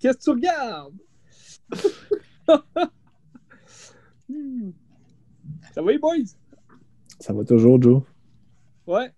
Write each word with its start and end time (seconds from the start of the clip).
Qu'est-ce 0.00 0.16
que 0.16 0.22
tu 0.22 0.30
regardes? 0.30 0.94
Ça 5.72 5.82
va, 5.82 5.92
les 5.92 5.98
boys? 5.98 6.16
Ça 7.20 7.32
va 7.32 7.44
toujours, 7.44 7.80
Joe. 7.80 8.02
Ouais. 8.86 9.12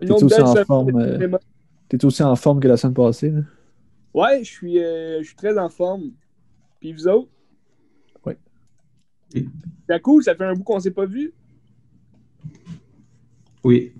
Une 0.00 0.08
T'es 0.08 0.14
autre 0.14 0.24
aussi 0.24 0.34
belle 0.34 0.44
en 0.44 0.52
semaine 0.52 0.64
forme, 0.64 0.96
euh, 0.96 1.38
aussi 2.02 2.22
en 2.22 2.34
forme 2.34 2.60
que 2.60 2.68
la 2.68 2.76
semaine 2.76 2.94
passée. 2.94 3.30
Là. 3.30 3.42
Ouais, 4.14 4.42
je 4.42 4.50
suis, 4.50 4.82
euh, 4.82 5.18
je 5.20 5.26
suis 5.26 5.36
très 5.36 5.56
en 5.58 5.68
forme. 5.68 6.12
Puis 6.80 6.92
vous 6.92 7.06
autres? 7.06 7.30
Ouais. 8.24 8.38
Oui. 9.34 9.48
C'est 9.88 10.00
cool, 10.00 10.24
ça 10.24 10.34
fait 10.34 10.44
un 10.44 10.54
bout 10.54 10.64
qu'on 10.64 10.80
s'est 10.80 10.90
pas 10.90 11.06
vu. 11.06 11.32
Oui. 13.62 13.92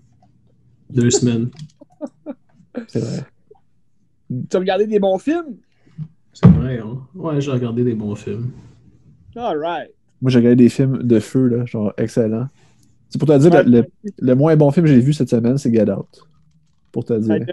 Deux 0.91 1.11
semaines. 1.11 1.51
C'est 2.89 3.01
vrai. 3.01 3.27
Tu 4.51 4.57
as 4.57 4.61
regardé 4.61 4.87
des 4.87 4.99
bons 4.99 5.19
films? 5.19 5.57
C'est 6.33 6.47
vrai, 6.49 6.79
hein? 6.79 6.99
Ouais, 7.15 7.41
j'ai 7.41 7.51
regardé 7.51 7.85
des 7.85 7.95
bons 7.95 8.15
films. 8.15 8.51
Alright. 9.37 9.91
Moi, 10.21 10.31
j'ai 10.31 10.39
regardé 10.39 10.57
des 10.57 10.69
films 10.69 11.03
de 11.03 11.19
feu, 11.21 11.49
là, 11.49 11.65
genre 11.67 11.93
excellent. 11.97 12.47
C'est 13.09 13.19
pour 13.19 13.29
te 13.29 13.37
dire, 13.39 13.53
Ouais. 13.53 13.63
le, 13.65 13.71
le- 13.81 13.87
le 14.19 14.35
moins 14.35 14.57
bon 14.57 14.71
film 14.71 14.87
que 14.87 14.93
j'ai 14.93 15.01
vu 15.01 15.13
cette 15.13 15.29
semaine, 15.29 15.59
c'est 15.59 15.73
Get 15.73 15.91
Out. 15.91 16.27
Pour 16.91 17.05
te 17.05 17.13
dire. 17.19 17.45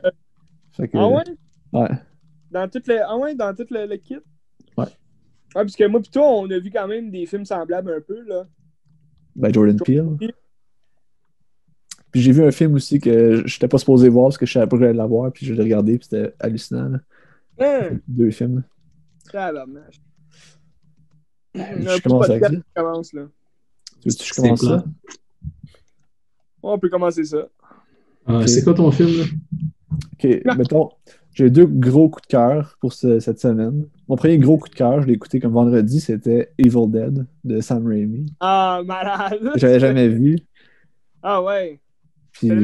Fait 0.71 0.87
que- 0.87 0.97
Ah 0.97 1.07
ouais? 1.09 1.23
Ouais. 1.73 1.89
Dans 2.51 2.67
tout 2.69 2.81
le, 2.87 2.99
ah 3.05 3.17
ouais, 3.17 3.35
dans 3.35 3.53
tout 3.53 3.65
le, 3.69 3.85
le 3.85 3.97
kit? 3.97 4.15
Ouais. 4.77 4.85
Ouais, 4.85 4.89
parce 5.53 5.75
que 5.75 5.87
moi 5.87 5.99
pis 6.01 6.09
toi, 6.11 6.23
on 6.27 6.49
a 6.49 6.59
vu 6.59 6.69
quand 6.71 6.87
même 6.87 7.09
des 7.11 7.25
films 7.25 7.45
semblables 7.45 7.91
un 7.91 8.01
peu, 8.01 8.21
là. 8.27 8.45
Ben, 9.35 9.53
Jordan 9.53 9.77
Jordan 9.77 10.17
Peele. 10.17 10.17
Peele. 10.29 10.33
Puis 12.11 12.21
j'ai 12.21 12.31
vu 12.31 12.43
un 12.43 12.51
film 12.51 12.73
aussi 12.73 12.99
que 12.99 13.43
j'étais 13.45 13.67
pas 13.67 13.77
supposé 13.77 14.09
voir 14.09 14.27
parce 14.27 14.37
que 14.37 14.45
je 14.45 14.53
savais 14.53 14.67
pas 14.67 14.77
que 14.77 14.83
j'allais 14.83 14.97
l'avoir, 14.97 15.31
puis 15.31 15.45
je 15.45 15.53
l'ai 15.53 15.61
regardé, 15.63 15.97
puis 15.97 16.07
c'était 16.09 16.33
hallucinant. 16.39 16.89
là. 16.89 16.99
Hein? 17.59 17.99
Deux 18.07 18.31
films. 18.31 18.63
Tabarnak. 19.31 19.99
Je 21.53 21.61
Un 21.61 21.75
petit 21.75 22.01
commence 22.01 22.29
avec 22.29 22.43
commence, 22.75 23.13
là. 23.13 23.23
Tu 24.01 24.09
veux 24.09 24.15
que 24.15 24.23
je 24.23 24.33
commence 24.33 24.61
ça? 24.61 24.83
On 26.63 26.77
peut 26.79 26.89
commencer 26.89 27.23
ça. 27.23 27.47
Ah. 28.25 28.45
C'est 28.47 28.63
quoi 28.63 28.73
ton 28.73 28.91
film, 28.91 29.09
là? 29.19 29.23
Ok, 30.13 30.57
mettons, 30.57 30.89
j'ai 31.33 31.49
deux 31.49 31.65
gros 31.65 32.09
coups 32.09 32.27
de 32.27 32.31
cœur 32.31 32.77
pour 32.79 32.93
ce- 32.93 33.19
cette 33.19 33.39
semaine. 33.39 33.87
Mon 34.07 34.15
premier 34.15 34.37
gros 34.37 34.57
coup 34.57 34.69
de 34.69 34.75
cœur, 34.75 35.01
je 35.01 35.07
l'ai 35.07 35.13
écouté 35.13 35.39
comme 35.39 35.53
vendredi, 35.53 35.99
c'était 35.99 36.51
Evil 36.57 36.87
Dead 36.89 37.25
de 37.43 37.61
Sam 37.61 37.87
Raimi. 37.87 38.25
Ah, 38.39 38.81
malade! 38.85 39.51
que 39.53 39.59
J'avais 39.59 39.79
jamais 39.79 40.07
vu. 40.09 40.37
Ah 41.23 41.41
ouais. 41.41 41.79
Puis, 42.39 42.47
la 42.49 42.57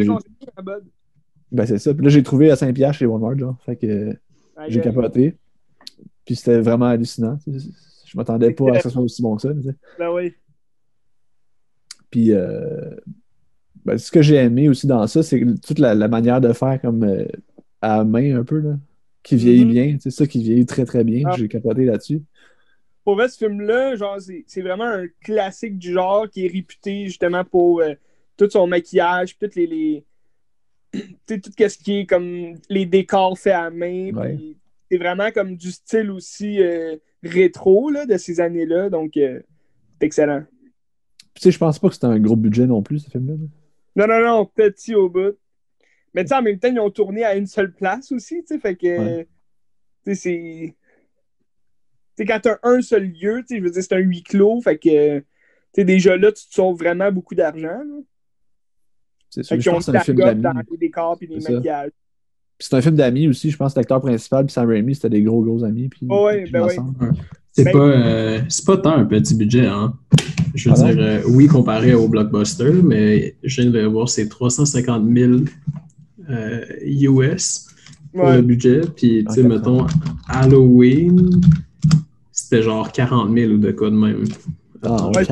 ben 1.52 1.66
c'est 1.66 1.78
ça. 1.78 1.94
Puis 1.94 2.04
là, 2.04 2.10
j'ai 2.10 2.24
trouvé 2.24 2.52
à 2.52 2.56
Saint-Pierre 2.56 2.94
chez 2.94 3.06
Walmart, 3.06 3.38
genre. 3.38 3.58
Fait 3.66 3.76
que 3.76 4.18
j'ai 4.68 4.82
capoté. 4.82 5.38
Puis 6.26 6.36
c'était 6.36 6.60
vraiment 6.60 6.86
hallucinant. 6.88 7.38
Je 7.46 8.18
m'attendais 8.18 8.52
pas 8.52 8.72
à 8.72 8.80
ce 8.80 8.84
que 8.84 8.84
ce 8.84 8.90
soit 8.90 9.02
aussi 9.04 9.22
bon 9.22 9.36
que 9.36 9.42
ça. 9.44 9.50
Ben 10.00 10.12
oui. 10.12 10.34
Puis 12.10 12.32
euh, 12.32 12.96
ben, 13.84 13.98
ce 13.98 14.12
que 14.12 14.22
j'ai 14.22 14.36
aimé 14.36 14.70
aussi 14.70 14.88
dans 14.88 15.06
ça, 15.08 15.22
c'est 15.22 15.44
toute 15.66 15.80
la, 15.80 15.94
la 15.94 16.08
manière 16.08 16.42
de 16.42 16.52
faire 16.54 16.82
comme 16.82 17.04
euh, 17.04 17.26
à 17.82 18.04
main 18.04 18.38
un 18.40 18.44
peu, 18.44 18.60
là, 18.60 18.78
qui 19.22 19.36
vieillit 19.36 19.66
Mhm. 19.66 19.72
bien. 19.72 19.98
C'est 20.00 20.12
ça 20.12 20.26
qui 20.26 20.42
vieillit 20.42 20.66
très 20.66 20.86
très 20.86 21.04
bien. 21.04 21.24
Ah. 21.26 21.36
J'ai 21.38 21.48
capoté 21.48 21.86
là-dessus. 21.86 22.22
Pour 23.04 23.16
vrai, 23.16 23.30
ce 23.30 23.38
film-là, 23.38 23.96
genre, 23.96 24.20
c'est 24.20 24.44
c'est 24.48 24.62
vraiment 24.62 24.86
un 24.86 25.06
classique 25.22 25.78
du 25.78 25.94
genre 25.94 26.28
qui 26.30 26.46
est 26.46 26.52
réputé 26.52 27.06
justement 27.06 27.44
pour 27.44 27.82
euh, 27.82 27.94
tout 28.38 28.50
son 28.50 28.68
maquillage, 28.68 29.38
toutes 29.38 29.56
les. 29.56 29.68
les... 29.68 30.06
tu 30.94 31.02
sais, 31.28 31.40
tout 31.40 31.52
ce 31.58 31.78
qui 31.78 32.00
est 32.00 32.06
comme 32.06 32.56
les 32.70 32.86
décors 32.86 33.38
faits 33.38 33.54
à 33.54 33.70
main. 33.70 34.12
Ouais. 34.14 34.38
C'est 34.90 34.98
vraiment 34.98 35.32
comme 35.32 35.56
du 35.56 35.72
style 35.72 36.12
aussi 36.12 36.62
euh, 36.62 36.96
rétro 37.24 37.90
là, 37.90 38.06
de 38.06 38.18
ces 38.18 38.40
années-là. 38.40 38.90
Donc, 38.90 39.18
euh, 39.18 39.42
c'est 40.00 40.06
excellent. 40.06 40.44
Tu 41.34 41.42
sais, 41.42 41.52
je 41.52 41.58
pense 41.58 41.80
pas 41.80 41.90
que 41.90 41.96
c'était 41.96 42.06
un 42.06 42.20
gros 42.20 42.36
budget 42.36 42.66
non 42.68 42.82
plus, 42.82 43.00
ce 43.00 43.10
film-là. 43.10 43.34
là. 43.34 43.48
Non, 43.96 44.08
non, 44.08 44.26
non, 44.26 44.46
petit 44.46 44.94
au 44.96 45.10
bout. 45.10 45.38
Mais 46.14 46.24
tu 46.24 46.30
sais, 46.30 46.36
en 46.36 46.42
même 46.42 46.60
temps, 46.60 46.70
ils 46.70 46.80
ont 46.80 46.90
tourné 46.90 47.24
à 47.24 47.36
une 47.36 47.48
seule 47.48 47.74
place 47.74 48.12
aussi, 48.12 48.42
tu 48.42 48.48
sais, 48.48 48.60
fait 48.60 48.76
que. 48.76 48.98
Ouais. 48.98 49.28
Tu 50.06 50.16
sais, 50.16 50.16
c'est. 50.16 50.76
Tu 52.18 52.24
sais, 52.24 52.26
quand 52.26 52.40
t'as 52.42 52.58
un 52.64 52.82
seul 52.82 53.08
lieu, 53.08 53.42
tu 53.42 53.48
sais, 53.48 53.58
je 53.58 53.64
veux 53.64 53.72
dire, 53.72 53.84
c'est 53.84 53.94
un 53.94 54.00
huis 54.00 54.24
clos, 54.24 54.62
fait 54.62 54.78
que. 54.78 55.20
Tu 55.20 55.26
sais, 55.74 55.84
déjà 55.84 56.16
là, 56.16 56.32
tu 56.32 56.48
te 56.48 56.54
sauves 56.54 56.78
vraiment 56.78 57.12
beaucoup 57.12 57.36
d'argent. 57.36 57.68
là. 57.68 58.02
C'est 59.44 59.62
sûr. 59.62 59.74
Ont 59.74 59.82
c'est 59.82 59.96
un 59.96 60.00
film 60.00 60.18
d'amis. 60.18 60.42
dans 60.42 60.54
les 60.72 60.78
décors 60.78 61.18
puis 61.18 61.28
les 61.28 61.40
C'est 61.40 61.48
ça. 61.48 61.54
maquillages. 61.54 61.92
Puis 62.58 62.68
c'est 62.70 62.76
un 62.78 62.82
film 62.82 62.96
d'amis 62.96 63.28
aussi. 63.28 63.52
Je 63.52 63.58
pense 63.58 63.74
que 63.74 63.80
l'acteur 63.80 64.00
principal 64.02 64.46
puis 64.46 64.54
Sam 64.54 64.68
Raimi, 64.70 64.96
c'était 64.96 65.10
des 65.10 65.22
gros 65.24 65.42
gros 65.44 65.64
amis. 65.64 65.90
Puis, 65.90 66.06
Ouais, 66.08 66.44
puis 66.44 66.52
ben. 66.52 66.68
C'est 67.58 67.64
Ben- 67.64 67.72
pas, 67.72 67.80
euh, 67.80 68.40
c'est 68.50 68.66
pas 68.66 68.78
tant 68.78 68.96
un 68.98 69.06
petit 69.06 69.34
budget, 69.34 69.66
hein? 69.66 69.94
Je 70.56 70.70
veux 70.70 70.76
dire, 70.76 70.96
euh, 70.98 71.22
oui, 71.30 71.48
comparé 71.48 71.94
au 71.94 72.08
blockbuster, 72.10 72.72
mais 72.84 73.36
je 73.44 73.62
viens 73.62 73.72
de 73.72 73.82
voir, 73.86 74.10
c'est 74.10 74.28
350 74.28 75.04
000 75.14 75.32
euh, 76.30 76.66
US 76.84 77.68
pour 78.14 78.26
Ouais. 78.26 78.36
le 78.38 78.42
budget. 78.42 78.82
Puis, 78.96 79.24
tu 79.26 79.34
sais, 79.36 79.44
mettons, 79.44 79.86
Halloween, 80.28 81.30
c'était 82.32 82.62
genre 82.62 82.92
40 82.92 83.34
000 83.34 83.54
ou 83.54 83.58
de 83.58 83.72
quoi 83.72 83.90
de 83.90 83.96
même. 83.96 84.24
Ah, 84.84 85.08
Ouais. 85.16 85.24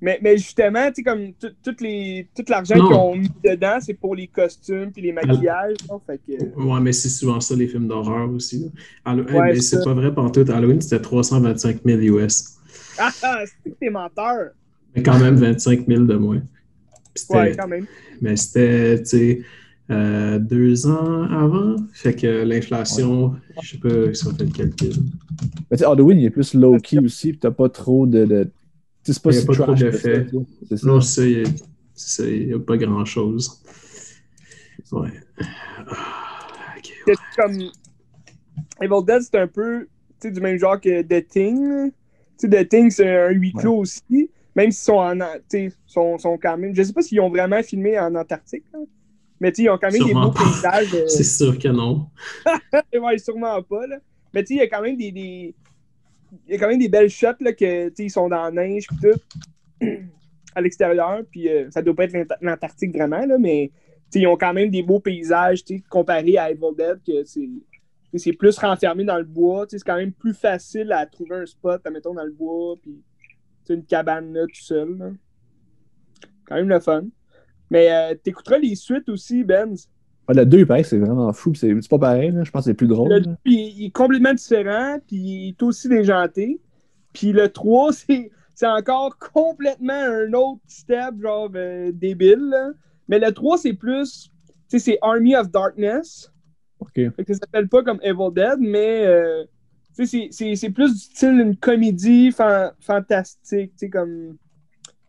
Mais, 0.00 0.18
mais 0.22 0.38
justement, 0.38 0.88
tu 0.88 0.96
sais, 0.96 1.02
comme 1.02 1.32
tout, 1.34 1.50
toutes 1.62 1.80
les, 1.80 2.26
tout 2.34 2.44
l'argent 2.48 2.74
qu'ils 2.74 2.96
ont 2.96 3.14
mis 3.14 3.30
dedans, 3.44 3.78
c'est 3.80 3.94
pour 3.94 4.14
les 4.14 4.26
costumes 4.26 4.90
puis 4.92 5.02
les 5.02 5.12
maquillages. 5.12 5.76
Fait 6.06 6.20
que. 6.26 6.60
Ouais, 6.60 6.80
mais 6.80 6.92
c'est 6.92 7.10
souvent 7.10 7.40
ça, 7.40 7.54
les 7.54 7.68
films 7.68 7.88
d'horreur 7.88 8.30
aussi. 8.30 8.70
là. 9.06 9.16
Eh, 9.28 9.40
mais 9.40 9.60
c'est 9.60 9.84
pas 9.84 9.92
vrai 9.92 10.12
pour 10.14 10.32
tout. 10.32 10.44
Halloween, 10.48 10.80
c'était 10.80 11.02
325 11.02 11.80
000 11.84 12.00
US. 12.16 12.56
Ah, 12.98 13.10
ah, 13.22 13.42
c'est 13.44 13.70
que 13.70 13.76
t'es 13.78 13.90
menteur! 13.90 14.50
Mais 14.94 15.02
quand 15.02 15.18
même 15.18 15.36
25 15.36 15.86
000 15.86 16.04
de 16.04 16.16
moins. 16.16 16.42
Ouais, 17.30 17.54
quand 17.56 17.68
même. 17.68 17.86
Mais 18.20 18.36
c'était, 18.36 18.98
tu 19.00 19.06
sais, 19.06 19.42
euh, 19.90 20.38
deux 20.38 20.86
ans 20.86 21.24
avant. 21.24 21.76
Fait 21.92 22.14
que 22.14 22.44
l'inflation, 22.44 23.34
je 23.62 23.72
sais 23.72 23.78
pas 23.78 24.14
si 24.14 24.26
on 24.26 24.34
fait 24.34 24.44
le 24.44 24.50
calcul. 24.50 24.92
Mais 25.70 25.76
tu 25.76 25.78
sais, 25.78 25.84
Halloween, 25.84 26.18
il 26.18 26.26
est 26.26 26.30
plus 26.30 26.54
low-key 26.54 26.98
aussi. 26.98 27.30
Puis 27.30 27.38
t'as 27.38 27.50
pas 27.50 27.68
trop 27.68 28.06
de. 28.06 28.24
de... 28.24 28.50
C'est 29.12 29.22
pas 29.22 29.30
Il 29.30 29.34
y 29.34 29.38
a 29.38 29.40
si 29.40 29.46
pas 29.46 29.54
trop 29.54 29.76
ça. 29.76 30.86
Non, 30.86 31.00
c'est 31.00 31.42
ça, 31.94 32.24
il 32.24 32.46
n'y 32.48 32.52
a 32.54 32.58
pas 32.58 32.76
grand-chose. 32.76 33.62
Ouais. 34.92 35.10
Ah, 35.88 36.74
ok. 36.78 36.92
C'est 37.06 37.14
comme. 37.36 37.70
Evil 38.82 39.04
Dead, 39.06 39.22
c'est 39.22 39.38
un 39.38 39.46
peu 39.46 39.86
tu 40.20 40.28
sais, 40.28 40.30
du 40.32 40.40
même 40.40 40.58
genre 40.58 40.80
que 40.80 41.02
The 41.02 41.26
Thing. 41.26 41.68
là. 41.68 41.88
Tu 42.38 42.48
sais, 42.48 42.64
The 42.64 42.68
Thing, 42.68 42.90
c'est 42.90 43.08
un 43.08 43.30
huis 43.30 43.52
clos 43.52 43.78
aussi. 43.78 44.30
Même 44.54 44.70
s'ils 44.70 44.84
sont 44.84 44.94
en. 44.98 45.16
tu 45.16 45.20
sais, 45.48 45.72
sont, 45.86 46.18
sont 46.18 46.38
quand 46.38 46.56
même. 46.56 46.74
Je 46.74 46.82
sais 46.82 46.92
pas 46.92 47.02
s'ils 47.02 47.20
ont 47.20 47.30
vraiment 47.30 47.62
filmé 47.62 47.98
en 47.98 48.14
Antarctique. 48.14 48.64
là. 48.72 48.80
Mais 49.40 49.52
tu 49.52 49.56
sais, 49.56 49.62
ils 49.64 49.70
ont 49.70 49.78
quand 49.78 49.90
même 49.90 50.02
Sûrement 50.02 50.28
des 50.28 50.38
beaux 50.38 50.44
paysages. 50.44 50.94
euh, 50.94 51.04
C'est 51.08 51.24
sûr 51.24 51.58
que 51.58 51.68
non. 51.68 52.08
ouais, 52.92 53.18
sûrement 53.18 53.62
pas. 53.62 53.86
Là. 53.86 53.98
Mais 54.34 54.42
tu 54.42 54.48
sais, 54.48 54.54
il 54.54 54.58
y 54.58 54.60
a 54.60 54.68
quand 54.68 54.82
même 54.82 54.96
des. 54.96 55.54
Y 56.48 56.54
a 56.54 56.58
quand 56.58 56.68
même 56.68 56.78
des 56.78 56.88
belles 56.88 57.10
shots 57.10 57.40
là, 57.40 57.52
que 57.52 57.92
ils 58.00 58.10
sont 58.10 58.28
dans 58.28 58.44
la 58.44 58.50
neige 58.50 58.86
et 58.92 59.12
tout. 59.12 59.86
à 60.54 60.60
l'extérieur. 60.60 61.22
Puis 61.30 61.48
euh, 61.48 61.70
ça 61.70 61.82
doit 61.82 61.94
pas 61.94 62.04
être 62.04 62.12
l'Ant- 62.14 62.36
l'Antarctique 62.40 62.94
vraiment, 62.94 63.24
là, 63.24 63.38
mais 63.38 63.70
ils 64.14 64.26
ont 64.26 64.36
quand 64.36 64.52
même 64.52 64.70
des 64.70 64.82
beaux 64.82 65.00
paysages 65.00 65.64
tu 65.64 65.76
sais, 65.76 65.84
comparé 65.88 66.36
à 66.36 66.50
Evil 66.50 66.74
Dead, 66.76 66.98
que 67.06 67.24
c'est. 67.24 68.32
plus 68.32 68.58
renfermé 68.58 69.04
dans 69.04 69.18
le 69.18 69.24
bois. 69.24 69.66
C'est 69.68 69.80
quand 69.80 69.96
même 69.96 70.12
plus 70.12 70.34
facile 70.34 70.92
à 70.92 71.06
trouver 71.06 71.36
un 71.36 71.46
spot, 71.46 71.80
mettons, 71.92 72.14
dans 72.14 72.24
le 72.24 72.32
bois, 72.32 72.76
puis 72.82 73.00
une 73.68 73.84
cabane 73.84 74.32
là, 74.32 74.46
tout 74.46 74.60
seul. 74.60 74.98
là. 74.98 75.10
Quand 76.44 76.56
même 76.56 76.68
le 76.68 76.80
fun. 76.80 77.04
Mais 77.70 77.88
euh, 77.92 78.16
t'écouteras 78.16 78.58
les 78.58 78.74
suites 78.74 79.08
aussi, 79.08 79.44
Benz. 79.44 79.88
Ouais, 80.30 80.36
le 80.36 80.46
2, 80.46 80.58
il 80.60 80.66
paraît 80.66 80.82
que 80.82 80.88
c'est 80.88 80.98
vraiment 80.98 81.32
fou. 81.32 81.54
C'est 81.54 81.74
pas 81.88 81.98
pareil. 81.98 82.30
là. 82.30 82.44
Je 82.44 82.50
pense 82.52 82.64
que 82.64 82.70
c'est 82.70 82.74
plus 82.74 82.86
drôle. 82.86 83.08
Le 83.08 83.16
là. 83.16 83.20
2, 83.20 83.30
il, 83.46 83.52
il 83.52 83.84
est 83.86 83.90
complètement 83.90 84.32
différent, 84.34 84.98
puis 85.06 85.16
il 85.16 85.48
est 85.48 85.62
aussi 85.62 85.88
déjanté. 85.88 86.60
Puis 87.12 87.32
le 87.32 87.48
3, 87.48 87.90
c'est, 88.54 88.66
encore 88.66 89.18
complètement 89.18 89.92
un 89.92 90.32
autre 90.34 90.60
step, 90.68 91.20
genre 91.20 91.50
euh, 91.56 91.90
débile. 91.92 92.48
là. 92.50 92.70
Mais 93.08 93.18
le 93.18 93.32
3, 93.32 93.58
c'est 93.58 93.72
plus. 93.72 94.30
Tu 94.68 94.78
sais, 94.78 94.78
c'est 94.78 94.98
Army 95.02 95.34
of 95.34 95.50
Darkness. 95.50 96.30
OK. 96.78 96.92
Fait 96.94 97.24
que 97.24 97.34
ça 97.34 97.40
s'appelle 97.40 97.68
pas 97.68 97.82
comme 97.82 97.98
Evil 98.02 98.32
Dead, 98.32 98.58
mais. 98.60 99.04
euh, 99.06 99.44
tu 99.96 100.06
sais, 100.06 100.54
c'est, 100.54 100.70
plus 100.70 100.92
du 100.92 101.00
style 101.00 101.40
une 101.40 101.56
comédie 101.56 102.30
fan- 102.30 102.70
fantastique. 102.78 103.72
Tu 103.72 103.78
sais, 103.86 103.90
comme. 103.90 104.36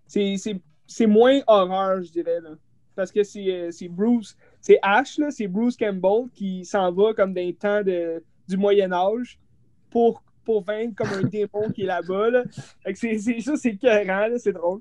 C'est, 0.08 1.08
moins 1.08 1.40
horreur, 1.48 2.02
je 2.02 2.12
dirais. 2.12 2.42
Là. 2.42 2.50
Parce 2.96 3.12
que 3.12 3.24
c'est, 3.24 3.48
euh, 3.52 3.72
c'est 3.72 3.88
Bruce. 3.88 4.36
C'est 4.62 4.78
Ash, 4.84 5.18
là, 5.18 5.32
c'est 5.32 5.48
Bruce 5.48 5.76
Campbell 5.76 6.30
qui 6.34 6.64
s'en 6.66 6.92
va 6.92 7.14
comme 7.14 7.34
dans 7.34 7.42
les 7.42 7.54
temps 7.54 7.82
de, 7.84 8.24
du 8.48 8.58
Moyen-Âge 8.58 9.40
pour, 9.90 10.24
pour 10.46 10.64
vaincre 10.64 10.94
comme 10.96 11.20
un 11.20 11.24
démon 11.28 11.70
qui 11.74 11.82
est 11.84 11.88
là-bas. 11.88 12.30
Là. 12.30 12.44
C'est, 12.94 13.18
c'est, 13.18 13.40
ça, 13.42 13.56
c'est 13.58 13.70
écœurant, 13.70 14.28
là, 14.28 14.38
c'est 14.38 14.54
drôle. 14.54 14.80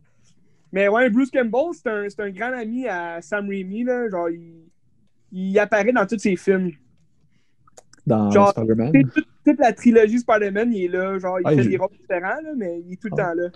Mais 0.73 0.87
ouais, 0.89 1.09
Bruce 1.11 1.31
Campbell, 1.31 1.73
c'est 1.73 1.89
un, 1.89 2.09
c'est 2.09 2.21
un 2.21 2.31
grand 2.31 2.53
ami 2.53 2.87
à 2.87 3.21
Sam 3.23 3.49
Raimi. 3.49 3.83
Là, 3.85 4.09
genre, 4.11 4.29
il, 4.31 4.67
il 5.33 5.59
apparaît 5.59 5.93
dans 5.93 6.07
tous 6.07 6.19
ses 6.19 6.37
films. 6.37 6.73
dans 8.07 8.31
Genre, 8.31 8.51
Spider-Man? 8.51 8.93
Toute, 8.93 9.27
toute 9.45 9.59
la 9.59 9.73
trilogie 9.73 10.19
Spider-Man, 10.19 10.73
il 10.75 10.85
est 10.85 10.89
là. 10.89 11.19
Genre, 11.19 11.41
il 11.41 11.43
Ah, 11.47 11.51
fait 11.55 11.63
il- 11.65 11.71
des 11.71 11.77
rôles 11.77 11.91
différents, 11.99 12.41
là, 12.43 12.53
mais 12.57 12.81
il 12.87 12.93
est 12.93 12.97
tout 13.01 13.09
le 13.09 13.21
Ah. 13.21 13.25
temps 13.25 13.35
là. 13.35 13.49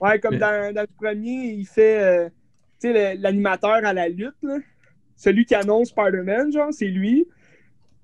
Ouais, 0.00 0.18
comme 0.18 0.32
Mais- 0.34 0.38
dans, 0.38 0.74
dans 0.74 0.80
le 0.80 0.88
premier, 0.96 1.52
il 1.52 1.66
fait 1.66 2.00
euh, 2.02 2.28
tu 2.80 2.90
sais, 2.90 3.14
le- 3.16 3.20
l'animateur 3.22 3.84
à 3.84 3.92
la 3.92 4.08
lutte, 4.08 4.34
là. 4.42 4.56
Celui 5.20 5.44
qui 5.44 5.54
annonce 5.54 5.88
Spider-Man, 5.90 6.50
genre, 6.50 6.72
c'est 6.72 6.86
lui. 6.88 7.26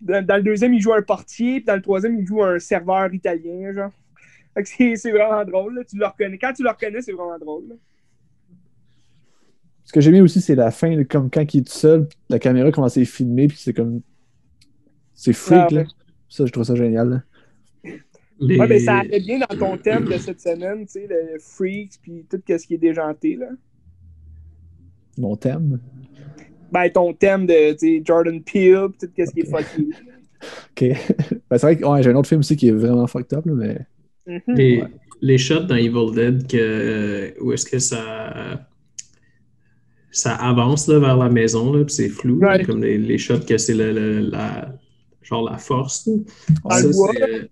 Dans, 0.03 0.23
dans 0.23 0.37
le 0.37 0.43
deuxième, 0.43 0.75
il 0.75 0.81
joue 0.83 0.93
un 0.93 1.01
portier, 1.01 1.57
puis 1.61 1.65
dans 1.65 1.77
le 1.77 1.81
troisième, 1.81 2.19
il 2.21 2.27
joue 2.27 2.43
un 2.43 2.59
serveur 2.59 3.13
italien, 3.15 3.73
genre. 3.73 3.91
Fait 4.53 4.63
que 4.63 4.69
c'est 4.69 4.97
c'est 4.97 5.13
vraiment 5.13 5.43
drôle, 5.47 5.77
là. 5.77 5.85
Tu 5.85 5.97
le 5.97 6.05
reconnais. 6.05 6.37
Quand 6.37 6.53
tu 6.53 6.63
le 6.63 6.69
reconnais, 6.69 7.01
c'est 7.01 7.13
vraiment 7.13 7.39
drôle. 7.39 7.69
là. 7.71 7.75
Ce 9.85 9.93
que 9.95 10.01
j'ai 10.03 10.11
aimé 10.11 10.21
aussi, 10.21 10.43
c'est 10.43 10.55
la 10.57 10.71
fin, 10.71 11.05
comme 11.05 11.31
quand 11.31 11.55
il 11.55 11.61
est 11.61 11.63
tout 11.67 11.73
seul, 11.73 12.07
la 12.29 12.39
caméra 12.39 12.71
commence 12.71 12.99
à 12.99 13.05
filmer, 13.07 13.47
puis 13.47 13.57
c'est 13.57 13.73
comme. 13.73 14.03
C'est 15.15 15.33
freak, 15.33 15.59
Ah, 15.59 15.67
ouais. 15.69 15.85
là. 15.85 15.91
Ça, 16.29 16.45
je 16.45 16.53
trouve 16.53 16.65
ça 16.65 16.75
génial. 16.75 17.09
là. 17.09 17.23
Les- 18.41 18.59
Ouais, 18.59 18.69
mais 18.69 18.81
ça 18.81 18.99
allait 18.99 19.21
bien 19.21 19.39
dans 19.39 19.57
ton 19.57 19.79
thème 19.79 20.05
de 20.05 20.19
cette 20.19 20.43
semaine, 20.43 20.85
tu 20.85 20.93
sais, 20.93 21.07
le 21.09 21.39
freaks, 21.39 21.99
puis 22.03 22.27
tout 22.29 22.39
ce 22.47 22.67
qui 22.67 22.75
est 22.75 22.79
déjanté, 22.79 23.37
là. 23.37 23.47
Mon 25.17 25.35
thème. 25.37 25.81
Ben, 26.73 26.89
ton 26.91 27.13
thème 27.15 27.47
de, 27.47 27.77
Jordan 28.05 28.43
Peele, 28.43 28.89
tout 29.01 29.07
ce 29.17 29.31
qui 29.33 29.41
est 29.41 29.51
fucky. 29.51 29.89
Ok. 30.73 30.97
Ben, 31.49 31.59
c'est 31.59 31.67
vrai 31.67 31.77
que 31.79 31.85
ouais, 31.87 32.03
j'ai 32.03 32.11
un 32.11 32.17
autre 32.17 32.29
film 32.29 32.41
aussi 32.41 32.57
qui 32.57 32.69
est 32.69 32.73
vraiment 32.73 33.07
fucked 33.07 33.33
up, 33.39 33.47
là, 33.47 33.53
mais. 33.55 33.79
Mhm. 34.27 34.41
Les, 34.57 34.83
Ouais. 34.83 34.89
les 35.23 35.39
shots 35.39 35.61
dans 35.65 35.77
Evil 35.77 36.13
Dead, 36.15 36.47
que, 36.49 37.35
où 37.41 37.53
est-ce 37.53 37.65
que 37.67 37.79
ça, 37.79 38.61
ça 40.11 40.35
avance 40.35 40.89
là, 40.89 40.99
vers 40.99 41.17
la 41.17 41.29
maison, 41.29 41.73
là, 41.73 41.85
puis 41.85 41.95
c'est 41.95 42.09
flou, 42.09 42.39
Ouais. 42.41 42.63
comme 42.65 42.83
les, 42.83 42.99
les 42.99 43.19
shots 43.19 43.41
que 43.47 43.59
c'est 43.59 43.75
le, 43.75 43.93
le- 43.93 44.21
la, 44.31 44.75
genre 45.23 45.49
la 45.49 45.59
force. 45.59 46.07
là. 46.07 46.15
Dans 46.65 46.71
Ça, 46.71 46.93
c'est- 46.93 47.51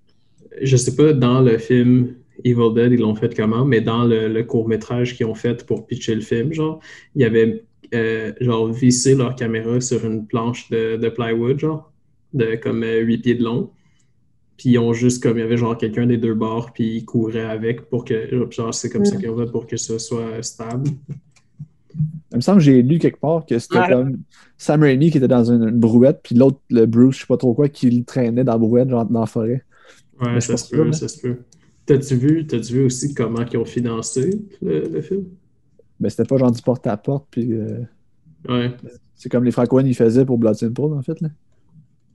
je 0.63 0.77
sais 0.77 0.95
pas 0.97 1.13
dans 1.13 1.41
le 1.41 1.59
film 1.59 2.15
Evil 2.45 2.75
Dead, 2.75 2.93
ils 2.93 3.01
l'ont 3.01 3.15
fait 3.15 3.35
comment, 3.35 3.65
mais 3.65 3.81
dans 3.81 4.05
le, 4.05 4.29
le 4.29 4.45
court-métrage 4.45 5.17
qu'ils 5.17 5.27
ont 5.27 5.35
fait 5.35 5.65
pour 5.67 5.87
pitcher 5.87 6.15
le 6.15 6.21
film, 6.21 6.53
genre, 6.53 6.81
il 7.15 7.23
y 7.23 7.25
avait 7.25 7.65
euh, 7.93 8.33
genre 8.41 8.71
vissé 8.73 9.15
leur 9.15 9.35
caméra 9.37 9.81
sur 9.81 10.05
une 10.05 10.27
planche 10.27 10.71
de, 10.71 10.97
de 10.97 11.09
plywood, 11.09 11.59
genre, 11.59 11.93
de 12.33 12.55
comme 12.57 12.83
euh, 12.83 13.01
8 13.01 13.19
pieds 13.19 13.35
de 13.35 13.45
long. 13.45 13.71
Puis 14.57 14.71
ils 14.71 14.79
ont 14.79 14.93
juste 14.93 15.23
comme 15.23 15.37
il 15.37 15.41
y 15.41 15.45
avait 15.45 15.57
genre 15.57 15.77
quelqu'un 15.77 16.07
des 16.07 16.17
deux 16.17 16.35
bords, 16.35 16.73
puis 16.73 16.97
ils 16.99 17.05
couraient 17.05 17.41
avec 17.45 17.89
pour 17.91 18.05
que 18.05 18.29
genre 18.51 18.73
c'est 18.73 18.89
comme 18.91 19.05
ça 19.05 19.17
Mm. 19.19 19.51
pour 19.51 19.67
que 19.67 19.77
ce 19.77 19.99
soit 19.99 20.43
stable. 20.43 20.91
Il 22.33 22.37
me 22.37 22.41
semble 22.41 22.59
que 22.59 22.65
j'ai 22.65 22.83
lu 22.83 22.99
quelque 22.99 23.21
part 23.21 23.47
que 23.47 23.59
c'était 23.59 23.79
Ouais. 23.79 23.89
comme 23.89 24.19
Sam 24.59 24.83
Raimi 24.83 25.11
qui 25.11 25.19
était 25.19 25.29
dans 25.29 25.45
une, 25.45 25.69
une 25.69 25.79
brouette, 25.79 26.21
puis 26.25 26.35
l'autre, 26.35 26.59
le 26.71 26.87
Bruce, 26.87 27.17
je 27.17 27.21
sais 27.21 27.27
pas 27.27 27.37
trop 27.37 27.55
quoi, 27.55 27.69
qui 27.69 27.91
le 27.91 28.05
traînait 28.05 28.43
dans 28.45 28.53
la 28.53 28.59
brouette, 28.59 28.89
genre 28.91 29.05
dans 29.07 29.21
la 29.21 29.27
forêt. 29.27 29.63
Ouais, 30.21 30.41
ça 30.41 30.57
se 30.57 30.75
peut, 30.75 30.91
ça 30.93 31.07
se 31.09 31.21
peut. 31.21 31.37
T'as-tu 31.87 32.17
vu, 32.17 32.47
t'as-tu 32.47 32.73
vu 32.75 32.85
aussi 32.87 33.13
comment 33.15 33.45
ils 33.53 33.57
ont 33.59 33.65
financé 33.65 34.41
le, 34.63 34.89
le 34.89 35.01
film? 35.03 35.25
Mais 36.01 36.11
c'était 36.11 36.25
pas 36.25 36.37
genre 36.37 36.51
du 36.53 36.61
porte-à-porte, 36.63 37.27
puis 37.31 37.53
euh, 37.53 37.81
Ouais. 38.49 38.71
c'est 39.15 39.29
comme 39.31 39.45
les 39.45 39.51
francophones 39.53 39.87
ils 39.87 39.95
faisaient 39.95 40.25
pour 40.25 40.39
Blood 40.39 40.55
Simple, 40.57 40.81
en 40.83 41.03
fait. 41.03 41.21
Là. 41.21 41.29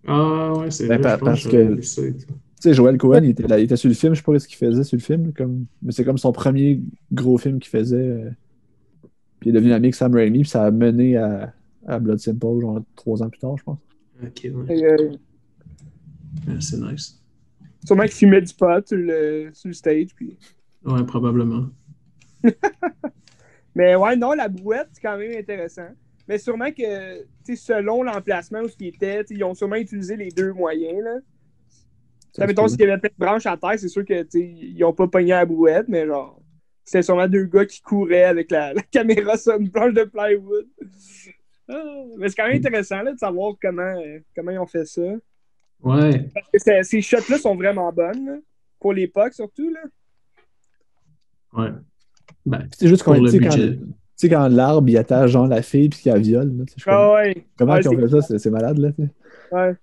Ah 0.08 0.54
ouais, 0.54 0.72
c'est 0.72 0.88
Ben, 0.88 1.02
vrai, 1.02 1.02
pa- 1.02 1.16
je 1.16 1.20
pense 1.20 1.30
parce 1.44 1.48
que. 1.48 1.76
Tu 1.76 2.16
sais, 2.62 2.74
Joel 2.74 2.98
Cohen, 2.98 3.22
il 3.24 3.30
était, 3.30 3.48
là- 3.48 3.58
il 3.60 3.64
était 3.64 3.78
sur 3.78 3.88
le 3.88 3.96
film, 3.96 4.14
je 4.14 4.20
sais 4.20 4.24
pas 4.24 4.38
ce 4.38 4.48
qu'il 4.48 4.58
faisait 4.58 4.84
sur 4.84 4.98
le 4.98 5.02
film, 5.02 5.31
comme... 5.34 5.66
mais 5.81 5.94
c'est 5.94 6.04
comme 6.04 6.18
son 6.18 6.34
premier 6.34 6.81
gros 7.12 7.38
film 7.38 7.58
qu'il 7.60 7.70
faisait. 7.70 7.96
euh, 7.96 8.30
Puis 9.40 9.50
il 9.50 9.56
est 9.56 9.60
devenu 9.60 9.72
ami 9.72 9.86
avec 9.86 9.96
Sam 9.96 10.14
Raimi, 10.14 10.42
puis 10.42 10.50
ça 10.50 10.66
a 10.66 10.72
mené 10.72 11.16
à, 11.16 11.54
à 11.88 12.00
Blood 12.00 12.20
Simple, 12.20 12.60
genre 12.60 12.81
trois 12.98 13.24
ans 13.24 13.30
plus 13.30 13.40
tard, 13.40 13.58
je 13.58 13.64
pense. 13.64 13.78
Ok, 14.22 14.48
ouais. 14.54 14.84
Euh, 14.84 15.12
Ouais, 16.48 16.56
c'est 16.60 16.78
nice. 16.80 17.20
sûrement 17.86 18.04
qu'il 18.04 18.12
fumait 18.12 18.42
du 18.42 18.54
pot 18.54 18.86
sur 18.88 18.98
le, 18.98 19.50
sur 19.54 19.68
le 19.70 19.74
stage, 19.74 20.08
puis... 20.16 20.38
Ouais, 20.86 21.04
probablement. 21.06 21.68
Mais 23.80 23.96
ouais, 23.96 24.18
non, 24.18 24.34
la 24.34 24.50
brouette, 24.50 24.90
c'est 24.92 25.00
quand 25.00 25.18
même 25.18 25.31
intéressant. 25.38 25.88
Mais 26.28 26.38
sûrement 26.38 26.70
que, 26.70 27.22
tu 27.22 27.26
sais, 27.46 27.56
selon 27.56 28.04
l'emplacement 28.04 28.60
où 28.60 28.68
ce 28.68 28.76
qui 28.76 28.88
était, 28.88 29.24
ils 29.30 29.42
ont 29.46 29.54
sûrement 29.54 29.78
utilisé 29.78 30.18
les 30.18 30.31
deux 30.31 30.52
moyens, 30.52 31.02
là. 31.02 31.16
Ça 32.34 32.46
mettons, 32.46 32.68
s'il 32.68 32.81
y 32.81 32.84
avait 32.84 32.98
plein 32.98 33.10
de 33.10 33.16
branches 33.18 33.46
à 33.46 33.56
terre, 33.56 33.80
c'est 33.80 33.88
sûr 33.88 34.04
que, 34.04 34.24
tu 34.24 34.30
sais, 34.31 34.46
ils 34.46 34.84
ont 34.84 34.92
pas 34.92 35.08
pogné 35.08 35.30
la 35.30 35.46
brouette, 35.46 35.88
mais 35.88 36.06
genre, 36.06 36.42
c'était 36.84 37.04
sûrement 37.04 37.30
deux 37.30 37.46
gars 37.46 37.66
qui 37.66 37.80
couraient 37.81 38.26
avec 38.26 38.52
la, 38.52 38.74
la 38.74 38.81
caméra 38.81 39.38
sur 39.38 39.58
une 39.58 39.72
planche 39.72 39.94
de 39.94 40.04
plywood. 40.04 40.68
Ah, 41.70 42.04
mais 42.18 42.28
c'est 42.28 42.36
quand 42.36 42.48
même 42.48 42.58
intéressant, 42.58 43.02
là, 43.02 43.14
de 43.14 43.18
savoir 43.18 43.54
comment, 43.62 43.96
comment 44.36 44.52
ils 44.52 44.60
ont 44.60 44.68
fait 44.68 44.86
ça. 44.86 45.10
Ouais. 45.81 46.30
Parce 46.34 46.66
que 46.66 46.84
ces 46.84 47.02
shots-là 47.02 47.38
sont 47.38 47.56
vraiment 47.56 47.94
bonnes, 47.94 48.26
là. 48.26 48.36
Pour 48.78 48.92
l'époque, 48.92 49.34
surtout, 49.34 49.70
là. 49.70 49.84
Ouais. 51.54 51.72
Ben, 52.50 52.68
C'est 52.78 52.88
juste 52.88 53.04
tu 53.04 54.28
sais, 54.28 54.30
quand, 54.30 54.48
l'arbre 54.50 54.90
il 54.90 54.98
attache 54.98 55.31
genre 55.31 55.48
la 55.48 55.62
fille 55.62 55.88
puis 55.90 56.00
qu'il 56.00 56.12
la 56.12 56.18
viole. 56.19 56.50
là, 56.57 56.63
comme, 56.84 56.94
Ah 56.94 57.13
ouais. 57.13 57.46
Comment 57.57 57.74
Ouais, 57.74 57.81
ils 57.81 57.88
ont 57.90 57.98
fait 57.98 58.10
ça? 58.10 58.22
C'est- 58.22 58.38
C'est 58.40 58.50
malade, 58.50 58.78
là. 58.78 58.92
tu 58.92 59.04
sais. 59.06 59.10
Ouais. 59.56 59.75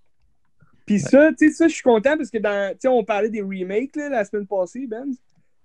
Puis 0.85 1.01
ça, 1.01 1.31
tu 1.33 1.49
sais, 1.49 1.53
ça, 1.55 1.69
je 1.69 1.75
suis 1.75 1.83
content 1.83 2.17
parce 2.17 2.31
que 2.31 2.39
dans, 2.39 2.71
tu 2.73 2.77
sais, 2.83 2.89
on 2.89 3.03
parlait 3.03 3.31
des 3.31 3.41
remakes 3.43 3.97
là, 3.97 4.09
la 4.09 4.25
semaine 4.25 4.47
passée, 4.47 4.87
Ben. 4.87 5.07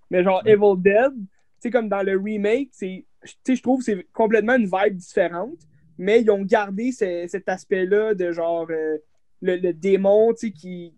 Mais 0.09 0.23
genre 0.23 0.41
Evil 0.45 0.75
Dead, 0.81 1.11
tu 1.13 1.27
sais, 1.59 1.69
comme 1.69 1.89
dans 1.89 2.01
le 2.01 2.17
remake, 2.17 2.69
c'est, 2.71 3.05
tu 3.23 3.31
sais, 3.45 3.55
je 3.55 3.61
trouve 3.61 3.79
que 3.79 3.85
c'est 3.85 4.05
complètement 4.13 4.55
une 4.55 4.65
vibe 4.65 4.95
différente, 4.95 5.57
mais 5.97 6.21
ils 6.21 6.31
ont 6.31 6.41
gardé 6.43 6.91
ce- 6.91 7.25
cet 7.27 7.47
aspect-là 7.49 8.13
de 8.15 8.31
genre 8.31 8.67
euh, 8.69 8.97
le, 9.41 9.57
le 9.57 9.73
démon, 9.73 10.33
tu 10.33 10.47
sais, 10.47 10.51
qui, 10.51 10.93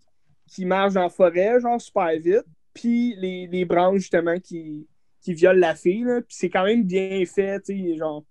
qui 0.48 0.66
marche 0.66 0.94
dans 0.94 1.04
la 1.04 1.10
forêt, 1.10 1.60
genre 1.60 1.82
super 1.82 2.10
vite, 2.20 2.46
puis 2.74 3.16
les, 3.18 3.48
les 3.48 3.66
branches, 3.66 4.02
justement, 4.02 4.40
qui, 4.40 4.88
qui 5.24 5.34
violent 5.34 5.60
la 5.60 5.74
fille, 5.74 6.04
là. 6.04 6.22
Puis 6.22 6.36
c'est 6.38 6.50
quand 6.52 6.66
même 6.66 6.84
bien 6.84 7.26
fait, 7.26 7.60
tu 7.62 7.74
sais, 7.74 7.98
genre 7.98 8.24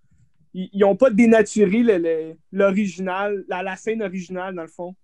ils 0.54 0.68
ils 0.72 0.84
ont 0.84 0.94
pas 0.96 1.10
dénaturé 1.10 1.82
le- 1.82 1.98
le- 1.98 2.36
l'original, 2.52 3.44
la, 3.48 3.62
la 3.64 3.74
scène 3.76 4.02
originale, 4.02 4.54
dans 4.54 4.62
le 4.62 4.68
fond. 4.68 4.94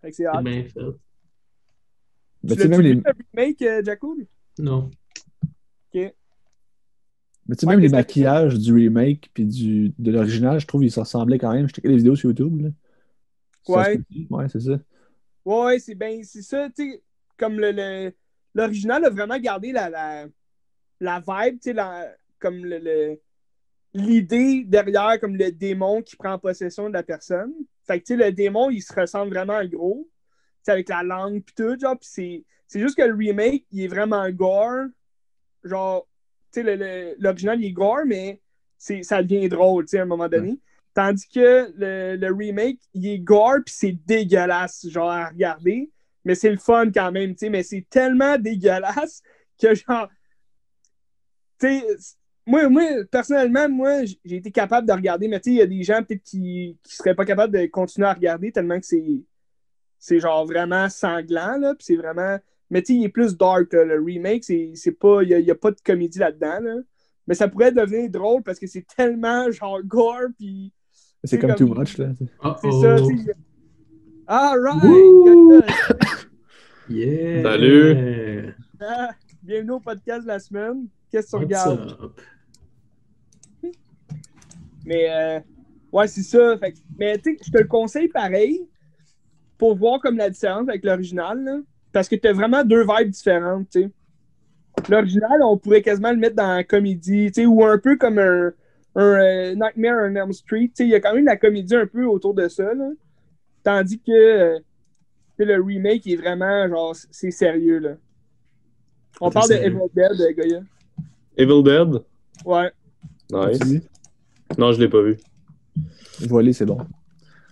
Fait 0.00 0.10
que 0.10 0.16
c'est 0.16 0.24
bien 0.42 0.62
fait. 0.64 0.80
Mais 2.42 2.54
Tu 2.54 2.62
l'as 2.62 2.68
même 2.68 2.80
vu, 2.80 2.86
les, 2.88 2.94
le 2.94 3.02
remake, 3.34 3.62
euh, 3.62 3.82
Jacob? 3.84 4.18
Non. 4.58 4.90
mais 5.94 6.12
tu 7.54 7.60
sais, 7.60 7.66
même 7.66 7.80
les 7.80 7.88
maquillages 7.88 8.58
du 8.58 8.72
remake 8.72 9.30
puis 9.32 9.46
du, 9.46 9.92
de 9.98 10.10
l'original, 10.12 10.60
je 10.60 10.66
trouve 10.66 10.82
qu'ils 10.82 10.92
se 10.92 11.00
ressemblaient 11.00 11.38
quand 11.38 11.52
même. 11.52 11.66
Je 11.68 11.74
checkais 11.74 11.88
les 11.88 11.96
vidéos 11.96 12.16
sur 12.16 12.28
YouTube. 12.30 12.60
Là. 12.60 12.68
Ouais. 13.68 14.00
Ouais, 14.30 14.48
c'est 14.48 14.60
ça. 14.60 14.78
Ouais, 15.44 15.78
c'est 15.78 15.94
bien, 15.94 16.20
c'est 16.22 16.42
ça, 16.42 16.68
tu 16.70 16.90
sais, 16.92 17.02
comme 17.36 17.58
le, 17.58 17.72
le- 17.72 18.12
l'original 18.56 19.04
a 19.04 19.10
vraiment 19.10 19.38
gardé 19.38 19.70
la, 19.70 19.90
la, 19.90 20.26
la 21.00 21.20
vibe, 21.20 21.58
comme 22.38 22.64
le, 22.64 23.20
l'idée 23.92 24.64
derrière, 24.64 25.20
comme 25.20 25.36
le 25.36 25.52
démon 25.52 26.02
qui 26.02 26.16
prend 26.16 26.38
possession 26.38 26.88
de 26.88 26.94
la 26.94 27.02
personne. 27.02 27.52
Fait 27.86 28.00
que, 28.00 28.14
le 28.14 28.32
démon, 28.32 28.70
il 28.70 28.82
se 28.82 28.92
ressemble 28.98 29.32
vraiment 29.32 29.58
en 29.58 29.66
gros, 29.66 30.08
avec 30.66 30.88
la 30.88 31.02
langue 31.02 31.44
pis 31.44 31.54
tout, 31.54 31.78
genre, 31.78 31.96
c'est, 32.00 32.44
juste 32.74 32.96
que 32.96 33.02
le 33.02 33.14
remake, 33.14 33.66
il 33.70 33.84
est 33.84 33.88
vraiment 33.88 34.28
gore, 34.30 34.86
genre, 35.62 36.08
tu 36.52 36.64
sais, 36.64 37.14
l'original, 37.18 37.60
il 37.60 37.66
est 37.66 37.72
gore, 37.72 38.06
mais 38.06 38.40
ça 38.78 39.22
devient 39.22 39.48
drôle, 39.48 39.84
tu 39.84 39.90
sais, 39.90 39.98
à 39.98 40.02
un 40.02 40.06
moment 40.06 40.28
donné. 40.28 40.58
Tandis 40.94 41.28
que 41.28 41.72
le, 41.76 42.16
le 42.16 42.34
remake, 42.34 42.80
il 42.94 43.06
est 43.06 43.18
gore 43.18 43.58
puis 43.66 43.74
c'est 43.76 43.92
dégueulasse, 44.06 44.88
genre, 44.88 45.10
à 45.10 45.28
regarder. 45.28 45.90
Mais 46.26 46.34
c'est 46.34 46.50
le 46.50 46.56
fun 46.56 46.90
quand 46.92 47.12
même, 47.12 47.30
tu 47.30 47.38
sais. 47.46 47.50
Mais 47.50 47.62
c'est 47.62 47.86
tellement 47.88 48.36
dégueulasse 48.36 49.22
que, 49.62 49.72
genre, 49.76 50.08
tu 51.60 51.68
sais, 51.68 51.84
moi, 52.44 52.68
moi, 52.68 52.82
personnellement, 53.10 53.68
moi, 53.68 54.04
j'ai 54.24 54.36
été 54.36 54.50
capable 54.50 54.88
de 54.88 54.92
regarder, 54.92 55.28
mais 55.28 55.38
tu 55.38 55.50
sais, 55.50 55.54
il 55.54 55.58
y 55.58 55.62
a 55.62 55.66
des 55.66 55.84
gens 55.84 56.02
peut-être 56.02 56.24
qui, 56.24 56.76
qui 56.82 56.96
seraient 56.96 57.14
pas 57.14 57.24
capables 57.24 57.56
de 57.56 57.66
continuer 57.66 58.08
à 58.08 58.12
regarder 58.12 58.50
tellement 58.50 58.80
que 58.80 58.86
c'est, 58.86 59.22
c'est 60.00 60.18
genre 60.18 60.44
vraiment 60.44 60.88
sanglant, 60.88 61.58
là. 61.58 61.74
Puis 61.76 61.84
c'est 61.86 61.96
vraiment. 61.96 62.38
Mais 62.70 62.82
tu 62.82 62.94
sais, 62.94 62.98
il 62.98 63.04
est 63.04 63.08
plus 63.08 63.36
dark, 63.36 63.72
là. 63.72 63.84
Le 63.84 64.02
remake, 64.02 64.42
c'est, 64.42 64.72
c'est 64.74 64.98
pas. 64.98 65.22
Il 65.22 65.44
n'y 65.44 65.50
a, 65.50 65.54
pas 65.54 65.70
de 65.70 65.80
comédie 65.80 66.18
là-dedans, 66.18 66.58
là. 66.60 66.74
Mais 67.28 67.36
ça 67.36 67.46
pourrait 67.46 67.70
devenir 67.70 68.10
drôle 68.10 68.42
parce 68.42 68.58
que 68.58 68.66
c'est 68.66 68.84
tellement, 68.96 69.48
genre, 69.52 69.80
gore, 69.84 70.28
puis. 70.36 70.72
C'est 71.22 71.38
comme 71.38 71.54
comme- 71.54 71.68
too 71.68 71.74
much. 71.74 71.98
Là. 71.98 72.10
C'est 72.18 72.72
ça, 72.72 72.96
Oh, 72.98 73.08
tu 73.08 73.18
sais. 73.18 73.32
All 74.28 74.58
right! 74.58 75.62
Yeah! 76.88 77.42
Salut! 77.42 78.54
Ah, 78.80 79.10
bienvenue 79.42 79.72
au 79.72 79.80
podcast 79.80 80.22
de 80.22 80.28
la 80.28 80.38
semaine. 80.38 80.86
Qu'est-ce 81.10 81.26
que 81.36 81.44
tu 81.44 81.52
What's 81.52 81.64
regardes? 81.66 81.96
up? 82.00 82.20
Mais 84.84 85.10
euh, 85.10 85.40
ouais, 85.92 86.06
c'est 86.06 86.22
ça. 86.22 86.56
Fait 86.58 86.74
mais 86.96 87.18
tu 87.18 87.36
sais, 87.36 87.38
je 87.44 87.50
te 87.50 87.58
le 87.58 87.64
conseille 87.66 88.06
pareil 88.06 88.68
pour 89.58 89.74
voir 89.76 90.00
comme 90.00 90.16
la 90.16 90.30
différence 90.30 90.68
avec 90.68 90.84
l'original. 90.84 91.62
Parce 91.92 92.08
que 92.08 92.14
tu 92.14 92.28
as 92.28 92.32
vraiment 92.32 92.62
deux 92.62 92.82
vibes 92.84 93.10
différentes. 93.10 93.68
tu 93.70 93.82
sais. 93.82 93.90
L'original, 94.88 95.42
on 95.42 95.56
pourrait 95.58 95.82
quasiment 95.82 96.12
le 96.12 96.18
mettre 96.18 96.36
dans 96.36 96.54
la 96.54 96.62
comédie, 96.62 97.32
tu 97.32 97.42
sais, 97.42 97.46
ou 97.46 97.64
un 97.64 97.78
peu 97.78 97.96
comme 97.96 98.18
un, 98.20 98.52
un 98.94 99.02
euh, 99.02 99.54
Nightmare 99.56 100.08
on 100.08 100.14
Elm 100.14 100.32
Street. 100.32 100.66
tu 100.68 100.72
sais, 100.74 100.84
Il 100.84 100.90
y 100.90 100.94
a 100.94 101.00
quand 101.00 101.14
même 101.14 101.24
la 101.24 101.36
comédie 101.36 101.74
un 101.74 101.86
peu 101.86 102.04
autour 102.04 102.32
de 102.34 102.46
ça. 102.46 102.72
Là. 102.74 102.90
Tandis 103.66 103.98
que, 103.98 104.12
euh, 104.12 104.58
le 105.38 105.60
remake 105.60 106.06
est 106.06 106.14
vraiment, 106.14 106.68
genre, 106.68 106.94
c'est 107.10 107.32
sérieux, 107.32 107.80
là. 107.80 107.96
On 109.20 109.28
C'est 109.28 109.34
parle 109.34 109.48
de. 109.48 109.54
Evil 109.54 109.78
Dead, 109.92 110.20
euh, 110.20 110.32
Goya. 110.32 110.60
Evil 111.36 111.62
Dead? 111.64 112.02
Ouais. 112.44 112.70
Nice. 113.32 113.82
Non, 114.56 114.70
je 114.70 114.78
l'ai 114.78 114.88
pas 114.88 115.02
vu. 115.02 115.16
Voilé, 116.28 116.52
c'est 116.52 116.64
bon. 116.64 116.78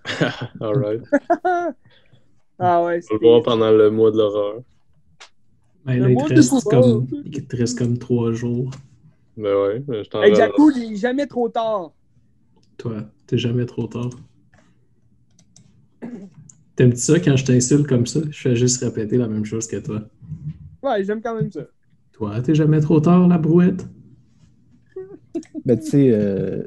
Alright. 0.61 1.03
Ah 2.57 2.85
ouais, 2.85 3.01
On 3.11 3.15
va 3.15 3.21
le 3.21 3.29
voir 3.29 3.43
pendant 3.43 3.71
le 3.73 3.91
mois 3.91 4.13
de 4.13 4.19
l'horreur. 4.19 4.63
Ben, 5.85 5.99
là, 5.99 6.09
il 6.09 6.17
te 6.17 6.35
de 6.35 6.37
reste 6.37 6.71
comme, 6.71 7.09
il 7.25 7.45
te 7.45 7.57
reste 7.57 7.77
comme 7.77 7.99
trois 7.99 8.31
jours. 8.31 8.71
Ben 9.37 9.57
ouais, 9.57 9.83
je 9.89 10.09
t'en 10.09 10.21
Avec 10.21 10.37
Jakku, 10.37 10.71
il 10.77 10.93
est 10.93 10.97
jamais 10.97 11.27
trop 11.27 11.49
tard. 11.49 11.91
Toi, 12.79 12.99
t'es 13.27 13.39
jamais 13.39 13.67
trop 13.67 13.89
tard. 13.89 14.11
T'aimes-tu 16.77 16.99
ça 16.99 17.21
quand 17.21 17.37
je 17.37 17.45
t'insulte 17.45 17.87
comme 17.87 18.07
ça? 18.07 18.21
Je 18.31 18.41
fais 18.41 18.57
juste 18.57 18.83
répéter 18.83 19.17
la 19.17 19.29
même 19.29 19.45
chose 19.45 19.67
que 19.67 19.77
toi. 19.77 20.03
Ouais, 20.83 21.05
j'aime 21.05 21.23
quand 21.23 21.37
même 21.37 21.51
ça. 21.51 21.63
Toi, 22.13 22.41
t'es 22.43 22.55
jamais 22.55 22.81
trop 22.81 23.01
tard, 23.01 23.29
la 23.29 23.39
brouette? 23.39 23.87
Mais 25.65 25.77
tu 25.81 25.87
sais, 25.87 26.11
euh, 26.13 26.63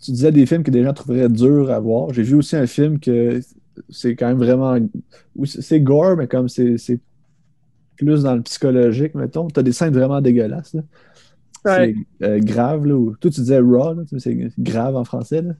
tu 0.00 0.12
disais 0.12 0.32
des 0.32 0.46
films 0.46 0.62
que 0.62 0.70
des 0.70 0.82
gens 0.82 0.92
trouveraient 0.92 1.28
durs 1.28 1.70
à 1.70 1.80
voir. 1.80 2.12
J'ai 2.12 2.22
vu 2.22 2.34
aussi 2.36 2.56
un 2.56 2.66
film 2.66 3.00
que 3.00 3.40
c'est 3.88 4.16
quand 4.16 4.28
même 4.28 4.38
vraiment. 4.38 4.78
c'est 5.44 5.80
gore, 5.80 6.16
mais 6.16 6.26
comme 6.26 6.48
c'est 6.48 6.78
c'est 6.78 7.00
plus 7.96 8.22
dans 8.22 8.36
le 8.36 8.42
psychologique, 8.42 9.14
mettons. 9.14 9.48
T'as 9.48 9.62
des 9.62 9.72
scènes 9.72 9.92
vraiment 9.92 10.20
dégueulasses. 10.20 10.74
là. 10.74 10.82
Ouais. 11.64 11.94
C'est 12.20 12.26
euh, 12.26 12.38
grave, 12.38 12.86
là. 12.86 12.94
Ou... 12.94 13.16
Toi, 13.16 13.30
tu 13.30 13.40
disais 13.40 13.58
raw, 13.58 13.94
là, 13.94 14.04
tu 14.08 14.18
sais, 14.18 14.36
c'est 14.36 14.62
grave 14.62 14.96
en 14.96 15.04
français, 15.04 15.42
là. 15.42 15.54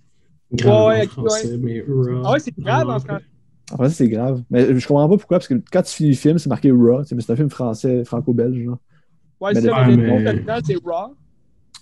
Grave 0.53 0.87
Ouais, 0.89 1.01
en 1.01 1.05
ok, 1.05 1.11
français, 1.11 1.59
mais 1.59 1.85
raw. 1.87 2.23
Ah 2.25 2.33
ouais, 2.33 2.41
c'est 2.41 2.59
grave 2.59 2.89
en 2.89 2.99
français. 2.99 3.25
En 3.71 3.75
français, 3.77 3.95
c'est 3.95 4.09
grave. 4.09 4.43
Mais 4.51 4.79
je 4.79 4.87
comprends 4.87 5.09
pas 5.09 5.17
pourquoi, 5.19 5.39
parce 5.39 5.49
que 5.49 5.61
quand 5.71 5.83
tu 5.83 5.95
finis 5.95 6.11
le 6.11 6.17
film, 6.17 6.39
c'est 6.39 6.49
marqué 6.49 6.71
raw. 6.71 7.03
Mais 7.13 7.21
c'est 7.21 7.33
un 7.33 7.37
film 7.37 7.51
français, 7.51 8.05
franco-belge, 8.05 8.63
genre. 8.65 8.79
Ouais, 9.41 9.53
Mais 9.55 9.61
c'est 9.61 9.69
ça, 9.69 9.87
mais 9.87 10.61
c'est 10.65 10.77
Raw. 10.85 11.15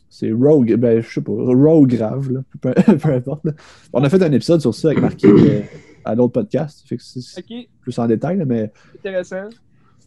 C'est 0.08 0.32
raw, 0.32 0.64
ben, 0.64 1.02
je 1.02 1.08
sais 1.08 1.20
pas, 1.20 1.32
raw 1.32 1.86
grave, 1.86 2.32
là. 2.32 2.40
Peu, 2.60 2.72
peu 2.98 3.08
importe. 3.12 3.44
là. 3.44 3.52
On 3.92 4.02
a 4.02 4.08
fait 4.08 4.22
un 4.22 4.32
épisode 4.32 4.60
sur 4.60 4.74
ça 4.74 4.88
avec 4.88 5.00
Marquis 5.00 5.26
euh, 5.26 5.60
à 6.04 6.14
l'autre 6.14 6.32
podcast. 6.32 6.84
Fait 6.88 6.96
que 6.96 7.02
c'est 7.02 7.42
plus 7.80 7.98
en 7.98 8.06
détail, 8.06 8.38
là, 8.38 8.44
mais 8.44 8.72
intéressant. 8.98 9.48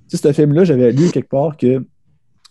Tu 0.10 0.18
sais, 0.18 0.28
ce 0.28 0.34
film-là, 0.34 0.64
j'avais 0.64 0.92
lu 0.92 1.10
quelque 1.12 1.30
part 1.30 1.56
que 1.58 1.86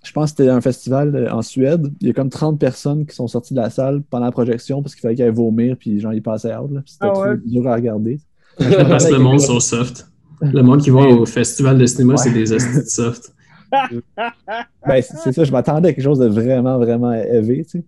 je 0.05 0.13
pense 0.13 0.33
que 0.33 0.37
c'était 0.39 0.51
un 0.51 0.61
festival 0.61 1.15
euh, 1.17 1.31
en 1.33 1.43
Suède. 1.43 1.93
Il 2.01 2.07
y 2.07 2.11
a 2.11 2.13
comme 2.15 2.31
30 2.31 2.59
personnes 2.59 3.05
qui 3.07 3.15
sont 3.15 3.27
sorties 3.27 3.55
de 3.55 3.61
la 3.61 3.71
salle 3.71 4.03
pendant 4.09 4.27
la 4.27 4.33
projection 4.33 4.83
parce 4.83 4.95
qu'il 4.95 5.03
fallait 5.03 5.17
qu'elles 5.17 5.33
vomir 5.33 5.77
puis 5.79 6.01
genre 6.01 6.13
ils 6.13 6.23
passaient 6.23 6.55
out. 6.55 6.71
C'était 6.87 7.07
Ah 7.07 7.13
trop 7.15 7.35
dur 7.45 7.67
à 7.69 7.75
regarder. 7.75 8.21
Parce 8.59 9.07
que 9.07 9.13
le 9.13 9.19
monde 9.21 9.41
sont 9.41 9.61
soft. 9.61 10.09
Le 10.41 10.63
monde 10.63 10.81
qui 10.83 10.91
va 10.91 11.01
au 11.01 11.27
festival 11.27 11.79
de 11.79 11.87
cinéma, 11.87 12.17
c'est 12.17 12.33
des 12.33 12.53
hosties 12.53 12.79
de 12.79 12.83
soft. 12.89 13.33
Ben, 14.87 15.03
c'est 15.03 15.33
ça, 15.33 15.45
je 15.45 15.53
m'attendais 15.53 15.91
à 15.91 15.93
quelque 15.93 16.05
chose 16.05 16.19
de 16.19 16.27
vraiment, 16.27 16.79
vraiment 16.79 17.13
élevé, 17.13 17.65
tu 17.65 17.79
sais. 17.79 17.85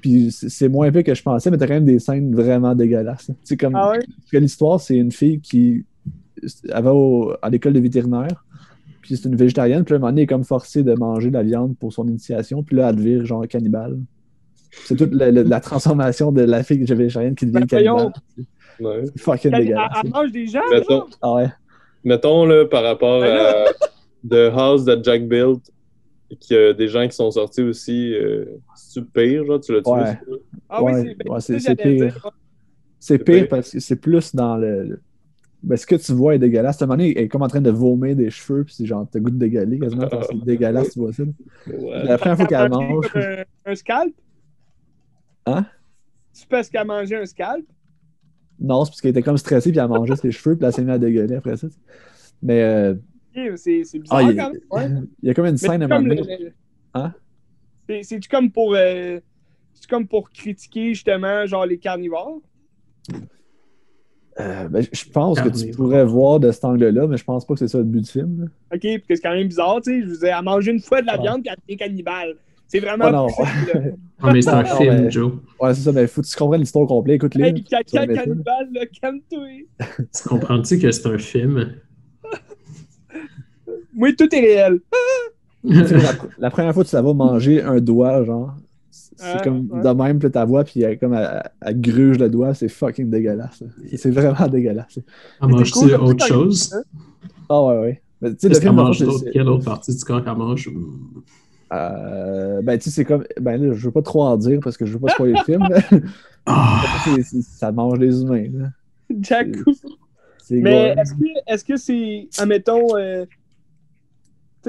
Puis 0.00 0.30
c'est 0.30 0.68
moins 0.68 0.92
peu 0.92 1.02
que 1.02 1.14
je 1.14 1.22
pensais, 1.22 1.50
mais 1.50 1.56
t'as 1.56 1.66
quand 1.66 1.74
même 1.74 1.86
des 1.86 1.98
scènes 1.98 2.34
vraiment 2.34 2.74
dégueulasses. 2.74 3.26
Tu 3.26 3.32
sais, 3.44 3.56
comme 3.56 3.74
Ah 3.74 3.90
ouais? 3.90 3.98
parce 3.98 4.30
que 4.30 4.36
l'histoire, 4.36 4.80
c'est 4.80 4.96
une 4.96 5.12
fille 5.12 5.40
qui 5.40 5.84
elle 6.68 6.82
va 6.84 6.92
au- 6.94 7.32
à 7.40 7.48
l'école 7.48 7.72
de 7.72 7.80
vétérinaire, 7.80 8.44
puis 9.04 9.16
c'est 9.18 9.28
une 9.28 9.36
végétarienne, 9.36 9.84
puis 9.84 9.92
là, 9.92 9.96
à 9.96 9.98
un 9.98 10.00
moment 10.00 10.10
donné, 10.12 10.22
elle 10.22 10.24
est 10.24 10.28
comme 10.28 10.44
forcée 10.44 10.82
de 10.82 10.94
manger 10.94 11.28
de 11.28 11.34
la 11.34 11.42
viande 11.42 11.76
pour 11.76 11.92
son 11.92 12.08
initiation, 12.08 12.62
puis 12.62 12.74
là, 12.76 12.88
elle 12.88 12.96
devient 12.96 13.20
genre 13.26 13.46
cannibale. 13.46 13.98
C'est 14.86 14.96
toute 14.96 15.12
la, 15.12 15.30
la- 15.30 15.42
la 15.42 15.60
transformation 15.60 16.32
de 16.32 16.40
la 16.40 16.62
fille 16.62 16.82
végétarienne 16.82 17.34
qui 17.34 17.44
devient 17.44 17.60
Ben, 17.60 17.66
cannibale. 17.66 18.12
Ouais. 18.80 19.04
C'est 19.04 19.20
fucking 19.20 19.50
dégueulasse. 19.52 19.92
elle 20.02 20.10
mange 20.10 20.32
des 20.32 20.46
gens, 20.46 20.60
Mettons? 20.72 21.04
Ah 21.20 21.34
ouais. 21.34 21.48
mettons 22.02 22.46
là, 22.46 22.64
par 22.64 22.82
rapport 22.82 23.20
Ben 23.20 23.36
à 23.36 23.64
The 24.28 24.50
House 24.56 24.84
that 24.86 25.02
Jack 25.02 25.28
Built, 25.28 25.60
qu'il 26.40 26.56
y 26.56 26.58
a 26.58 26.72
des 26.72 26.88
gens 26.88 27.06
qui 27.06 27.14
sont 27.14 27.30
sortis 27.30 27.62
aussi. 27.62 28.14
Euh, 28.14 28.46
C'est-tu 28.74 29.06
pire, 29.06 29.44
genre, 29.44 29.60
tu 29.60 29.72
l'as-tu 29.74 29.90
Ouais. 29.90 30.04
ça? 30.06 30.18
Ah 30.70 30.82
oui, 30.82 30.92
Ouais, 30.92 31.02
c'est 31.04 31.14
ben, 31.28 31.40
c'est- 31.40 31.58
c'est 31.60 31.76
pire. 31.76 32.30
C'est 32.98 33.18
C'est 33.18 33.18
pire 33.18 33.34
pire. 33.42 33.48
parce 33.50 33.70
que 33.70 33.78
c'est 33.80 33.96
plus 33.96 34.34
dans 34.34 34.56
le. 34.56 34.98
Ben, 35.64 35.76
ce 35.78 35.86
que 35.86 35.94
tu 35.94 36.12
vois 36.12 36.34
est 36.34 36.38
dégueulasse. 36.38 36.80
À 36.82 36.84
un 36.84 36.88
moment 36.88 36.98
donné, 36.98 37.14
elle 37.16 37.24
est 37.24 37.28
comme 37.28 37.42
en 37.42 37.48
train 37.48 37.62
de 37.62 37.70
vomir 37.70 38.14
des 38.14 38.28
cheveux, 38.28 38.64
puis 38.64 38.74
c'est 38.74 38.84
genre, 38.84 39.06
t'as 39.10 39.18
goût 39.18 39.30
de 39.30 39.38
dégueuler 39.38 39.78
quasiment. 39.78 40.08
quand 40.08 40.20
C'est 40.22 40.44
dégueulasse, 40.44 40.90
tu 40.90 40.98
vois 40.98 41.12
ça. 41.12 41.22
Ouais. 41.66 42.04
La 42.04 42.18
première 42.18 42.36
fois 42.36 42.46
qu'elle 42.46 42.68
mange. 42.70 43.06
Un, 43.14 43.44
un 43.64 43.74
scalp? 43.74 44.14
Hein? 45.46 45.66
C'est 46.32 46.48
parce 46.48 46.68
qu'elle 46.68 46.82
a 46.82 46.84
mangé 46.84 47.16
un 47.16 47.24
scalp? 47.24 47.64
Non, 48.60 48.84
c'est 48.84 48.90
parce 48.90 49.00
qu'elle 49.00 49.10
était 49.12 49.22
comme 49.22 49.38
stressée, 49.38 49.70
puis 49.70 49.80
elle 49.80 49.88
mangeait 49.88 50.16
ses 50.16 50.32
cheveux, 50.32 50.56
puis 50.56 50.66
elle 50.66 50.72
s'est 50.72 50.82
mise 50.82 50.90
à 50.90 50.98
dégueuler 50.98 51.36
après 51.36 51.56
ça. 51.56 51.66
Mais 52.42 52.62
euh, 52.62 52.94
C'est 53.56 53.98
bizarre 53.98 54.18
ah, 54.18 54.22
il, 54.22 54.36
quand 54.36 54.52
même. 54.52 54.60
Ouais. 54.70 55.02
il 55.22 55.28
y 55.28 55.30
a 55.30 55.34
comme 55.34 55.46
une 55.46 55.56
scène 55.56 55.82
à 55.82 55.86
un 55.86 55.88
moment 55.88 56.14
donné. 56.14 56.52
Hein? 56.92 57.14
C'est- 57.88 58.02
C'est-tu 58.02 58.28
comme 58.28 58.50
pour. 58.50 58.74
euh, 58.74 59.18
C'est 59.72 59.88
comme 59.88 60.06
pour 60.06 60.30
critiquer 60.30 60.94
justement 60.94 61.46
genre 61.46 61.64
les 61.66 61.78
carnivores? 61.78 62.40
Euh, 64.40 64.68
ben, 64.68 64.84
je 64.92 65.04
pense 65.10 65.40
que 65.40 65.48
tu 65.48 65.70
pourrais 65.70 66.04
voir 66.04 66.40
de 66.40 66.50
cet 66.50 66.64
angle-là, 66.64 67.06
mais 67.06 67.16
je 67.16 67.22
pense 67.24 67.44
pas 67.46 67.54
que 67.54 67.60
c'est 67.60 67.68
ça 67.68 67.78
le 67.78 67.84
but 67.84 68.00
du 68.00 68.10
film. 68.10 68.40
là. 68.40 68.46
Ok, 68.76 68.80
parce 68.82 69.06
que 69.08 69.14
c'est 69.14 69.20
quand 69.22 69.32
même 69.34 69.46
bizarre, 69.46 69.80
tu 69.82 69.92
sais. 69.92 70.06
Je 70.06 70.12
vous 70.14 70.24
ai 70.24 70.30
à 70.30 70.42
manger 70.42 70.72
une 70.72 70.80
fois 70.80 71.00
de 71.02 71.06
la 71.06 71.12
Ah. 71.14 71.20
viande 71.22 71.42
elle 71.46 71.54
devient 71.68 71.76
cannibale. 71.76 72.34
C'est 72.66 72.80
vraiment. 72.80 73.04
Ah 73.06 73.12
non. 73.12 73.26
Ah, 74.20 74.32
mais 74.32 74.42
c'est 74.42 74.48
un 74.50 74.62
Non, 74.64 74.76
film, 74.76 75.02
mais- 75.04 75.10
Joe. 75.10 75.32
Ouais, 75.60 75.74
c'est 75.74 75.82
ça, 75.82 75.92
mais 75.92 76.06
faut 76.08 76.20
que 76.22 76.26
tu 76.26 76.34
comprennes 76.36 76.60
l'histoire 76.62 76.86
complète. 76.88 77.16
Écoute-les. 77.16 77.44
Hey, 77.44 77.54
tu 77.54 77.62
caca 77.62 78.06
cannibale, 78.06 78.68
là, 78.72 78.80
calme-toi. 79.00 79.46
Tu 79.78 80.28
comprends-tu 80.28 80.78
que 80.80 80.90
c'est 80.90 81.06
un 81.06 81.18
film? 81.18 81.74
Moi, 83.94 84.12
tout 84.18 84.34
est 84.34 84.40
réel. 84.40 84.80
La, 85.66 85.82
la 86.38 86.50
première 86.50 86.74
fois 86.74 86.84
que 86.84 86.88
tu 86.90 86.94
la 86.94 87.00
vas 87.00 87.14
manger 87.14 87.62
un 87.62 87.80
doigt, 87.80 88.22
genre, 88.24 88.54
c'est 89.16 89.42
comme 89.44 89.68
ouais. 89.70 89.82
de 89.82 89.88
même, 90.02 90.18
puis 90.18 90.30
ta 90.30 90.44
voix, 90.44 90.64
puis 90.64 90.82
elle, 90.82 90.98
comme 90.98 91.14
elle, 91.14 91.42
elle 91.60 91.80
gruge 91.80 92.18
le 92.18 92.28
doigt, 92.28 92.54
c'est 92.54 92.68
fucking 92.68 93.10
dégueulasse. 93.10 93.62
C'est 93.96 94.10
vraiment 94.10 94.46
dégueulasse. 94.48 94.96
Elle 94.98 95.02
c'est 95.40 95.46
mange-tu 95.48 95.72
cool, 95.72 95.90
comme 95.92 96.04
autre 96.06 96.26
chose? 96.26 96.72
même, 96.72 96.82
Ah 97.48 97.62
ouais, 97.64 97.78
ouais. 97.80 98.02
Mais, 98.20 98.30
tu 98.30 98.36
sais, 98.40 98.48
le 98.48 98.54
film, 98.60 98.74
mange 98.76 98.98
c'est- 98.98 99.30
Quelle 99.32 99.48
autre 99.48 99.64
partie 99.64 99.94
du 99.94 100.04
corps 100.04 100.24
qu'elle 100.24 100.36
mange? 100.36 100.70
euh, 101.72 102.62
ben, 102.62 102.78
tu 102.78 102.84
sais, 102.84 102.90
c'est 102.90 103.04
comme. 103.04 103.24
Ben 103.40 103.60
là, 103.62 103.72
je 103.74 103.84
veux 103.86 103.90
pas 103.90 104.02
trop 104.02 104.22
en 104.22 104.36
dire 104.36 104.60
parce 104.62 104.76
que 104.76 104.86
je 104.86 104.92
veux 104.92 105.00
pas 105.00 105.08
spoiler 105.12 105.34
le 105.34 105.44
film. 105.44 105.66
Ah! 106.46 106.82
Ça 107.42 107.72
mange 107.72 107.98
les 107.98 108.20
humains. 108.22 108.46
là. 108.52 108.68
Jakku. 109.20 109.72
C'est 110.42 110.56
Mais 110.60 110.94
est-ce 110.98 111.14
que 111.14 111.24
est-ce 111.46 111.64
que 111.64 111.76
c'est. 111.76 112.28
Admettons. 112.38 112.96
Euh, 112.96 113.24
tu 113.24 113.38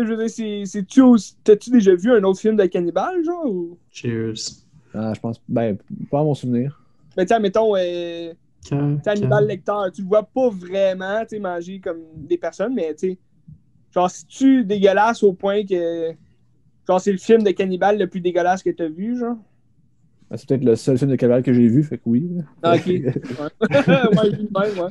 je 0.04 0.10
veux 0.14 0.18
dire, 0.18 0.30
c'est- 0.30 0.66
c'est-tu. 0.66 1.02
T'as-tu 1.44 1.70
déjà 1.70 1.96
vu 1.96 2.12
un 2.12 2.24
autre 2.24 2.40
film 2.40 2.56
de 2.56 2.66
cannibale, 2.66 3.24
genre? 3.24 3.46
Ou... 3.46 3.78
Cheers. 3.92 4.66
Ah, 4.94 5.14
je 5.14 5.20
pense. 5.20 5.42
Ben, 5.48 5.78
pas 6.10 6.20
à 6.20 6.24
mon 6.24 6.34
souvenir. 6.34 6.82
Ben, 7.16 7.24
tu 7.24 7.30
sais, 7.30 7.34
admettons. 7.36 7.76
Euh, 7.76 8.34
Ca- 8.62 8.78
Tu 8.98 9.02
sais, 9.04 9.10
Hannibal 9.12 9.44
ca- 9.44 9.48
Lecter, 9.48 9.92
tu 9.94 10.02
le 10.02 10.08
vois 10.08 10.24
pas 10.24 10.50
vraiment 10.50 11.22
tu 11.22 11.36
sais, 11.36 11.40
manger 11.40 11.80
comme 11.80 12.02
des 12.26 12.38
personnes, 12.38 12.74
mais 12.74 12.94
tu 12.96 13.12
sais, 13.12 13.20
genre, 13.94 14.10
si 14.12 14.26
tu 14.28 14.66
dégueulasse 14.66 15.24
au 15.24 15.34
point 15.34 15.66
que. 15.66 16.14
Genre, 16.88 17.02
c'est 17.02 17.12
le 17.12 17.18
film 17.18 17.44
de 17.44 17.52
cannibale 17.52 17.98
le 18.00 18.08
plus 18.08 18.22
dégueulasse 18.22 18.64
que 18.64 18.70
t'as 18.72 18.90
vu, 18.90 19.18
genre? 19.20 19.38
Ben, 20.30 20.38
c'est 20.38 20.48
peut-être 20.50 20.64
le 20.64 20.76
seul 20.76 20.98
film 20.98 21.12
de 21.12 21.16
cannibale 21.16 21.44
que 21.44 21.54
j'ai 21.54 21.68
vu, 21.68 21.84
fait 21.84 21.98
que 21.98 22.04
oui. 22.06 22.28
Ah, 22.64 22.76
ok. 22.76 22.86
Ouais, 22.88 23.50
ouais, 24.56 24.72
ouais. 24.72 24.90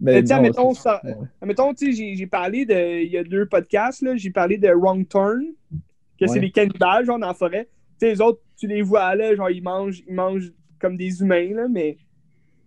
Mais 0.00 0.20
tu 0.22 0.28
sais, 0.28 0.34
non, 0.34 0.72
c'est- 0.74 0.80
ça- 0.82 1.00
sais, 1.86 1.92
j'ai- 1.92 2.16
parlé 2.26 2.64
de. 2.64 3.02
Il 3.04 3.10
y 3.10 3.18
a 3.18 3.24
deux 3.24 3.46
podcasts, 3.46 4.02
là. 4.02 4.16
J'ai 4.16 4.30
parlé 4.30 4.56
de 4.58 4.68
Wrong 4.70 5.06
Turn, 5.08 5.42
que 6.18 6.26
c'est 6.26 6.40
des 6.40 6.50
cannibales, 6.50 7.04
genre, 7.04 7.18
dans 7.18 7.26
la 7.28 7.34
forêt. 7.34 7.68
Tu 7.98 8.06
sais, 8.06 8.12
les 8.12 8.20
autres, 8.20 8.40
tu 8.56 8.66
les 8.66 8.82
vois, 8.82 9.14
là, 9.14 9.34
genre, 9.34 9.50
ils 9.50 9.62
mangent, 9.62 10.02
ils 10.06 10.14
mangent 10.14 10.52
comme 10.78 10.96
des 10.96 11.20
humains, 11.20 11.52
là, 11.54 11.68
mais. 11.68 11.96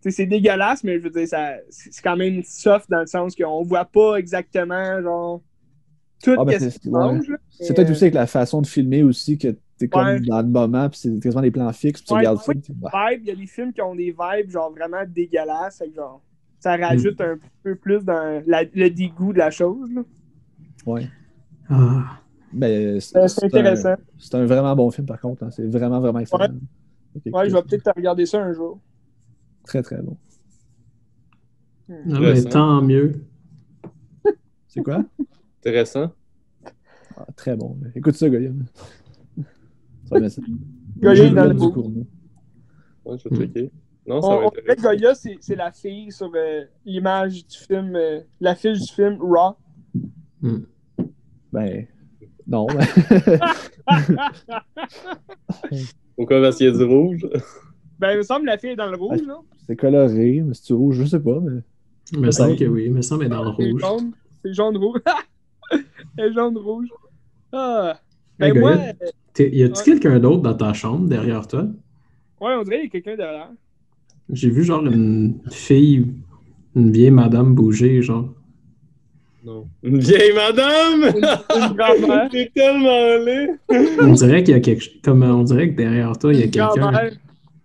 Tu 0.02 0.12
sais, 0.12 0.18
c'est 0.18 0.26
dégueulasse, 0.26 0.84
mais 0.84 0.98
je 1.00 1.04
veux 1.04 1.10
dire, 1.10 1.28
c'est 1.28 1.64
c'est 1.70 2.02
quand 2.04 2.18
même 2.18 2.44
soft 2.44 2.90
dans 2.90 3.00
le 3.00 3.08
sens 3.08 3.36
qu'on 3.36 3.64
voit 3.64 3.86
pas 3.86 4.18
exactement, 4.18 5.02
genre, 5.02 5.42
tout 6.22 6.36
Ah, 6.38 6.44
ben, 6.46 6.60
ce 6.60 6.70
c'est- 6.70 6.80
qu'ils 6.80 6.92
mangent. 6.92 7.32
C'est 7.50 7.74
peut-être 7.74 7.90
aussi 7.90 8.04
avec 8.04 8.14
la 8.14 8.28
façon 8.28 8.62
de 8.62 8.68
filmer 8.68 9.02
aussi 9.04 9.38
que 9.38 9.56
t'es 9.78 9.88
comme 9.88 10.06
Ouais. 10.06 10.20
dans 10.20 10.42
le 10.42 10.48
moment, 10.50 10.90
puis 10.90 11.00
c'est 11.00 11.20
quasiment 11.22 11.42
des 11.42 11.52
plans 11.52 11.72
fixes, 11.74 12.02
puis 12.02 12.08
tu 12.08 12.14
regardes 12.14 12.38
ça. 12.38 12.52
il 13.24 13.28
y 13.28 13.32
a 13.32 13.36
des 13.36 13.48
films 13.48 13.72
qui 13.74 13.82
ont 13.82 13.96
des 13.96 14.12
vibes, 14.18 14.50
genre, 14.52 14.72
vraiment 14.72 15.04
dégueulasses, 15.08 15.80
que, 15.80 15.96
genre, 15.96 16.22
ça 16.64 16.78
rajoute 16.78 17.20
un 17.20 17.38
peu 17.62 17.76
plus 17.76 18.04
dans 18.06 18.42
la- 18.48 18.64
le 18.64 18.90
dégoût 18.90 19.34
de 19.34 19.38
la 19.40 19.52
chose, 19.52 19.92
là. 19.92 20.02
Ouais. 20.86 21.08
Ah. 21.70 22.20
Ben, 22.54 23.00
C'est 23.02 23.18
intéressant. 23.44 23.96
C'est 24.18 24.36
un 24.36 24.46
vraiment 24.46 24.74
bon 24.76 24.90
film, 24.92 25.06
par 25.08 25.20
contre. 25.20 25.44
hein. 25.44 25.52
C'est 25.52 25.68
vraiment, 25.68 26.00
vraiment 26.00 26.20
excellent. 26.20 26.48
Ouais, 27.26 27.50
je 27.50 27.54
vais 27.56 27.62
peut-être 27.64 27.92
regarder 27.96 28.26
ça 28.26 28.42
un 28.44 28.54
jour. 28.54 28.80
Très, 29.66 29.82
très 29.84 30.02
bon. 30.02 30.18
Ben, 31.90 32.44
tant 32.46 32.82
mieux. 32.82 33.26
C'est 34.68 34.82
quoi? 34.82 35.04
Intéressant. 35.60 36.12
Ah, 37.18 37.26
très 37.36 37.56
bon. 37.56 37.78
Écoute 37.94 38.16
ça, 38.16 38.30
Goyam. 38.30 38.64
Ça 40.06 40.16
va 40.16 40.20
mettre 40.22 40.36
ça. 40.36 40.42
Goya 40.98 41.16
Je 41.16 41.24
est 41.24 41.30
dans 41.32 41.46
le. 41.46 41.54
Cournot. 41.56 42.08
Ouais, 43.06 43.18
je 43.18 43.30
vais 43.30 43.36
Hmm. 43.36 43.40
checker. 43.40 43.72
Non, 44.06 44.22
ça 44.22 44.28
On, 44.28 44.40
va 44.42 44.46
être 44.48 44.62
dirait 44.62 44.76
que 44.76 44.82
Goya, 44.82 45.16
c'est 45.16 45.38
c'est 45.40 45.56
la 45.56 45.72
fille 45.72 46.12
sur 46.12 46.30
euh, 46.36 46.64
l'image 46.86 47.46
du 47.48 47.58
film, 47.58 47.96
euh, 47.96 48.20
la 48.42 48.54
fiche 48.56 48.80
du 48.80 48.92
film 48.94 49.18
Raw. 49.22 49.56
Ben, 51.52 51.88
non. 52.48 52.68
Pourquoi 56.16 56.42
parce 56.42 56.58
qu'il 56.58 56.66
y 56.68 56.70
a 56.70 56.74
du 56.78 56.84
rouge? 56.84 57.28
ben, 58.00 58.12
il 58.12 58.18
me 58.18 58.24
semble 58.24 58.42
que 58.42 58.48
la 58.48 58.58
fille 58.58 58.72
est 58.72 58.76
dans 58.76 58.90
le 58.90 58.98
rouge, 58.98 59.22
non? 59.26 59.42
c'est 59.66 59.76
coloré, 59.76 60.42
mais 60.46 60.54
c'est 60.54 60.74
rouge, 60.74 60.98
je 60.98 61.06
sais 61.06 61.20
pas. 61.20 61.40
Mais... 61.40 61.62
Il 62.12 62.20
me 62.20 62.32
semble 62.32 62.56
que 62.58 62.66
oui, 62.66 62.86
il 62.86 62.94
me 62.94 63.02
semble 63.02 63.24
qu'elle 63.24 63.32
est 63.32 63.36
dans 63.36 63.44
le 63.44 63.52
C'est 63.58 63.72
rouge. 63.72 63.82
jaune. 63.82 64.12
C'est 64.44 64.54
jaune-rouge. 64.54 65.00
C'est 66.18 66.34
jaune-rouge. 66.34 66.90
Ah. 67.54 67.98
Hey, 68.40 68.52
Ben, 68.52 68.60
moi, 68.60 68.74
Y 68.76 69.64
a-tu 69.64 69.74
Ouais. 69.80 69.84
quelqu'un 69.86 70.20
d'autre 70.20 70.42
dans 70.42 70.54
ta 70.56 70.74
chambre 70.74 71.08
derrière 71.08 71.48
toi? 71.48 71.66
ouais, 72.42 72.56
on 72.56 72.64
dirait 72.64 72.76
qu'il 72.78 72.84
y 72.86 72.88
a 72.88 72.90
quelqu'un 72.90 73.16
derrière. 73.16 73.52
J'ai 74.34 74.50
vu 74.50 74.64
genre 74.64 74.86
une 74.86 75.36
fille, 75.52 76.08
une 76.76 76.92
vieille 76.92 77.12
madame 77.12 77.54
bouger, 77.54 78.02
genre. 78.02 78.34
Non. 79.46 79.68
Une 79.84 80.00
vieille 80.00 80.34
madame! 80.34 81.14
Une 81.16 81.76
grand-mère. 81.76 82.30
C'est 82.32 82.52
tellement 82.54 83.18
laid! 83.26 83.50
On 84.02 84.14
dirait 84.14 84.42
qu'il 84.44 84.54
y 84.54 84.58
a 84.58 84.62
quelque 84.62 84.82
chose. 84.82 84.94
Comme 85.04 85.22
on 85.24 85.44
dirait 85.44 85.70
que 85.72 85.76
derrière 85.76 86.18
toi, 86.18 86.34
il 86.34 86.40
y 86.40 86.44
a 86.44 86.46
Une 86.46 86.52
quelqu'un. 86.52 86.70
grand-mère. 86.76 87.12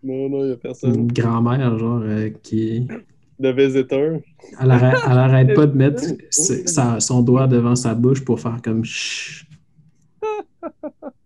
Non, 0.03 0.29
non, 0.29 0.41
il 0.45 0.47
n'y 0.47 0.53
a 0.53 0.57
personne. 0.57 0.95
Une 0.95 1.13
grand-mère, 1.13 1.79
genre, 1.79 2.01
euh, 2.05 2.31
qui. 2.43 2.87
De 3.39 3.51
visiteur. 3.51 4.19
Elle 4.61 4.71
arrête, 4.73 4.99
elle 5.07 5.19
arrête 5.19 5.55
pas 5.55 5.67
de 5.67 5.77
mettre 5.77 6.03
sa- 6.31 6.99
son 6.99 7.23
doigt 7.23 7.47
devant 7.47 7.77
sa 7.77 7.95
bouche 7.95 8.25
pour 8.25 8.41
faire 8.41 8.59
comme 8.63 8.85
chut. 8.85 9.47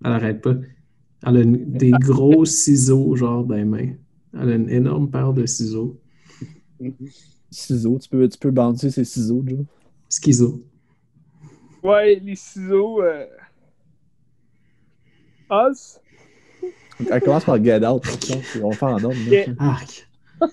Elle 0.05 0.13
arrête 0.13 0.43
pas. 0.43 0.55
Elle 1.27 1.37
a 1.37 1.41
une- 1.41 1.65
des 1.73 1.91
gros 1.93 2.45
ciseaux, 2.45 3.17
genre, 3.17 3.45
dans 3.45 3.55
les 3.55 3.65
mains. 3.65 3.89
Elle 4.35 4.51
a 4.51 4.55
une 4.55 4.71
énorme 4.71 5.11
paire 5.11 5.33
de 5.33 5.45
ciseaux. 5.47 5.99
Ciseaux, 7.51 7.99
tu 7.99 8.09
peux, 8.09 8.29
tu 8.29 8.39
peux 8.39 8.51
bouncer 8.51 8.91
ces 8.91 9.05
ciseaux, 9.05 9.43
Joe. 9.47 9.61
Schizo. 10.11 10.63
Ouais, 11.83 12.17
les 12.23 12.37
ciseaux. 12.37 13.03
Euh... 13.03 13.27
Oz. 15.51 16.01
Elle 17.11 17.21
commence 17.23 17.45
par 17.45 17.63
Get 17.63 17.85
Out. 17.87 18.03
On 18.63 18.71
va 18.71 18.77
faire 18.77 18.89
en 18.89 19.05
ordre. 19.05 19.17
Yeah. 19.29 19.47
Arc. 19.59 20.09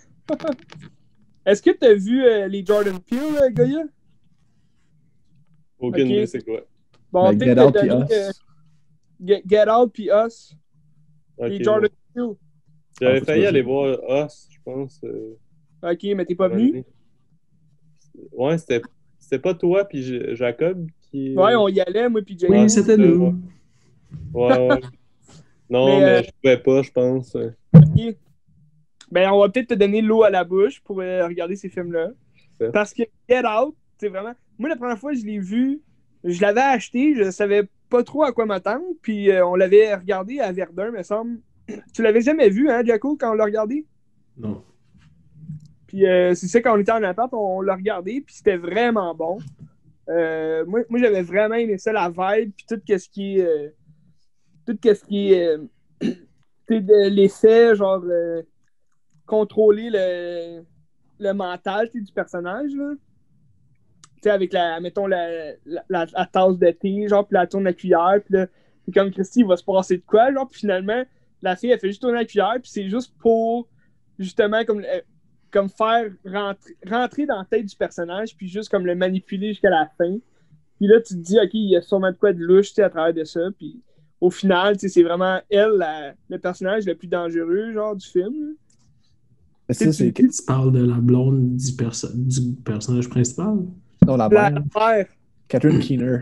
Est-ce 1.45 1.61
que 1.61 1.71
tu 1.71 1.85
as 1.85 1.93
vu 1.95 2.23
euh, 2.23 2.47
les 2.47 2.65
Jordan 2.65 2.99
Peele, 2.99 3.37
euh, 3.41 3.49
Goya? 3.49 3.83
Aucune 5.79 6.07
idée 6.07 6.27
c'est 6.27 6.43
quoi. 6.43 6.61
Bon, 7.11 7.29
on 7.29 7.33
Ben, 7.33 7.55
Get 7.55 7.61
Out 7.61 7.75
puis 7.79 7.87
donner, 7.87 8.03
Us. 8.05 8.11
euh, 8.11 8.31
Get, 9.25 9.43
Get 9.47 9.69
Out 9.69 9.91
puis 9.93 10.09
Us. 10.09 10.55
Les 11.39 11.63
Jordan. 11.63 11.89
Peele. 12.13 12.35
J'avais 13.01 13.21
failli 13.21 13.41
c'est 13.41 13.47
aller 13.47 13.61
voir 13.61 13.97
Us, 14.25 14.47
je 14.49 14.57
pense. 14.63 15.01
euh, 15.03 15.37
Ok, 15.81 16.03
mais 16.15 16.25
t'es 16.25 16.35
pas 16.35 16.47
venu? 16.47 16.83
Ouais, 18.33 18.57
c'était 18.57 18.81
c'était 19.17 19.39
pas 19.39 19.53
toi 19.53 19.85
puis 19.85 20.35
Jacob 20.35 20.87
qui. 21.09 21.35
Ouais, 21.35 21.55
on 21.55 21.67
y 21.69 21.79
allait, 21.79 22.09
moi 22.09 22.21
puis 22.21 22.35
James. 22.37 22.51
Oui, 22.51 22.69
c'était 22.69 22.97
nous. 22.97 23.33
Ouais, 24.33 24.69
ouais. 24.69 24.79
Non, 25.69 25.85
Mais, 25.85 26.05
mais, 26.05 26.09
euh, 26.17 26.23
je 26.23 26.31
pouvais 26.41 26.57
pas, 26.57 26.81
je 26.81 26.91
pense. 26.91 27.35
Ok. 27.35 28.15
Ben, 29.11 29.31
on 29.31 29.39
va 29.39 29.49
peut-être 29.49 29.69
te 29.69 29.73
donner 29.75 30.01
l'eau 30.01 30.23
à 30.23 30.29
la 30.29 30.43
bouche 30.43 30.81
pour 30.81 30.99
euh, 30.99 31.25
regarder 31.27 31.55
ces 31.55 31.69
films-là. 31.69 32.09
Parfait. 32.57 32.71
Parce 32.73 32.93
que 32.93 33.03
Get 33.27 33.43
Out, 33.45 33.75
c'est 33.99 34.09
vraiment. 34.09 34.33
Moi, 34.57 34.69
la 34.69 34.75
première 34.75 34.97
fois 34.97 35.13
je 35.13 35.23
l'ai 35.23 35.39
vu, 35.39 35.81
je 36.23 36.41
l'avais 36.41 36.61
acheté, 36.61 37.15
je 37.15 37.29
savais 37.31 37.63
pas 37.89 38.03
trop 38.03 38.23
à 38.23 38.31
quoi 38.31 38.45
m'attendre, 38.45 38.83
puis 39.01 39.31
euh, 39.31 39.45
on 39.45 39.55
l'avait 39.55 39.93
regardé 39.95 40.39
à 40.39 40.51
Verdun, 40.51 40.91
me 40.91 41.03
semble. 41.03 41.39
Tu 41.93 42.01
l'avais 42.01 42.21
jamais 42.21 42.49
vu, 42.49 42.69
hein, 42.69 42.83
Jaco, 42.85 43.15
quand 43.17 43.31
on 43.31 43.33
l'a 43.33 43.45
regardé? 43.45 43.85
Non. 44.37 44.63
Puis 45.87 46.05
euh, 46.05 46.35
c'est 46.35 46.47
ça, 46.47 46.61
quand 46.61 46.75
on 46.75 46.79
était 46.79 46.91
en 46.91 47.03
appart, 47.03 47.29
on, 47.33 47.61
l'a 47.61 47.75
regardé, 47.75 48.21
puis 48.21 48.35
c'était 48.35 48.57
vraiment 48.57 49.15
bon. 49.15 49.39
Euh, 50.07 50.65
moi, 50.65 50.81
moi 50.89 50.99
j'avais 50.99 51.21
vraiment 51.21 51.55
aimé 51.55 51.77
ça, 51.77 51.91
la 51.91 52.09
vibe, 52.09 52.51
puis 52.55 52.65
tout 52.67 52.79
ce 52.85 53.09
qui 53.09 53.39
est. 53.39 53.45
euh, 53.45 53.69
tout 54.65 54.77
ce 54.83 55.03
qui 55.03 55.33
est. 55.33 55.57
de 56.69 57.09
l'effet, 57.09 57.75
genre. 57.75 58.03
contrôler 59.25 59.89
le, 59.91 60.63
le 61.19 61.33
mental 61.33 61.89
du 61.93 62.11
personnage, 62.13 62.71
là. 62.75 62.93
Tu 64.15 64.23
sais, 64.23 64.29
avec 64.31 64.51
la, 64.51 64.79
mettons, 64.81 65.07
la, 65.07 65.51
la, 65.65 65.83
la- 65.87 66.05
la 66.05 66.25
tasse 66.25 66.57
de 66.57 66.71
thé, 66.71 67.07
genre, 67.07 67.25
puis 67.25 67.35
la 67.35 67.47
tourne 67.47 67.63
la 67.63 67.73
cuillère, 67.73 68.19
puis 68.25 68.33
là, 68.35 68.47
comme 68.93 69.11
Christy, 69.11 69.39
il 69.41 69.45
va 69.47 69.55
se 69.55 69.63
passer 69.63 69.97
de 69.97 70.03
quoi, 70.05 70.33
genre, 70.33 70.47
puis 70.47 70.59
finalement, 70.59 71.03
la 71.41 71.55
fille, 71.55 71.71
elle 71.71 71.79
fait 71.79 71.87
juste 71.87 72.01
tourner 72.01 72.17
la 72.17 72.25
cuillère, 72.25 72.55
puis 72.61 72.69
c'est 72.71 72.89
juste 72.89 73.13
pour, 73.19 73.67
justement, 74.17 74.63
comme, 74.65 74.79
euh, 74.81 75.01
comme 75.51 75.69
faire 75.69 76.11
rentrer, 76.25 76.75
rentrer 76.87 77.25
dans 77.25 77.37
la 77.39 77.45
tête 77.45 77.65
du 77.65 77.75
personnage, 77.75 78.35
puis 78.35 78.47
juste 78.47 78.69
comme 78.69 78.85
le 78.85 78.95
manipuler 78.95 79.49
jusqu'à 79.49 79.69
la 79.69 79.89
fin. 79.97 80.17
Puis 80.77 80.87
là, 80.87 81.01
tu 81.01 81.13
te 81.15 81.19
dis, 81.19 81.37
OK, 81.37 81.49
il 81.53 81.71
y 81.71 81.75
a 81.75 81.81
sûrement 81.81 82.11
de 82.11 82.17
quoi 82.17 82.33
de 82.33 82.39
louche, 82.39 82.69
tu 82.69 82.73
sais, 82.75 82.83
à 82.83 82.89
travers 82.89 83.13
de 83.13 83.23
ça, 83.23 83.41
puis 83.57 83.81
au 84.21 84.29
final, 84.29 84.73
tu 84.75 84.81
sais, 84.81 84.89
c'est 84.89 85.03
vraiment 85.03 85.39
elle, 85.49 85.71
la- 85.77 86.13
le 86.29 86.39
personnage 86.39 86.85
le 86.85 86.95
plus 86.95 87.07
dangereux, 87.07 87.71
genre, 87.73 87.95
du 87.95 88.05
film. 88.07 88.33
là. 88.33 88.53
Mais 89.69 89.75
ça, 89.75 89.91
c'est 89.93 90.11
Tu 90.11 90.27
parles 90.47 90.71
de 90.71 90.83
la 90.83 90.95
blonde 90.95 91.55
du, 91.55 91.71
perso- 91.75 92.09
du 92.13 92.53
personnage 92.65 93.07
principal? 93.09 93.57
non, 94.05 94.15
la 94.17 94.27
La 94.29 94.49
mère, 94.49 94.63
mère. 94.75 95.07
Catherine 95.47 95.79
Keener. 95.79 96.17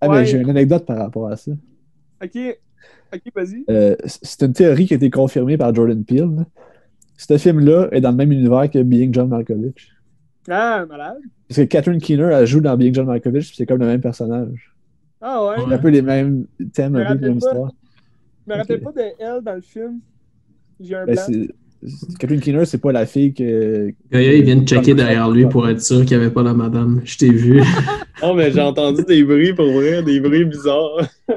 Ah, 0.00 0.08
Ouais. 0.08 0.20
mais 0.20 0.26
j'ai 0.26 0.38
une 0.38 0.50
anecdote 0.50 0.84
par 0.86 0.98
rapport 0.98 1.28
à 1.28 1.36
ça. 1.36 1.52
OK. 2.22 2.38
OK, 3.12 3.20
vas-y. 3.34 3.64
Euh, 3.68 3.96
c'est 4.04 4.42
une 4.42 4.52
théorie 4.52 4.86
qui 4.86 4.94
a 4.94 4.96
été 4.96 5.10
confirmée 5.10 5.56
par 5.56 5.74
Jordan 5.74 6.04
Peele. 6.04 6.46
Ce 7.16 7.36
film-là 7.36 7.88
est 7.92 8.00
dans 8.00 8.10
le 8.10 8.16
même 8.16 8.32
univers 8.32 8.70
que 8.70 8.82
Being 8.82 9.12
John 9.12 9.28
Malkovich. 9.28 9.92
Ah, 10.48 10.86
malade. 10.88 11.18
Parce 11.48 11.58
que 11.60 11.64
Catherine 11.64 12.00
Keener, 12.00 12.30
elle 12.32 12.46
joue 12.46 12.60
dans 12.60 12.76
Being 12.76 12.94
John 12.94 13.06
Malkovich, 13.06 13.48
puis 13.48 13.56
c'est 13.56 13.66
comme 13.66 13.80
le 13.80 13.86
même 13.86 14.00
personnage. 14.00 14.74
Ah 15.20 15.44
ouais. 15.44 15.50
Ouais. 15.50 15.64
C'est 15.68 15.74
un 15.74 15.78
peu 15.78 15.88
les 15.88 16.02
mêmes 16.02 16.46
thèmes, 16.72 16.96
un 16.96 17.04
peu 17.04 17.14
les 17.14 17.28
mêmes 17.28 17.38
histoires. 17.38 17.72
Je 18.46 18.52
me 18.52 18.58
rappelle 18.58 18.80
pas 18.80 18.92
de 18.92 19.02
elle 19.18 19.42
dans 19.42 19.54
le 19.54 19.60
film. 19.60 20.00
J'ai 20.80 20.94
un 20.94 21.04
Ben, 21.04 21.14
blanc. 21.14 21.46
Catherine 22.18 22.40
Keener, 22.40 22.64
c'est 22.64 22.80
pas 22.80 22.92
la 22.92 23.06
fille 23.06 23.32
que. 23.32 23.92
Gaïa, 24.10 24.34
il 24.34 24.44
vient 24.44 24.56
de 24.56 24.66
checker 24.66 24.94
derrière 24.94 25.30
lui 25.30 25.46
pour 25.46 25.68
être 25.68 25.80
sûr 25.80 26.04
qu'il 26.04 26.16
n'y 26.16 26.24
avait 26.24 26.32
pas 26.32 26.42
la 26.42 26.54
madame. 26.54 27.00
Je 27.04 27.18
t'ai 27.18 27.30
vu. 27.30 27.62
Non, 28.22 28.34
mais 28.34 28.52
j'ai 28.52 28.60
entendu 28.60 29.02
des 29.04 29.24
bruits 29.24 29.54
pour 29.54 29.64
vrai, 29.72 30.02
des 30.02 30.20
bruits 30.20 30.44
bizarres. 30.44 31.08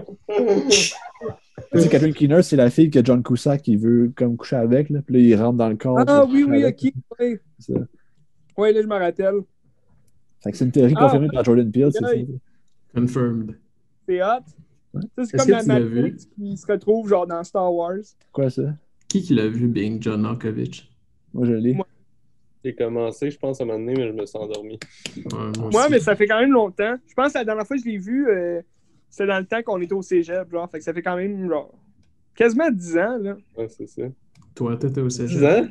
Tu 1.71 1.79
sais, 1.81 1.89
Catherine 1.89 2.13
Keener, 2.13 2.41
c'est 2.41 2.55
la 2.55 2.69
fille 2.69 2.89
que 2.89 3.03
John 3.05 3.21
Cusack 3.21 3.61
qui 3.61 3.75
veut 3.75 4.11
comme 4.15 4.37
coucher 4.37 4.55
avec, 4.55 4.89
là, 4.89 5.01
puis 5.05 5.15
là, 5.15 5.21
il 5.21 5.35
rentre 5.41 5.57
dans 5.57 5.69
le 5.69 5.75
corps. 5.75 5.99
Ah 6.07 6.25
oui, 6.25 6.43
oui, 6.47 6.63
avec, 6.63 6.83
ok. 6.83 6.93
Oui, 7.19 7.37
ouais, 8.57 8.73
là, 8.73 8.81
je 8.81 8.87
me 8.87 8.97
rappelle. 8.97 9.35
Fait 10.43 10.51
que 10.51 10.57
c'est 10.57 10.65
une 10.65 10.71
théorie 10.71 10.93
Ah, 10.97 11.03
confirmée 11.05 11.29
par 11.31 11.43
Jordan 11.43 11.71
Peele. 11.71 11.89
c'est 11.91 11.99
ça. 11.99 12.09
Confirmed. 12.95 13.55
C'est 14.07 14.21
hot. 14.21 14.25
Ouais. 14.93 15.01
Ça, 15.01 15.07
c'est 15.17 15.21
Est-ce 15.21 15.37
comme 15.37 15.45
que 15.45 15.51
la 15.51 15.61
tu 15.61 15.67
l'as 15.69 15.79
Matrix 15.79 16.27
qui 16.35 16.57
se 16.57 16.67
retrouve 16.71 17.07
genre 17.09 17.27
dans 17.27 17.43
Star 17.43 17.73
Wars. 17.73 17.97
Quoi 18.31 18.49
ça? 18.49 18.75
Qui 19.07 19.21
qui 19.21 19.33
l'a 19.35 19.47
vu, 19.47 19.67
Being 19.67 20.01
John 20.01 20.21
Malkovich? 20.21 20.91
Moi, 21.33 21.45
je 21.47 21.53
l'ai. 21.53 21.77
J'ai 22.65 22.73
commencé, 22.75 23.29
je 23.29 23.37
pense, 23.37 23.59
à 23.59 23.63
un 23.63 23.67
moment 23.67 23.79
donné, 23.79 23.93
mais 23.95 24.07
je 24.07 24.13
me 24.13 24.25
suis 24.25 24.37
endormi. 24.37 24.79
Ouais, 25.17 25.69
moi 25.71 25.87
mais 25.89 25.99
ça 25.99 26.15
fait 26.15 26.27
quand 26.27 26.39
même 26.39 26.51
longtemps. 26.51 26.95
Je 27.07 27.13
pense 27.13 27.33
que 27.33 27.37
la 27.39 27.43
dernière 27.45 27.67
fois 27.67 27.75
que 27.75 27.83
je 27.83 27.89
l'ai 27.89 27.97
vu, 27.97 28.27
euh, 28.29 28.61
c'était 29.13 29.27
dans 29.27 29.37
le 29.37 29.45
temps 29.45 29.61
qu'on 29.63 29.79
était 29.79 29.93
au 29.93 30.01
cégep, 30.01 30.49
genre. 30.51 30.67
Fait 30.71 30.79
que 30.79 30.83
ça 30.83 30.91
fait 30.91 31.03
quand 31.03 31.15
même, 31.15 31.47
genre, 31.47 31.71
quasiment 32.35 32.71
10 32.71 32.97
ans, 32.97 33.17
là. 33.21 33.35
Ouais, 33.55 33.67
c'est 33.69 33.87
ça. 33.87 34.01
Toi, 34.55 34.75
t'étais 34.77 35.01
au 35.01 35.07
10 35.07 35.15
cégep. 35.15 35.43
ans? 35.43 35.67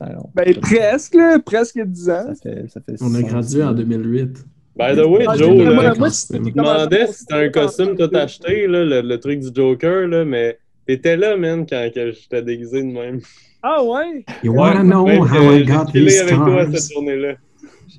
Ah, 0.00 0.12
non. 0.12 0.30
Ben, 0.34 0.54
presque, 0.60 1.14
là. 1.14 1.38
Presque 1.38 1.80
10 1.80 2.10
ans. 2.10 2.34
Ça 2.34 2.42
fait, 2.42 2.68
ça 2.68 2.80
fait 2.80 2.96
On 3.00 3.14
a 3.14 3.22
gradué 3.22 3.62
en 3.62 3.72
2008. 3.72 4.44
By 4.78 4.94
the 4.94 5.06
way, 5.06 5.24
Ah, 5.26 5.36
Joe, 5.36 5.56
là, 5.56 5.72
moi, 5.72 5.84
je 5.94 6.36
me 6.38 6.50
demandais 6.50 7.00
mon 7.06 7.06
si 7.12 7.18
c'était 7.20 7.34
un 7.34 7.48
costume 7.48 7.90
tout 7.90 8.08
2002. 8.08 8.18
acheté, 8.18 8.66
là, 8.66 8.84
le, 8.84 9.00
le 9.00 9.20
truc 9.20 9.40
du 9.40 9.48
Joker, 9.54 10.06
là, 10.08 10.24
mais 10.26 10.58
t'étais 10.86 11.16
là, 11.16 11.36
man, 11.38 11.64
quand 11.66 11.88
que 11.94 12.10
j'étais 12.12 12.42
déguisé 12.42 12.82
de 12.82 12.88
même. 12.92 13.20
Ah 13.62 13.82
ouais? 13.82 14.24
You 14.44 14.52
wanna 14.52 14.82
know 14.82 15.04
Ouais, 15.06 15.18
how 15.18 15.52
j'ai- 15.52 15.62
I 15.62 15.64
got 15.64 15.86
these 15.92 16.20
avec 16.20 16.34
toi 16.34 16.64
scars? 16.66 16.76
cette 16.78 16.92
journée-là. 16.92 17.34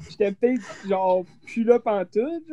J'étais 0.10 0.32
peut-être, 0.32 0.62
genre, 0.88 1.26
plus 1.45 1.63
là 1.63 1.80
pantoute. 1.80 2.43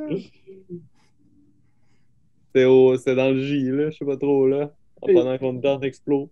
C'était 2.47 2.65
au- 2.67 2.97
dans 2.97 3.31
le 3.35 3.41
J, 3.41 3.63
là, 3.71 3.91
je 3.91 3.97
sais 3.99 4.05
pas 4.05 4.17
trop, 4.17 4.47
là. 4.47 4.73
Pendant 5.03 5.37
qu'on 5.39 5.59
était 5.59 5.69
en 5.69 5.81
explo. 5.81 6.31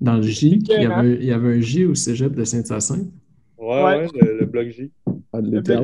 Dans 0.00 0.16
le 0.16 0.22
J, 0.22 0.58
il 0.62 0.82
y, 0.82 0.86
avait, 0.86 1.14
il 1.14 1.24
y 1.24 1.32
avait 1.32 1.56
un 1.56 1.60
J 1.60 1.84
au 1.84 1.94
cégep 1.94 2.34
de 2.34 2.44
Saint-Hyacinthe. 2.44 3.08
Ouais, 3.58 3.66
Ouais. 3.82 3.82
ouais, 3.98 4.08
le, 4.20 4.38
le 4.40 4.46
bloc 4.46 4.68
J. 4.68 4.90
Ah, 5.32 5.40
le 5.40 5.60
là. 5.60 5.82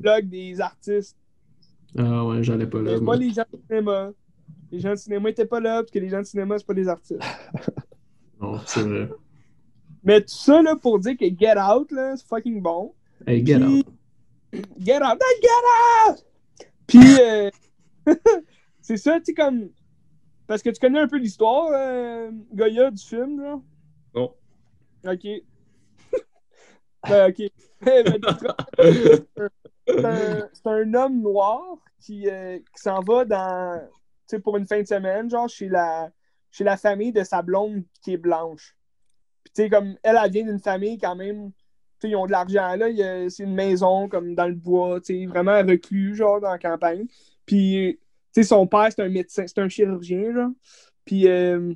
Blog 0.00 0.28
des 0.28 0.60
artistes. 0.60 1.16
Ah 1.96 2.24
ouais, 2.24 2.42
j'allais 2.42 2.66
pas 2.66 2.80
là. 2.80 2.92
Mais 2.92 3.00
moi. 3.00 3.14
pas 3.14 3.20
les 3.20 3.30
gens 3.32 3.44
de 3.52 3.58
cinéma. 3.66 4.10
Les 4.70 4.78
gens 4.80 4.90
de 4.90 4.96
cinéma 4.96 5.30
étaient 5.30 5.46
pas 5.46 5.60
là, 5.60 5.80
parce 5.80 5.90
que 5.90 5.98
les 5.98 6.08
gens 6.08 6.20
de 6.20 6.24
cinéma, 6.26 6.56
c'est 6.58 6.66
pas 6.66 6.74
des 6.74 6.88
artistes. 6.88 7.20
Non, 8.40 8.58
c'est 8.66 8.82
vrai. 8.82 9.08
Mais 10.04 10.20
tout 10.20 10.28
ça, 10.28 10.62
là, 10.62 10.76
pour 10.76 10.98
dire 11.00 11.16
que 11.16 11.24
Get 11.24 11.58
Out, 11.58 11.90
là, 11.90 12.14
c'est 12.16 12.26
fucking 12.26 12.62
bon. 12.62 12.92
Hey, 13.28 13.42
get 13.44 13.58
Puis- 13.58 13.66
out. 13.66 13.86
Get 14.78 15.02
Out! 15.02 15.20
Get 15.42 15.64
Out! 16.08 16.24
Puis, 16.86 17.20
euh, 17.20 17.50
c'est 18.80 18.96
ça, 18.96 19.18
tu 19.18 19.26
sais, 19.26 19.34
comme... 19.34 19.68
Parce 20.46 20.62
que 20.62 20.70
tu 20.70 20.80
connais 20.80 21.00
un 21.00 21.08
peu 21.08 21.18
l'histoire, 21.18 21.68
euh, 21.72 22.30
Goya, 22.54 22.90
du 22.90 23.04
film, 23.04 23.42
là? 23.42 23.60
Non. 24.14 24.34
Ok. 25.06 25.26
ben, 27.06 27.30
ok. 27.30 27.52
C'est 30.54 30.66
un, 30.66 30.94
homme 30.94 31.20
noir 31.20 31.76
qui, 32.00 32.30
euh, 32.30 32.56
qui 32.58 32.82
s'en 32.82 33.00
va 33.00 33.26
dans, 33.26 33.78
tu 34.26 34.36
sais, 34.36 34.38
pour 34.40 34.56
une 34.56 34.66
fin 34.66 34.80
de 34.80 34.86
semaine, 34.86 35.28
genre 35.28 35.50
chez 35.50 35.68
la, 35.68 36.10
chez 36.50 36.64
la 36.64 36.78
famille 36.78 37.12
de 37.12 37.24
sa 37.24 37.42
blonde 37.42 37.84
qui 38.00 38.14
est 38.14 38.16
blanche. 38.16 38.74
Puis, 39.44 39.52
tu 39.54 39.62
sais, 39.64 39.68
comme 39.68 39.98
elle, 40.02 40.18
elle 40.24 40.30
vient 40.30 40.46
d'une 40.46 40.60
famille 40.60 40.96
quand 40.96 41.14
même, 41.14 41.52
ils 42.02 42.16
ont 42.16 42.26
de 42.26 42.32
l'argent 42.32 42.76
là, 42.76 42.86
c'est 43.28 43.42
une 43.42 43.54
maison 43.54 44.08
comme 44.08 44.34
dans 44.34 44.46
le 44.46 44.54
bois, 44.54 45.00
vraiment 45.26 45.58
reclus, 45.62 46.14
genre 46.16 46.40
dans 46.40 46.50
la 46.50 46.58
campagne. 46.58 47.06
Puis, 47.46 47.98
son 48.42 48.66
père, 48.66 48.88
c'est 48.94 49.02
un 49.02 49.08
médecin, 49.08 49.44
c'est 49.46 49.58
un 49.58 49.68
chirurgien, 49.68 50.32
genre. 50.32 50.50
Puis, 51.04 51.26
euh, 51.28 51.74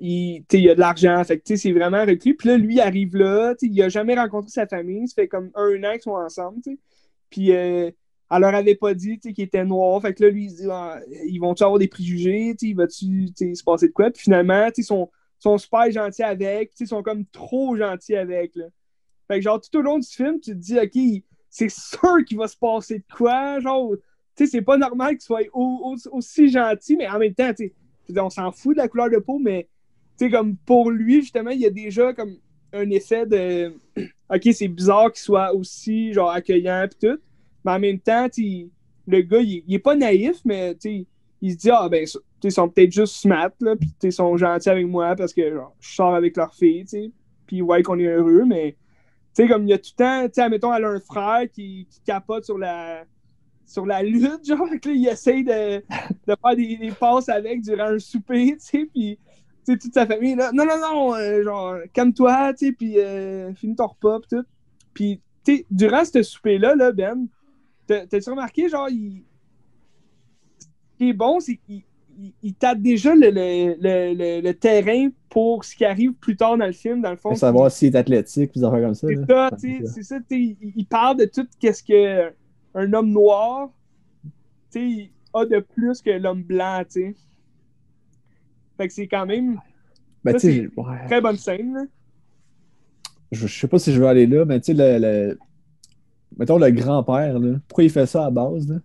il, 0.00 0.44
il 0.52 0.70
a 0.70 0.74
de 0.74 0.80
l'argent, 0.80 1.22
fait 1.24 1.38
que, 1.38 1.56
c'est 1.56 1.72
vraiment 1.72 2.04
reclus. 2.04 2.36
Puis 2.36 2.48
là, 2.48 2.56
lui, 2.56 2.76
il 2.76 2.80
arrive 2.80 3.16
là, 3.16 3.54
il 3.60 3.82
a 3.82 3.88
jamais 3.88 4.14
rencontré 4.14 4.50
sa 4.50 4.66
famille, 4.66 5.06
ça 5.08 5.14
fait 5.14 5.28
comme 5.28 5.50
un 5.54 5.82
an 5.84 5.92
qu'ils 5.92 6.02
sont 6.02 6.12
ensemble, 6.12 6.60
tu 6.62 6.72
sais. 6.72 6.78
Puis, 7.28 7.52
euh, 7.52 7.90
elle 8.30 8.40
leur 8.40 8.54
avait 8.54 8.76
pas 8.76 8.94
dit, 8.94 9.18
qu'il 9.18 9.40
était 9.40 9.64
noir, 9.64 10.00
fait 10.00 10.14
que 10.14 10.24
là, 10.24 10.30
lui, 10.30 10.44
il 10.44 10.50
se 10.50 10.56
dit, 10.62 10.68
Ah, 10.70 11.00
ils 11.26 11.38
vont-tu 11.38 11.64
avoir 11.64 11.78
des 11.78 11.88
préjugés, 11.88 12.54
il 12.60 12.74
va-tu, 12.74 13.28
se 13.36 13.64
passer 13.64 13.88
de 13.88 13.92
quoi? 13.92 14.10
Puis 14.10 14.22
finalement, 14.22 14.68
ils 14.76 14.84
sont, 14.84 15.10
sont 15.38 15.58
super 15.58 15.90
gentils 15.90 16.22
avec, 16.22 16.72
ils 16.78 16.86
sont 16.86 17.02
comme 17.02 17.26
trop 17.26 17.76
gentils 17.76 18.16
avec, 18.16 18.54
là. 18.54 18.66
Fait 19.30 19.36
que, 19.36 19.42
genre, 19.42 19.60
tout 19.60 19.78
au 19.78 19.82
long 19.82 20.00
du 20.00 20.08
film, 20.08 20.40
tu 20.40 20.50
te 20.50 20.56
dis, 20.56 20.76
OK, 20.76 21.22
c'est 21.48 21.70
sûr 21.70 22.24
qu'il 22.26 22.36
va 22.36 22.48
se 22.48 22.56
passer 22.56 22.98
de 22.98 23.04
quoi, 23.16 23.60
genre, 23.60 23.92
tu 24.36 24.44
sais, 24.44 24.50
c'est 24.50 24.62
pas 24.62 24.76
normal 24.76 25.10
qu'il 25.10 25.20
soit 25.20 25.42
au- 25.52 25.94
au- 25.94 26.16
aussi 26.16 26.48
gentil, 26.48 26.96
mais 26.96 27.08
en 27.08 27.16
même 27.20 27.32
temps, 27.32 27.54
tu 27.54 27.72
sais, 28.08 28.20
on 28.20 28.28
s'en 28.28 28.50
fout 28.50 28.74
de 28.76 28.82
la 28.82 28.88
couleur 28.88 29.08
de 29.08 29.18
peau, 29.18 29.38
mais 29.38 29.68
tu 30.18 30.24
sais, 30.24 30.30
comme 30.32 30.56
pour 30.56 30.90
lui, 30.90 31.20
justement, 31.20 31.50
il 31.50 31.60
y 31.60 31.66
a 31.66 31.70
déjà 31.70 32.12
comme 32.12 32.38
un 32.72 32.90
effet 32.90 33.24
de 33.24 33.72
OK, 34.34 34.48
c'est 34.52 34.66
bizarre 34.66 35.12
qu'il 35.12 35.22
soit 35.22 35.54
aussi 35.54 36.12
genre 36.12 36.30
accueillant 36.32 36.88
pis 36.90 37.06
tout. 37.06 37.18
Mais 37.64 37.70
en 37.70 37.78
même 37.78 38.00
temps, 38.00 38.26
le 39.06 39.20
gars, 39.20 39.42
il, 39.42 39.62
est 39.72 39.78
pas 39.78 39.94
naïf, 39.94 40.38
mais 40.44 40.74
tu 40.74 41.06
il 41.40 41.52
se 41.52 41.56
dit 41.56 41.70
Ah 41.70 41.88
ben, 41.88 42.04
ils 42.42 42.50
sont 42.50 42.68
peut-être 42.68 42.90
juste 42.92 43.14
smart, 43.14 43.52
là, 43.60 43.76
sais, 44.00 44.08
ils 44.08 44.12
sont 44.12 44.36
gentils 44.36 44.70
avec 44.70 44.88
moi 44.88 45.14
parce 45.14 45.32
que 45.32 45.48
genre, 45.54 45.76
je 45.78 45.94
sors 45.94 46.16
avec 46.16 46.36
leur 46.36 46.52
fille, 46.52 46.82
tu 46.82 46.88
sais, 46.88 47.10
puis 47.46 47.60
voient 47.60 47.80
qu'on 47.82 47.98
est 48.00 48.06
heureux, 48.06 48.44
mais 48.44 48.76
tu 49.34 49.42
sais, 49.42 49.48
comme 49.48 49.64
il 49.64 49.70
y 49.70 49.72
a 49.72 49.78
tout 49.78 49.90
le 49.98 50.04
temps, 50.04 50.24
tu 50.26 50.34
sais, 50.34 50.42
admettons, 50.42 50.74
elle 50.74 50.84
a 50.84 50.88
un 50.88 51.00
frère 51.00 51.42
qui, 51.52 51.86
qui 51.90 52.00
capote 52.04 52.44
sur 52.44 52.58
la 52.58 53.04
sur 53.66 53.86
la 53.86 54.02
lutte, 54.02 54.44
genre, 54.48 54.68
que 54.82 54.88
là, 54.88 54.94
il 54.94 55.08
essaye 55.08 55.44
de, 55.44 55.78
de 55.78 56.36
faire 56.42 56.56
des, 56.56 56.92
passes 56.98 57.28
avec 57.28 57.62
durant 57.62 57.84
un 57.84 57.98
souper, 57.98 58.56
tu 58.58 58.60
sais, 58.60 58.86
puis 58.92 59.18
tu 59.64 59.72
sais, 59.72 59.78
toute 59.78 59.94
sa 59.94 60.06
famille, 60.06 60.34
là, 60.34 60.50
non, 60.52 60.64
non, 60.64 60.78
non, 60.80 61.14
euh, 61.14 61.42
genre, 61.44 61.76
calme-toi, 61.92 62.54
tu 62.54 62.66
sais, 62.66 62.72
puis 62.72 62.98
euh, 62.98 63.54
finis 63.54 63.76
ton 63.76 63.86
repas, 63.88 64.20
pis 64.20 64.28
tout. 64.28 64.44
Puis, 64.94 65.22
tu 65.44 65.56
sais, 65.58 65.66
durant 65.70 66.04
ce 66.04 66.22
souper-là, 66.22 66.74
là, 66.74 66.92
Ben, 66.92 67.28
t'as- 67.86 68.06
t'as-tu 68.06 68.30
remarqué, 68.30 68.68
genre, 68.68 68.88
il... 68.88 69.24
ce 70.58 70.66
qui 70.98 71.08
est 71.10 71.12
bon, 71.12 71.40
c'est 71.40 71.56
qu'il 71.56 71.82
il, 72.20 72.32
il 72.42 72.54
tape 72.54 72.80
déjà 72.80 73.14
le, 73.14 73.30
le, 73.30 74.40
le, 74.40 74.52
terrain 74.52 75.08
pour 75.28 75.64
ce 75.64 75.74
qui 75.74 75.84
arrive 75.84 76.12
plus 76.12 76.36
tard 76.36 76.56
dans 76.58 76.66
le 76.66 76.72
film, 76.72 77.00
dans 77.02 77.10
le 77.10 77.16
fond. 77.16 77.30
Pour 77.30 77.38
savoir 77.38 77.70
s'il 77.70 77.94
est 77.94 77.98
athlétique, 77.98 78.52
des 78.54 78.64
affaires 78.64 78.82
comme 78.82 78.94
ça. 78.94 79.08
C'est 79.08 79.26
ça, 79.26 79.50
c'est 79.94 80.02
ça, 80.02 80.18
il, 80.30 80.56
il 80.76 80.86
parle 80.86 81.18
de 81.18 81.24
tout 81.24 81.46
ce 81.60 81.82
que 81.82 82.32
un 82.74 82.92
homme 82.92 83.10
noir, 83.10 83.70
a 85.32 85.44
de 85.44 85.60
plus 85.60 86.02
que 86.02 86.10
l'homme 86.10 86.42
blanc, 86.42 86.82
tu 86.84 87.00
sais. 87.02 87.14
Fait 88.76 88.88
que 88.88 88.94
c'est 88.94 89.06
quand 89.08 89.26
même 89.26 89.60
Ben, 90.24 90.38
ça, 90.38 90.48
ouais. 90.48 90.58
une 90.58 90.70
très 91.06 91.20
bonne 91.20 91.36
scène, 91.36 91.74
là. 91.74 91.84
je, 93.32 93.46
je 93.46 93.60
sais 93.60 93.68
pas 93.68 93.78
si 93.78 93.92
je 93.92 94.00
veux 94.00 94.06
aller 94.06 94.26
là, 94.26 94.44
mais 94.44 94.60
tu 94.60 94.74
sais, 94.74 94.74
le, 94.74 94.98
le- 94.98 95.38
mettons 96.36 96.58
le 96.58 96.70
grand-père, 96.70 97.38
là, 97.38 97.58
pourquoi 97.68 97.84
il 97.84 97.90
fait 97.90 98.06
ça 98.06 98.26
à 98.26 98.30
base? 98.30 98.68
là? 98.68 98.76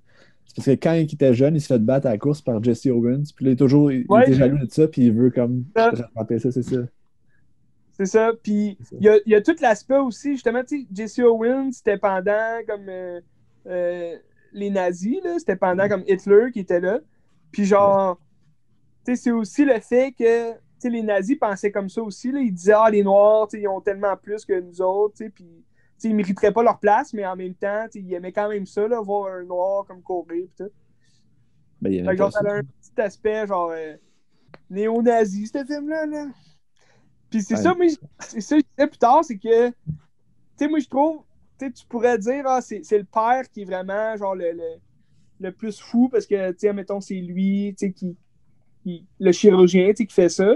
Parce 0.56 0.66
que 0.68 0.72
quand 0.72 0.94
il 0.94 1.14
était 1.14 1.34
jeune, 1.34 1.56
il 1.56 1.62
se 1.62 1.68
fait 1.68 1.80
battre 1.80 2.08
à 2.08 2.12
la 2.12 2.18
course 2.18 2.42
par 2.42 2.64
Jesse 2.64 2.86
Owens, 2.86 3.24
puis 3.36 3.46
là, 3.46 3.52
il 3.52 3.54
est 3.54 3.58
toujours 3.58 3.92
il, 3.92 4.06
Ouais. 4.08 4.24
était 4.24 4.34
jaloux 4.34 4.58
de 4.58 4.72
ça, 4.72 4.88
puis 4.88 5.04
il 5.08 5.14
veut 5.14 5.30
comme 5.30 5.66
Ça. 5.76 5.92
c'est 6.40 6.62
ça. 6.62 6.78
C'est 7.98 8.06
ça. 8.06 8.32
Puis 8.42 8.78
il 9.00 9.04
y 9.04 9.10
a, 9.10 9.18
y 9.26 9.36
a 9.36 9.42
tout 9.42 9.56
l'aspect 9.62 9.98
aussi, 9.98 10.34
justement, 10.34 10.64
tu 10.64 10.82
sais, 10.82 10.88
Jesse 10.94 11.20
Owens, 11.20 11.72
c'était 11.74 11.98
pendant 11.98 12.60
comme 12.68 12.88
euh, 12.90 13.20
euh, 13.68 14.16
les 14.54 14.70
nazis, 14.70 15.18
là, 15.24 15.38
c'était 15.40 15.56
pendant 15.58 15.88
comme 15.90 16.04
Hitler 16.08 16.52
qui 16.54 16.60
était 16.62 16.80
là. 16.80 17.00
Puis 17.52 17.66
genre, 17.66 18.20
tu 19.06 19.16
sais, 19.16 19.24
c'est 19.24 19.32
aussi 19.32 19.66
le 19.66 19.80
fait 19.80 20.14
que, 20.18 20.52
tu 20.54 20.58
sais, 20.80 20.90
les 20.90 21.04
nazis 21.04 21.38
pensaient 21.38 21.72
comme 21.72 21.90
ça 21.90 22.02
aussi, 22.02 22.32
là. 22.32 22.40
Ils 22.40 22.54
disaient, 22.54 22.74
ah, 22.76 22.90
les 22.90 23.04
Noirs, 23.04 23.48
tu 23.48 23.58
sais, 23.58 23.64
ils 23.64 23.68
ont 23.68 23.82
tellement 23.82 24.16
plus 24.18 24.46
que 24.46 24.60
nous 24.60 24.82
autres, 24.82 25.16
tu 25.18 25.26
sais, 25.26 25.30
puis, 25.30 25.46
ils 26.10 26.16
mériteraient 26.16 26.54
pas 26.54 26.64
leur 26.64 26.80
place, 26.80 27.14
mais 27.14 27.26
en 27.26 27.36
même 27.36 27.56
temps, 27.56 27.86
ils 27.94 28.14
aimaient 28.14 28.32
quand 28.34 28.50
même 28.50 28.66
ça, 28.66 28.88
là, 28.88 29.02
voir 29.02 29.34
un 29.34 29.44
Noir 29.44 29.86
comme 29.86 30.02
courir, 30.02 30.48
pis 30.48 30.64
tout. 30.64 30.72
Ben, 31.82 31.92
il 31.92 32.02
y 32.02 32.06
Fait 32.06 32.18
genre, 32.18 32.32
ça 32.32 32.40
a 32.40 32.54
un 32.58 32.62
petit 32.64 33.02
aspect, 33.02 33.48
genre, 33.48 33.72
euh, 33.72 33.96
néo-nazi, 34.70 35.48
ce 35.48 35.64
film-là, 35.66 36.06
là. 36.06 36.28
Puis 37.30 37.42
c'est 37.44 37.56
Ouais. 37.56 37.62
ça, 37.62 37.74
moi, 37.76 37.86
c'est 38.20 38.42
ça 38.42 38.56
que 38.58 38.62
je 38.62 38.68
disais 38.78 38.88
plus 38.90 38.98
tard, 38.98 39.24
c'est 39.26 39.38
que, 39.38 39.70
tu 39.70 39.76
sais, 40.58 40.68
moi, 40.68 40.80
je 40.80 40.88
trouve, 40.88 41.24
tu 41.60 41.72
tu 41.74 41.86
pourrais 41.88 42.18
dire, 42.18 42.44
ah, 42.48 42.62
c'est 42.62 42.82
le 42.92 43.06
père 43.06 43.50
qui 43.52 43.62
est 43.64 43.66
vraiment, 43.66 44.16
genre, 44.18 44.36
le, 44.36 44.52
le, 44.52 44.64
le 45.40 45.52
plus 45.52 45.80
fou, 45.80 46.10
parce 46.10 46.26
que, 46.28 46.52
tu 46.52 46.60
sais, 46.60 46.74
mettons, 46.74 47.02
c'est 47.02 47.16
lui, 47.16 47.76
tu 47.78 47.88
sais, 47.88 47.94
qui, 47.94 48.18
qui- 48.84 49.08
le 49.20 49.32
chirurgien, 49.32 49.90
tu 49.90 49.98
sais, 49.98 50.06
qui 50.08 50.14
fait 50.16 50.30
ça. 50.30 50.56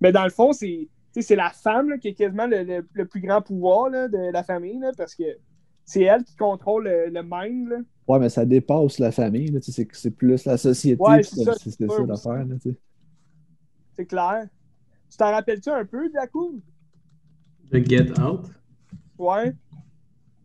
Mais 0.00 0.12
dans 0.12 0.24
le 0.24 0.30
fond, 0.30 0.52
c'est, 0.52 0.88
c'est 1.14 1.36
la 1.36 1.50
femme, 1.50 1.90
là, 1.90 1.98
qui 1.98 2.08
a 2.08 2.12
quasiment 2.14 2.46
le, 2.46 2.62
le- 2.64 2.88
le 2.92 3.06
plus 3.06 3.20
grand 3.20 3.42
pouvoir, 3.42 3.90
là, 3.90 4.08
de 4.08 4.32
la 4.32 4.44
famille, 4.44 4.78
là, 4.78 4.92
parce 4.96 5.14
que 5.14 5.24
c'est 5.84 6.02
elle 6.02 6.24
qui 6.24 6.36
contrôle 6.36 6.84
le, 6.84 7.06
le 7.10 7.22
mind, 7.24 7.68
là. 7.68 7.78
Ouais, 8.08 8.18
mais 8.18 8.28
ça 8.28 8.44
dépasse 8.44 8.98
la 8.98 9.12
famille, 9.12 9.48
là, 9.48 9.60
tu 9.60 9.66
sais, 9.72 9.84
c'est 9.84 9.88
c'est 9.96 10.10
plus 10.10 10.44
la 10.44 10.56
société, 10.58 11.12
Ouais, 11.12 11.22
c'est 11.22 11.36
ça, 11.36 11.52
c'est 11.52 11.70
c'est 11.70 11.88
ça 11.88 11.92
sûr 11.92 12.06
l'affaire, 12.06 12.44
là, 12.44 12.56
tu 12.60 12.70
sais. 12.70 12.76
C'est 13.96 14.06
clair. 14.06 14.48
Tu 15.10 15.16
t'en 15.18 15.32
rappelles-tu 15.32 15.70
un 15.70 15.84
peu, 15.86 16.10
Dakou? 16.10 16.62
The 17.70 17.80
Get 17.80 18.18
Out? 18.18 18.50
Ouais. 19.18 19.54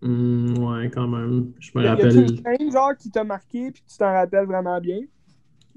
Hmm, 0.01 0.57
ouais, 0.59 0.89
quand 0.91 1.07
même. 1.07 1.53
Je 1.59 1.71
me 1.75 1.83
Y 1.83 2.01
a- 2.01 2.03
y 2.03 2.15
rappelle. 2.15 2.17
une 2.19 2.27
scène, 2.43 2.69
genre, 2.71 2.97
qui 2.97 3.09
t'a 3.11 3.23
marqué 3.23 3.71
puis 3.71 3.81
que 3.81 3.87
tu 3.89 3.97
t'en 3.97 4.11
rappelles 4.11 4.45
vraiment 4.45 4.81
bien? 4.81 4.99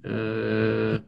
euh, 0.07 0.99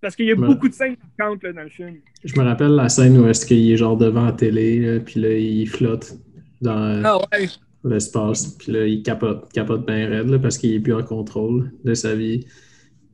Parce 0.00 0.14
qu'il 0.14 0.26
y 0.26 0.32
a 0.32 0.34
Ouais. 0.34 0.46
beaucoup 0.46 0.68
de 0.68 0.74
scènes 0.74 0.96
marquantes 1.18 1.42
là, 1.42 1.52
dans 1.52 1.62
le 1.62 1.68
film. 1.70 1.96
je 2.24 2.38
me 2.38 2.44
rappelle 2.44 2.72
la 2.72 2.88
scène 2.88 3.18
où 3.18 3.26
est-ce 3.28 3.46
qu'il 3.46 3.70
est 3.70 3.76
genre 3.76 3.96
devant 3.96 4.26
la 4.26 4.32
télé, 4.32 4.78
là, 4.80 5.00
puis 5.00 5.20
là, 5.20 5.32
il 5.32 5.66
flotte 5.68 6.14
dans 6.60 6.76
euh, 6.78 7.02
Ah 7.04 7.18
ouais. 7.18 7.48
l'espace, 7.84 8.48
puis 8.58 8.72
là, 8.72 8.86
il 8.86 9.02
capote, 9.02 9.50
capote 9.52 9.86
bien 9.86 10.08
raide, 10.08 10.28
là, 10.28 10.38
parce 10.38 10.58
qu'il 10.58 10.72
est 10.74 10.80
plus 10.80 10.94
en 10.94 11.02
contrôle 11.02 11.72
de 11.84 11.94
sa 11.94 12.14
vie. 12.14 12.44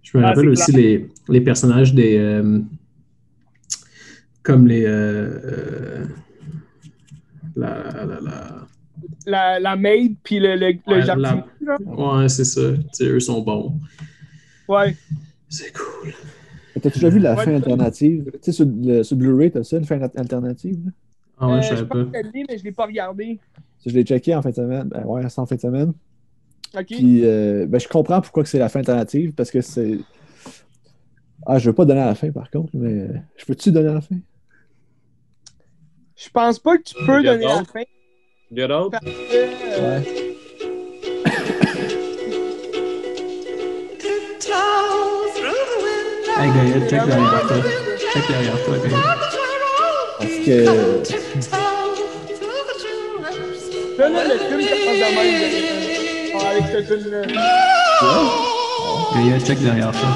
Je 0.03 0.19
me 0.19 0.25
Ah, 0.25 0.29
rappelle 0.29 0.49
aussi 0.49 0.73
les, 0.73 1.09
les 1.29 1.41
personnages 1.41 1.95
des. 1.95 2.17
euh, 2.19 2.59
comme 4.43 4.67
les. 4.67 4.85
euh, 4.85 5.39
euh, 5.45 6.05
la, 7.57 8.05
la, 8.07 8.21
la- 8.21 8.67
La, 9.27 9.61
la 9.61 9.77
maid 9.77 10.17
puis 10.25 10.41
le, 10.41 10.57
le, 10.57 10.73
le 10.73 10.95
Ouais, 10.95 11.03
jardinier. 11.03 11.43
Ouais, 11.87 12.29
c'est 12.29 12.45
ça. 12.45 12.73
Tu 12.73 12.83
sais, 12.93 13.05
eux 13.07 13.21
sont 13.21 13.41
bons. 13.43 13.79
Ouais. 14.69 14.97
C'est 15.49 15.73
cool. 15.73 16.13
T'as 16.81 16.91
déjà 16.91 17.09
vu 17.11 17.19
la 17.19 17.35
Ouais, 17.35 17.45
fin 17.45 17.55
alternative? 17.55 18.31
Tu 18.43 18.53
sais, 18.53 19.03
sur, 19.05 19.17
Blu-ray, 19.17 19.51
t'as 19.51 19.63
ça, 19.63 19.77
une 19.77 19.85
fin 19.85 20.01
alternative? 20.01 20.79
là? 20.87 20.91
Ah 21.39 21.49
ouais, 21.49 21.59
Euh, 21.59 21.63
je 21.63 21.69
savais 21.69 21.85
pas. 21.87 21.95
je 22.15 22.31
l'ai, 22.33 22.45
mais 22.49 22.59
je 22.59 22.65
l'ai 22.65 22.73
pas 22.73 22.87
regardé. 22.87 23.39
Je 23.85 23.91
l'ai 23.93 24.05
checké 24.05 24.35
en 24.35 24.43
fin 24.43 24.51
de 24.51 24.55
semaine. 24.55 24.89
Ben 24.89 25.05
ouais, 25.05 25.29
c'est 25.29 25.39
en 25.41 25.47
fin 25.47 25.57
de 25.57 25.61
semaine. 25.61 25.93
OK. 26.75 26.85
Puis, 26.87 27.25
euh, 27.25 27.67
ben, 27.67 27.79
je 27.79 27.89
comprends 27.89 28.21
pourquoi 28.21 28.45
c'est 28.47 28.59
la 28.59 28.69
fin 28.69 28.79
alternative, 28.79 29.33
parce 29.33 29.51
que 29.51 29.61
c'est. 29.61 29.99
Ah, 31.45 31.59
je 31.59 31.69
veux 31.69 31.75
pas 31.75 31.85
donner 31.85 32.01
à 32.01 32.07
la 32.07 32.15
fin, 32.15 32.31
par 32.31 32.49
contre, 32.51 32.71
mais 32.75 32.93
euh, 32.93 33.09
je 33.37 33.45
peux-tu 33.45 33.73
donner 33.73 33.89
à 33.91 33.95
la 33.95 34.01
fin? 34.01 34.17
Je 36.17 36.29
pense 36.31 36.59
pas 36.59 36.79
que 36.79 36.85
tu 36.85 36.95
peux 37.05 37.21
Get 37.21 37.29
donner 37.29 37.45
la 37.47 37.59
Out. 37.61 37.67
fin 37.67 37.83
Get 38.55 38.73
Out? 38.73 38.93
parce 38.93 39.05
que. 39.05 39.11
euh, 39.81 39.99
Ouais. 39.99 40.22
Hey, 46.43 46.51
Gaël, 46.51 46.83
check 46.91 47.07
derrière 47.07 47.47
toi. 47.47 47.57
Check 48.13 48.25
derrière 48.29 48.65
toi, 48.65 48.75
Gaël. 48.79 48.95
Parce 50.19 50.39
que. 50.45 50.57
Là, 53.97 54.09
le 54.25 54.37
film 54.39 54.61
commence 54.67 54.99
de 54.99 55.09
même. 55.15 55.37
là. 55.41 55.47
Ah, 56.35 56.51
avec 56.51 56.67
cette. 56.73 56.91
Gaël, 59.15 59.41
check 59.45 59.59
derrière 59.61 59.93
toi. 59.93 60.11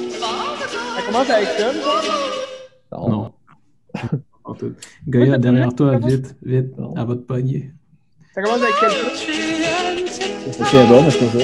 Ça 0.00 1.02
commence 1.06 1.30
avec 1.30 1.48
ça. 1.48 1.68
Non. 2.92 3.08
Non. 3.10 3.32
Gaël, 5.08 5.40
derrière 5.40 5.74
toi, 5.74 5.98
vite, 5.98 6.36
vite. 6.44 6.70
Va 6.78 7.04
te 7.06 7.14
pogner. 7.22 7.72
Ça 8.36 8.42
commence 8.42 8.60
avec 8.62 8.74
quel 8.78 8.90
film? 8.90 10.06
C'est 10.52 10.62
très 10.64 10.86
bon, 10.86 11.02
mais 11.02 11.10
c'est 11.10 11.18
pas 11.18 11.26
ça. 11.32 11.38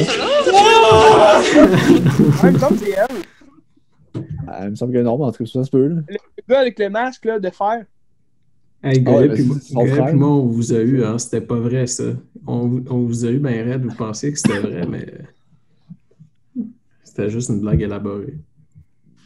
Ouais, 2.42 2.50
il 2.50 2.52
me 2.52 2.59
semble 2.59 2.78
que 2.78 2.85
c'est 2.85 2.90
elle. 2.90 4.24
Ah, 4.46 4.64
il 4.64 4.70
me 4.70 4.74
semble 4.76 4.92
que 4.92 4.98
non, 4.98 5.16
mais 5.18 5.24
en 5.24 5.33
tout 5.33 5.42
cas, 5.44 5.50
ça 5.50 5.64
se 5.64 5.70
peut. 5.70 5.87
Là. 5.88 6.02
Le 6.09 6.16
gars 6.48 6.61
avec 6.61 6.78
le 6.78 6.90
masque 6.90 7.24
là, 7.24 7.38
de 7.40 7.48
fer. 7.50 7.85
Hey, 8.85 9.02
Ah 9.07 9.11
ouais, 9.12 9.28
Goya, 9.28 9.33
puis 9.35 9.44
moi- 9.44 9.87
frère. 9.87 10.14
on 10.20 10.46
vous 10.46 10.72
a 10.74 10.78
eu, 10.81 11.02
hein, 11.05 11.16
c'était 11.18 11.40
pas 11.40 11.57
vrai 11.59 11.87
ça. 11.87 12.05
On, 12.46 12.66
vous- 12.66 12.85
on 12.90 12.98
vous 13.07 13.24
a 13.24 13.31
eu 13.31 13.38
ben 13.38 13.66
raide, 13.68 13.85
vous 13.85 13.94
pensiez 13.96 14.31
que 14.33 14.38
c'était 14.38 14.59
vrai, 14.59 14.85
mais 14.87 15.07
c'était 17.05 17.31
juste 17.31 17.48
une 17.48 17.61
blague 17.61 17.81
élaborée. 17.81 18.35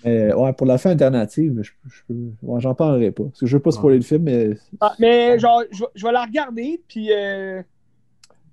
Mais, 0.06 0.32
ouais, 0.32 0.52
pour 0.52 0.66
la 0.66 0.78
fin 0.78 0.90
alternative, 0.90 1.60
je, 1.62 1.72
je 2.08 2.14
ouais, 2.42 2.60
j'en 2.60 2.74
parlerai 2.74 3.10
pas. 3.10 3.24
Parce 3.24 3.40
que 3.40 3.46
je 3.46 3.56
veux 3.56 3.62
pas 3.62 3.72
spoiler 3.72 3.98
le 3.98 4.04
film, 4.04 4.22
mais 4.22 4.50
Ah, 4.80 4.94
mais 5.00 5.38
genre, 5.38 5.62
je, 5.72 5.80
vais- 5.80 5.90
je 5.96 6.06
vais 6.06 6.12
la 6.12 6.24
regarder, 6.24 6.80
puis, 6.86 7.08
euh, 7.12 7.60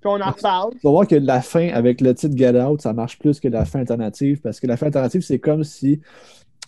puis 0.00 0.10
on 0.10 0.20
en 0.20 0.30
reparle. 0.32 0.72
tu 0.72 0.80
vas 0.82 0.90
voir 0.90 1.06
que 1.06 1.14
la 1.14 1.40
fin 1.40 1.68
avec 1.68 2.00
le 2.00 2.12
titre 2.14 2.36
Get 2.36 2.60
Out, 2.60 2.82
ça 2.82 2.92
marche 2.92 3.18
plus 3.20 3.38
que 3.40 3.46
la 3.48 3.64
fin 3.64 3.78
alternative. 3.80 4.40
Parce 4.40 4.58
que 4.58 4.66
la 4.66 4.76
fin 4.76 4.86
alternative, 4.86 5.20
c'est 5.22 5.38
comme 5.38 5.62
si 5.64 6.00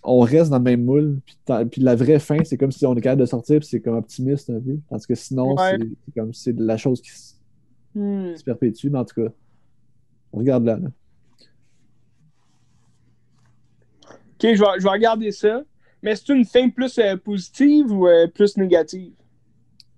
on 0.05 0.21
reste 0.21 0.51
dans 0.51 0.59
le 0.59 0.63
même 0.65 0.85
moule. 0.85 1.19
Puis, 1.27 1.37
puis 1.71 1.81
la 1.83 1.97
vraie 1.97 2.21
fin, 2.21 2.39
c'est 2.45 2.57
comme 2.57 2.71
si 2.71 2.87
on 2.87 2.95
est 2.95 3.01
capable 3.01 3.23
de 3.23 3.27
sortir, 3.27 3.59
puis 3.59 3.69
c'est 3.69 3.81
comme 3.81 3.97
optimiste 3.97 4.51
un 4.51 4.61
peu. 4.61 4.79
Tandis 4.89 5.07
que 5.07 5.15
sinon, 5.17 5.55
Ouais. 5.57 5.79
c'est 5.81 5.89
c'est 6.07 6.15
comme 6.21 6.33
c'est 6.33 6.59
la 6.61 6.77
chose 6.77 7.01
qui 7.03 7.11
se 7.11 7.35
Hmm. 7.97 8.37
se 8.37 8.45
perpétue. 8.45 8.89
Mais 8.91 8.99
en 8.99 9.05
tout 9.05 9.21
cas, 9.21 9.31
on 10.33 10.39
regarde 10.39 10.65
là. 10.65 10.77
là. 10.77 10.89
Ok, 14.37 14.55
je 14.55 14.61
vais, 14.61 14.67
je 14.79 14.83
vais 14.85 14.91
regarder 14.91 15.33
ça. 15.33 15.63
Mais 16.03 16.15
c'est 16.15 16.29
une 16.33 16.45
fin 16.45 16.69
plus 16.69 16.99
euh, 16.99 17.17
positive 17.17 17.91
ou 17.91 18.07
euh, 18.07 18.27
plus 18.29 18.57
négative? 18.57 19.13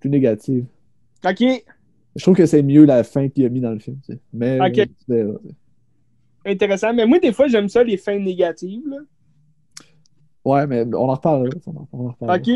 Plus 0.00 0.08
négative. 0.10 0.64
Ok, 1.24 1.42
Je 2.16 2.22
trouve 2.22 2.36
que 2.36 2.46
c'est 2.46 2.62
mieux 2.62 2.84
la 2.84 3.02
fin 3.04 3.28
qu'il 3.28 3.44
a 3.44 3.48
mis 3.48 3.60
dans 3.60 3.72
le 3.72 3.78
film. 3.80 3.98
tu 4.06 4.12
sais. 4.12 4.20
Mais 4.32 4.58
Ok. 4.60 4.88
euh, 5.10 5.36
intéressant. 6.46 6.94
Mais 6.94 7.04
moi, 7.06 7.18
des 7.18 7.32
fois, 7.32 7.48
j'aime 7.48 7.68
ça, 7.68 7.82
les 7.82 7.96
fins 7.96 8.18
négatives. 8.18 8.86
Là. 8.88 8.96
Ouais, 10.44 10.66
mais 10.66 10.84
on 10.94 11.08
en 11.10 11.14
reparle. 11.14 11.50
On 11.66 11.70
en, 11.76 11.88
on 11.92 12.06
en 12.06 12.10
reparle. 12.12 12.40
Ok? 12.40 12.48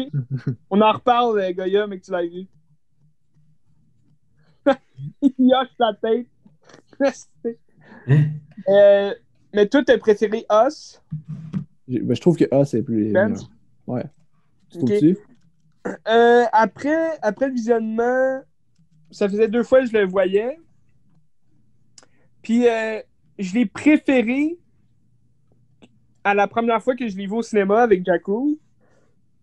on 0.71 0.81
en 0.81 0.93
reparle, 0.93 1.53
Goya, 1.55 1.87
mais 1.89 1.99
que 1.99 2.05
tu 2.05 2.11
l'as 2.13 2.23
vu. 2.27 2.47
Il 5.23 5.53
hoche 5.55 5.69
la 5.79 5.95
tête. 5.95 6.27
Hein? 8.09 8.25
Euh, 8.69 9.15
mais 9.55 9.69
toi, 9.69 9.83
t'as 9.85 9.99
préféré 9.99 10.45
Us? 10.51 11.01
Mais 12.03 12.15
je 12.15 12.21
trouve 12.21 12.37
que 12.37 12.45
A, 12.55 12.65
c'est 12.65 12.83
plus. 12.83 13.13
Ben? 13.13 13.35
Ouais. 13.87 14.05
Tu 14.71 14.79
trouves-tu? 14.79 15.19
Euh, 16.09 16.45
après, 16.53 17.19
après 17.23 17.49
le 17.49 17.55
visionnement, 17.55 18.41
ça 19.11 19.29
faisait 19.29 19.49
deux 19.49 19.63
fois 19.63 19.81
que 19.81 19.87
je 19.87 19.93
le 19.93 20.07
voyais. 20.07 20.59
Puis 22.43 22.69
euh, 22.69 23.01
je 23.39 23.55
l'ai 23.55 23.67
préféré 23.67 24.59
à 26.25 26.35
la 26.35 26.47
première 26.47 26.83
fois 26.83 26.95
que 26.95 27.09
je 27.09 27.17
l'ai 27.17 27.27
vu 27.27 27.35
au 27.35 27.43
cinéma 27.43 27.83
avec 27.83 28.05
Jaco. 28.05 28.59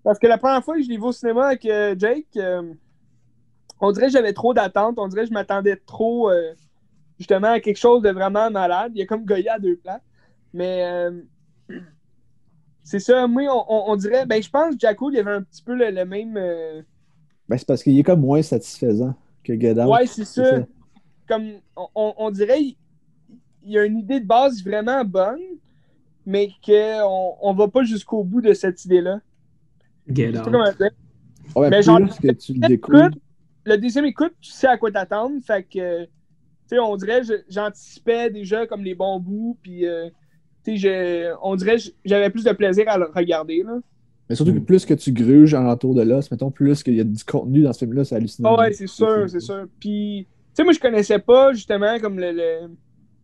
Parce 0.03 0.17
que 0.17 0.27
la 0.27 0.37
première 0.37 0.63
fois 0.63 0.75
que 0.75 0.83
je 0.83 0.89
l'ai 0.89 0.97
vu 0.97 1.03
au 1.03 1.11
cinéma 1.11 1.47
avec 1.47 1.65
euh, 1.65 1.93
Jake, 1.97 2.39
on 3.81 3.91
dirait 3.91 4.07
que 4.07 4.13
j'avais 4.13 4.33
trop 4.33 4.53
d'attentes. 4.53 4.97
On 4.97 5.07
dirait 5.07 5.23
que 5.23 5.29
je 5.29 5.33
m'attendais 5.33 5.75
trop 5.75 6.31
justement 7.17 7.51
à 7.51 7.59
quelque 7.59 7.77
chose 7.77 8.01
de 8.01 8.09
vraiment 8.09 8.49
malade. 8.49 8.93
Il 8.95 8.99
y 8.99 9.01
a 9.01 9.05
comme 9.05 9.25
Goya 9.25 9.55
à 9.55 9.59
deux 9.59 9.75
plans. 9.75 9.99
Mais 10.53 11.11
c'est 12.83 12.99
ça, 12.99 13.27
moi, 13.27 13.43
on, 13.49 13.65
on- 13.67 13.91
on 13.91 13.95
dirait, 13.95 14.25
ben 14.25 14.41
je 14.41 14.49
pense 14.49 14.73
que 14.75 14.79
Jaco, 14.79 15.11
il 15.11 15.15
y 15.15 15.19
avait 15.19 15.31
un 15.33 15.41
petit 15.43 15.61
peu 15.61 15.75
le, 15.75 15.91
le 15.91 16.05
même. 16.05 16.35
euh, 16.37 16.81
Ben, 17.47 17.57
c'est 17.57 17.67
parce 17.67 17.83
qu'il 17.83 17.97
est 17.97 18.03
comme 18.03 18.21
moins 18.21 18.41
satisfaisant 18.41 19.15
que 19.43 19.53
Out. 19.53 19.91
Ouais, 19.91 20.05
c'est 20.07 20.25
ça. 20.25 20.45
ça. 20.45 20.65
Comme 21.27 21.51
on, 21.95 22.31
dirait, 22.31 22.61
il, 22.61 22.77
il 23.63 23.71
y 23.71 23.77
a 23.77 23.85
une 23.85 23.99
idée 23.99 24.19
de 24.19 24.25
base 24.25 24.63
vraiment 24.63 25.05
bonne, 25.05 25.39
mais 26.25 26.49
qu'on 26.65 27.35
on 27.41 27.53
va 27.53 27.67
pas 27.67 27.83
jusqu'au 27.83 28.23
bout 28.23 28.41
de 28.41 28.53
cette 28.53 28.83
idée-là. 28.85 29.21
Ouais, 31.55 31.69
Mais 31.69 31.81
genre, 31.83 31.99
que 32.19 32.31
tu 32.31 32.53
le 32.53 32.67
découvres. 32.67 33.09
Le 33.65 33.77
deuxième 33.77 34.05
écoute, 34.05 34.33
tu 34.41 34.51
sais 34.51 34.67
à 34.67 34.77
quoi 34.77 34.91
t'attendre. 34.91 35.35
Fait 35.45 35.63
que, 35.63 36.05
tu 36.05 36.09
sais, 36.67 36.79
on 36.79 36.95
dirait, 36.95 37.21
j'anticipais 37.49 38.29
déjà 38.31 38.65
comme 38.65 38.83
les 38.83 38.95
bons 38.95 39.19
bouts, 39.19 39.57
puis, 39.61 39.85
euh, 39.85 40.09
je- 40.67 41.33
on 41.41 41.55
dirait, 41.55 41.77
que 41.77 41.83
j'avais 42.05 42.29
plus 42.29 42.43
de 42.43 42.51
plaisir 42.51 42.85
à 42.87 42.97
le 42.97 43.05
regarder, 43.13 43.63
là. 43.63 43.79
Mais 44.29 44.35
surtout 44.35 44.53
que 44.53 44.59
plus 44.59 44.85
que 44.85 44.93
tu 44.93 45.11
gruges 45.11 45.55
alentour 45.55 45.95
de 45.95 46.03
l'os, 46.03 46.29
mettons, 46.29 46.51
plus 46.51 46.83
qu'il 46.83 46.93
y 46.95 46.99
a 46.99 47.03
du 47.03 47.23
contenu 47.23 47.63
dans 47.63 47.73
ce 47.73 47.79
film-là, 47.79 48.03
c'est 48.03 48.15
hallucinant. 48.15 48.55
Ah 48.55 48.59
ouais, 48.61 48.73
c'est 48.73 48.85
sûr, 48.87 49.25
c'est 49.27 49.39
sûr. 49.39 49.65
Puis, 49.79 50.27
tu 50.29 50.35
sais, 50.53 50.63
moi, 50.63 50.71
je 50.73 50.79
connaissais 50.79 51.17
pas 51.17 51.51
justement 51.53 51.97
comme 51.99 52.19
le, 52.19 52.31
le- 52.31 52.69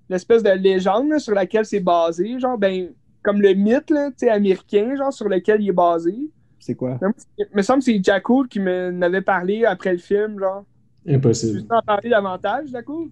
l'espèce 0.09 0.41
de 0.41 0.49
légende 0.49 1.09
là, 1.09 1.19
sur 1.19 1.35
laquelle 1.35 1.65
c'est 1.65 1.79
basé, 1.79 2.39
genre, 2.39 2.57
ben, 2.57 2.89
comme 3.21 3.39
le 3.41 3.53
mythe, 3.53 3.91
là, 3.91 4.09
tu 4.09 4.25
sais, 4.25 4.29
américain, 4.29 4.95
genre, 4.95 5.13
sur 5.13 5.29
lequel 5.29 5.61
il 5.61 5.69
est 5.69 5.73
basé. 5.73 6.15
C'est 6.59 6.73
quoi? 6.75 6.99
Il 7.37 7.45
me 7.53 7.61
semble 7.61 7.79
que 7.79 7.85
c'est 7.85 8.03
Jaco 8.03 8.43
qui 8.45 8.59
m'en 8.59 8.99
avait 9.03 9.21
parlé 9.21 9.63
après 9.65 9.91
le 9.91 9.99
film, 9.99 10.39
genre. 10.39 10.65
Tu 11.05 11.13
Impossible. 11.13 11.59
veux 11.59 11.65
en 11.77 11.81
parler 11.83 12.09
davantage, 12.09 12.69
Jaco? 12.71 13.07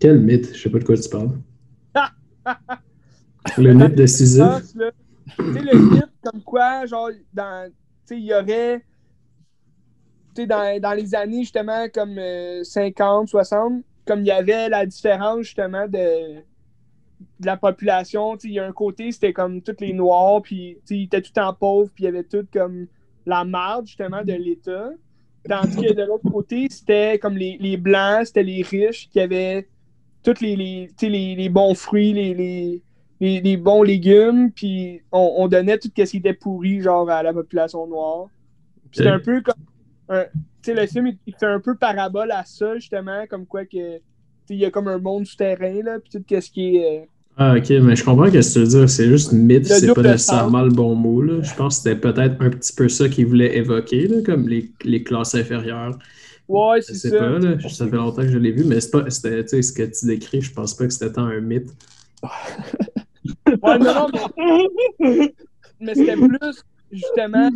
Quel 0.00 0.20
mythe? 0.20 0.54
Je 0.54 0.62
sais 0.62 0.70
pas 0.70 0.78
de 0.78 0.84
quoi 0.84 0.96
tu 0.96 1.08
parles. 1.10 1.32
Le 3.58 3.74
mythe 3.74 3.96
là. 3.96 4.60
Tu 4.60 5.52
sais, 5.52 5.60
le 5.60 5.78
mythe, 5.78 6.12
comme 6.22 6.42
quoi, 6.42 6.86
genre, 6.86 7.10
dans, 7.32 7.68
tu 7.68 7.74
sais, 8.06 8.18
il 8.18 8.24
y 8.24 8.34
aurait, 8.34 8.84
tu 10.34 10.42
sais, 10.42 10.46
dans, 10.46 10.80
dans 10.80 10.92
les 10.92 11.14
années, 11.14 11.42
justement, 11.42 11.86
comme 11.92 12.16
euh, 12.18 12.62
50, 12.64 13.28
60, 13.28 13.82
comme 14.06 14.20
il 14.20 14.26
y 14.26 14.30
avait 14.30 14.68
la 14.68 14.86
différence, 14.86 15.46
justement, 15.46 15.86
de, 15.86 16.36
de 17.40 17.46
la 17.46 17.56
population, 17.56 18.36
tu 18.36 18.42
sais, 18.42 18.48
il 18.48 18.54
y 18.54 18.60
a 18.60 18.66
un 18.66 18.72
côté, 18.72 19.10
c'était 19.12 19.32
comme 19.32 19.62
tous 19.62 19.76
les 19.80 19.92
Noirs, 19.92 20.42
puis, 20.42 20.78
tu 20.80 20.80
sais, 20.86 20.98
ils 20.98 21.04
étaient 21.04 21.22
tout 21.22 21.38
en 21.38 21.52
pauvre, 21.52 21.90
puis 21.94 22.04
il 22.04 22.06
y 22.06 22.08
avait 22.08 22.24
tout 22.24 22.46
comme 22.52 22.86
la 23.26 23.44
marge, 23.44 23.88
justement, 23.88 24.22
de 24.22 24.32
l'État. 24.32 24.90
Tandis 25.48 25.76
que 25.76 25.92
de 25.92 26.02
l'autre 26.02 26.28
côté, 26.30 26.66
c'était 26.70 27.18
comme 27.18 27.36
les, 27.36 27.56
les 27.60 27.76
Blancs, 27.76 28.26
c'était 28.26 28.42
les 28.42 28.62
riches 28.62 29.08
qui 29.10 29.20
avaient 29.20 29.68
tous 30.22 30.40
les, 30.40 30.56
les, 30.56 31.36
les 31.36 31.48
bons 31.48 31.74
fruits, 31.74 32.12
les, 32.12 32.82
les, 33.20 33.56
bons 33.56 33.82
légumes, 33.82 34.50
puis 34.52 35.00
on, 35.12 35.34
on 35.38 35.48
donnait 35.48 35.78
tout 35.78 35.90
ce 35.96 36.02
qui 36.04 36.16
était 36.18 36.34
pourri, 36.34 36.80
genre, 36.82 37.08
à 37.10 37.22
la 37.22 37.32
population 37.32 37.86
noire. 37.86 38.26
Puis 38.90 38.98
C'était 38.98 39.08
un 39.10 39.18
peu 39.20 39.40
comme. 39.40 39.54
un- 40.08 40.24
Tu 40.62 40.72
sais, 40.72 40.74
le 40.74 40.86
film, 40.86 41.12
il, 41.26 41.34
fait 41.34 41.46
un 41.46 41.60
peu 41.60 41.76
parabole 41.76 42.30
à 42.30 42.44
ça, 42.44 42.74
justement, 42.76 43.26
comme 43.28 43.46
quoi 43.46 43.64
que. 43.64 44.00
Il 44.48 44.56
y 44.56 44.64
a 44.64 44.70
comme 44.70 44.86
un 44.88 44.98
monde 44.98 45.26
souterrain, 45.26 45.82
là, 45.82 45.98
puis 45.98 46.10
tout 46.10 46.40
ce 46.40 46.50
qui 46.50 46.76
est. 46.76 47.02
euh, 47.02 47.04
Ah, 47.36 47.54
ok, 47.56 47.68
mais 47.82 47.96
je 47.96 48.04
comprends 48.04 48.26
ce 48.26 48.30
que 48.32 48.52
tu 48.52 48.58
veux 48.60 48.66
dire. 48.66 48.88
C'est 48.88 49.08
juste 49.08 49.32
mythe, 49.32 49.66
c'est 49.66 49.92
pas 49.92 50.02
nécessairement 50.02 50.62
le 50.62 50.70
bon 50.70 50.94
mot. 50.94 51.20
Là. 51.20 51.42
Je 51.42 51.52
pense 51.54 51.78
que 51.78 51.82
c'était 51.90 52.00
peut-être 52.00 52.40
un 52.40 52.50
petit 52.50 52.72
peu 52.72 52.88
ça 52.88 53.08
qu'il 53.08 53.26
voulait 53.26 53.56
évoquer, 53.56 54.06
là, 54.06 54.22
comme 54.24 54.48
les, 54.48 54.70
les 54.84 55.02
classes 55.02 55.34
inférieures. 55.34 55.98
Ouais, 56.48 56.80
Je 56.80 56.86
c'est 56.86 56.94
sais 56.94 57.10
ça. 57.10 57.18
pas, 57.18 57.38
là, 57.40 57.58
ça 57.68 57.88
fait 57.88 57.96
longtemps 57.96 58.22
que 58.22 58.28
je 58.28 58.38
l'ai 58.38 58.52
vu, 58.52 58.62
mais 58.64 58.80
c'est 58.80 58.92
pas, 58.92 59.10
c'était, 59.10 59.42
tu 59.42 59.48
sais, 59.48 59.62
ce 59.62 59.72
que 59.72 59.82
tu 59.82 60.06
décris, 60.06 60.42
je 60.42 60.52
pense 60.52 60.74
pas 60.74 60.86
que 60.86 60.92
c'était 60.92 61.10
tant 61.12 61.24
un 61.24 61.40
mythe. 61.40 61.70
Ouais, 63.46 63.78
non, 63.78 63.94
non, 63.94 64.06
mais. 64.98 65.34
mais 65.80 65.94
c'était 65.94 66.16
plus, 66.16 66.64
justement, 66.90 67.50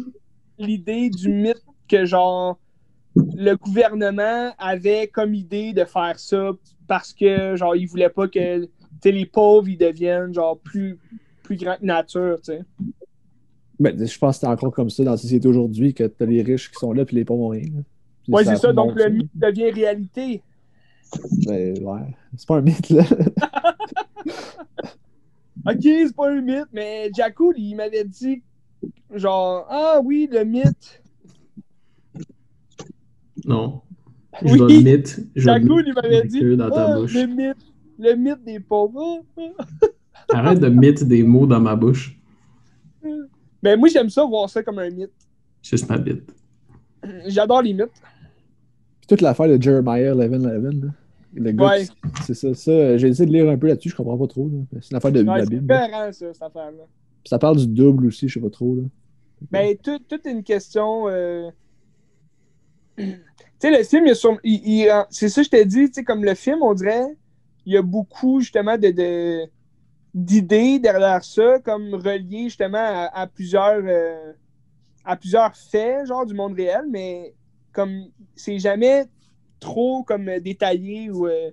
l'idée 0.58 1.10
du 1.10 1.28
mythe 1.28 1.64
que, 1.88 2.04
genre, 2.04 2.58
le 3.16 3.54
gouvernement 3.54 4.52
avait 4.58 5.08
comme 5.08 5.34
idée 5.34 5.72
de 5.72 5.84
faire 5.84 6.18
ça 6.18 6.52
parce 6.86 7.12
que, 7.12 7.56
genre, 7.56 7.74
il 7.76 7.86
voulait 7.86 8.08
pas 8.08 8.28
que, 8.28 8.68
les 9.04 9.26
pauvres, 9.26 9.68
ils 9.68 9.78
deviennent, 9.78 10.34
genre, 10.34 10.58
plus, 10.58 10.98
plus 11.42 11.56
grands 11.56 11.76
que 11.76 11.84
nature, 11.84 12.38
tu 12.38 12.52
sais. 12.52 12.60
Ben, 13.78 14.06
je 14.06 14.18
pense 14.18 14.36
que 14.36 14.40
c'est 14.40 14.46
encore 14.46 14.72
comme 14.72 14.90
ça 14.90 15.02
dans 15.04 15.12
la 15.12 15.16
société 15.16 15.48
aujourd'hui, 15.48 15.94
que 15.94 16.04
t'as 16.04 16.26
les 16.26 16.42
riches 16.42 16.70
qui 16.70 16.76
sont 16.78 16.92
là, 16.92 17.04
puis 17.04 17.16
les 17.16 17.24
pauvres 17.24 17.50
rien. 17.50 17.70
Ouais, 18.28 18.44
c'est 18.44 18.56
ça. 18.56 18.72
Donc, 18.72 18.94
le 18.94 19.08
mythe 19.08 19.30
devient 19.34 19.70
réalité. 19.70 20.42
Ben, 21.46 21.82
ouais. 21.82 22.14
C'est 22.36 22.46
pas 22.46 22.56
un 22.56 22.60
mythe, 22.60 22.90
là. 22.90 23.04
Ok, 25.66 25.82
c'est 25.82 26.16
pas 26.16 26.30
un 26.30 26.40
mythe, 26.40 26.68
mais 26.72 27.10
Jaco, 27.14 27.52
il 27.56 27.74
m'avait 27.74 28.04
dit, 28.04 28.42
genre, 29.14 29.66
ah 29.68 30.00
oui, 30.02 30.28
le 30.30 30.44
mythe. 30.44 31.02
Non. 33.44 33.82
Oui. 34.42 34.52
Je 34.52 34.56
dois 34.56 34.68
le 34.68 34.80
mythe. 34.80 35.20
Je 35.36 35.44
dois 35.44 35.58
le 35.58 35.62
Jaco, 35.62 35.76
mythe 35.76 35.86
il 35.86 35.94
m'avait 35.94 36.26
dit, 36.26 36.44
eux 36.44 36.56
dans 36.56 36.70
ta 36.70 36.86
ah, 36.86 36.98
bouche. 36.98 37.14
le 37.14 37.26
mythe. 37.26 37.66
Le 37.98 38.14
mythe 38.14 38.42
des 38.44 38.60
pauvres. 38.60 39.22
Arrête 40.32 40.60
de 40.60 40.68
mythe 40.68 41.04
des 41.04 41.22
mots 41.22 41.46
dans 41.46 41.60
ma 41.60 41.76
bouche. 41.76 42.18
Ben, 43.62 43.78
moi, 43.78 43.88
j'aime 43.88 44.08
ça, 44.08 44.24
voir 44.24 44.48
ça 44.48 44.62
comme 44.62 44.78
un 44.78 44.88
mythe. 44.88 45.10
Juste 45.62 45.88
ma 45.90 45.98
bite. 45.98 46.34
J'adore 47.26 47.60
les 47.62 47.74
mythes. 47.74 48.02
Puis 49.00 49.08
toute 49.08 49.20
l'affaire 49.20 49.48
de 49.48 49.60
Jeremiah 49.60 50.14
11-11, 50.14 50.84
là. 50.84 50.90
Le 51.34 51.52
gars, 51.52 51.68
Ouais. 51.68 51.86
qui- 51.86 51.92
c'est 52.24 52.34
ça. 52.34 52.54
ça 52.54 52.70
euh, 52.70 52.98
J'ai 52.98 53.08
essayé 53.08 53.26
de 53.26 53.32
lire 53.32 53.48
un 53.48 53.56
peu 53.56 53.68
là-dessus, 53.68 53.90
je 53.90 53.96
comprends 53.96 54.18
pas 54.18 54.26
trop. 54.26 54.50
C'est 54.80 54.90
une 54.90 54.96
affaire 54.96 55.12
de, 55.12 55.20
Ouais, 55.20 55.38
la 55.38 55.44
c'est 55.44 55.50
Bible. 55.50 55.66
là. 55.72 55.86
cohérent, 55.88 56.12
ça, 56.12 56.32
cette 56.32 56.42
affaire-là. 56.42 56.84
Ça 57.24 57.38
parle 57.38 57.56
du 57.58 57.66
double 57.68 58.06
aussi, 58.06 58.28
je 58.28 58.34
sais 58.34 58.40
pas 58.40 58.50
trop. 58.50 58.74
Là. 58.76 58.82
Ben, 59.50 59.76
tout, 59.76 59.98
tout 60.08 60.18
est 60.26 60.30
une 60.32 60.42
question. 60.42 61.08
euh, 61.08 61.50
tu 62.98 63.04
sais, 63.58 63.70
le 63.70 63.82
film, 63.84 64.04
il 64.06 64.08
y 64.08 64.12
a 64.12 64.14
sur- 64.14 64.38
il- 64.42 65.04
c'est 65.10 65.28
ça, 65.28 65.40
que 65.40 65.44
je 65.46 65.50
t'ai 65.50 65.64
dit, 65.64 65.86
tu 65.86 65.94
sais, 65.94 66.04
comme 66.04 66.24
le 66.24 66.34
film, 66.34 66.58
on 66.62 66.74
dirait, 66.74 67.06
il 67.66 67.74
y 67.74 67.76
a 67.76 67.82
beaucoup, 67.82 68.40
justement, 68.40 68.76
de, 68.76 68.90
de- 68.90 69.46
d'idées 70.14 70.78
derrière 70.78 71.22
ça, 71.24 71.60
comme 71.60 71.94
reliées, 71.94 72.44
justement, 72.44 72.78
à, 72.78 73.10
à 73.14 73.26
plusieurs. 73.26 73.82
euh, 73.84 74.32
à 75.02 75.16
plusieurs 75.16 75.56
faits, 75.56 76.06
genre, 76.06 76.26
du 76.26 76.34
monde 76.34 76.52
réel, 76.54 76.84
mais 76.90 77.34
comme 77.72 78.04
c'est 78.36 78.58
jamais 78.58 79.06
trop 79.60 80.02
comme 80.02 80.28
euh, 80.28 80.40
détaillé 80.40 81.10
ou 81.10 81.26
euh, 81.26 81.50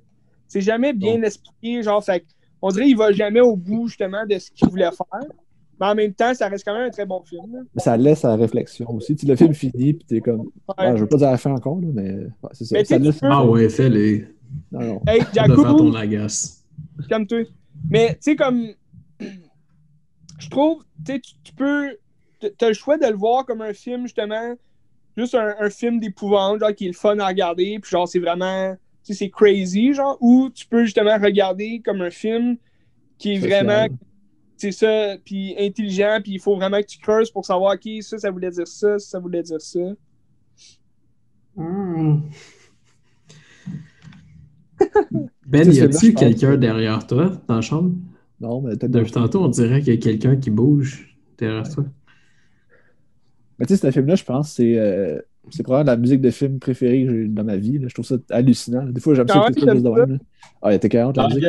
c'est 0.48 0.62
jamais 0.62 0.94
bien 0.94 1.22
expliqué, 1.24 1.84
genre, 1.84 2.04
fait 2.04 2.26
on 2.62 2.70
dirait 2.70 2.86
qu'il 2.86 2.98
va 2.98 3.12
jamais 3.12 3.42
au 3.42 3.56
bout, 3.56 3.88
justement, 3.88 4.26
de 4.26 4.40
ce 4.40 4.50
qu'il 4.50 4.68
voulait 4.70 4.90
faire. 4.92 5.22
Mais 5.80 5.86
en 5.86 5.94
même 5.94 6.14
temps, 6.14 6.34
ça 6.34 6.48
reste 6.48 6.66
quand 6.66 6.74
même 6.74 6.88
un 6.88 6.90
très 6.90 7.06
bon 7.06 7.22
film. 7.22 7.54
là. 7.54 7.60
Ça 7.76 7.96
laisse 7.98 8.26
à 8.26 8.30
la 8.30 8.36
réflexion 8.36 8.90
aussi. 8.96 9.16
Tu 9.16 9.26
sais, 9.28 9.32
le 9.32 9.36
film 9.36 9.54
finit, 9.54 9.94
puis 9.94 10.06
t'es 10.08 10.22
comme. 10.22 10.40
Ouais. 10.40 10.88
Ouais, 10.88 10.96
je 10.98 11.02
veux 11.02 11.08
pas 11.08 11.18
dire 11.18 11.30
la 11.30 11.38
fin 11.38 11.52
encore, 11.54 11.80
là, 11.80 11.88
mais 11.94 12.12
ouais, 12.16 12.50
c'est 12.54 12.66
ça. 12.66 12.76
Mais 12.78 12.84
ça 12.86 12.98
laisse... 12.98 13.20
peux- 13.20 13.28
Ah 13.30 13.46
ouais, 13.46 13.70
fais-les. 13.70 14.26
Non, 14.72 14.80
non. 14.80 15.02
Hey, 15.08 15.20
ton 15.20 15.28
Jacob, 15.34 15.96
agace. 15.96 16.64
comme 17.10 17.28
toi. 17.28 17.44
Mais 17.92 18.10
tu 18.14 18.18
sais, 18.22 18.36
comme. 18.36 18.70
Je 20.40 20.50
trouve, 20.50 20.84
tu 21.06 21.14
sais, 21.14 21.20
tu 21.20 21.34
tu 21.44 21.54
peux. 21.54 21.96
T'as 22.58 22.68
le 22.70 22.74
choix 22.74 22.98
de 22.98 23.06
le 23.08 23.16
voir 23.16 23.46
comme 23.46 23.62
un 23.62 23.74
film, 23.74 24.04
justement. 24.04 24.56
Juste 25.18 25.36
un, 25.36 25.56
un 25.60 25.70
film 25.70 26.00
d'épouvante, 26.00 26.60
genre, 26.60 26.74
qui 26.76 26.86
est 26.86 26.90
le 26.90 26.94
fun 26.94 27.18
à 27.20 27.28
regarder. 27.28 27.80
Puis, 27.82 27.90
genre, 27.90 28.08
c'est 28.08 28.20
vraiment. 28.20 28.76
Tu 29.04 29.14
sais, 29.14 29.20
c'est 29.26 29.30
crazy, 29.30 29.94
genre. 29.94 30.18
Ou 30.22 30.50
tu 30.54 30.66
peux, 30.68 30.84
justement, 30.86 31.18
regarder 31.18 31.82
comme 31.84 32.02
un 32.02 32.12
film 32.12 32.58
qui 33.18 33.34
est 33.34 33.42
Social. 33.42 33.66
vraiment. 33.66 33.96
C'est 34.60 34.72
ça, 34.72 35.18
puis 35.24 35.54
intelligent, 35.60 36.18
puis 36.24 36.34
il 36.34 36.40
faut 36.40 36.56
vraiment 36.56 36.82
que 36.82 36.88
tu 36.88 36.98
creuses 36.98 37.30
pour 37.30 37.46
savoir, 37.46 37.76
OK, 37.76 37.88
ça, 38.02 38.18
ça 38.18 38.32
voulait 38.32 38.50
dire 38.50 38.68
ça, 38.68 38.98
ça, 38.98 39.08
ça 39.08 39.20
voulait 39.20 39.44
dire 39.44 39.62
ça. 39.62 39.80
Hmm. 41.56 42.22
Ben, 45.46 45.72
y 45.72 45.80
a-tu 45.80 46.14
quelqu'un 46.14 46.52
que- 46.52 46.56
derrière 46.58 47.06
toi 47.08 47.32
dans 47.48 47.56
la 47.56 47.62
chambre? 47.62 47.96
Non, 48.42 48.62
mais 48.62 48.76
peut-être. 48.76 48.92
Depuis 48.92 49.12
tantôt, 49.12 49.44
on 49.44 49.48
dirait 49.48 49.82
qu'il 49.82 49.94
y 49.94 49.98
a 49.98 50.00
quelqu'un 50.00 50.36
qui 50.36 50.50
bouge 50.52 51.18
derrière 51.38 51.68
toi. 51.74 51.86
Mais 53.60 53.66
tu 53.66 53.76
sais, 53.76 53.88
ce 53.88 53.92
film-là, 53.92 54.16
je 54.16 54.24
pense, 54.24 54.52
c'est. 54.52 54.78
euh, 54.78 55.20
C'est 55.50 55.64
probablement 55.64 55.92
la 55.94 55.98
musique 55.98 56.22
de 56.22 56.30
film 56.30 56.60
préférée 56.60 57.06
que 57.06 57.12
j'ai 57.12 57.18
eue 57.18 57.28
dans 57.30 57.44
ma 57.44 57.56
vie. 57.58 57.80
là. 57.80 57.88
Je 57.88 57.94
trouve 57.94 58.06
ça 58.06 58.16
hallucinant. 58.30 58.84
Des 58.86 59.00
fois, 59.02 59.16
j'aime 59.16 59.28
ça 59.28 59.40
écouter 59.50 59.66
ça 59.66 59.72
juste 59.74 59.86
de 59.86 59.90
même. 59.90 60.20
Ah, 60.62 60.72
il 60.74 60.76
était 60.76 60.90
40 60.90 61.16
la 61.18 61.24
Dans 61.24 61.30
musique. 61.30 61.44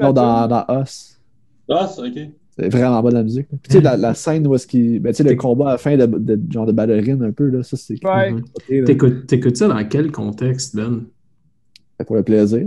Non, 0.00 0.12
dans, 0.12 0.48
dans 0.48 0.64
Us. 0.82 1.18
C'est 1.68 2.00
ok. 2.00 2.28
C'est 2.56 2.68
vraiment 2.68 3.02
bon 3.02 3.08
la 3.08 3.24
musique. 3.24 3.50
là. 3.50 3.58
Puis, 3.60 3.68
tu 3.68 3.72
sais, 3.78 3.80
la, 3.82 3.96
la 3.96 4.14
scène 4.14 4.46
où 4.46 4.54
est-ce 4.54 4.66
qu'il. 4.68 5.00
Ben, 5.00 5.12
tu 5.12 5.24
sais, 5.24 5.28
le 5.28 5.34
combat 5.34 5.70
à 5.70 5.72
la 5.72 5.78
fin 5.78 5.96
de, 5.96 6.06
de- 6.06 6.52
genre 6.52 6.66
de 6.66 6.72
ballerine 6.72 7.20
un 7.24 7.32
peu, 7.32 7.48
là, 7.48 7.62
ça, 7.64 7.76
c'est. 7.76 7.98
Ouais. 8.06 8.30
Mhm. 8.30 8.84
T'écoutes 8.84 9.26
t'écoutes 9.26 9.56
ça 9.56 9.66
dans 9.66 9.84
quel 9.88 10.12
contexte, 10.12 10.76
Ben? 10.76 11.02
C'est 11.98 12.06
Pour 12.06 12.14
le 12.16 12.22
plaisir. 12.22 12.64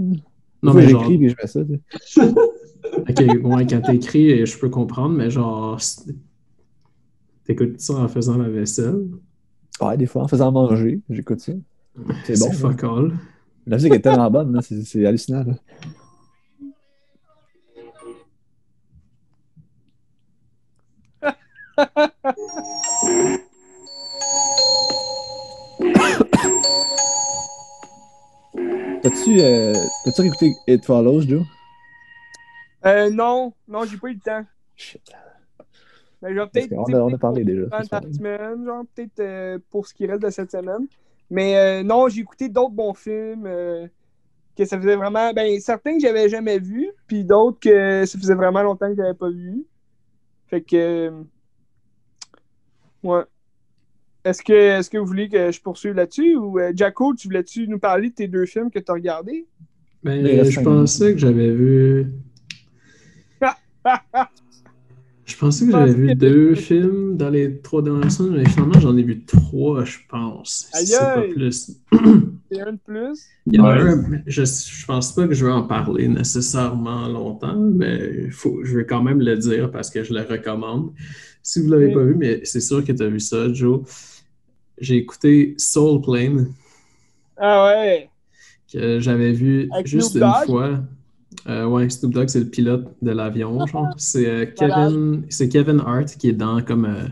Non, 0.62 0.74
mais 0.74 0.90
genre, 0.90 1.06
j'écris 1.10 1.26
et 1.26 1.30
je 1.30 1.36
mets 1.42 1.48
ça. 1.48 1.62
ok, 2.98 3.44
ouais, 3.44 3.66
quand 3.68 3.82
t'écris, 3.82 4.46
je 4.46 4.58
peux 4.60 4.70
comprendre, 4.70 5.16
mais 5.16 5.30
genre, 5.30 5.80
t'écoutes 7.48 7.80
ça 7.80 7.94
en 7.94 8.08
faisant 8.08 8.38
la 8.38 8.50
vaisselle? 8.50 9.08
Ouais, 9.82 9.98
des 9.98 10.06
fois, 10.06 10.24
en 10.24 10.28
faisant 10.28 10.52
manger, 10.52 11.00
j'écoute 11.10 11.40
ça. 11.40 11.54
C'est 12.26 12.40
bon. 12.40 12.48
là. 12.48 12.54
fuck 12.54 12.84
all. 12.84 13.14
La 13.66 13.78
musique 13.78 13.94
est 13.94 14.00
tellement 14.00 14.30
bonne, 14.30 14.54
là, 14.54 14.62
c'est 14.62 14.82
c'est 14.84 15.06
hallucinant. 15.06 15.44
Là. 15.44 15.54
T'as-tu 29.04 29.40
euh, 29.40 29.74
t'as-tu 30.04 30.22
écouté 30.26 30.54
It 30.68 30.84
Follows, 30.86 31.22
Joe? 31.22 31.44
Euh, 32.86 33.10
non, 33.10 33.54
non, 33.68 33.86
j'ai 33.86 33.98
pas 33.98 34.10
eu 34.10 34.14
le 34.14 34.20
temps. 34.20 34.46
Shit. 34.76 35.02
Mais 36.22 36.34
je 36.34 36.40
vais 36.40 36.48
peut-être. 36.48 36.74
a, 36.74 36.76
on 36.78 36.84
a 36.84 37.10
peut-être 37.10 37.20
parlé 37.20 37.44
déjà. 37.44 37.84
semaine, 37.84 38.66
genre, 38.66 38.84
peut-être 38.94 39.20
euh, 39.20 39.60
pour 39.70 39.88
ce 39.88 39.94
qui 39.94 40.06
reste 40.06 40.24
de 40.24 40.30
cette 40.30 40.52
semaine. 40.52 40.88
Mais 41.30 41.58
euh, 41.58 41.84
non, 41.84 42.08
j'ai 42.08 42.22
écouté 42.22 42.50
d'autres 42.50 42.74
bons 42.74 42.94
films 42.94 43.46
euh, 43.46 43.88
que 44.58 44.66
ça 44.66 44.80
faisait 44.80 44.96
vraiment. 44.96 45.34
Ben, 45.34 45.60
certains 45.60 45.94
que 45.96 46.00
j'avais 46.00 46.30
jamais 46.30 46.60
vus, 46.60 46.90
puis 47.06 47.24
d'autres 47.24 47.60
que 47.60 48.06
ça 48.06 48.18
faisait 48.18 48.36
vraiment 48.36 48.64
longtemps 48.64 48.90
que 48.90 48.96
j'avais 48.96 49.14
pas 49.14 49.30
vu. 49.30 49.66
Fait 50.48 50.62
que. 50.62 51.12
ouais. 53.04 53.24
Est-ce 54.24 54.42
que, 54.44 54.80
est 54.80 54.90
que 54.90 54.98
vous 54.98 55.06
voulez 55.06 55.30
que 55.30 55.52
je 55.52 55.62
poursuive 55.62 55.94
là-dessus 55.94 56.36
ou 56.36 56.60
euh, 56.60 56.74
Jacko, 56.76 57.16
tu 57.16 57.30
voulais-tu 57.30 57.66
nous 57.68 57.80
parler 57.80 58.10
de 58.10 58.16
tes 58.16 58.28
deux 58.28 58.46
films 58.46 58.70
que 58.70 58.80
tu 58.80 58.92
as 58.92 58.94
regardés? 58.94 59.48
Ben, 60.04 60.44
je 60.44 60.60
pensais 60.60 61.14
que 61.14 61.20
j'avais 61.20 61.50
vu. 61.50 62.12
Je 65.38 65.42
pensais 65.42 65.66
que 65.68 65.72
j'avais 65.72 65.94
vu 65.94 66.16
deux 66.16 66.56
films 66.56 67.16
dans 67.16 67.30
les 67.30 67.60
trois 67.62 67.84
dernières 67.84 68.12
semaines, 68.12 68.42
mais 68.42 68.50
finalement 68.50 68.80
j'en 68.80 68.98
ai 68.98 69.04
vu 69.04 69.24
trois, 69.24 69.86
je 69.86 69.98
pense. 70.10 70.68
Aïe, 70.74 70.88
c'est 70.88 70.98
pas 70.98 71.22
plus. 71.32 71.72
C'est 72.52 72.62
un 72.62 72.72
de 72.72 72.80
plus? 72.84 73.20
Il 73.46 73.56
y 73.56 73.60
en 73.60 73.66
a 73.66 73.76
Ouais. 73.76 73.82
un, 73.92 74.22
je, 74.26 74.44
je 74.46 74.86
pense 74.88 75.14
pas 75.14 75.28
que 75.28 75.36
je 75.36 75.46
vais 75.46 75.52
en 75.52 75.62
parler 75.64 76.08
nécessairement 76.08 77.08
longtemps, 77.08 77.56
mais 77.56 78.32
faut, 78.32 78.64
je 78.64 78.78
vais 78.78 78.86
quand 78.88 79.04
même 79.04 79.20
le 79.22 79.38
dire 79.38 79.70
parce 79.70 79.92
que 79.92 80.04
je 80.04 80.12
le 80.12 80.22
recommande. 80.22 80.92
Si 81.44 81.62
vous 81.62 81.70
l'avez 81.70 81.88
Oui. 81.88 81.94
pas 81.94 82.04
vu, 82.04 82.16
mais 82.16 82.42
c'est 82.44 82.62
sûr 82.62 82.84
que 82.84 82.92
tu 82.94 83.04
as 83.04 83.08
vu 83.08 83.20
ça, 83.20 83.54
Joe. 83.54 83.82
J'ai 84.80 84.96
écouté 84.96 85.54
Soul 85.60 86.02
Plane, 86.02 86.48
Ah 87.38 87.66
ouais. 87.68 88.10
que 88.74 89.00
j'avais 89.02 89.34
vu 89.34 89.70
Avec 89.72 89.86
juste 89.86 90.16
une 90.16 90.34
fois. 90.48 90.80
Euh, 91.48 91.66
ouais, 91.66 91.90
Snoop 91.90 92.14
Dogg, 92.14 92.28
c'est 92.30 92.40
le 92.40 92.50
pilote 92.50 92.88
de 93.02 93.12
l'avion, 93.12 93.66
genre. 93.68 93.94
C'est 93.98 94.28
euh. 94.28 94.46
Kevin, 94.46 95.24
c'est 95.30 95.50
Kevin 95.50 95.80
Hart 95.80 96.08
qui 96.18 96.30
est 96.30 96.34
dans 96.34 96.62
comme 96.62 96.86
euh, 96.86 97.08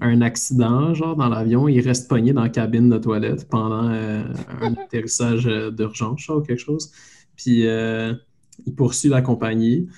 un 0.00 0.22
accident, 0.22 0.94
genre, 0.94 1.16
dans 1.16 1.28
l'avion. 1.28 1.68
Il 1.68 1.80
reste 1.80 2.08
pogné 2.08 2.32
dans 2.32 2.42
la 2.42 2.48
cabine 2.48 2.88
de 2.88 2.98
toilette 2.98 3.48
pendant 3.48 3.88
euh, 3.90 4.22
un 4.62 4.74
atterrissage 4.84 5.44
d'urgence, 5.72 6.28
ou 6.28 6.40
quelque 6.40 6.60
chose. 6.60 6.90
Puis 7.36 7.64
il 7.64 8.74
poursuit 8.76 9.08
la 9.10 9.20
compagnie. 9.20 9.88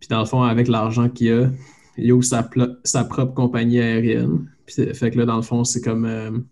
Puis 0.00 0.08
dans 0.08 0.20
le 0.20 0.26
fond, 0.26 0.42
avec 0.42 0.68
l'argent 0.68 1.08
qu'il 1.08 1.32
a, 1.32 1.50
il 1.96 2.12
ouvre 2.12 2.24
sa, 2.24 2.48
sa 2.82 3.04
propre 3.04 3.34
compagnie 3.34 3.80
aérienne. 3.80 4.48
Puis 4.66 4.94
fait 4.94 5.10
que 5.10 5.18
là, 5.18 5.26
dans 5.26 5.36
le 5.36 5.42
fond, 5.42 5.64
c'est 5.64 5.80
comme. 5.80 6.44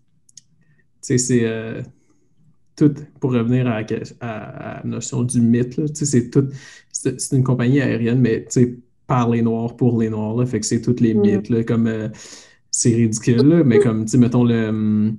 tu 1.01 1.17
sais, 1.17 1.17
c'est. 1.17 1.83
Tout 2.89 2.93
pour 3.19 3.31
revenir 3.33 3.67
à, 3.67 3.81
à- 4.21 4.27
à 4.79 4.83
la 4.83 4.89
notion 4.89 5.23
du 5.23 5.41
mythe, 5.41 5.77
là, 5.77 5.87
tu 5.87 5.95
sais, 5.95 6.05
c'est 6.05 6.29
tout. 6.29 6.47
C'est 6.91 7.35
une 7.35 7.43
compagnie 7.43 7.81
aérienne, 7.81 8.19
mais 8.21 8.43
tu 8.45 8.51
sais, 8.51 8.77
par 9.07 9.29
les 9.29 9.41
Noirs, 9.41 9.75
pour 9.75 9.99
les 10.01 10.09
Noirs. 10.09 10.35
Là, 10.37 10.45
fait 10.45 10.59
que 10.59 10.65
c'est 10.65 10.81
tous 10.81 10.99
les 11.01 11.13
Mhm. 11.13 11.21
mythes, 11.21 11.49
là, 11.49 11.63
comme 11.63 11.87
euh, 11.87 12.09
c'est 12.71 12.93
ridicule, 12.95 13.43
là, 13.47 13.63
mais 13.63 13.79
comme, 13.79 14.05
tu 14.05 14.11
sais, 14.11 14.17
mettons, 14.17 14.43
le, 14.43 14.69
hum, 14.69 15.17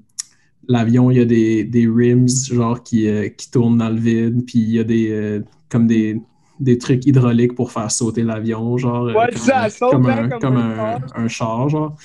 l'avion, 0.68 1.10
il 1.10 1.18
y 1.18 1.20
a 1.20 1.24
des, 1.24 1.64
des 1.64 1.86
rims, 1.88 2.26
genre, 2.50 2.82
qui, 2.82 3.08
euh, 3.08 3.28
qui 3.28 3.50
tournent 3.50 3.78
dans 3.78 3.90
le 3.90 3.98
vide, 4.00 4.44
puis 4.46 4.58
il 4.60 4.70
y 4.70 4.78
a 4.78 4.84
des, 4.84 5.10
euh, 5.10 5.40
comme 5.68 5.86
des, 5.86 6.20
des 6.60 6.78
trucs 6.78 7.04
hydrauliques 7.06 7.54
pour 7.54 7.72
faire 7.72 7.90
sauter 7.90 8.22
l'avion, 8.22 8.78
genre, 8.78 9.06
euh, 9.06 9.14
Ouais, 9.14 9.30
comme, 9.32 9.42
ça, 9.42 9.64
un- 9.64 9.70
comme, 9.90 10.06
hein, 10.06 10.24
un, 10.24 10.28
comme 10.28 10.40
comme 10.40 10.56
un 10.56 10.70
un, 10.70 10.76
char. 11.00 11.00
un 11.16 11.28
char, 11.28 11.68
genre. 11.68 11.96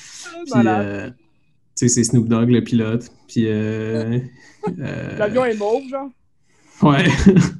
Puis, 0.45 0.67
euh, 0.67 1.09
tu 1.09 1.13
sais, 1.75 1.89
c'est 1.89 2.03
Snoop 2.03 2.27
Dogg, 2.27 2.49
le 2.49 2.63
pilote, 2.63 3.11
puis... 3.27 3.47
euh, 3.47 4.19
euh, 4.79 5.17
L'avion 5.17 5.45
est 5.45 5.57
mauve, 5.57 5.87
genre. 5.89 6.09
Ouais. 6.81 7.05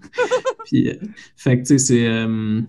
Puis, 0.66 0.90
euh, 0.90 0.96
fait 1.36 1.58
que, 1.58 1.62
tu 1.62 1.66
sais, 1.68 1.78
c'est. 1.78 2.08
euh, 2.08 2.62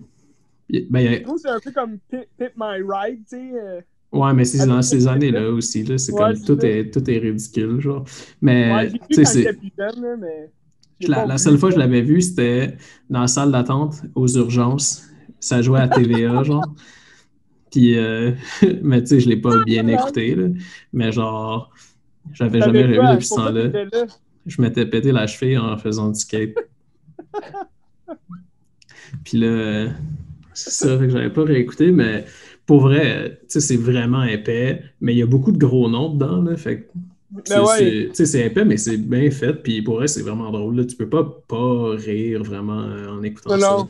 ben, 0.89 1.07
a- 1.07 1.37
c'est 1.37 1.49
un 1.49 1.59
peu 1.59 1.71
comme 1.71 1.97
Pimp 2.09 2.51
My 2.57 2.81
Ride, 2.87 3.19
tu 3.29 3.35
sais. 3.37 3.51
euh. 3.53 3.81
ouais, 4.11 4.33
mais 4.33 4.45
c'est 4.45 4.61
Ah, 4.61 4.65
dans 4.65 4.81
ces 4.81 5.07
années-là 5.07 5.49
aussi, 5.51 5.83
là. 5.83 5.97
C'est 5.97 6.13
Ouais, 6.13 6.33
comme. 6.33 6.43
Tout 6.43 6.65
est, 6.65 6.91
tout 6.91 7.09
est 7.09 7.17
ridicule, 7.17 7.79
genre. 7.79 8.05
Mais, 8.41 8.73
Ouais, 8.73 8.91
tu 9.09 9.23
sais, 9.23 9.25
c'est. 9.25 9.57
mais. 10.19 10.49
La, 11.07 11.37
seule 11.37 11.57
fois 11.57 11.69
que 11.69 11.75
je 11.75 11.79
l'avais 11.79 12.01
vu, 12.01 12.21
c'était 12.21 12.75
dans 13.09 13.21
la 13.21 13.27
salle 13.27 13.51
d'attente 13.51 13.95
aux 14.15 14.27
urgences. 14.27 15.05
Ça 15.39 15.61
jouait 15.61 15.79
à 15.79 15.87
TVA, 15.87 16.43
genre. 16.43 16.73
Puis, 17.71 17.97
euh, 17.97 18.31
mais 18.83 19.01
tu 19.01 19.07
sais, 19.07 19.19
je 19.19 19.29
l'ai 19.29 19.37
pas 19.37 19.63
bien 19.63 19.87
écouté, 19.87 20.35
là. 20.35 20.47
Mais 20.93 21.11
genre, 21.11 21.71
j'avais 22.33 22.59
jamais 22.59 22.97
pas- 22.97 23.13
depuis 23.13 23.25
ce 23.25 23.35
temps-là. 23.35 23.69
Je 24.45 24.61
m'étais 24.61 24.85
pété 24.85 25.11
la 25.11 25.27
cheville 25.27 25.57
en 25.57 25.77
faisant 25.77 26.09
du 26.09 26.19
skate. 26.19 26.55
Puis 29.23 29.37
là, 29.37 29.89
c'est 30.53 30.71
ça, 30.71 30.97
fait 30.97 31.05
que 31.05 31.11
j'avais 31.11 31.29
pas 31.29 31.43
réécouté, 31.43 31.91
mais 31.91 32.25
pour 32.65 32.81
vrai, 32.81 33.39
tu 33.41 33.45
sais, 33.47 33.59
c'est 33.61 33.77
vraiment 33.77 34.23
épais, 34.23 34.83
mais 35.01 35.13
il 35.13 35.17
y 35.17 35.23
a 35.23 35.25
beaucoup 35.25 35.51
de 35.51 35.57
gros 35.57 35.89
noms 35.89 36.13
dedans, 36.13 36.41
là, 36.41 36.55
fait 36.55 36.81
que 36.81 36.89
c'est 37.45 37.59
ouais. 37.59 38.45
épais, 38.45 38.65
mais 38.65 38.77
c'est 38.77 38.97
bien 38.97 39.29
fait, 39.31 39.53
puis 39.53 39.81
pour 39.81 39.95
vrai, 39.95 40.07
c'est 40.07 40.21
vraiment 40.21 40.51
drôle, 40.51 40.77
là. 40.77 40.85
Tu 40.85 40.95
peux 40.95 41.09
pas 41.09 41.23
pas 41.47 41.95
rire 41.95 42.43
vraiment 42.43 42.81
euh, 42.81 43.09
en 43.09 43.23
écoutant 43.23 43.51
Non, 43.51 43.59
ça. 43.59 43.69
non. 43.71 43.89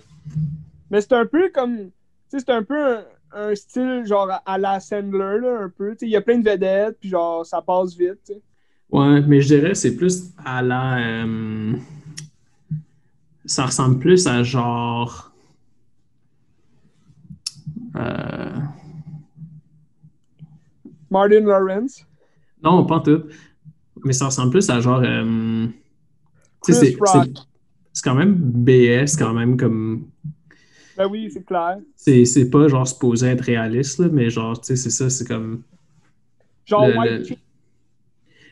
Mais 0.91 1.01
c'est 1.01 1.13
un 1.13 1.25
peu 1.25 1.49
comme. 1.53 1.77
Tu 1.77 1.91
sais, 2.29 2.39
c'est 2.45 2.51
un 2.51 2.63
peu 2.63 2.97
un, 3.32 3.55
style 3.55 4.03
genre 4.05 4.30
à 4.45 4.57
la 4.57 4.80
Sandler, 4.80 5.39
là, 5.41 5.63
un 5.63 5.69
peu. 5.69 5.95
Il 6.01 6.09
y 6.09 6.15
a 6.15 6.21
plein 6.21 6.39
de 6.39 6.49
vedettes, 6.49 6.97
puis 6.99 7.09
genre, 7.09 7.45
ça 7.45 7.61
passe 7.61 7.95
vite. 7.95 8.32
Ouais, 8.91 9.21
mais 9.21 9.39
je 9.41 9.55
dirais 9.55 9.75
c'est 9.75 9.95
plus 9.95 10.32
à 10.43 10.61
la. 10.61 10.97
euh, 10.97 11.73
ça 13.45 13.65
ressemble 13.65 13.99
plus 13.99 14.25
à 14.27 14.43
genre. 14.43 15.32
euh, 17.95 18.57
Martin 21.09 21.41
Lawrence? 21.41 22.05
Non, 22.63 22.86
pas 22.86 22.95
en 22.95 22.99
tout. 23.01 23.23
Mais 24.03 24.13
ça 24.13 24.25
ressemble 24.25 24.51
plus 24.51 24.69
à 24.69 24.80
genre. 24.80 25.01
euh, 25.03 25.67
c'est 26.63 28.03
quand 28.03 28.15
même 28.15 28.36
BS, 28.36 29.17
quand 29.17 29.34
même 29.34 29.57
comme. 29.57 30.07
Ben 31.00 31.08
oui, 31.10 31.30
c'est 31.32 31.45
clair. 31.45 31.78
C'est 31.95 32.26
c'est 32.26 32.50
pas 32.50 32.68
genre 32.68 32.86
supposé 32.86 33.28
être 33.28 33.45
réaliste, 33.45 34.00
là, 34.00 34.10
mais 34.12 34.30
genre, 34.30 34.60
tu 34.60 34.68
sais, 34.68 34.76
c'est 34.76 34.89
ça, 34.89 35.10
c'est 35.10 35.26
comme. 35.26 35.64
Genre 36.66 36.88
Le-. 36.88 37.24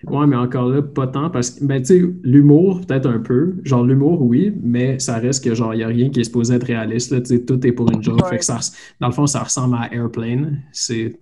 Ouais, 0.05 0.27
mais 0.27 0.35
encore 0.37 0.69
là, 0.69 0.81
pas 0.81 1.07
tant 1.07 1.29
parce 1.29 1.49
que, 1.49 1.65
ben, 1.65 1.79
tu 1.81 1.85
sais, 1.87 2.01
l'humour, 2.23 2.85
peut-être 2.85 3.07
un 3.09 3.19
peu. 3.19 3.55
Genre, 3.63 3.83
l'humour, 3.83 4.21
oui, 4.21 4.53
mais 4.61 4.97
ça 4.99 5.17
reste 5.17 5.43
que, 5.43 5.53
genre, 5.55 5.73
il 5.73 5.77
n'y 5.79 5.83
a 5.83 5.87
rien 5.87 6.09
qui 6.09 6.21
est 6.21 6.23
supposé 6.23 6.53
être 6.55 6.63
réaliste, 6.67 7.11
là, 7.11 7.19
tu 7.19 7.35
sais, 7.35 7.43
tout 7.43 7.65
est 7.67 7.71
pour 7.73 7.91
une 7.91 8.01
joke. 8.01 8.21
Ouais. 8.23 8.29
Fait 8.29 8.37
que 8.37 8.45
ça, 8.45 8.59
dans 9.01 9.07
le 9.07 9.13
fond, 9.13 9.27
ça 9.27 9.43
ressemble 9.43 9.75
à 9.75 9.93
Airplane. 9.93 10.61
C'est 10.71 11.19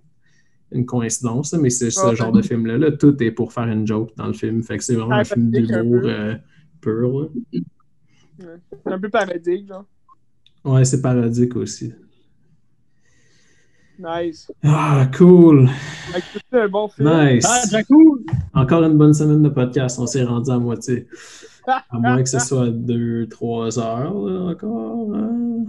une 0.70 0.86
coïncidence, 0.86 1.54
mais 1.54 1.70
c'est 1.70 1.90
ce 1.90 2.06
Ouais. 2.06 2.14
genre 2.14 2.30
de 2.32 2.42
film-là. 2.42 2.78
là, 2.78 2.92
tout 2.92 3.20
est 3.22 3.32
pour 3.32 3.52
faire 3.52 3.66
une 3.66 3.84
joke 3.86 4.10
dans 4.16 4.26
le 4.28 4.32
film. 4.32 4.62
Fait 4.62 4.76
que 4.78 4.84
c'est 4.84 4.94
vraiment 4.94 5.16
un 5.16 5.24
film 5.24 5.50
Parodique 5.50 5.72
un 5.72 5.82
d'humour 5.82 6.02
euh, 6.04 6.34
pur, 6.80 7.20
là. 7.20 7.28
C'est 8.84 8.92
un 8.92 8.98
peu 9.00 9.08
parodique, 9.08 9.66
genre. 9.66 9.86
Ouais, 10.66 10.84
c'est 10.84 11.00
parodique 11.00 11.56
aussi. 11.56 11.92
Nice. 13.98 14.52
Ah, 14.62 15.08
cool! 15.16 15.68
Fait 16.12 16.20
que 16.20 16.26
C'est 16.52 16.60
un 16.60 16.68
bon 16.68 16.88
film. 16.88 17.08
Nice! 17.08 17.46
Ah, 17.48 17.62
déjà 17.64 17.82
cool! 17.84 18.24
Encore 18.52 18.82
une 18.84 18.98
bonne 18.98 19.14
semaine 19.14 19.42
de 19.42 19.48
podcast. 19.48 19.98
On 19.98 20.06
s'est 20.06 20.22
rendu 20.24 20.50
à 20.50 20.58
moitié. 20.58 21.06
À 21.66 21.98
moins 21.98 22.22
que 22.22 22.28
ce 22.28 22.38
soit 22.38 22.68
2-3 22.68 23.80
heures, 23.80 24.14
là, 24.14 24.40
encore. 24.52 25.12
hein. 25.16 25.64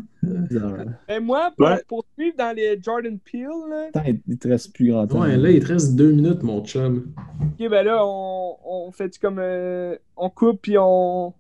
Et 1.10 1.20
moi, 1.20 1.52
pour 1.58 1.66
Ouais. 1.68 1.82
poursuivre 1.88 2.36
dans 2.38 2.56
les 2.56 2.80
Jordan 2.80 3.18
Peele, 3.18 3.48
là, 3.68 3.86
Attends, 3.90 4.04
il 4.08 4.20
il 4.28 4.38
te 4.38 4.48
reste 4.48 4.76
plus 4.76 4.92
grand 4.92 5.08
temps. 5.08 5.22
Ouais, 5.22 5.36
là, 5.36 5.50
il 5.50 5.60
te 5.60 5.74
reste 5.74 5.96
2 5.96 6.12
minutes, 6.12 6.44
mon 6.44 6.64
chum. 6.64 7.14
ok, 7.42 7.70
ben 7.72 7.84
là, 7.84 8.06
on, 8.06 8.58
on 8.64 8.92
fait 8.92 9.18
comme. 9.18 9.40
euh, 9.40 9.96
on 10.16 10.30
coupe 10.30 10.62
puis 10.62 10.78
on. 10.78 11.34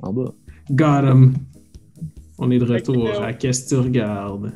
En 0.00 0.12
bas. 0.14 0.32
Got 0.70 1.02
him. 1.06 1.34
On 2.38 2.50
est 2.50 2.58
de 2.58 2.64
retour 2.64 3.10
à 3.22 3.32
Qu'est-ce 3.32 3.64
que 3.64 3.68
tu 3.70 3.76
regardes? 3.76 4.52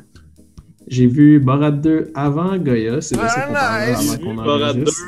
J'ai 0.87 1.07
vu 1.07 1.39
Borat 1.39 1.71
2 1.71 2.11
avant 2.15 2.57
Goya. 2.57 3.01
C'est 3.01 3.17
avant 3.19 4.17
qu'on 4.23 4.35
Borat 4.35 4.73
2 4.73 4.79
enregistre. 4.81 5.03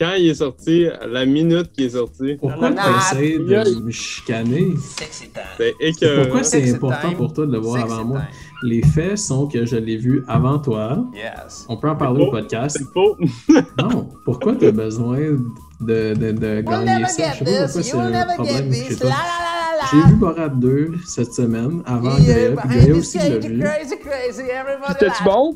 quand 0.00 0.12
il 0.16 0.28
est 0.28 0.34
sorti, 0.34 0.86
la 1.10 1.26
minute 1.26 1.72
qu'il 1.72 1.86
est 1.86 1.90
sorti. 1.90 2.36
Pourquoi 2.40 2.70
tu 2.70 2.78
essaies 2.78 3.38
de 3.38 3.80
me 3.80 3.90
chicaner? 3.90 4.68
C'est 5.56 5.74
écœurant. 5.80 6.22
Pourquoi 6.22 6.44
c'est 6.44 6.72
important 6.74 7.12
pour 7.14 7.32
toi 7.32 7.46
de 7.46 7.52
le 7.52 7.58
voir 7.58 7.82
avant 7.82 8.04
moi? 8.04 8.20
Les 8.62 8.82
faits 8.82 9.18
sont 9.18 9.46
que 9.46 9.64
je 9.64 9.76
l'ai 9.76 9.96
vu 9.96 10.24
avant 10.28 10.58
toi. 10.58 11.04
Yes. 11.14 11.64
On 11.68 11.76
peut 11.76 11.88
en 11.90 11.96
parler 11.96 12.24
au 12.24 12.30
podcast. 12.30 12.76
C'est 12.78 12.84
faux. 12.92 13.16
Non, 13.80 14.08
pourquoi 14.24 14.54
tu 14.56 14.66
as 14.66 14.72
besoin 14.72 15.18
de, 15.80 16.14
de, 16.14 16.32
de 16.32 16.46
We'll 16.46 16.64
gagner 16.64 16.84
never 16.86 17.06
ça? 17.08 17.32
Je 17.38 17.44
sais 17.44 17.44
get 17.44 17.58
pas 17.60 17.66
this. 17.66 17.72
pourquoi 17.72 18.02
You 18.02 18.12
c'est 18.12 18.16
un 18.16 18.34
problème 18.34 18.70
J'ai 19.90 20.08
vu. 20.08 20.14
Borat 20.16 20.48
2 20.48 20.92
cette 21.06 21.32
semaine, 21.32 21.82
avant 21.86 22.16
Yeah, 22.18 22.56
puis 22.56 22.78
this 22.80 22.96
aussi 22.96 23.18
l'a 23.18 23.24
cage, 23.38 23.46
vu. 23.46 23.58
Crazy, 23.60 23.98
crazy, 23.98 24.42
everybody. 24.42 24.92
C'était-tu 24.92 25.24
like- 25.24 25.24
bon? 25.24 25.54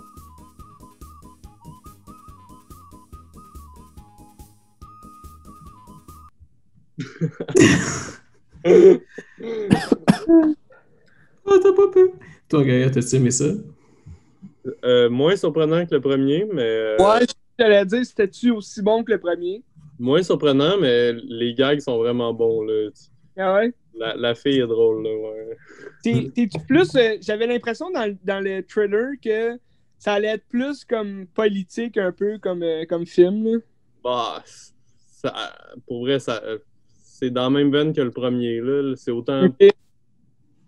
Ah, 11.47 11.55
t'as 11.63 11.73
pas 11.73 11.89
pu. 11.93 12.11
Toi, 12.49 12.63
Goya, 12.65 12.91
t'as-tu 12.91 13.17
aimé 13.17 13.31
ça? 13.31 13.47
Euh, 14.85 15.11
moins 15.11 15.35
surprenant 15.37 15.85
que 15.87 15.95
le 15.95 16.01
premier, 16.01 16.47
mais. 16.53 16.63
euh, 16.63 16.97
Ouais, 16.99 17.27
j'allais 17.59 17.85
dire, 17.85 18.05
c'était-tu 18.05 18.51
aussi 18.53 18.81
bon 18.83 19.03
que 19.03 19.13
le 19.13 19.19
premier? 19.19 19.63
Moins 19.99 20.23
surprenant, 20.23 20.79
mais 20.81 21.13
les 21.13 21.55
gags 21.55 21.81
sont 21.81 21.99
vraiment 21.99 22.33
bons. 22.33 22.63
Là. 22.63 22.91
Ah 23.39 23.55
ouais? 23.55 23.73
La, 24.03 24.17
la 24.17 24.35
fille 24.35 24.59
est 24.61 24.67
drôle, 24.67 25.05
là, 25.05 25.11
ouais. 25.17 25.57
T'es- 26.03 26.31
T'es-tu 26.35 26.59
plus. 26.67 26.95
euh, 26.97 27.17
J'avais 27.21 27.47
l'impression 27.47 27.89
dans, 27.91 28.07
le- 28.07 28.17
dans 28.25 28.41
le 28.41 28.63
trailer 28.63 29.13
que 29.25 29.59
ça 29.99 30.15
allait 30.15 30.29
être 30.37 30.47
plus 30.49 30.85
comme 30.85 31.27
politique, 31.29 31.97
un 31.99 32.11
peu 32.13 32.39
comme, 32.39 32.63
euh, 32.65 32.85
comme 32.89 33.07
film. 33.07 33.45
là? 33.45 33.59
Bah, 34.03 34.43
ça, 34.45 35.33
pour 35.87 36.01
vrai, 36.01 36.19
ça, 36.19 36.43
euh, 36.45 36.59
c'est 37.05 37.31
dans 37.31 37.45
la 37.45 37.51
même 37.51 37.71
veine 37.71 37.93
que 37.93 38.01
le 38.01 38.11
premier. 38.11 38.61
Là. 38.61 38.95
C'est 38.97 39.13
autant. 39.13 39.47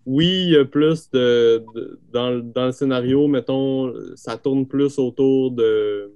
Oui, 0.06 0.44
il 0.48 0.50
y 0.50 0.56
a 0.56 0.64
plus 0.64 1.10
de. 1.10 1.64
de- 1.74 1.98
dans, 2.12 2.30
le- 2.30 2.42
dans 2.42 2.66
le 2.66 2.72
scénario, 2.72 3.26
mettons, 3.26 3.92
ça 4.16 4.36
tourne 4.36 4.66
plus 4.68 4.98
autour 4.98 5.50
de 5.50 6.12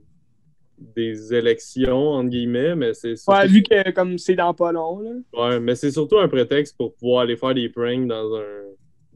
des 0.94 1.34
élections, 1.34 2.10
entre 2.12 2.30
guillemets, 2.30 2.74
mais 2.76 2.94
c'est 2.94 3.16
surtout, 3.16 3.38
Ouais, 3.40 3.46
vu 3.48 3.62
que 3.62 3.90
comme 3.92 4.18
c'est 4.18 4.34
dans 4.36 4.54
pas 4.54 4.72
long. 4.72 5.00
Là. 5.00 5.10
ouais, 5.34 5.60
mais 5.60 5.74
c'est 5.74 5.90
surtout 5.90 6.18
un 6.18 6.28
prétexte 6.28 6.76
pour 6.76 6.94
pouvoir 6.94 7.22
aller 7.22 7.36
faire 7.36 7.54
des 7.54 7.68
pranks 7.68 8.06
dans 8.06 8.34
un 8.36 8.42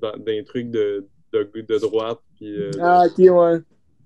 dans, 0.00 0.16
des 0.18 0.42
trucs 0.44 0.70
de, 0.70 1.06
de, 1.32 1.48
de 1.54 1.78
droite, 1.78 2.18
puis 2.36 2.52
euh, 2.54 2.70
Ah, 2.80 3.04
ok, 3.06 3.18
ouais. 3.18 3.60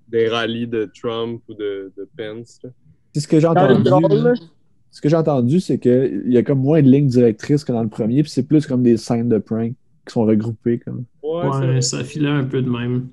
des 0.07 0.27
rallyes 0.27 0.67
de 0.67 0.89
Trump 1.01 1.41
ou 1.49 1.53
de, 1.55 1.91
de 1.97 2.07
Pence. 2.15 2.59
C'est 3.13 3.21
ce 3.21 3.27
que 3.27 3.39
j'ai 3.39 3.47
entendu. 3.47 3.81
drôle. 3.83 4.35
Ce 4.91 5.01
que 5.01 5.09
j'ai 5.09 5.15
entendu, 5.15 5.59
c'est 5.59 5.79
qu'il 5.79 6.23
y 6.27 6.37
a 6.37 6.43
comme 6.43 6.59
moins 6.59 6.81
de 6.81 6.87
lignes 6.87 7.07
directrices 7.07 7.63
que 7.63 7.71
dans 7.71 7.83
le 7.83 7.89
premier, 7.89 8.21
puis 8.23 8.31
c'est 8.31 8.47
plus 8.47 8.65
comme 8.67 8.83
des 8.83 8.97
scènes 8.97 9.29
de 9.29 9.37
prank 9.39 9.73
qui 10.05 10.13
sont 10.13 10.23
regroupées. 10.25 10.79
Comme. 10.79 11.05
Ouais, 11.23 11.47
Ouais, 11.47 11.81
ça 11.81 12.03
filait 12.03 12.29
un 12.29 12.43
peu 12.45 12.61
de 12.61 12.69
même. 12.69 13.07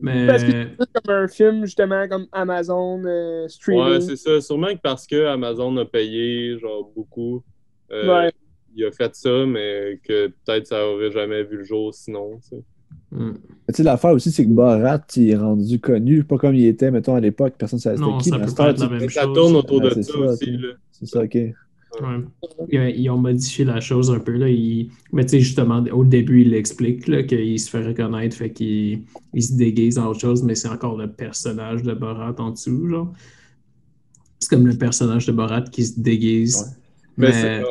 Mais. 0.00 0.26
Parce 0.26 0.42
que- 0.44 0.50
C'est 0.78 1.02
comme 1.02 1.14
un 1.14 1.28
film, 1.28 1.64
justement, 1.64 2.06
comme 2.08 2.26
Amazon 2.32 3.02
euh, 3.04 3.46
streaming. 3.48 3.84
Ouais, 3.84 4.00
c'est 4.00 4.16
ça. 4.16 4.40
Sûrement 4.40 4.68
que 4.74 4.80
parce 4.82 5.06
que 5.06 5.26
Amazon 5.26 5.76
a 5.76 5.84
payé 5.84 6.58
genre 6.58 6.90
beaucoup, 6.94 7.42
euh, 7.92 8.08
Ouais. 8.24 8.32
il 8.76 8.84
a 8.84 8.90
fait 8.90 9.14
ça, 9.14 9.46
mais 9.46 10.00
que 10.02 10.26
peut-être 10.28 10.66
ça 10.66 10.86
aurait 10.86 11.10
jamais 11.12 11.42
vu 11.44 11.58
le 11.58 11.64
jour 11.64 11.94
sinon. 11.94 12.38
tu 12.42 12.56
sais. 12.56 12.62
Hmm. 13.12 13.32
Mais 13.68 13.72
Tu 13.72 13.74
sais, 13.76 13.82
l'affaire 13.84 14.10
aussi, 14.12 14.30
c'est 14.32 14.44
que 14.44 14.50
Borat, 14.50 15.00
il 15.16 15.30
est 15.30 15.36
rendu 15.36 15.78
connu, 15.80 16.24
pas 16.24 16.36
comme 16.38 16.54
il 16.56 16.66
était, 16.66 16.90
mettons, 16.90 17.14
à 17.14 17.20
l'époque, 17.20 17.54
personne 17.56 17.76
ne 17.78 17.82
savait 17.82 17.96
c'était 17.96 18.18
qui. 18.18 18.28
ça 18.30 18.38
mais 18.38 18.46
peut 18.46 18.54
pas 18.54 18.70
être 18.70 18.80
la 18.80 18.88
même 18.88 19.08
ça 19.10 19.22
tourne 19.24 19.56
autour 19.56 19.80
de 19.80 19.88
Ouais, 19.88 20.02
ça, 20.02 20.12
ça, 20.12 20.18
aussi. 20.18 20.58
C'est 20.92 21.06
ça, 21.06 21.22
ok. 21.22 21.38
Ouais. 22.00 22.92
Ils, 22.96 23.08
ont 23.10 23.18
modifié 23.18 23.64
la 23.64 23.80
chose 23.80 24.10
un 24.10 24.18
peu. 24.18 24.32
Là. 24.32 24.48
Ils- 24.48 24.90
Mais 25.12 25.24
tu 25.24 25.30
sais, 25.30 25.40
justement, 25.40 25.84
au 25.92 26.04
début, 26.04 26.42
il 26.42 26.50
l'explique 26.50 27.06
là, 27.08 27.22
qu'il 27.22 27.58
se 27.60 27.70
fait 27.70 27.86
reconnaître, 27.86 28.36
fait 28.36 28.50
qu'il 28.52 29.02
il 29.32 29.42
se 29.42 29.54
déguise 29.54 29.98
en 29.98 30.06
autre 30.08 30.20
chose, 30.20 30.42
mais 30.42 30.54
c'est 30.54 30.68
encore 30.68 30.96
le 30.96 31.10
personnage 31.10 31.82
de 31.82 31.94
Borat 31.94 32.34
en 32.38 32.50
dessous. 32.50 32.88
genre. 32.88 33.12
C'est 34.40 34.50
comme 34.50 34.66
le 34.66 34.76
personnage 34.76 35.26
de 35.26 35.32
Borat 35.32 35.62
qui 35.62 35.84
se 35.84 35.98
déguise. 36.00 36.56
Ouais. 36.56 36.72
Mais 37.16 37.32
c'est 37.32 37.62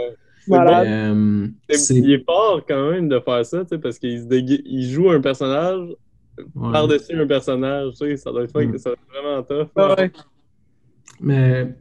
euh, 0.52 1.48
C'est- 1.70 1.96
Il 1.96 2.12
est 2.12 2.26
fort 2.26 2.62
quand 2.68 2.92
même 2.92 3.08
de 3.10 3.20
faire 3.20 3.46
ça, 3.46 3.62
tu 3.64 3.70
sais, 3.70 3.78
parce 3.78 3.98
qu'il 4.00 4.20
se 4.20 4.26
il 4.66 4.90
joue 4.90 5.10
un 5.12 5.22
personnage 5.22 5.90
ouais. 6.56 6.72
par-dessus 6.72 7.14
un 7.16 7.28
personnage. 7.28 7.92
tu 7.92 7.98
sais, 7.98 8.18
Ça 8.18 8.32
doit 8.32 8.44
être, 8.44 8.60
Mm. 8.60 8.78
ça 8.78 8.90
doit 8.90 8.98
être 9.00 9.24
vraiment 9.24 9.44
tough. 9.44 10.24
Mais 11.22 11.76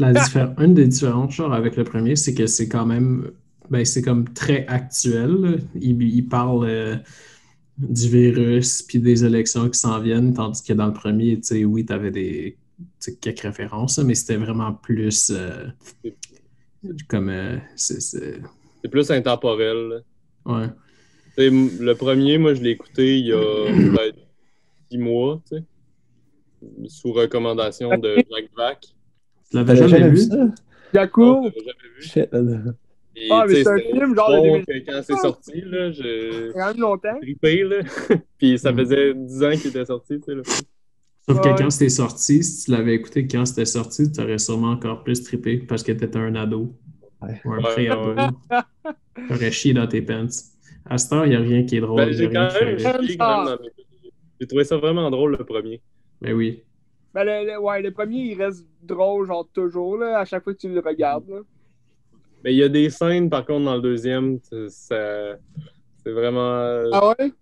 la 0.00 0.12
diffé- 0.12 0.54
une 0.64 0.74
des 0.74 0.86
différences 0.86 1.34
genre, 1.34 1.52
avec 1.52 1.76
le 1.76 1.84
premier, 1.84 2.14
c'est 2.16 2.34
que 2.34 2.46
c'est 2.46 2.68
quand 2.68 2.86
même 2.86 3.30
ben, 3.70 3.84
c'est 3.84 4.00
comme 4.02 4.24
très 4.32 4.66
actuel. 4.66 5.58
Il, 5.74 6.00
il 6.02 6.22
parle 6.26 6.64
euh, 6.66 6.96
du 7.76 8.08
virus 8.08 8.82
puis 8.82 8.98
des 8.98 9.24
élections 9.24 9.68
qui 9.68 9.78
s'en 9.78 10.00
viennent, 10.00 10.32
tandis 10.32 10.62
que 10.62 10.72
dans 10.72 10.86
le 10.86 10.92
premier, 10.94 11.36
tu 11.36 11.42
sais, 11.48 11.64
oui, 11.64 11.84
tu 11.84 11.92
avais 11.92 12.10
des 12.10 12.56
quelques 13.20 13.40
références, 13.40 13.98
mais 13.98 14.14
c'était 14.14 14.36
vraiment 14.36 14.72
plus 14.72 15.30
euh, 15.34 15.66
comme 17.08 17.28
euh, 17.28 17.56
c'est- 17.76 18.00
c'est- 18.00 18.40
C'est 18.82 18.90
plus 18.90 19.10
intemporel. 19.10 19.76
là. 20.46 20.52
ouais. 20.54 20.68
Le 21.36 21.92
premier, 21.94 22.38
moi, 22.38 22.54
je 22.54 22.62
l'ai 22.62 22.70
écouté 22.70 23.18
il 23.18 23.26
y 23.26 23.32
a 23.32 23.66
peut-être 23.92 24.18
six 24.90 24.98
mois, 24.98 25.40
tu 25.48 25.56
sais, 25.58 25.62
sous 26.88 27.12
recommandation 27.12 27.96
de 27.98 28.16
Jacques 28.30 28.50
Vac. 28.56 28.86
Tu 29.50 29.56
l'avais 29.56 29.76
jamais, 29.76 30.10
vu? 30.10 30.16
ça? 30.18 30.36
Non, 30.36 30.52
Jacob. 30.94 31.42
j'avais 31.44 32.28
jamais 32.32 32.58
vu. 32.58 32.64
Là. 32.66 32.72
Ah, 33.32 33.44
mais 33.48 33.54
c'est 33.64 33.68
un 33.68 33.78
film 33.78 34.14
genre 34.14 34.30
de 34.30 34.36
bon 34.36 34.58
2000. 34.60 34.64
que 34.64 34.90
quand 34.92 35.00
c'est 35.02 35.16
sorti, 35.16 35.60
là, 35.62 35.90
j'ai 35.90 36.50
quand 36.54 36.66
même 36.68 36.80
longtemps. 36.80 37.18
trippé, 37.20 37.64
là. 37.64 37.76
Puis 38.38 38.58
ça 38.58 38.70
Mm. 38.72 38.76
faisait 38.78 39.14
10 39.14 39.42
ans 39.44 39.50
qu'il 39.52 39.70
était 39.70 39.84
sorti, 39.84 40.18
tu 40.20 40.24
sais, 40.24 40.34
le 40.34 40.44
film. 40.44 40.60
Sauf 41.28 41.40
que 41.40 41.48
Ouais. 41.48 41.54
quand 41.58 41.70
c'était 41.70 41.88
sorti, 41.88 42.42
si 42.44 42.64
tu 42.64 42.70
l'avais 42.70 42.94
écouté 42.94 43.26
quand 43.26 43.44
c'était 43.44 43.64
sorti, 43.64 44.10
tu 44.12 44.20
aurais 44.20 44.38
sûrement 44.38 44.70
encore 44.70 45.02
plus 45.02 45.22
trippé 45.24 45.58
parce 45.58 45.82
que 45.82 45.92
t'étais 45.92 46.16
un 46.18 46.34
ado. 46.36 46.74
Ouais. 47.20 47.40
Ou 47.44 47.52
un 47.54 47.56
Ouais, 47.58 47.62
pré-ado. 47.64 48.14
T'aurais 49.28 49.50
chié 49.50 49.74
dans 49.74 49.86
tes 49.88 50.00
pants. 50.00 50.26
À 50.86 50.96
cette 50.96 51.12
heure, 51.12 51.26
il 51.26 51.30
n'y 51.30 51.36
a 51.36 51.40
rien 51.40 51.64
qui 51.64 51.76
est 51.76 51.80
drôle. 51.80 51.96
Ben, 51.96 52.06
y 52.06 52.10
a 52.10 52.12
j'ai 52.12 52.28
quand 53.18 53.44
même 53.44 53.58
trouvé 54.46 54.64
ça 54.64 54.76
vraiment 54.76 55.10
drôle, 55.10 55.32
le 55.38 55.44
premier. 55.44 55.80
Ben 56.22 56.32
oui. 56.34 56.62
Ben, 57.14 57.24
le, 57.24 57.52
le- 57.52 57.60
ouais, 57.60 57.82
le 57.82 57.90
premier, 57.90 58.32
il 58.32 58.42
reste 58.42 58.66
drôle, 58.82 59.26
genre 59.26 59.48
toujours, 59.52 59.96
là, 59.96 60.18
à 60.18 60.24
chaque 60.24 60.44
fois 60.44 60.52
que 60.54 60.58
tu 60.58 60.68
le 60.68 60.80
regardes. 60.80 61.28
Là. 61.28 61.38
Mais 62.44 62.52
il 62.54 62.58
y 62.58 62.62
a 62.62 62.68
des 62.68 62.90
scènes, 62.90 63.28
par 63.30 63.44
contre, 63.46 63.64
dans 63.64 63.76
le 63.76 63.82
deuxième, 63.82 64.38
c'est- 64.42 64.68
ça... 64.68 65.36
c'est 66.04 66.12
vraiment... 66.12 66.84
Ah 66.92 67.14
ouais? 67.18 67.32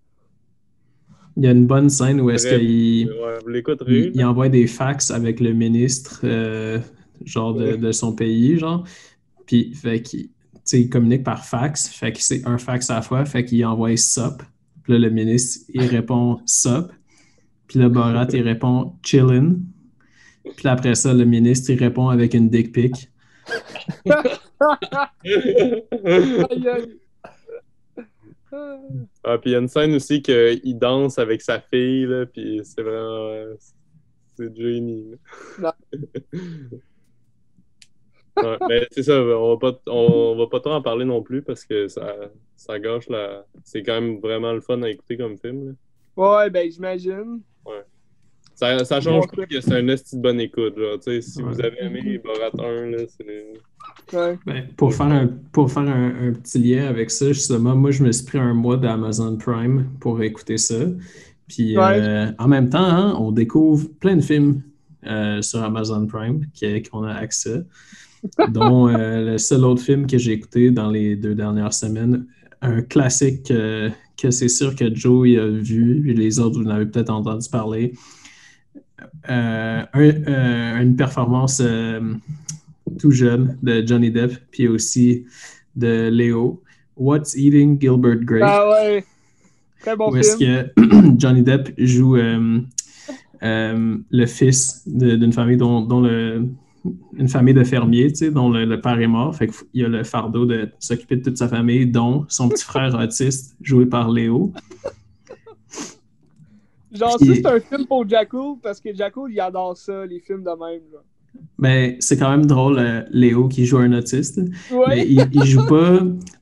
Il 1.37 1.45
y 1.45 1.49
a 1.49 1.51
une 1.51 1.67
bonne 1.67 1.91
scène 1.91 2.21
où 2.23 2.31
est-ce 2.31 2.49
qu'il 2.49 3.09
Ouais, 3.11 3.39
vous 3.43 3.49
l'écouterez. 3.49 3.93
il, 4.07 4.13
il 4.17 4.25
envoie 4.25 4.49
des 4.49 4.67
fax 4.67 5.11
avec 5.11 5.39
le 5.41 5.53
ministre 5.53 6.21
euh, 6.25 6.79
genre 7.27 7.53
de, 7.53 7.65
Ouais. 7.73 7.77
de 7.77 7.93
son 7.93 8.15
pays, 8.15 8.59
genre. 8.59 8.85
Puis, 9.45 9.75
fait 9.75 10.01
qu'il 10.01 10.31
il 10.73 10.89
communique 10.89 11.25
par 11.25 11.45
fax. 11.45 11.89
Fait 11.89 12.13
que 12.13 12.23
c'est 12.23 12.47
un 12.47 12.57
fax 12.57 12.89
à 12.89 12.95
la 12.95 13.03
fois. 13.03 13.25
Fait 13.27 13.45
qu'il 13.45 13.65
envoie 13.67 13.95
SUP. 13.99 14.43
Puis 14.83 14.95
là, 14.95 14.99
le 14.99 15.11
ministre, 15.11 15.67
il 15.75 15.83
répond 15.85 16.41
SUP. 16.47 16.91
Puis 17.69 17.79
le 17.79 17.89
Borat, 17.89 18.27
il 18.33 18.43
répond 18.43 18.95
chillin'. 19.03 19.57
Puis 20.57 20.69
après 20.69 20.95
ça, 20.95 21.13
le 21.13 21.25
ministre, 21.25 21.71
il 21.71 21.79
répond 21.79 22.09
avec 22.09 22.35
une 22.35 22.49
dick 22.49 22.73
pic. 22.73 23.11
Aïe, 24.07 24.23
aïe. 26.69 26.99
Ah. 29.25 29.39
Puis 29.39 29.51
il 29.51 29.53
y 29.53 29.57
a 29.57 29.59
une 29.59 29.69
scène 29.69 29.95
aussi 29.95 30.23
qu'il 30.23 30.79
danse 30.79 31.19
avec 31.19 31.43
sa 31.43 31.61
fille, 31.61 32.07
là, 32.07 32.27
puis 32.27 32.61
c'est 32.63 32.83
vraiment. 32.83 33.29
euh, 33.29 33.55
C'est 34.37 34.57
génie. 34.57 35.15
Ouais, 38.43 38.59
mais 38.69 38.87
c'est 38.91 39.03
ça, 39.03 39.19
on 39.21 39.57
va 39.57 39.73
pas, 39.73 39.81
on 39.91 40.37
va 40.37 40.47
pas 40.47 40.61
trop 40.61 40.73
en 40.73 40.83
parler 40.83 41.07
non 41.07 41.23
plus 41.23 41.43
parce 41.43 41.65
que 41.65 41.89
ça, 41.89 42.15
ça 42.55 42.79
gâche 42.79 43.09
la. 43.09 43.47
C'est 43.65 43.83
quand 43.83 43.99
même 44.01 44.21
vraiment 44.21 44.53
le 44.53 44.61
fun 44.61 44.83
à 44.83 44.91
écouter 44.91 45.17
comme 45.17 45.39
film. 45.39 45.69
là. 45.69 45.73
Ouais, 46.17 46.51
ben 46.51 46.71
j'imagine. 46.71 47.41
Ça, 48.57 48.85
ça 48.85 49.01
change 49.03 49.27
pas 49.37 49.45
que 49.47 49.61
c'est 49.61 49.75
un 49.75 49.87
esti 49.89 50.17
de 50.17 50.23
bonne 50.23 50.41
écoute. 50.41 50.75
Genre, 50.79 50.99
tu 50.99 51.13
sais, 51.13 51.21
si 51.21 51.43
Ouais. 51.43 51.53
vous 51.53 51.61
avez 51.61 51.77
aimé 51.81 52.21
Borat 52.25 52.51
1, 52.67 52.87
là, 52.91 52.99
c'est. 53.07 54.17
Ouais. 54.17 54.39
Ben, 54.47 54.65
pour 54.77 54.95
faire, 54.95 55.07
un, 55.07 55.29
pour 55.53 55.71
faire 55.71 55.83
un, 55.83 56.29
un 56.29 56.33
petit 56.33 56.59
lien 56.59 56.87
avec 56.87 57.11
ça, 57.11 57.27
justement, 57.33 57.77
moi, 57.77 57.91
je 57.91 58.03
me 58.03 58.11
suis 58.13 58.25
pris 58.25 58.39
un 58.39 58.55
mois 58.55 58.77
d'Amazon 58.79 59.37
Prime 59.37 59.87
pour 60.01 60.23
écouter 60.23 60.57
ça. 60.57 60.77
Puis, 61.49 61.77
Ouais. 61.77 62.01
euh, 62.01 62.27
en 62.39 62.49
même 62.49 62.71
temps, 62.71 62.79
hein, 62.85 63.15
on 63.21 63.31
découvre 63.31 63.89
plein 64.01 64.17
de 64.17 64.21
films 64.23 64.63
euh, 65.07 65.43
sur 65.43 65.63
Amazon 65.63 66.07
Prime 66.07 66.47
qui- 66.55 66.83
qu'on 66.83 67.05
a 67.05 67.13
accès, 67.13 67.63
dont 68.53 68.89
euh, 68.89 69.33
le 69.33 69.39
seul 69.39 69.65
autre 69.65 69.83
film 69.83 70.07
que 70.07 70.19
j'ai 70.19 70.33
écouté 70.33 70.71
dans 70.71 70.91
les 70.91 71.15
deux 71.15 71.35
dernières 71.35 71.75
semaines, 71.75 72.27
un 72.63 72.81
classique 72.83 73.51
euh, 73.51 73.91
que 74.21 74.31
c'est 74.31 74.49
sûr 74.49 74.75
que 74.75 74.93
Joe 74.95 75.29
il 75.29 75.39
a 75.39 75.47
vu, 75.47 76.01
puis 76.03 76.15
les 76.15 76.39
autres, 76.41 76.59
vous 76.61 76.67
en 76.67 76.71
avez 76.71 76.87
peut-être 76.87 77.11
entendu 77.11 77.49
parler. 77.51 77.93
Euh, 79.29 79.83
un- 79.93 80.01
euh, 80.01 80.81
une 80.83 80.97
performance 80.97 81.61
euh, 81.65 82.01
tout 82.99 83.11
jeune 83.11 83.59
de 83.63 83.87
Johnny 83.87 84.11
Depp, 84.11 84.33
puis 84.51 84.69
aussi 84.69 85.25
de 85.75 86.09
Léo. 86.09 86.63
What's 86.97 87.35
Eating 87.35 87.79
Gilbert 87.81 88.21
Grape? 88.25 88.43
Ah 88.51 88.71
ouais. 88.71 89.05
Très 89.81 89.97
bon 89.97 90.11
où 90.11 90.17
est-ce 90.17 90.37
que 90.37 90.71
Johnny 91.19 91.43
Depp 91.43 91.75
joue 91.79 92.17
euh, 92.17 92.61
euh, 93.43 93.97
le 94.11 94.27
fils 94.27 94.83
d'une 94.87 95.33
famille 95.33 95.59
dont, 95.59 95.83
dont 95.83 96.01
le 96.01 96.47
une 97.19 97.29
famille 97.29 97.53
de 97.53 97.65
fermiers, 97.65 98.11
tu 98.13 98.15
sais, 98.19 98.31
dont 98.31 98.49
le, 98.49 98.65
le 98.65 98.81
père 98.81 99.01
est 99.01 99.09
mort. 99.09 99.35
Fait 99.35 99.49
qu'il 99.49 99.57
y 99.75 99.85
a 99.85 99.89
le 99.89 100.05
fardeau 100.05 100.47
de 100.47 100.71
s'occuper 100.79 101.17
de 101.17 101.23
toute 101.25 101.37
sa 101.37 101.49
famille, 101.49 101.85
dont 101.87 102.25
son 102.29 102.49
petit 102.49 102.63
frère 102.65 102.95
autiste, 102.95 103.57
joué 103.61 103.87
par 103.87 104.09
Léo. 104.09 104.53
Genre, 106.97 107.19
ça, 107.19 107.35
c'est 107.35 107.47
un 107.47 107.61
film 107.61 107.87
pour 107.87 108.09
Jacko 108.09 108.59
parce 108.63 108.81
que 108.81 108.95
Jacko, 108.95 109.29
il 109.29 109.39
adore 109.41 109.77
ça, 109.77 110.07
les 110.07 110.21
films 110.21 110.43
de 110.43 110.51
même. 110.51 110.83
Genre. 110.91 111.03
Mais 111.59 111.97
c'est 112.01 112.19
quand 112.19 112.31
même 112.31 112.47
drôle, 112.47 112.79
euh, 112.79 113.03
Léo 113.11 113.49
qui 113.49 113.65
joue 113.65 113.79
un 113.79 113.93
autiste. 113.93 114.41
Mais 114.89 115.07
il, 115.07 115.27
il 115.33 115.45
joue 115.45 115.67
pas, 115.67 116.01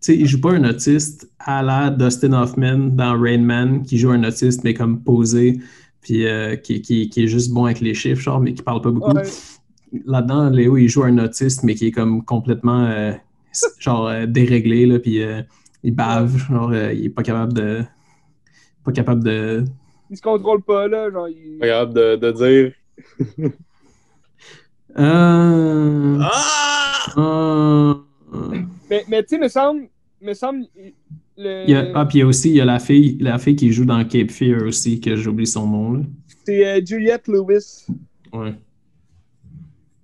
il 0.09 0.27
joue 0.27 0.41
pas 0.41 0.53
un 0.53 0.65
autiste 0.69 1.31
à 1.39 1.63
la 1.63 1.91
Dustin 1.91 2.33
Hoffman 2.33 2.91
dans 2.95 3.19
Rain 3.21 3.39
Man, 3.39 3.83
qui 3.83 3.99
joue 3.99 4.11
un 4.11 4.25
autiste, 4.25 4.65
mais 4.65 4.75
comme 4.75 5.03
posé, 5.03 5.61
puis 6.01 6.27
euh, 6.27 6.57
qui, 6.57 6.83
qui, 6.83 7.09
qui 7.09 7.25
est 7.25 7.29
juste 7.29 7.53
bon 7.53 7.67
avec 7.67 7.81
les 7.81 7.95
chiffres, 7.95 8.21
genre, 8.21 8.41
mais 8.41 8.55
qui 8.55 8.63
parle 8.63 8.81
pas 8.81 8.91
beaucoup. 8.91 9.13
Ouais. 9.13 9.23
Là-dedans, 10.07 10.51
Léo, 10.51 10.77
il 10.77 10.89
joue 10.89 11.05
un 11.05 11.19
autiste, 11.19 11.63
mais 11.63 11.75
qui 11.75 11.87
est 11.87 11.93
comme 11.93 12.25
complètement, 12.25 12.85
euh, 12.87 13.13
genre, 13.79 14.11
déréglé, 14.27 14.87
là, 14.87 14.99
puis 14.99 15.21
il 15.85 15.95
bave, 15.95 16.37
genre, 16.49 16.75
il 16.75 17.07
est 17.07 17.11
pas 17.11 17.23
capable 17.23 17.53
de. 17.53 17.85
Pas 18.85 18.93
capable 18.93 19.23
de. 19.23 19.65
Il 20.15 20.17
se 20.17 20.23
contrôle 20.23 20.63
pas, 20.63 20.87
là. 20.87 21.11
Genre, 21.11 21.29
il... 21.29 21.59
Pas 21.59 21.67
capable 21.67 21.95
de, 21.95 22.17
de 22.17 22.31
dire. 22.31 23.51
Euh, 24.97 26.19
Ah! 26.21 27.15
euh, 27.19 27.95
Mais, 28.89 29.05
mais 29.09 29.23
tu 29.25 29.31
sais, 29.31 29.39
me 29.39 29.49
semble. 29.49 29.89
Me 30.21 30.33
semble. 30.35 30.67
Le... 31.37 31.65
il 31.65 31.71
y 31.71 31.75
a, 31.75 31.91
ah, 31.97 32.07
puis 32.07 32.19
il 32.19 32.21
y 32.21 32.23
a 32.23 32.27
aussi 32.29 32.51
il 32.51 32.57
y 32.57 32.61
a 32.61 32.65
la 32.65 32.79
fille, 32.79 33.19
la 33.21 33.39
fille 33.39 33.57
qui 33.57 33.73
joue 33.73 33.85
dans 33.85 34.05
Cape 34.05 34.31
Fear 34.31 34.63
aussi, 34.63 35.01
que 35.01 35.17
j'oublie 35.17 35.49
son 35.49 35.67
nom, 35.67 35.93
là. 35.95 36.01
C'est 36.47 36.65
euh, 36.65 36.81
Juliette 36.85 37.27
Lewis. 37.27 37.87
Ouais. 38.33 38.55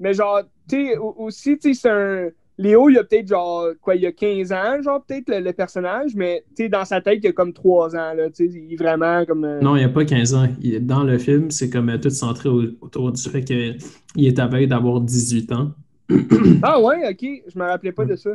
Mais 0.00 0.12
genre, 0.12 0.40
tu 0.68 0.86
sais, 0.88 0.96
au- 0.96 1.14
aussi, 1.18 1.56
tu 1.56 1.72
sais, 1.72 1.80
c'est 1.82 1.90
un. 1.90 2.28
Léo, 2.62 2.90
il 2.90 2.98
a 2.98 3.04
peut-être 3.04 3.26
genre, 3.28 3.68
quoi, 3.80 3.94
il 3.96 4.04
a 4.04 4.12
15 4.12 4.52
ans, 4.52 4.82
genre, 4.82 5.02
peut-être, 5.02 5.30
le, 5.30 5.40
le 5.40 5.52
personnage, 5.54 6.14
mais 6.14 6.44
tu 6.54 6.64
sais, 6.64 6.68
dans 6.68 6.84
sa 6.84 7.00
tête, 7.00 7.20
il 7.22 7.28
a 7.28 7.32
comme 7.32 7.54
3 7.54 7.96
ans, 7.96 8.12
là, 8.14 8.28
tu 8.28 8.46
sais, 8.50 8.52
il 8.54 8.74
est 8.74 8.76
vraiment 8.76 9.24
comme. 9.24 9.44
euh, 9.46 9.60
Non, 9.62 9.76
il 9.76 9.78
n'y 9.78 9.84
a 9.84 9.88
pas 9.88 10.04
15 10.04 10.34
ans. 10.34 10.46
Il- 10.60 10.84
dans 10.86 11.02
le 11.02 11.16
film, 11.16 11.50
c'est 11.50 11.70
comme 11.70 11.88
euh, 11.88 11.96
tout 11.96 12.10
centré 12.10 12.50
au- 12.50 12.64
autour 12.82 13.12
du 13.12 13.22
fait 13.22 13.42
qu'il 13.42 13.78
est 14.18 14.38
à 14.38 14.46
veille 14.46 14.68
d'avoir 14.68 15.00
18 15.00 15.50
ans. 15.52 15.70
Ah 16.62 16.78
ouais, 16.80 17.08
ok, 17.10 17.26
je 17.48 17.58
me 17.58 17.64
rappelais 17.64 17.92
pas 17.92 18.04
de 18.04 18.14
ça. 18.16 18.30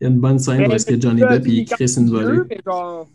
Il 0.00 0.04
y 0.04 0.06
a 0.06 0.10
une 0.10 0.18
bonne 0.20 0.38
scène 0.38 0.64
où 0.64 0.68
Mais- 0.68 0.74
est-ce 0.74 0.84
que 0.86 1.00
Johnny 1.00 1.22
Depp 1.22 1.46
il 1.48 1.64
crisse 1.64 1.96
une 1.96 2.10
volée. 2.10 2.40
Mais 2.50 2.60
genre. 2.64 3.08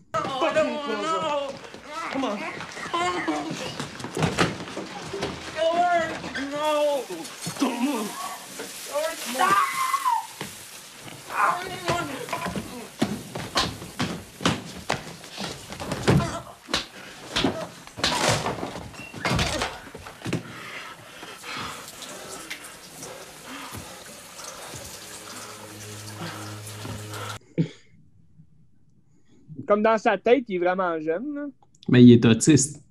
Comme 29.72 29.84
dans 29.84 29.98
sa 29.98 30.18
tête, 30.18 30.44
il 30.50 30.56
est 30.56 30.60
vraiment 30.60 31.00
jeune, 31.00 31.34
là. 31.34 31.46
Mais 31.88 32.04
il 32.04 32.12
est 32.12 32.26
autiste. 32.26 32.84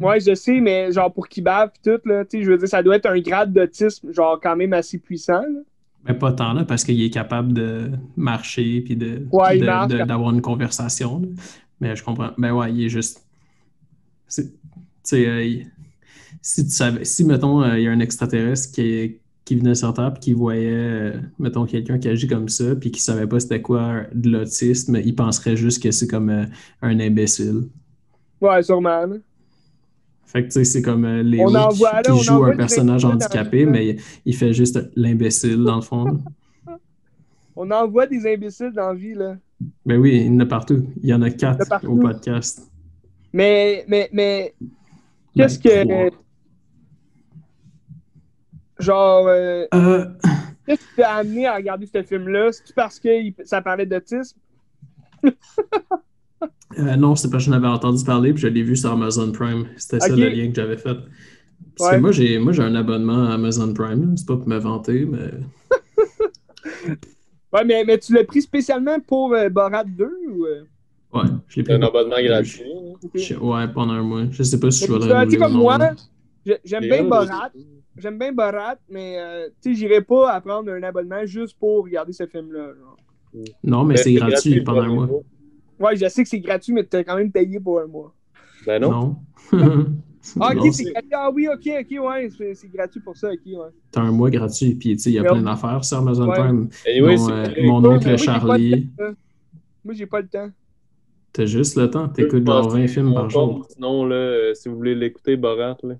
Ouais, 0.00 0.18
je 0.18 0.34
sais, 0.34 0.60
mais 0.62 0.90
genre 0.90 1.12
pour 1.12 1.28
qu'il 1.28 1.44
bave 1.44 1.72
tout, 1.84 2.00
là, 2.06 2.24
tu 2.24 2.38
sais, 2.38 2.42
je 2.42 2.50
veux 2.50 2.56
dire, 2.56 2.68
ça 2.68 2.82
doit 2.82 2.96
être 2.96 3.04
un 3.04 3.20
grade 3.20 3.52
d'autisme, 3.52 4.10
genre 4.14 4.40
quand 4.42 4.56
même 4.56 4.72
assez 4.72 4.96
puissant, 4.98 5.42
là. 5.42 5.60
Mais 6.08 6.14
pas 6.14 6.32
tant 6.32 6.54
là, 6.54 6.64
parce 6.64 6.84
qu'il 6.84 7.02
est 7.02 7.10
capable 7.10 7.52
de 7.52 7.90
marcher 8.16 8.80
puis 8.80 8.96
de, 8.96 9.26
Ouais, 9.30 9.58
d'avoir 9.58 10.30
une 10.30 10.40
conversation. 10.40 11.18
là. 11.20 11.28
Mais 11.82 11.96
je 11.96 12.02
comprends. 12.02 12.30
Ben 12.38 12.52
ouais, 12.52 12.72
il 12.72 12.86
est 12.86 12.88
juste. 12.88 13.22
sais, 14.26 14.48
euh, 15.14 15.44
il- 15.44 15.66
si 16.40 16.64
tu 16.64 16.70
savais, 16.70 17.04
si 17.04 17.26
mettons, 17.26 17.62
euh, 17.62 17.78
il 17.78 17.84
y 17.84 17.88
a 17.88 17.90
un 17.90 18.00
extraterrestre 18.00 18.74
qui, 18.74 19.18
qui 19.44 19.56
venait 19.56 19.74
sur 19.74 19.92
Terre 19.92 20.12
puis 20.12 20.20
qui 20.20 20.32
voyait, 20.32 20.70
euh, 20.72 21.12
mettons, 21.38 21.66
quelqu'un 21.66 21.98
qui 21.98 22.08
agit 22.08 22.28
comme 22.28 22.48
ça 22.48 22.76
puis 22.76 22.90
qui 22.90 23.00
savait 23.00 23.26
pas 23.26 23.40
c'était 23.40 23.62
quoi 23.62 24.02
de 24.12 24.30
l'autisme, 24.30 24.96
il 25.04 25.14
penserait 25.14 25.56
juste 25.56 25.82
que 25.82 25.90
c'est 25.90 26.06
comme 26.06 26.30
euh, 26.30 26.44
un 26.80 27.00
imbécile. 27.00 27.68
Ouais, 28.40 28.62
sûrement. 28.62 29.04
Fait 30.24 30.42
que 30.42 30.46
tu 30.46 30.52
sais, 30.52 30.64
c'est 30.64 30.82
comme 30.82 31.04
euh, 31.04 31.22
Léo 31.22 31.44
On 31.54 31.68
qui, 31.68 31.78
voit, 31.78 31.92
là, 31.92 32.02
qui 32.02 32.10
on 32.12 32.18
joue 32.18 32.44
un 32.44 32.56
personnage 32.56 33.04
handicapé, 33.04 33.66
mais 33.66 33.88
il, 33.88 34.00
il 34.24 34.36
fait 34.36 34.52
juste 34.52 34.78
l'imbécile 34.96 35.62
dans 35.62 35.76
le 35.76 35.82
fond. 35.82 36.04
là. 36.04 36.12
On 37.54 37.70
en 37.70 37.86
voit 37.86 38.06
des 38.06 38.26
imbéciles 38.26 38.72
dans 38.74 38.88
la 38.88 38.94
vie, 38.94 39.14
là. 39.14 39.36
Ben 39.84 39.98
oui, 39.98 40.22
il 40.24 40.32
y 40.32 40.36
en 40.36 40.40
a 40.40 40.46
partout. 40.46 40.86
Il 41.02 41.08
y 41.08 41.14
en 41.14 41.22
a 41.22 41.30
quatre 41.30 41.86
au 41.86 41.96
podcast. 41.96 42.66
Mais, 43.32 43.84
mais, 43.86 44.08
mais, 44.12 44.54
qu'est-ce 45.36 45.60
Ben, 45.60 45.86
que. 45.86 46.08
trois. 46.08 46.21
Genre, 48.82 49.26
euh, 49.28 49.66
Euh, 49.74 50.06
qu'est-ce 50.66 50.80
qui 50.82 50.94
t'a 50.96 51.14
amené 51.16 51.46
à 51.46 51.54
regarder 51.56 51.86
ce 51.86 52.02
film-là? 52.02 52.52
C'est-tu 52.52 52.72
parce 52.74 52.98
que 52.98 53.08
ça 53.44 53.62
parlait 53.62 53.86
d'autisme? 53.86 54.38
euh, 56.78 56.96
non, 56.96 57.14
c'est 57.16 57.30
parce 57.30 57.44
que 57.44 57.50
j'en 57.50 57.56
avais 57.56 57.68
entendu 57.68 58.02
parler 58.04 58.32
puis 58.32 58.42
je 58.42 58.48
l'ai 58.48 58.62
vu 58.62 58.76
sur 58.76 58.90
Amazon 58.90 59.30
Prime. 59.32 59.66
C'était 59.76 60.00
ça 60.00 60.08
le 60.08 60.28
lien 60.28 60.48
que 60.48 60.54
j'avais 60.54 60.76
fait. 60.78 60.96
Parce 61.76 61.90
Ouais. 61.90 61.96
que 61.96 62.02
moi, 62.02 62.12
j'ai 62.12 62.38
moi 62.38 62.52
j'ai 62.52 62.62
un 62.62 62.74
abonnement 62.74 63.24
à 63.26 63.34
Amazon 63.34 63.72
Prime. 63.72 64.16
C'est 64.16 64.26
pas 64.26 64.36
pour 64.36 64.48
me 64.48 64.58
vanter, 64.58 65.04
mais. 65.04 65.30
Ouais, 67.52 67.64
mais, 67.64 67.84
mais 67.84 67.98
tu 67.98 68.14
l'as 68.14 68.24
pris 68.24 68.40
spécialement 68.42 68.98
pour 69.00 69.34
euh, 69.34 69.50
Borat 69.50 69.84
2 69.84 70.10
ou. 70.30 70.46
euh? 70.46 70.64
Ouais, 71.12 71.24
je 71.48 71.56
l'ai 71.56 71.62
pris. 71.64 71.74
Un 71.74 71.82
abonnement 71.82 72.16
gratuit. 72.22 72.62
hein? 72.64 73.08
Je- 73.14 73.34
Ouais, 73.34 73.68
pendant 73.68 73.92
un 73.92 74.02
mois. 74.02 74.22
Je 74.30 74.42
sais 74.42 74.58
pas 74.58 74.70
si 74.70 74.86
je 74.86 74.92
Mais 74.92 74.98
vais 74.98 75.04
tu 75.06 75.08
le 75.08 75.14
tu 75.14 75.18
renouveler 75.20 75.36
ou 75.36 75.40
comme 75.40 75.52
non, 75.52 75.58
moi, 75.60 75.78
j'aime 76.64 76.82
bien 76.82 77.04
Borat. 77.04 77.50
J'aime 77.96 78.18
bien 78.18 78.32
Borat, 78.32 78.76
mais 78.88 79.18
euh, 79.18 79.48
tu 79.62 79.70
sais, 79.70 79.74
j'irai 79.80 80.00
pas 80.00 80.32
à 80.32 80.40
prendre 80.40 80.70
un 80.72 80.82
abonnement 80.82 81.24
juste 81.26 81.58
pour 81.58 81.84
regarder 81.84 82.12
ce 82.12 82.26
film-là. 82.26 82.70
Non, 83.64 83.84
mais 83.84 83.96
c'est 83.96 84.14
gratuit 84.14 84.62
pendant 84.62 84.82
un 84.82 84.88
mois. 84.88 85.06
mois. 85.06 85.22
Ouais, 85.80 85.96
je 85.96 86.08
sais 86.08 86.22
que 86.22 86.28
c'est 86.28 86.40
gratuit, 86.40 86.72
mais 86.72 86.84
tu 86.86 86.96
as 86.96 87.04
quand 87.04 87.16
même 87.16 87.30
payé 87.32 87.58
pour 87.60 87.80
un 87.80 87.86
mois. 87.86 88.14
Ben 88.66 88.80
non. 88.80 89.16
Non. 89.52 89.86
Ah, 90.38 90.54
Non, 90.54 90.60
ok, 90.62 90.66
c'est 90.72 90.84
c'est- 90.84 90.92
gratuit. 90.92 91.10
Ah 91.14 91.30
oui, 91.34 91.48
ok, 91.48 91.68
ok, 91.80 92.04
ouais, 92.04 92.28
c'est 92.54 92.70
gratuit 92.72 93.00
pour 93.00 93.16
ça, 93.16 93.28
ok, 93.32 93.40
ouais. 93.44 93.56
T'as 93.90 94.02
un 94.02 94.12
mois 94.12 94.30
gratuit, 94.30 94.76
puis 94.76 94.94
tu 94.94 95.02
sais, 95.02 95.10
il 95.10 95.14
y 95.14 95.18
a 95.18 95.24
plein 95.24 95.42
d'affaires 95.42 95.84
sur 95.84 95.98
Amazon 95.98 96.28
Ouais. 96.28 96.36
Prime. 96.38 96.68
Anyway, 96.86 97.16
euh, 97.28 97.46
mon 97.64 97.80
Moi, 97.80 97.94
oncle 97.96 98.08
le 98.08 98.16
Charlie. 98.16 98.88
Moi, 99.84 99.94
j'ai 99.94 100.06
pas 100.06 100.20
le 100.20 100.28
temps. 100.28 100.48
T'as 101.32 101.44
juste 101.46 101.76
le 101.76 101.90
temps, 101.90 102.08
t'écoutes 102.08 102.46
genre 102.46 102.68
passer 102.68 102.82
20 102.82 102.86
films 102.86 103.14
par 103.14 103.28
jour. 103.30 103.66
Sinon, 103.70 104.04
là, 104.06 104.14
euh, 104.14 104.54
si 104.54 104.68
vous 104.68 104.76
voulez 104.76 104.94
l'écouter, 104.94 105.36
Borat, 105.36 105.76
là. 105.82 105.94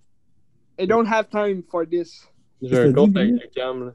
I 0.82 0.86
don't 0.86 1.06
have 1.06 1.28
time 1.30 1.62
for 1.70 1.86
this. 1.86 2.28
J'ai 2.60 2.76
un 2.78 2.92
compte 2.92 3.16
avec 3.16 3.32
le 3.32 3.48
cam, 3.54 3.86
là. 3.86 3.92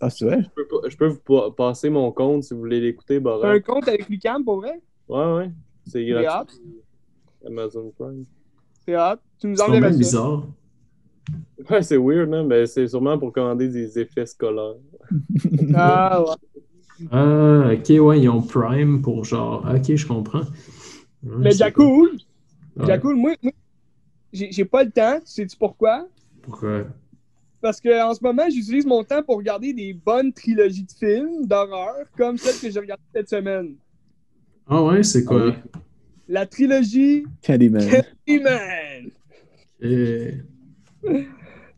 Ah, 0.00 0.10
c'est 0.10 0.24
vrai? 0.24 0.42
Je 0.56 0.62
peux, 0.62 0.88
je 0.90 0.96
peux 0.96 1.06
vous 1.06 1.20
pa- 1.20 1.50
passer 1.56 1.88
mon 1.90 2.10
compte 2.10 2.42
si 2.44 2.54
vous 2.54 2.60
voulez 2.60 2.80
l'écouter, 2.80 3.16
T'as 3.16 3.20
Borat. 3.20 3.50
un 3.52 3.60
compte 3.60 3.86
avec 3.88 4.08
Lucam, 4.08 4.44
pour 4.44 4.56
vrai? 4.56 4.80
Ouais, 5.08 5.34
ouais. 5.34 5.50
C'est 5.84 5.92
C'est 5.92 6.06
gratuit. 6.06 6.58
Amazon 7.46 7.92
Prime. 7.98 8.24
C'est 8.84 8.96
hot. 8.96 9.16
Tu 9.38 9.46
nous 9.48 9.56
C'est 9.56 9.68
même 9.80 9.92
ça. 9.92 9.98
bizarre. 9.98 10.46
Ouais, 11.70 11.82
c'est 11.82 11.96
weird, 11.96 12.32
hein, 12.34 12.44
mais 12.44 12.66
c'est 12.66 12.88
sûrement 12.88 13.16
pour 13.18 13.32
commander 13.32 13.68
des 13.68 13.98
effets 13.98 14.26
scolaires. 14.26 14.74
Ah, 15.74 16.20
ouais. 16.22 17.06
Ah, 17.10 17.70
ok, 17.72 17.88
ouais, 18.04 18.20
ils 18.20 18.28
ont 18.28 18.42
Prime 18.42 19.02
pour 19.02 19.24
genre. 19.24 19.64
Ok, 19.72 19.94
je 19.94 20.06
comprends. 20.06 20.40
Ouais, 21.22 21.36
Mais 21.38 21.50
c'est 21.52 21.58
Jacoul, 21.58 22.10
pas- 22.10 22.82
Ouais. 22.82 22.86
Jacoul, 22.86 23.16
moi, 23.16 23.32
moi, 23.42 23.52
j'ai 24.32 24.50
j'ai 24.52 24.64
pas 24.64 24.84
le 24.84 24.90
temps. 24.90 25.18
Sais-tu 25.24 25.56
pourquoi? 25.56 26.08
Pourquoi? 26.42 26.84
Parce 27.60 27.80
qu'en 27.80 28.12
ce 28.14 28.22
moment, 28.22 28.44
j'utilise 28.50 28.84
mon 28.86 29.04
temps 29.04 29.22
pour 29.22 29.36
regarder 29.36 29.72
des 29.72 29.92
bonnes 29.92 30.32
trilogies 30.32 30.82
de 30.84 30.90
films 30.92 31.46
d'horreur, 31.46 32.06
comme 32.16 32.36
celle 32.36 32.58
que 32.60 32.68
j'ai 32.72 32.80
regardée 32.80 33.02
cette 33.14 33.28
semaine. 33.28 33.74
Ah 34.66 34.82
ouais, 34.82 35.02
c'est 35.04 35.24
quoi? 35.24 35.46
oui. 35.46 35.52
La 36.28 36.46
trilogie 36.46 37.24
Candyman. 37.42 37.82
Candyman. 38.26 39.10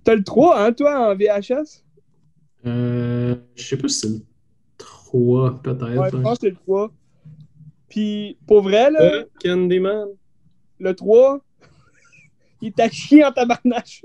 T'as 0.04 0.14
le 0.14 0.22
3, 0.24 0.60
hein, 0.60 0.72
toi, 0.72 1.10
en 1.10 1.14
VHS? 1.16 1.82
Euh, 2.66 3.36
je 3.54 3.62
sais 3.62 3.76
pas 3.76 3.88
si 3.88 4.00
c'est 4.00 4.08
le 4.08 4.20
3, 4.78 5.60
peut-être. 5.62 5.82
Ouais, 5.98 6.10
je 6.10 6.16
hein. 6.16 6.22
pense 6.22 6.38
que 6.38 6.46
c'est 6.46 6.50
le 6.50 6.56
3. 6.56 6.92
Puis, 7.88 8.36
pour 8.46 8.62
vrai, 8.62 8.90
là, 8.90 9.00
Euh, 9.02 9.24
Candyman. 9.42 10.08
le 10.78 10.94
3, 10.94 11.40
il 12.64 12.72
t'a 12.72 12.88
chié 12.90 13.24
en 13.24 13.32
tabarnache. 13.32 14.02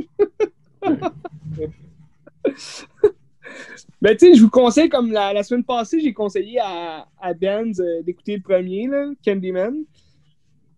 Mais 4.01 4.15
tu 4.17 4.27
sais, 4.27 4.35
je 4.35 4.41
vous 4.41 4.49
conseille, 4.49 4.89
comme 4.89 5.11
la, 5.11 5.33
la 5.33 5.43
semaine 5.43 5.63
passée, 5.63 5.99
j'ai 5.99 6.13
conseillé 6.13 6.59
à, 6.61 7.07
à 7.19 7.33
Benz 7.33 7.79
euh, 7.81 8.01
d'écouter 8.03 8.35
le 8.37 8.41
premier, 8.41 8.87
là, 8.87 9.09
Candyman. 9.25 9.83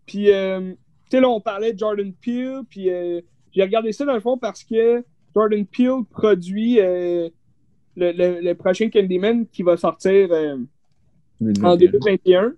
Puis, 0.06 0.32
euh, 0.32 0.72
tu 0.72 0.78
sais, 1.12 1.22
là, 1.22 1.30
on 1.30 1.42
parlait 1.42 1.74
de 1.74 1.80
Jordan 1.80 2.12
Peele, 2.14 2.62
puis 2.70 2.90
euh, 2.90 3.22
j'ai 3.52 3.62
regardé 3.64 3.92
ça 3.92 4.06
dans 4.06 4.14
le 4.14 4.20
fond 4.20 4.38
parce 4.38 4.64
que 4.64 5.04
Jordan 5.36 5.66
Peele 5.66 6.04
produit 6.10 6.80
euh, 6.80 7.30
le, 7.96 8.12
le- 8.12 8.42
le 8.42 8.56
prochain 8.56 8.90
Candyman 8.90 9.46
qui 9.48 9.64
va 9.64 9.78
sortir 9.78 10.30
en 11.64 11.76
2021. 11.78 12.54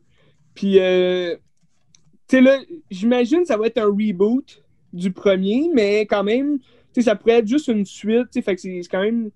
Puis, 0.56 0.74
tu 0.74 0.80
sais, 0.80 2.42
là, 2.42 2.60
j'imagine 2.90 3.40
que 3.42 3.48
ça 3.48 3.58
va 3.58 3.68
être 3.68 3.80
un 3.80 3.86
reboot 3.86 4.63
du 4.94 5.12
premier, 5.12 5.70
mais 5.74 6.02
quand 6.02 6.24
même, 6.24 6.60
ça 6.98 7.16
pourrait 7.16 7.40
être 7.40 7.48
juste 7.48 7.68
une 7.68 7.86
suite, 7.86 8.28
fait 8.42 8.56
que 8.56 8.62
c'est 8.62 8.82
quand 8.90 9.02
même. 9.02 9.32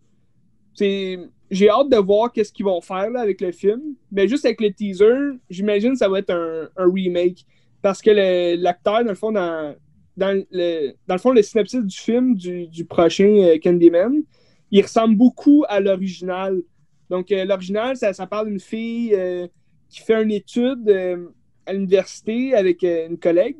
J'ai 1.50 1.70
hâte 1.70 1.90
de 1.90 1.98
voir 1.98 2.32
qu'est-ce 2.32 2.54
qu'ils 2.54 2.66
vont 2.66 2.82
faire 2.82 3.10
là, 3.10 3.22
avec 3.22 3.42
le 3.42 3.52
film. 3.52 3.82
Mais 4.12 4.28
juste 4.28 4.46
avec 4.46 4.62
le 4.62 4.72
teaser, 4.72 5.40
j'imagine 5.50 5.94
que 5.94 5.98
ça 5.98 6.10
va 6.10 6.20
être 6.20 6.30
un, 6.30 6.70
remake. 6.78 7.46
Parce 7.82 8.02
que 8.02 8.56
l'acteur, 8.62 9.04
dans 9.04 9.10
le 9.10 9.16
fond, 9.16 9.32
dans, 9.32 9.76
dans, 10.18 10.44
le, 10.52 10.94
dans 11.08 11.16
le 11.16 11.20
fond, 11.20 11.32
le 11.32 11.42
synopsis 11.42 11.82
du 11.82 11.98
film 11.98 12.36
du, 12.36 12.68
du 12.68 12.86
prochain 12.86 13.26
euh, 13.26 13.58
Candyman, 13.64 14.24
il 14.72 14.82
ressemble 14.82 15.16
beaucoup 15.16 15.64
à 15.68 15.80
l'original. 15.80 16.62
Donc, 17.10 17.32
euh, 17.32 17.46
l'original, 17.46 17.96
ça, 17.96 18.14
parle 18.28 18.50
d'une 18.50 18.60
fille 18.60 19.14
euh, 19.14 19.48
qui 19.90 20.02
fait 20.02 20.22
une 20.22 20.32
étude 20.32 20.88
euh, 20.90 21.28
à 21.66 21.74
l'université 21.74 22.54
avec 22.54 22.84
une 22.84 23.18
collègue 23.18 23.58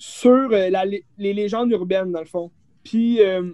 sur 0.00 0.50
euh, 0.52 0.70
les 1.18 1.32
légendes 1.32 1.70
urbaines, 1.70 2.10
dans 2.10 2.20
le 2.20 2.26
fond. 2.26 2.50
Puis, 2.82 3.22
euh, 3.22 3.52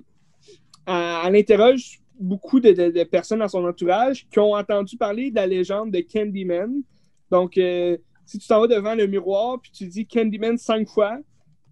elle, 0.86 0.94
elle 1.26 1.36
interroge 1.36 2.00
beaucoup 2.18 2.60
de, 2.60 3.04
personnes 3.04 3.40
dans 3.40 3.48
son 3.48 3.64
entourage 3.64 4.26
qui 4.30 4.38
ont 4.38 4.52
entendu 4.54 4.96
parler 4.96 5.30
de 5.30 5.36
la 5.36 5.46
légende 5.46 5.90
de 5.90 6.00
Candyman. 6.00 6.82
Donc, 7.30 7.58
euh, 7.58 7.96
si 8.24 8.38
tu 8.38 8.46
t'en 8.46 8.60
vas 8.60 8.66
devant 8.66 8.94
le 8.94 9.06
miroir 9.06 9.60
puis 9.60 9.70
tu 9.70 9.86
dis 9.86 10.06
Candyman 10.06 10.56
cinq 10.56 10.88
fois, 10.88 11.18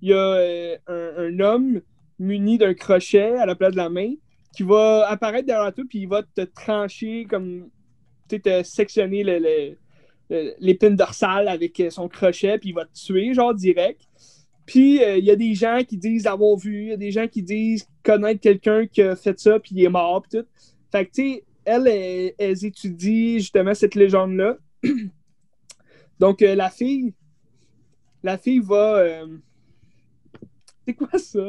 il 0.03 0.11
y 0.11 0.13
a 0.13 0.17
euh, 0.17 0.77
un, 0.87 1.41
homme 1.41 1.81
muni 2.19 2.59
d'un 2.59 2.75
crochet 2.75 3.37
à 3.37 3.47
la 3.47 3.55
place 3.55 3.73
de 3.73 3.77
la 3.77 3.89
main 3.89 4.15
qui 4.55 4.63
va 4.63 5.07
apparaître 5.09 5.47
derrière 5.47 5.73
toi 5.73 5.85
puis 5.89 6.01
il 6.01 6.09
va 6.09 6.23
te 6.23 6.43
trancher 6.43 7.27
comme 7.29 7.69
tu 8.29 8.41
te 8.41 8.63
sectionner 8.63 9.25
l'épine 10.31 10.97
dorsale 10.97 11.49
avec 11.49 11.81
euh, 11.81 11.91
son 11.91 12.09
crochet 12.09 12.59
puis 12.59 12.71
il 12.71 12.75
va 12.75 12.85
te 12.85 12.95
tuer 12.95 13.35
genre 13.35 13.55
direct. 13.55 14.03
Puis 14.67 15.03
euh, 15.03 15.19
il 15.19 15.25
y 15.25 15.31
a 15.31 15.37
des 15.37 15.55
gens 15.55 15.81
qui 15.87 15.97
disent 15.99 16.27
avoir 16.27 16.57
vu, 16.57 16.85
il 16.85 16.89
y 16.89 16.93
a 16.93 16.97
des 16.97 17.11
gens 17.11 17.29
qui 17.29 17.43
disent 17.43 17.87
connaître 18.03 18.41
quelqu'un 18.41 18.87
qui 18.87 19.03
a 19.03 19.15
fait 19.17 19.39
ça 19.39 19.59
puis 19.59 19.73
il 19.75 19.85
est 19.85 19.89
mort 19.89 20.23
puis 20.23 20.41
tout. 20.41 20.47
Fait 20.91 21.07
que 21.07 21.11
tu 21.13 21.33
sais, 21.35 21.45
elle, 21.65 21.87
elle, 21.87 22.33
elle 22.39 22.65
étudie 22.65 23.41
justement 23.41 23.75
cette 23.75 23.95
légende-là. 23.95 24.57
Donc 26.19 26.41
euh, 26.43 26.55
la 26.55 26.71
fille, 26.71 27.13
la 28.23 28.39
fille 28.39 28.61
va. 28.61 28.97
euh, 28.99 29.27
C'est 30.87 30.95
quoi 30.95 31.19
ça? 31.19 31.47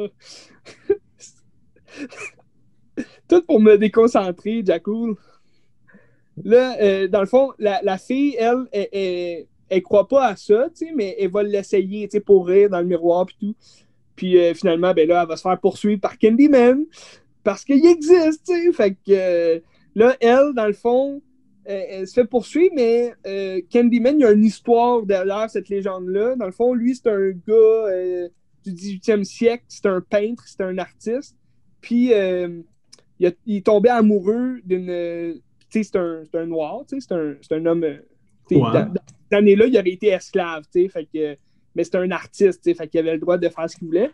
Tout 3.28 3.42
pour 3.44 3.60
me 3.60 3.78
déconcentrer, 3.78 4.64
Jacoul. 4.66 5.18
Là, 6.44 7.08
dans 7.08 7.22
le 7.22 7.26
fond, 7.26 7.54
la, 7.60 7.82
la 7.82 7.98
fille, 7.98 8.36
elle, 8.38 8.68
elle, 8.72 9.46
elle, 9.70 9.82
croit 9.82 10.08
pas 10.08 10.28
à 10.28 10.36
ça, 10.36 10.68
tu 10.76 10.88
sais, 10.88 10.94
mais 10.96 11.16
elle 11.20 11.32
va 11.32 11.44
l'essayer, 11.44 12.08
tu 12.08 12.14
sais, 12.14 12.20
pour 12.20 12.48
rire 12.48 12.70
dans 12.70 12.80
le 12.80 12.86
miroir 12.86 13.26
puis 13.26 13.36
tout. 13.40 13.56
Puis 14.16 14.38
euh, 14.38 14.54
finalement, 14.54 14.94
ben 14.94 15.08
là, 15.08 15.22
elle 15.24 15.28
va 15.28 15.36
se 15.38 15.42
faire 15.42 15.60
poursuivre 15.60 16.00
par 16.00 16.18
Candyman 16.18 16.86
parce 17.44 17.64
qu'il 17.66 17.86
existe, 17.86 18.46
tu 18.48 18.54
sais. 18.66 18.72
Fait 18.74 18.92
que 18.92 18.98
euh, 19.10 19.60
là, 19.96 20.16
elle, 20.20 20.54
dans 20.56 20.68
le 20.68 20.74
fond, 20.74 21.22
elle, 21.66 21.86
elle 21.90 22.08
se 22.08 22.14
fait 22.14 22.26
poursuivre, 22.26 22.74
mais 22.76 23.14
euh, 23.28 23.60
Candyman, 23.72 24.18
il 24.20 24.22
y 24.22 24.26
a 24.26 24.32
une 24.32 24.46
histoire 24.46 25.04
derrière 25.04 25.50
cette 25.50 25.68
légende-là. 25.70 26.36
Dans 26.36 26.46
le 26.46 26.52
fond, 26.52 26.74
lui, 26.74 26.96
c'est 26.96 27.10
un 27.10 27.32
gars 27.48 28.28
du 28.64 28.72
18e 28.72 29.24
siècle, 29.24 29.64
c'est 29.68 29.86
un 29.88 30.02
peintre, 30.02 30.44
c'est 30.48 30.62
un 30.62 30.78
artiste. 30.78 31.36
Puis 31.82 32.06
il, 32.06 32.14
a- 33.28 33.32
il 33.46 33.58
est 33.58 33.66
tombé 33.66 33.90
amoureux 33.90 34.60
d'une. 34.64 35.40
Tu 35.70 35.84
sais, 35.84 35.90
c'est 35.92 35.98
un, 36.00 36.24
un 36.34 36.46
noir, 36.46 36.84
tu 36.88 37.00
sais, 37.02 37.08
c'est 37.10 37.16
un, 37.16 37.58
un 37.58 37.66
homme. 37.66 37.86
Année-là, 39.36 39.66
il 39.68 39.78
avait 39.78 39.92
été 39.92 40.08
esclave, 40.08 40.64
que. 40.74 41.38
Mais 41.76 41.84
c'était 41.84 41.98
un 41.98 42.12
artiste, 42.12 42.64
fait 42.74 42.88
qu'il 42.88 43.00
avait 43.02 43.14
le 43.14 43.20
droit 43.20 43.38
de 43.38 43.50
faire 43.50 43.70
ce 43.70 43.76
qu'il 43.76 43.88
voulait. 43.88 44.10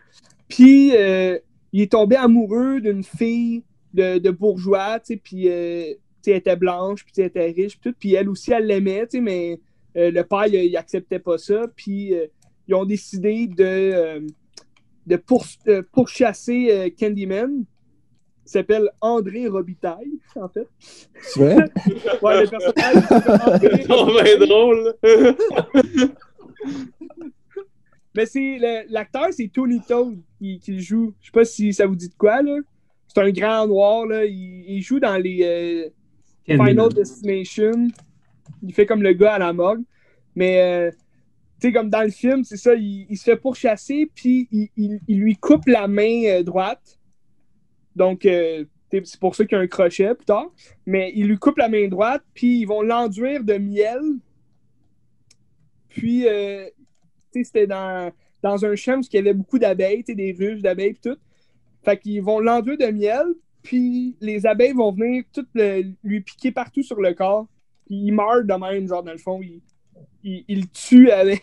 Puis 0.48 0.96
euh, 0.96 1.38
il 1.72 1.82
est 1.82 1.92
tombé 1.92 2.16
amoureux 2.16 2.80
d'une 2.80 3.04
fille 3.04 3.62
de, 3.94 4.18
de 4.18 4.30
bourgeois, 4.30 4.98
tu 4.98 5.16
puis 5.16 5.48
euh, 5.48 5.94
elle 6.26 6.32
était 6.34 6.56
blanche, 6.56 7.04
puis 7.04 7.12
elle 7.18 7.26
était 7.26 7.50
riche, 7.50 7.78
puis 7.78 7.90
tout. 7.90 7.96
Puis 7.98 8.14
elle 8.14 8.28
aussi, 8.28 8.52
elle 8.52 8.66
l'aimait, 8.66 9.06
mais 9.20 9.60
euh, 9.96 10.10
le 10.10 10.24
père, 10.24 10.46
il, 10.46 10.54
il 10.54 10.76
acceptait 10.76 11.20
pas 11.20 11.38
ça. 11.38 11.66
Puis 11.76 12.12
ils 12.68 12.74
ont 12.74 12.84
décidé 12.84 13.46
de, 13.46 14.26
de 15.06 15.16
pour- 15.16 15.46
pourchasser 15.92 16.92
Candyman. 16.98 17.64
Il 18.44 18.50
s'appelle 18.50 18.90
André 19.00 19.46
Robitaille, 19.46 20.18
en 20.36 20.48
fait. 20.48 20.66
C'est 21.20 21.40
vrai? 21.40 21.56
Ouais, 22.22 22.42
le 22.42 22.48
personnage 22.48 23.04
s'appelle 23.06 23.40
André 23.40 23.86
Oh, 23.90 24.06
ben 24.22 24.38
drôle. 24.46 24.94
Mais 28.14 28.26
c'est 28.26 28.58
le- 28.58 28.92
l'acteur, 28.92 29.28
c'est 29.30 29.48
Tony 29.48 29.80
Todd 29.80 30.18
qui, 30.38 30.80
joue. 30.80 31.14
Je 31.20 31.26
sais 31.26 31.32
pas 31.32 31.44
si 31.44 31.72
ça 31.72 31.86
vous 31.86 31.96
dit 31.96 32.08
de 32.08 32.14
quoi, 32.14 32.42
là. 32.42 32.58
C'est 33.08 33.20
un 33.22 33.30
grand 33.30 33.66
noir, 33.66 34.06
là. 34.06 34.24
Il, 34.24 34.64
il 34.68 34.82
joue 34.82 35.00
dans 35.00 35.16
les 35.16 35.42
euh. 35.42 35.88
Final 36.46 36.92
Destination. 36.92 37.88
Il 38.62 38.74
fait 38.74 38.84
comme 38.86 39.02
le 39.02 39.12
gars 39.14 39.34
à 39.34 39.38
la 39.38 39.52
morgue. 39.52 39.82
Mais, 40.34 40.60
euh, 40.60 40.90
tu 41.60 41.68
sais, 41.68 41.72
comme 41.72 41.88
dans 41.88 42.02
le 42.02 42.10
film, 42.10 42.42
c'est 42.44 42.56
ça, 42.56 42.74
il, 42.74 43.06
il 43.08 43.16
se 43.16 43.24
fait 43.24 43.36
pourchasser, 43.36 44.10
puis 44.14 44.48
il, 44.50 44.68
il- 44.76 45.00
il 45.08 45.18
lui 45.20 45.36
coupe 45.36 45.66
la 45.66 45.86
main 45.88 46.22
euh, 46.26 46.42
droite. 46.42 46.98
Donc, 47.96 48.26
euh, 48.26 48.64
c'est 48.90 49.20
pour 49.20 49.34
ça 49.34 49.44
qu'il 49.44 49.56
y 49.56 49.60
a 49.60 49.62
un 49.62 49.66
crochet 49.66 50.14
plus 50.14 50.26
tard. 50.26 50.50
Mais 50.86 51.12
il 51.14 51.26
lui 51.26 51.38
coupe 51.38 51.58
la 51.58 51.68
main 51.68 51.88
droite, 51.88 52.22
puis 52.34 52.60
ils 52.60 52.66
vont 52.66 52.82
l'enduire 52.82 53.44
de 53.44 53.54
miel. 53.54 54.00
Puis, 55.88 56.26
euh, 56.26 56.68
c'était 57.30 57.66
dans, 57.66 58.12
un 58.44 58.74
champ 58.74 58.98
où 58.98 59.02
il 59.02 59.14
y 59.14 59.18
avait 59.18 59.34
beaucoup 59.34 59.58
d'abeilles, 59.58 60.02
des 60.02 60.32
ruches 60.38 60.60
d'abeilles 60.60 60.96
et 61.02 61.10
tout. 61.10 61.18
Fait 61.84 61.98
qu'ils 61.98 62.22
vont 62.22 62.38
l'enduire 62.40 62.78
de 62.78 62.86
miel, 62.86 63.26
puis 63.62 64.16
les 64.20 64.46
abeilles 64.46 64.72
vont 64.72 64.92
venir 64.92 65.24
toutes 65.32 65.48
le- 65.54 65.92
lui 66.04 66.20
piquer 66.20 66.52
partout 66.52 66.82
sur 66.82 67.00
le 67.00 67.12
corps. 67.14 67.48
Puis 67.86 67.96
il 67.96 68.12
meurt 68.12 68.46
de 68.46 68.54
même, 68.54 68.88
genre, 68.88 69.02
dans 69.02 69.12
le 69.12 69.18
fond. 69.18 69.40
Il, 69.42 69.60
il, 70.22 70.44
il 70.48 70.70
tue 70.70 71.10
avec, 71.10 71.42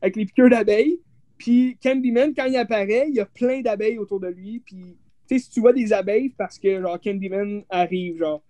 avec 0.00 0.16
les 0.16 0.26
piqûres 0.26 0.50
d'abeilles. 0.50 1.00
Puis 1.38 1.76
Candyman, 1.82 2.34
quand 2.34 2.44
il 2.44 2.56
apparaît, 2.56 3.06
il 3.08 3.14
y 3.16 3.20
a 3.20 3.26
plein 3.26 3.62
d'abeilles 3.62 3.98
autour 3.98 4.20
de 4.20 4.28
lui. 4.28 4.60
Puis, 4.60 4.96
si 5.38 5.50
tu 5.50 5.60
vois 5.60 5.72
des 5.72 5.92
abeilles, 5.92 6.30
parce 6.30 6.58
que, 6.58 6.80
genre, 6.80 7.00
Candyman 7.00 7.62
arrive, 7.70 8.18
genre. 8.18 8.42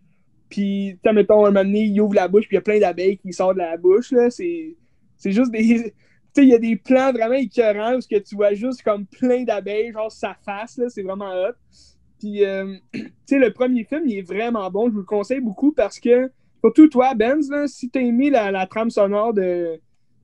Puis, 0.49 0.99
tu 1.03 1.13
mettons, 1.13 1.47
un 1.47 1.51
moment 1.51 1.65
donné, 1.65 1.85
il 1.85 2.01
ouvre 2.01 2.15
la 2.15 2.29
bouche, 2.29 2.47
puis 2.47 2.57
il 2.57 2.57
y 2.57 2.59
a 2.59 2.63
plein 2.63 2.79
d'abeilles 2.79 3.17
qui 3.17 3.33
sortent 3.33 3.55
de 3.55 3.61
la 3.61 3.77
bouche, 3.77 4.13
là. 4.13 4.31
C'est 4.31 4.77
juste 5.25 5.51
des. 5.51 5.95
Tu 6.35 6.41
sais, 6.41 6.47
il 6.47 6.51
y 6.51 6.55
a 6.55 6.59
des 6.59 6.77
plans 6.77 7.13
vraiment 7.13 7.35
écœurants 7.35 7.95
où 7.95 7.99
que 7.99 8.19
tu 8.19 8.37
vois 8.37 8.55
juste 8.55 8.83
comme 8.83 9.05
plein 9.05 9.45
d'abeilles, 9.45 9.93
genre 9.93 10.11
sa 10.11 10.35
face, 10.47 10.79
là. 10.79 10.89
C'est 10.89 11.03
vraiment 11.03 11.31
hot. 11.31 11.53
Puis, 12.19 12.43
euh, 12.43 12.77
tu 12.95 13.13
sais, 13.27 13.39
le 13.39 13.53
premier 13.53 13.85
film, 13.85 14.05
il 14.07 14.17
est 14.17 14.23
vraiment 14.23 14.71
bon. 14.71 14.87
Je 14.87 14.93
vous 14.93 15.01
le 15.01 15.05
conseille 15.05 15.41
beaucoup 15.41 15.73
parce 15.73 16.01
que, 16.01 16.31
surtout 16.65 16.89
toi, 16.89 17.15
Benz, 17.15 17.51
si 17.67 17.91
t'as 17.91 18.01
aimé 18.01 18.31
la, 18.31 18.67
trame 18.67 18.89
sonore 18.89 19.35
de, 19.35 19.79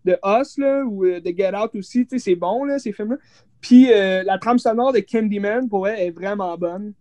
de 0.06 0.16
Us, 0.24 0.56
là, 0.56 0.82
ou 0.84 1.04
euh, 1.04 1.20
de 1.20 1.30
Get 1.36 1.54
Out 1.54 1.74
aussi, 1.74 2.06
c'est 2.16 2.36
bon, 2.36 2.64
là, 2.64 2.78
ces 2.78 2.92
films-là. 2.92 3.18
Puis, 3.60 3.92
euh, 3.92 4.22
la 4.22 4.38
trame 4.38 4.58
sonore 4.58 4.92
de 4.92 5.00
Candyman, 5.00 5.68
pour 5.68 5.88
elle, 5.88 6.00
est 6.00 6.10
vraiment 6.10 6.56
bonne. 6.56 6.94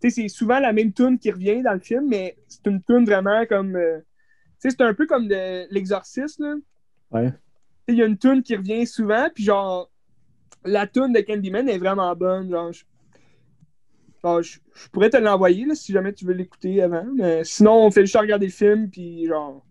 Tu 0.00 0.10
sais, 0.10 0.22
c'est 0.22 0.28
souvent 0.28 0.58
la 0.58 0.72
même 0.72 0.92
tune 0.92 1.18
qui 1.18 1.30
revient 1.30 1.62
dans 1.62 1.74
le 1.74 1.80
film, 1.80 2.08
mais 2.08 2.36
c'est 2.48 2.66
une 2.66 2.82
tune 2.82 3.04
vraiment 3.04 3.44
comme... 3.46 3.76
euh, 3.76 3.98
tu 4.60 4.70
sais, 4.70 4.76
c'est 4.76 4.82
un 4.82 4.94
peu 4.94 5.06
comme 5.06 5.28
l'exorciste, 5.70 6.38
là. 6.40 6.54
Ouais. 7.10 7.30
Tu 7.30 7.34
sais, 7.34 7.38
Il 7.88 7.96
y 7.96 8.02
a 8.02 8.06
une 8.06 8.18
tune 8.18 8.42
qui 8.42 8.56
revient 8.56 8.86
souvent, 8.86 9.28
puis 9.34 9.44
genre, 9.44 9.90
la 10.64 10.86
tune 10.86 11.12
de 11.12 11.20
Candyman 11.20 11.68
est 11.68 11.78
vraiment 11.78 12.14
bonne. 12.14 12.50
Genre, 12.50 12.72
je, 12.72 12.84
genre, 14.22 14.42
je, 14.42 14.58
je 14.74 14.88
pourrais 14.88 15.10
te 15.10 15.16
l'envoyer 15.16 15.66
là, 15.66 15.74
si 15.74 15.92
jamais 15.92 16.12
tu 16.12 16.24
veux 16.24 16.32
l'écouter 16.34 16.82
avant. 16.82 17.06
Mais 17.14 17.44
sinon, 17.44 17.86
on 17.86 17.90
fait 17.90 18.02
juste 18.02 18.16
regarder 18.16 18.46
le 18.46 18.52
film, 18.52 18.88
puis 18.88 19.26
genre, 19.26 19.64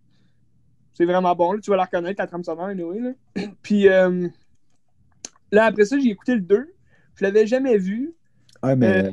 c'est 0.94 1.06
vraiment 1.06 1.36
bon. 1.36 1.54
là, 1.54 1.60
tu 1.62 1.70
vas 1.70 1.78
la 1.78 1.86
reconnaître, 1.86 2.22
la 2.22 2.28
trame 2.28 2.44
sonore, 2.44 2.66
anyway, 2.66 3.00
là. 3.00 3.42
puis 3.62 3.88
euh, 3.88 4.28
là, 5.52 5.66
après 5.66 5.86
ça, 5.86 6.00
j'ai 6.00 6.10
écouté 6.10 6.36
le 6.36 6.42
2. 6.42 6.74
Je 7.16 7.24
l'avais 7.26 7.46
jamais 7.48 7.78
vu. 7.78 8.14
Ouais, 8.64 8.76
mais 8.76 9.06
Euh, 9.06 9.12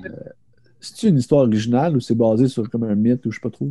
c'est-tu 0.81 1.09
une 1.09 1.19
histoire 1.19 1.43
originale 1.43 1.97
ou 1.97 2.01
c'est 2.01 2.15
basé 2.15 2.49
sur 2.49 2.69
comme 2.71 2.85
un 2.85 2.95
mythe 2.95 3.25
ou 3.27 3.31
je 3.31 3.37
sais 3.37 3.41
pas 3.41 3.51
trop? 3.51 3.71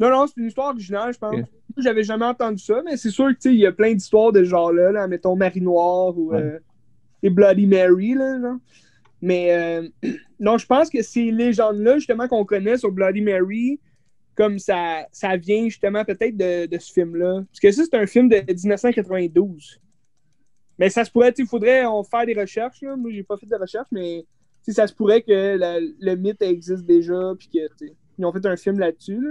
Non, 0.00 0.10
non, 0.10 0.26
c'est 0.26 0.40
une 0.40 0.46
histoire 0.48 0.68
originale, 0.70 1.12
je 1.12 1.18
pense. 1.18 1.34
Ok. 1.34 1.44
J'avais 1.78 2.02
jamais 2.02 2.24
entendu 2.24 2.62
ça, 2.62 2.82
mais 2.84 2.96
c'est 2.96 3.10
sûr 3.10 3.28
que 3.28 3.32
tu 3.34 3.38
sais, 3.40 3.54
il 3.54 3.60
y 3.60 3.66
a 3.66 3.72
plein 3.72 3.94
d'histoires 3.94 4.32
de 4.32 4.40
ce 4.44 4.48
genre-là, 4.48 4.92
là, 4.92 5.06
mettons 5.08 5.36
Marie 5.36 5.60
Noire 5.60 6.16
ou 6.18 6.32
Ouais. 6.32 6.40
euh, 6.40 6.58
et 7.22 7.30
Bloody 7.30 7.66
Mary, 7.66 8.14
là, 8.14 8.40
genre. 8.40 8.56
Mais 9.22 9.52
euh, 9.52 9.88
non, 10.40 10.58
je 10.58 10.66
pense 10.66 10.90
que 10.90 11.02
ces 11.02 11.30
légendes-là, 11.30 11.98
justement, 11.98 12.28
qu'on 12.28 12.44
connaît 12.44 12.76
sur 12.78 12.90
Bloody 12.92 13.20
Mary, 13.22 13.80
comme 14.34 14.58
ça, 14.58 15.06
ça 15.12 15.36
vient 15.36 15.64
justement 15.64 16.04
peut-être 16.04 16.36
de, 16.36 16.66
de 16.66 16.78
ce 16.78 16.92
film-là. 16.92 17.42
Parce 17.48 17.60
que 17.60 17.70
ça, 17.70 17.82
c'est 17.84 17.96
un 17.96 18.06
film 18.06 18.28
de 18.28 18.36
1992. 18.36 19.80
Mais 20.78 20.88
ça 20.90 21.04
se 21.04 21.10
pourrait, 21.10 21.32
il 21.36 21.46
faudrait 21.46 21.84
on 21.86 22.02
faire 22.02 22.26
des 22.26 22.34
recherches. 22.34 22.80
Là. 22.82 22.96
Moi, 22.96 23.10
j'ai 23.12 23.22
pas 23.22 23.36
fait 23.36 23.46
de 23.46 23.56
recherche, 23.56 23.88
mais 23.92 24.26
ça 24.66 24.86
se 24.86 24.94
pourrait 24.94 25.22
que 25.22 25.56
la- 25.56 25.80
le 25.80 26.14
mythe 26.16 26.42
existe 26.42 26.84
déjà, 26.84 27.34
puis 27.38 27.48
que 27.48 27.66
tu 27.76 27.88
sais, 27.88 27.96
ils 28.18 28.24
ont 28.24 28.32
fait 28.32 28.44
un 28.46 28.56
film 28.56 28.78
là-dessus. 28.78 29.20
là. 29.20 29.30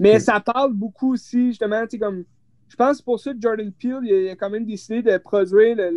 Mais 0.00 0.18
ça 0.18 0.40
parle 0.40 0.72
beaucoup 0.72 1.12
aussi, 1.12 1.48
justement, 1.48 1.84
comme. 2.00 2.24
Je 2.68 2.76
pense 2.76 2.92
que 2.92 2.96
c'est 2.98 3.04
pour 3.04 3.18
ça 3.20 3.32
que 3.34 3.40
Jordan 3.40 3.72
Peele 3.72 3.98
il 4.04 4.28
a, 4.30 4.36
quand 4.36 4.48
même 4.48 4.64
décidé 4.64 5.02
de 5.02 5.18
produire 5.18 5.76
le, 5.76 5.90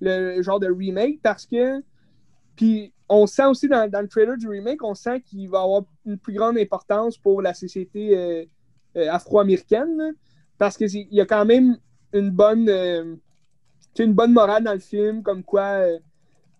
le- 0.00 0.36
le 0.36 0.42
genre 0.42 0.60
de 0.60 0.68
remake 0.70 1.20
parce 1.22 1.44
que. 1.46 1.82
Puis 2.54 2.92
on 3.08 3.26
sent 3.26 3.44
aussi 3.46 3.68
dans, 3.68 3.88
dans 3.90 4.00
le 4.00 4.08
trailer 4.08 4.36
du 4.38 4.48
remake, 4.48 4.82
on 4.82 4.94
sent 4.94 5.20
qu'il 5.20 5.48
va 5.50 5.60
avoir 5.62 5.82
une 6.06 6.18
plus 6.18 6.32
grande 6.32 6.56
importance 6.58 7.18
pour 7.18 7.42
la 7.42 7.52
société 7.54 8.16
euh, 8.16 8.44
euh, 8.96 9.10
afro-américaine. 9.10 10.14
Parce 10.58 10.76
qu'il 10.78 10.88
y 11.12 11.20
a 11.20 11.26
quand 11.26 11.44
même 11.44 11.76
une 12.14 12.30
bonne. 12.30 12.68
euh, 12.70 13.14
une 14.04 14.12
bonne 14.14 14.32
morale 14.32 14.64
dans 14.64 14.72
le 14.74 14.78
film, 14.80 15.22
comme 15.22 15.42
quoi. 15.42 15.62
euh, 15.62 15.98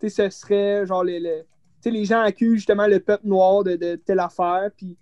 ce 0.02 0.28
serait 0.30 0.86
genre 0.86 1.04
les. 1.04 1.20
les- 1.20 1.44
les 1.84 2.04
gens 2.04 2.18
accusent 2.20 2.56
justement 2.56 2.88
le 2.88 2.98
peuple 2.98 3.28
noir 3.28 3.62
de, 3.62 3.76
de 3.76 3.94
telle 3.94 4.18
affaire. 4.18 4.70
Puis, 4.76 4.96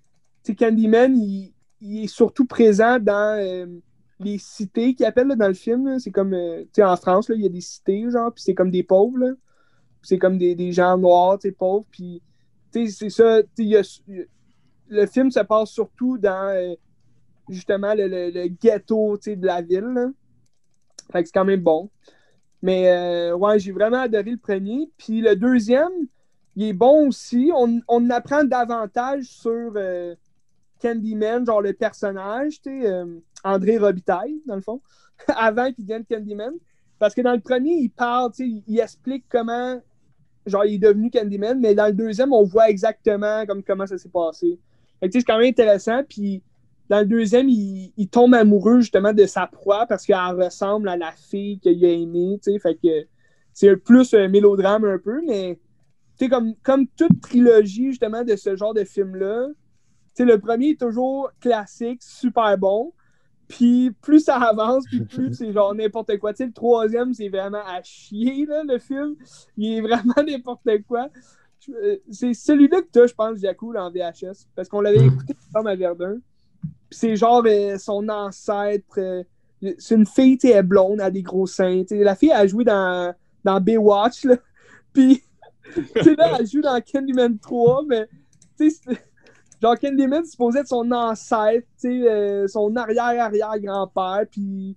Candyman, 0.54 1.16
il, 1.16 1.54
il 1.80 2.04
est 2.04 2.08
surtout 2.08 2.44
présent 2.44 2.98
dans 2.98 3.38
euh, 3.40 3.64
les 4.20 4.36
cités 4.36 4.94
qu'ils 4.94 5.06
appellent 5.06 5.28
là, 5.28 5.34
dans 5.34 5.48
le 5.48 5.54
film. 5.54 5.98
C'est 5.98 6.10
comme, 6.10 6.34
euh, 6.34 6.64
en 6.78 6.96
France, 6.96 7.30
là, 7.30 7.36
il 7.36 7.42
y 7.42 7.46
a 7.46 7.48
des 7.48 7.62
cités, 7.62 8.10
genre, 8.10 8.30
puis 8.34 8.42
c'est 8.42 8.52
comme 8.54 8.70
des 8.70 8.82
pauvres, 8.82 9.16
C'est 10.02 10.18
comme 10.18 10.36
des, 10.36 10.54
des 10.54 10.72
gens 10.72 10.98
noirs, 10.98 11.38
pauvres. 11.52 11.86
Puis, 11.90 12.20
c'est 12.70 13.08
ça. 13.08 13.40
y 13.56 13.76
a- 13.76 14.00
le 14.88 15.06
film 15.06 15.30
se 15.30 15.40
passe 15.40 15.70
surtout 15.70 16.18
dans, 16.18 16.50
euh, 16.54 16.74
justement, 17.48 17.94
le, 17.94 18.08
le- 18.08 18.30
le 18.30 18.48
ghetto, 18.48 19.16
de 19.16 19.46
la 19.46 19.62
ville, 19.62 19.80
là. 19.94 20.08
Fait 21.12 21.22
que 21.22 21.28
c'est 21.28 21.34
quand 21.34 21.44
même 21.46 21.62
bon. 21.62 21.88
Mais 22.64 22.88
euh, 22.88 23.36
ouais, 23.36 23.58
j'ai 23.58 23.72
vraiment 23.72 24.00
adoré 24.00 24.30
le 24.30 24.38
premier. 24.38 24.90
Puis 24.96 25.20
le 25.20 25.36
deuxième, 25.36 25.92
il 26.56 26.68
est 26.68 26.72
bon 26.72 27.08
aussi. 27.08 27.50
On, 27.54 27.82
on 27.88 28.08
apprend 28.08 28.42
davantage 28.42 29.24
sur 29.24 29.74
euh, 29.76 30.14
Candyman, 30.80 31.44
genre 31.44 31.60
le 31.60 31.74
personnage, 31.74 32.62
tu 32.62 32.80
sais, 32.80 32.86
euh, 32.86 33.04
André 33.44 33.76
Robitaille, 33.76 34.40
dans 34.46 34.54
le 34.54 34.62
fond, 34.62 34.80
avant 35.36 35.70
qu'il 35.72 35.84
devienne 35.84 36.06
Candyman. 36.10 36.54
Parce 36.98 37.14
que 37.14 37.20
dans 37.20 37.34
le 37.34 37.40
premier, 37.40 37.74
il 37.74 37.90
parle, 37.90 38.32
tu 38.32 38.50
sais, 38.50 38.62
il, 38.66 38.80
explique 38.80 39.26
comment, 39.28 39.78
genre, 40.46 40.64
il 40.64 40.76
est 40.76 40.78
devenu 40.78 41.10
Candyman, 41.10 41.60
mais 41.60 41.74
dans 41.74 41.88
le 41.88 41.92
deuxième, 41.92 42.32
on 42.32 42.44
voit 42.44 42.70
exactement 42.70 43.44
comme, 43.44 43.62
comment 43.62 43.86
ça 43.86 43.98
s'est 43.98 44.08
passé. 44.08 44.58
Fait 45.00 45.08
que, 45.08 45.12
tu 45.12 45.18
sais, 45.18 45.20
c'est 45.20 45.26
quand 45.30 45.38
même 45.38 45.50
intéressant. 45.50 46.02
Puis 46.08 46.42
dans 46.88 47.00
le 47.00 47.06
deuxième, 47.06 47.48
il, 47.48 47.92
il 47.96 48.08
tombe 48.08 48.34
amoureux 48.34 48.80
justement 48.80 49.12
de 49.12 49.26
sa 49.26 49.46
proie 49.46 49.86
parce 49.86 50.04
qu'elle 50.06 50.16
ressemble 50.18 50.88
à 50.88 50.96
la 50.96 51.12
fille 51.12 51.58
qu'il 51.60 51.84
a 51.84 51.88
aimée, 51.90 52.38
tu. 52.42 52.58
Fait 52.60 52.74
que 52.76 53.06
c'est 53.52 53.76
plus 53.76 54.12
un 54.14 54.28
mélodrame 54.28 54.84
un 54.84 54.98
peu, 54.98 55.22
mais 55.26 55.58
tu 56.18 56.28
comme, 56.28 56.54
comme 56.62 56.86
toute 56.88 57.20
trilogie 57.20 57.88
justement 57.90 58.24
de 58.24 58.36
ce 58.36 58.56
genre 58.56 58.74
de 58.74 58.84
film-là, 58.84 59.48
tu 60.16 60.24
le 60.24 60.38
premier 60.38 60.70
est 60.70 60.80
toujours 60.80 61.30
classique, 61.40 62.02
super 62.02 62.56
bon. 62.58 62.92
Puis 63.48 63.90
plus 64.02 64.20
ça 64.24 64.36
avance, 64.38 64.86
puis 64.88 65.02
plus 65.02 65.32
c'est 65.34 65.52
genre 65.52 65.74
n'importe 65.74 66.18
quoi. 66.18 66.32
Tu 66.32 66.38
sais, 66.38 66.46
le 66.46 66.52
troisième, 66.52 67.12
c'est 67.14 67.28
vraiment 67.28 67.64
à 67.66 67.82
chier, 67.82 68.46
là, 68.46 68.62
le 68.64 68.78
film. 68.78 69.16
Il 69.56 69.78
est 69.78 69.80
vraiment 69.82 70.14
n'importe 70.26 70.68
quoi. 70.88 71.08
Euh, 71.70 71.96
C'est 72.10 72.34
celui-là 72.34 72.82
que 72.82 72.88
t'as, 72.90 73.06
je 73.06 73.14
pense, 73.14 73.38
Jacoul, 73.40 73.76
en 73.78 73.90
VHS. 73.90 74.46
Parce 74.54 74.68
qu'on 74.68 74.80
l'avait 74.80 75.02
Mm. 75.02 75.06
écouté 75.06 75.34
ensemble 75.50 75.68
à 75.70 75.76
Verdun. 75.76 76.18
C'est 76.90 77.16
genre 77.16 77.42
euh, 77.46 77.78
son 77.78 78.08
ancêtre. 78.08 78.98
euh, 78.98 79.22
c'est 79.78 79.94
une 79.94 80.06
fille, 80.06 80.38
tu 80.38 80.48
est 80.48 80.62
blonde, 80.62 81.00
elle 81.00 81.06
a 81.06 81.10
des 81.10 81.22
gros 81.22 81.46
seins. 81.46 81.84
la 81.90 82.14
fille, 82.14 82.30
elle 82.30 82.40
a 82.40 82.46
joué 82.46 82.64
dans, 82.64 83.14
dans 83.44 83.60
Baywatch, 83.60 84.24
là. 84.24 84.36
Puis, 84.92 85.22
tu 86.02 86.14
là, 86.14 86.36
elle 86.38 86.46
joue 86.46 86.60
dans 86.60 86.80
Candyman 86.80 87.38
3, 87.38 87.84
mais, 87.88 88.06
tu 88.58 88.70
sais, 88.70 88.80
genre, 89.60 89.78
Candyman, 89.78 90.24
c'est 90.24 90.32
supposé 90.32 90.60
être 90.60 90.68
son 90.68 90.90
ancêtre, 90.92 91.66
tu 91.80 92.02
sais, 92.02 92.08
euh, 92.08 92.46
son 92.46 92.76
arrière-arrière-grand-père, 92.76 94.26
puis 94.30 94.76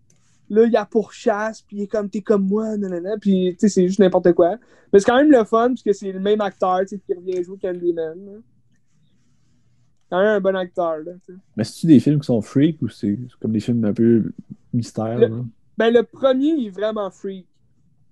là, 0.50 0.64
il 0.66 0.76
a 0.76 0.86
pourchasse, 0.86 1.62
puis 1.62 1.78
il 1.78 1.84
est 1.84 1.88
comme, 1.88 2.10
t'es 2.10 2.22
comme 2.22 2.48
moi, 2.48 2.78
nanana, 2.78 3.18
puis, 3.20 3.56
tu 3.60 3.68
sais, 3.68 3.70
c'est 3.70 3.88
juste 3.88 4.00
n'importe 4.00 4.34
quoi. 4.34 4.56
Mais 4.92 5.00
c'est 5.00 5.06
quand 5.06 5.18
même 5.18 5.32
le 5.32 5.44
fun, 5.44 5.70
parce 5.70 5.84
que 5.84 5.94
c'est 5.94 6.12
le 6.12 6.20
même 6.20 6.42
acteur, 6.42 6.80
tu 6.82 6.88
sais, 6.88 7.00
qui 7.00 7.14
revient 7.14 7.44
jouer 7.44 7.58
Candyman, 7.62 8.26
là. 8.26 8.32
Quand 10.10 10.20
même 10.20 10.38
un 10.38 10.40
bon 10.40 10.56
acteur, 10.56 11.00
là. 11.00 11.12
Mais 11.56 11.64
c'est-tu 11.64 11.88
des 11.88 12.00
films 12.00 12.20
qui 12.20 12.26
sont 12.28 12.42
freak 12.42 12.82
ou 12.82 12.88
c'est 12.90 13.18
comme 13.42 13.52
des 13.52 13.60
films 13.60 13.84
un 13.86 13.94
peu 13.94 14.32
mystère? 14.74 15.18
Le- 15.18 15.28
là? 15.28 15.44
Ben, 15.78 15.94
le 15.94 16.04
premier, 16.04 16.48
il 16.48 16.68
est 16.68 16.72
vraiment 16.72 17.12
freak. 17.12 17.46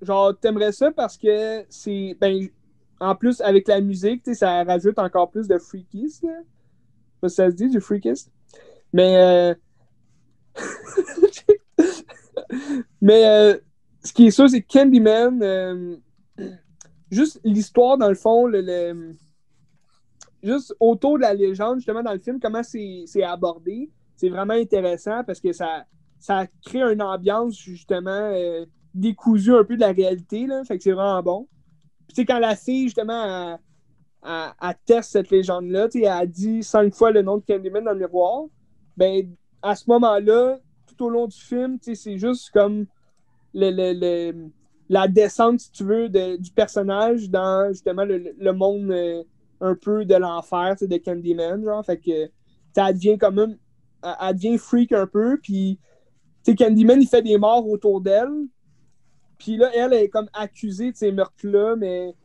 Genre, 0.01 0.37
t'aimerais 0.37 0.71
ça 0.71 0.91
parce 0.91 1.17
que 1.17 1.63
c'est. 1.69 2.17
Ben, 2.19 2.47
en 2.99 3.15
plus, 3.15 3.39
avec 3.41 3.67
la 3.67 3.81
musique, 3.81 4.23
ça 4.35 4.63
rajoute 4.63 4.99
encore 4.99 5.31
plus 5.31 5.47
de 5.47 5.57
freakies, 5.57 6.19
là. 6.23 6.39
Pas 7.21 7.29
si 7.29 7.35
ça 7.35 7.49
se 7.49 7.55
dit, 7.55 7.69
du 7.69 7.79
freakist. 7.79 8.31
Mais. 8.93 9.17
euh, 9.17 9.55
Mais 13.01 13.25
euh, 13.27 13.57
ce 14.03 14.13
qui 14.13 14.27
est 14.27 14.31
sûr, 14.31 14.49
c'est 14.49 14.61
que 14.61 14.67
Candyman, 14.71 15.41
euh, 15.41 15.95
juste 17.11 17.39
l'histoire, 17.43 17.97
dans 17.97 18.09
le 18.09 18.15
fond, 18.15 18.47
le, 18.47 18.61
le- 18.61 19.15
juste 20.45 20.75
autour 20.79 21.17
de 21.17 21.23
la 21.23 21.33
légende, 21.33 21.77
justement, 21.77 22.03
dans 22.03 22.13
le 22.13 22.19
film, 22.19 22.39
comment 22.39 22.63
c'est 22.63 23.23
abordé, 23.23 23.89
c'est 24.15 24.29
vraiment 24.29 24.53
intéressant 24.53 25.23
parce 25.25 25.39
que 25.39 25.51
ça, 25.51 25.85
crée 26.65 26.81
une 26.81 27.01
ambiance, 27.01 27.57
justement, 27.57 28.09
euh, 28.11 28.65
décousue 28.93 29.53
un 29.55 29.63
peu 29.63 29.75
de 29.75 29.81
la 29.81 29.91
réalité, 29.91 30.47
là. 30.47 30.63
Fait 30.63 30.77
que 30.77 30.83
c'est 30.83 30.91
vraiment 30.91 31.21
bon. 31.21 31.47
Puis, 32.13 32.25
quand 32.25 32.39
la 32.39 32.55
fille, 32.55 32.83
justement, 32.85 33.59
elle, 34.23 34.75
teste 34.85 35.11
cette 35.11 35.29
légende-là, 35.29 35.89
tu 35.89 35.99
elle 36.03 36.07
a 36.07 36.25
dit 36.25 36.63
cinq 36.63 36.93
fois 36.93 37.11
le 37.11 37.21
nom 37.21 37.37
de 37.37 37.43
Candyman 37.45 37.83
dans 37.83 37.91
le 37.91 37.99
miroir, 37.99 38.45
ben, 38.95 39.35
à 39.61 39.75
ce 39.75 39.89
moment-là, 39.89 40.59
tout 40.87 41.05
au 41.05 41.09
long 41.09 41.27
du 41.27 41.37
film, 41.37 41.79
tu 41.79 41.95
c'est 41.95 42.17
juste 42.17 42.51
comme 42.51 42.85
le, 43.53 43.71
le- 43.71 44.49
la 44.87 45.07
descente, 45.07 45.59
si 45.59 45.71
tu 45.71 45.83
veux, 45.83 46.09
du 46.09 46.51
personnage 46.51 47.29
dans, 47.29 47.69
justement, 47.71 48.05
le, 48.05 48.33
le 48.37 48.53
monde 48.53 48.91
euh, 48.91 49.23
un 49.61 49.75
peu 49.75 50.05
de 50.05 50.15
l'enfer, 50.15 50.75
de 50.81 50.97
Candyman, 50.97 51.63
genre. 51.63 51.85
Fait 51.85 51.97
que, 51.99 52.29
ça 52.75 52.91
devient 52.93 53.17
comme 53.17 53.35
même, 53.35 53.57
elle, 54.03 54.37
elle 54.43 54.59
freak 54.59 54.91
un 54.91 55.07
peu, 55.07 55.39
puis, 55.41 55.79
Candyman, 56.57 57.01
il 57.01 57.07
fait 57.07 57.21
des 57.23 57.37
morts 57.37 57.67
autour 57.67 58.01
d'elle, 58.01 58.29
Puis 59.37 59.57
là, 59.57 59.69
elle 59.75 59.93
est 59.93 60.09
comme 60.09 60.29
accusée 60.33 60.91
de 60.91 60.97
ces 60.97 61.11
meurtres-là, 61.11 61.75
mais 61.75 62.15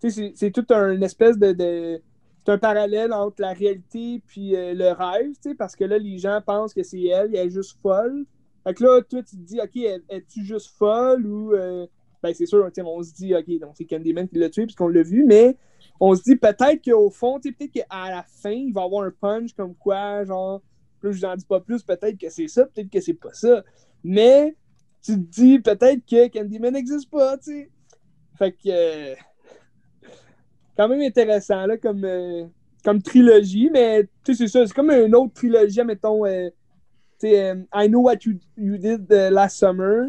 c'est 0.00 0.50
tout 0.52 0.66
un 0.70 1.00
espèce 1.02 1.38
de. 1.38 1.52
de- 1.52 2.02
c'est 2.46 2.52
un 2.52 2.58
parallèle 2.58 3.12
entre 3.12 3.42
la 3.42 3.52
réalité 3.52 4.22
puis 4.26 4.56
euh, 4.56 4.72
le 4.74 4.92
rêve, 4.92 5.34
parce 5.58 5.76
que 5.76 5.84
là, 5.84 5.98
les 5.98 6.18
gens 6.18 6.40
pensent 6.46 6.72
que 6.72 6.82
c'est 6.82 7.02
elle, 7.04 7.34
elle 7.34 7.48
est 7.48 7.50
juste 7.50 7.78
folle. 7.82 8.24
Fait 8.64 8.74
que 8.74 8.84
là, 8.84 9.02
toi, 9.02 9.22
tu 9.22 9.36
te 9.36 9.42
dis, 9.42 9.60
OK, 9.60 9.76
elle- 9.76 10.02
es-tu 10.08 10.44
juste 10.44 10.70
folle 10.78 11.26
ou. 11.26 11.52
euh, 11.54 11.86
Ben, 12.22 12.34
c'est 12.34 12.46
sûr, 12.46 12.68
on 12.86 13.02
se 13.02 13.12
dit, 13.14 13.34
OK, 13.34 13.60
donc 13.60 13.72
c'est 13.76 13.84
Candyman 13.86 14.28
qui 14.28 14.38
l'a 14.38 14.50
tué, 14.50 14.64
puisqu'on 14.66 14.88
l'a 14.88 15.02
vu, 15.02 15.24
mais 15.24 15.56
on 16.00 16.14
se 16.14 16.22
dit 16.22 16.36
peut-être 16.36 16.84
qu'au 16.84 17.10
fond, 17.10 17.40
peut-être 17.40 17.72
qu'à 17.72 17.86
la 17.90 18.22
fin, 18.22 18.50
il 18.50 18.72
va 18.72 18.82
y 18.82 18.84
avoir 18.84 19.04
un 19.04 19.10
punch 19.10 19.52
comme 19.54 19.74
quoi, 19.74 20.24
genre, 20.24 20.62
là, 21.02 21.10
je 21.10 21.18
vous 21.18 21.24
en 21.24 21.36
dis 21.36 21.44
pas 21.44 21.60
plus, 21.60 21.82
peut-être 21.82 22.18
que 22.18 22.30
c'est 22.30 22.48
ça, 22.48 22.66
peut-être 22.66 22.90
que 22.90 23.00
c'est 23.00 23.14
pas 23.14 23.32
ça. 23.32 23.64
Mais 24.04 24.56
tu 25.02 25.12
te 25.12 25.18
dis 25.18 25.58
peut-être 25.58 26.04
que 26.06 26.28
Candyman 26.28 26.72
n'existe 26.72 27.10
pas, 27.10 27.36
tu 27.38 27.44
sais. 27.44 27.70
Fait 28.36 28.52
que. 28.52 28.68
euh, 28.68 29.14
quand 30.78 30.88
même 30.88 31.02
intéressant, 31.02 31.66
là, 31.66 31.76
comme, 31.76 32.04
euh, 32.04 32.46
comme 32.84 33.02
trilogie, 33.02 33.68
mais 33.70 34.04
tu 34.24 34.32
sais, 34.32 34.34
c'est 34.34 34.46
ça, 34.46 34.64
c'est 34.64 34.72
comme 34.72 34.90
une 34.90 35.14
autre 35.16 35.34
trilogie, 35.34 35.82
mettons, 35.82 36.24
euh, 36.24 36.48
sais, 37.18 37.50
euh, 37.50 37.62
I 37.74 37.88
Know 37.88 38.02
What 38.02 38.18
You, 38.24 38.34
you 38.56 38.78
Did 38.78 39.10
Last 39.10 39.58
Summer. 39.58 40.06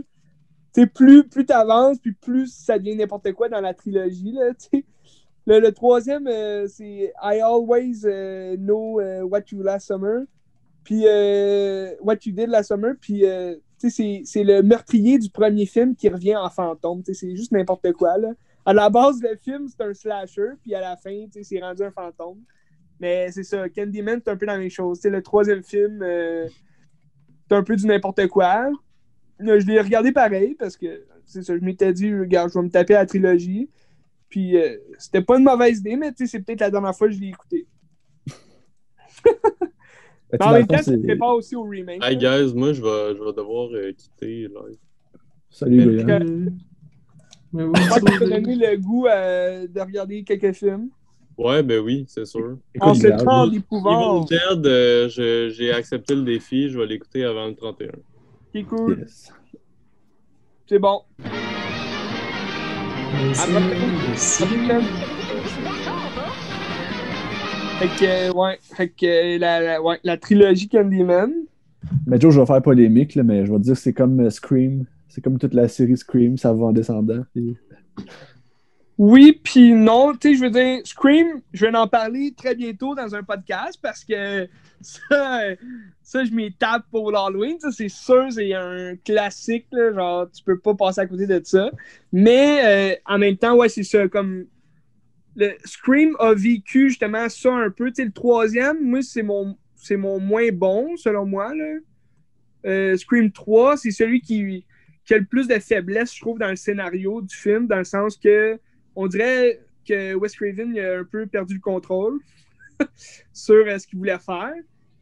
Tu 0.76 0.86
plus, 0.86 1.28
plus 1.28 1.48
tu 1.48 1.54
avances, 1.54 1.98
puis 1.98 2.12
plus 2.12 2.54
ça 2.54 2.78
devient 2.78 2.96
n'importe 2.96 3.34
quoi 3.34 3.50
dans 3.50 3.60
la 3.60 3.74
trilogie, 3.74 4.32
là, 4.34 4.54
tu 4.54 4.68
sais. 4.78 4.86
Le, 5.58 5.72
troisième, 5.72 6.28
euh, 6.28 6.68
c'est 6.68 7.12
I 7.24 7.42
Always 7.42 8.02
euh, 8.06 8.56
Know 8.56 9.00
euh, 9.00 9.24
What 9.24 9.46
You 9.52 9.64
Last 9.64 9.88
Summer. 9.88 10.26
Puis 10.84 11.06
What 12.02 12.18
You 12.26 12.34
Did 12.34 12.50
Last 12.50 12.70
Summer. 12.70 12.94
Puis 13.02 13.24
c'est 13.80 14.44
le 14.44 14.62
meurtrier 14.62 15.18
du 15.18 15.30
premier 15.30 15.66
film 15.66 15.96
qui 15.96 16.08
revient 16.08 16.36
en 16.36 16.50
fantôme. 16.50 17.02
C'est 17.04 17.36
juste 17.36 17.52
n'importe 17.52 17.92
quoi. 17.94 18.18
Là. 18.20 18.30
À 18.64 18.74
la 18.74 18.92
base, 18.92 19.22
le 19.24 19.36
film, 19.38 19.68
c'est 19.68 19.84
un 19.84 19.94
slasher. 19.94 20.52
Puis 20.62 20.76
à 20.76 20.82
la 20.82 20.96
fin, 20.98 21.26
c'est 21.42 21.60
rendu 21.60 21.84
un 21.84 21.92
fantôme. 21.92 22.40
Mais 23.00 23.32
c'est 23.32 23.44
ça. 23.44 23.68
Candyman, 23.70 24.22
c'est 24.24 24.32
un 24.32 24.38
peu 24.38 24.46
la 24.46 24.58
même 24.58 24.70
chose. 24.70 25.04
Le 25.04 25.22
troisième 25.24 25.64
film, 25.64 26.00
c'est 26.02 27.56
un 27.56 27.64
peu 27.64 27.76
du 27.76 27.88
n'importe 27.88 28.28
quoi. 28.28 28.70
Je 29.40 29.66
l'ai 29.66 29.82
regardé 29.82 30.12
pareil 30.12 30.56
parce 30.56 30.78
que 30.78 31.06
c'est 31.26 31.42
ça. 31.42 31.58
Je 31.58 31.64
m'étais 31.64 31.92
dit, 31.94 32.14
regarde, 32.14 32.52
je 32.52 32.60
vais 32.60 32.66
me 32.66 32.72
taper 32.72 32.94
la 32.94 33.06
trilogie. 33.06 33.70
Puis 34.30 34.58
euh, 34.58 34.78
c'était 34.98 35.22
pas 35.22 35.38
une 35.38 35.44
mauvaise 35.44 35.80
idée, 35.80 35.96
mais 35.96 36.12
tu 36.12 36.26
sais, 36.26 36.28
c'est 36.28 36.40
peut-être 36.44 36.62
la 36.62 36.72
dernière 36.72 36.96
fois 36.96 37.08
que 37.08 37.14
je 37.14 37.20
l'ai 37.20 37.30
écouté. 37.30 37.68
Mais 40.32 40.44
en 40.44 40.46
dans 40.46 40.52
le 40.52 40.58
même 40.60 40.68
temps, 40.68 40.92
ne 40.92 41.16
pas 41.16 41.34
aussi 41.34 41.56
au 41.56 41.64
remake. 41.64 42.04
Hey 42.04 42.16
là. 42.20 42.38
guys, 42.44 42.54
moi 42.54 42.72
je 42.74 42.82
vais, 42.84 43.16
je 43.18 43.24
vais 43.24 43.34
devoir 43.34 43.70
euh, 43.74 43.92
quitter 43.94 44.48
live. 44.48 44.78
Salut, 45.50 46.04
Mais- 47.52 47.64
oui, 47.64 47.74
tu 47.74 48.20
donné 48.20 48.56
le 48.56 48.78
goût 48.78 49.08
euh, 49.08 49.66
de 49.68 49.80
regarder 49.80 50.24
quelques 50.24 50.54
films. 50.54 50.90
Ouais, 51.36 51.64
ben 51.64 51.80
oui, 51.80 52.06
c'est 52.08 52.26
sûr. 52.26 52.60
D'épouvante. 52.76 54.30
Dead, 54.30 54.68
euh, 54.68 55.10
je- 55.10 55.50
j'ai 55.50 55.72
accepté 55.72 56.14
le 56.14 56.24
défi, 56.24 56.70
je 56.70 56.78
vais 56.78 56.86
l'écouter 56.86 57.24
avant 57.24 57.48
le 57.48 57.56
31. 57.56 57.90
C'est 58.54 58.64
cool. 58.64 59.00
Yes. 59.00 59.34
C'est 60.68 60.80
bon. 60.80 61.02
Fait 67.80 67.88
que, 67.88 68.34
ouais. 68.36 68.58
Fait 68.62 68.90
que 68.90 69.38
la, 69.40 69.60
la- 69.62 69.82
ouais, 69.82 69.98
la 70.04 70.18
trilogie 70.18 70.68
Candyman. 70.70 71.32
Mais 72.06 72.20
Joe, 72.20 72.34
je 72.34 72.40
vais 72.40 72.46
faire 72.46 72.62
polémique, 72.62 73.16
là, 73.16 73.24
mais 73.24 73.46
je 73.46 73.52
vais 73.52 73.60
dire 73.60 73.74
que 73.74 73.80
c'est 73.80 73.94
comme 73.94 74.20
euh, 74.20 74.30
Scream. 74.30 74.86
C'est 75.08 75.22
comme 75.22 75.38
toute 75.38 75.54
la 75.54 75.68
série 75.68 75.98
Scream, 75.98 76.38
ça 76.38 76.54
va 76.54 76.66
en 76.68 76.72
descendant. 76.72 77.24
puis- 77.34 77.58
Oui, 79.00 79.40
puis 79.42 79.72
non, 79.72 80.14
tu 80.14 80.28
sais, 80.28 80.36
je 80.36 80.44
veux 80.44 80.50
dire, 80.50 80.82
Scream, 80.84 81.42
je 81.54 81.66
vais 81.66 81.74
en 81.74 81.88
parler 81.88 82.34
très 82.36 82.54
bientôt 82.54 82.96
dans 82.96 83.16
un 83.16 83.24
podcast 83.24 83.80
parce 83.82 84.04
que 84.04 84.50
ça, 84.82 85.42
ça 86.02 86.26
je 86.26 86.32
m'y 86.32 86.52
tape 86.52 86.84
pour 86.92 87.10
l'Halloween. 87.10 87.58
C'est 87.72 87.88
sûr, 87.88 88.28
c'est 88.30 88.54
un 88.54 88.98
classique, 88.98 89.68
là, 89.72 89.94
genre, 89.94 90.30
tu 90.30 90.44
peux 90.44 90.60
pas 90.60 90.76
passer 90.76 91.00
à 91.00 91.06
côté 91.06 91.28
de 91.28 91.40
ça. 91.46 91.72
Mais 92.12 92.60
euh, 92.66 92.96
en 93.06 93.18
même 93.18 93.38
temps, 93.38 93.56
ouais, 93.56 93.70
c'est 93.70 93.84
ça, 93.84 94.06
comme. 94.10 94.48
Le 95.38 95.54
Scream 95.64 96.18
a 96.20 96.34
vécu 96.34 96.90
justement 96.90 97.30
ça 97.30 97.54
un 97.54 97.70
peu. 97.70 97.88
Tu 97.92 98.02
sais, 98.02 98.06
le 98.06 98.12
troisième, 98.12 98.84
moi, 98.84 99.02
c'est 99.02 99.24
mon, 99.24 99.58
c'est 99.78 99.96
mon 99.96 100.20
moins 100.20 100.50
bon, 100.52 100.98
selon 100.98 101.26
moi. 101.26 101.56
Là. 101.56 101.76
Euh, 102.66 102.98
Scream 102.98 103.32
3, 103.32 103.78
c'est 103.78 103.92
celui 103.92 104.20
qui, 104.20 104.66
qui 105.06 105.14
a 105.14 105.20
le 105.20 105.26
plus 105.26 105.48
de 105.48 105.58
faiblesse, 105.60 106.14
je 106.14 106.20
trouve, 106.20 106.38
dans 106.38 106.50
le 106.50 106.58
scénario 106.58 107.22
du 107.22 107.34
film, 107.34 107.68
dans 107.68 107.78
le 107.78 107.86
sens 107.86 108.18
que 108.18 108.60
on 109.00 109.08
dirait 109.08 109.62
que 109.88 110.14
Wes 110.16 110.36
Craven 110.36 110.78
a 110.78 111.00
un 111.00 111.04
peu 111.06 111.26
perdu 111.26 111.54
le 111.54 111.62
contrôle 111.62 112.20
sur 113.34 113.66
euh, 113.66 113.80
ce 113.80 113.88
qu'il 113.88 113.98
voulait 113.98 114.20
faire. 114.20 114.54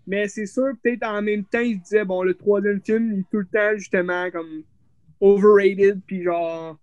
Mais 0.06 0.28
c'est 0.28 0.46
sûr, 0.46 0.72
peut-être 0.84 1.04
en 1.04 1.24
même 1.24 1.44
temps, 1.44 1.62
il 1.62 1.78
se 1.78 1.84
disait, 1.84 2.06
bon, 2.06 2.22
le 2.22 2.36
troisième 2.36 2.80
film, 2.80 3.12
il 3.12 3.20
est 3.22 3.26
tout 3.32 3.40
le 3.40 3.48
temps, 3.48 3.76
justement, 3.76 4.30
comme 4.30 4.64
overrated, 5.20 6.00
puis 6.06 6.22
genre, 6.22 6.78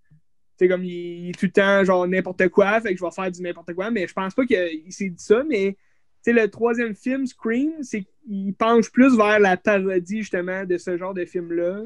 tu 0.58 0.64
sais, 0.64 0.68
comme 0.68 0.82
il, 0.84 1.30
est 1.30 1.38
tout 1.38 1.46
le 1.46 1.52
temps, 1.52 1.84
genre, 1.84 2.06
n'importe 2.08 2.48
quoi, 2.48 2.80
fait 2.80 2.92
que 2.92 2.98
je 2.98 3.04
vais 3.04 3.10
faire 3.12 3.30
du 3.30 3.42
n'importe 3.42 3.72
quoi. 3.74 3.92
Mais 3.92 4.08
je 4.08 4.12
pense 4.12 4.34
pas 4.34 4.44
qu'il 4.44 4.92
s'est 4.92 5.10
dit 5.10 5.24
ça, 5.24 5.44
mais, 5.48 5.76
tu 5.76 5.78
sais, 6.22 6.32
le 6.32 6.50
troisième 6.50 6.96
film, 6.96 7.26
Scream, 7.26 7.74
c'est 7.82 8.04
qu'il 8.26 8.54
penche 8.54 8.90
plus 8.90 9.16
vers 9.16 9.38
la 9.38 9.56
parodie, 9.56 10.18
justement, 10.18 10.64
de 10.64 10.78
ce 10.78 10.98
genre 10.98 11.14
de 11.14 11.24
film-là, 11.24 11.84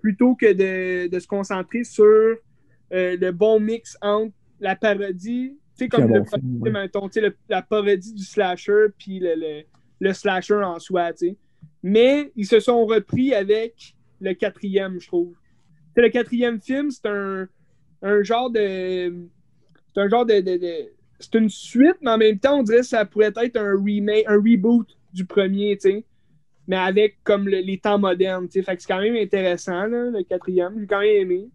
plutôt 0.00 0.36
que 0.36 1.08
de 1.08 1.18
se 1.18 1.26
concentrer 1.26 1.82
sur 1.82 2.38
euh, 2.92 3.16
le 3.20 3.30
bon 3.32 3.60
mix 3.60 3.96
entre 4.02 4.32
la 4.60 4.76
parodie, 4.76 5.56
tu 5.76 5.84
sais, 5.84 5.88
comme 5.88 6.02
le 6.02 6.18
bon 6.20 6.24
premier 6.24 6.42
film, 6.42 6.62
ouais. 6.62 6.70
mettons, 6.70 7.08
le- 7.14 7.36
la 7.48 7.62
parodie 7.62 8.12
du 8.14 8.22
slasher, 8.24 8.86
puis 8.98 9.20
le, 9.20 9.34
le, 9.36 9.62
le 10.00 10.12
slasher 10.12 10.54
en 10.64 10.78
soi, 10.78 11.12
tu 11.12 11.28
sais. 11.28 11.36
Mais 11.82 12.32
ils 12.34 12.46
se 12.46 12.60
sont 12.60 12.84
repris 12.86 13.34
avec 13.34 13.94
le 14.20 14.32
quatrième, 14.34 14.98
je 15.00 15.06
trouve. 15.06 15.32
Tu 15.32 15.92
sais, 15.96 16.02
le 16.02 16.08
quatrième 16.08 16.60
film, 16.60 16.90
c'est 16.90 17.06
un, 17.06 17.46
un 18.02 18.22
genre 18.22 18.50
de. 18.50 19.12
C'est 19.94 20.00
un 20.00 20.08
genre 20.08 20.26
de. 20.26 20.40
de- 20.40 20.56
de- 20.56 20.92
c'est 21.20 21.34
une 21.34 21.48
suite, 21.48 21.96
mais 22.00 22.10
en 22.12 22.18
même 22.18 22.38
temps, 22.38 22.60
on 22.60 22.62
dirait 22.62 22.78
que 22.78 22.86
ça 22.86 23.04
pourrait 23.04 23.32
être 23.36 23.56
un 23.56 23.74
remake, 23.82 24.24
un 24.28 24.36
reboot 24.36 24.86
du 25.12 25.24
premier, 25.24 25.76
tu 25.76 25.90
sais. 25.90 26.04
Mais 26.68 26.76
avec 26.76 27.16
comme 27.24 27.48
le- 27.48 27.58
les 27.60 27.78
temps 27.78 27.98
modernes, 27.98 28.46
tu 28.48 28.52
sais. 28.58 28.62
Fait 28.62 28.76
que 28.76 28.82
c'est 28.82 28.88
quand 28.88 29.00
même 29.00 29.16
intéressant, 29.16 29.86
là, 29.86 30.10
le 30.10 30.22
quatrième. 30.24 30.78
J'ai 30.80 30.86
quand 30.86 31.00
même 31.00 31.16
aimé. 31.22 31.48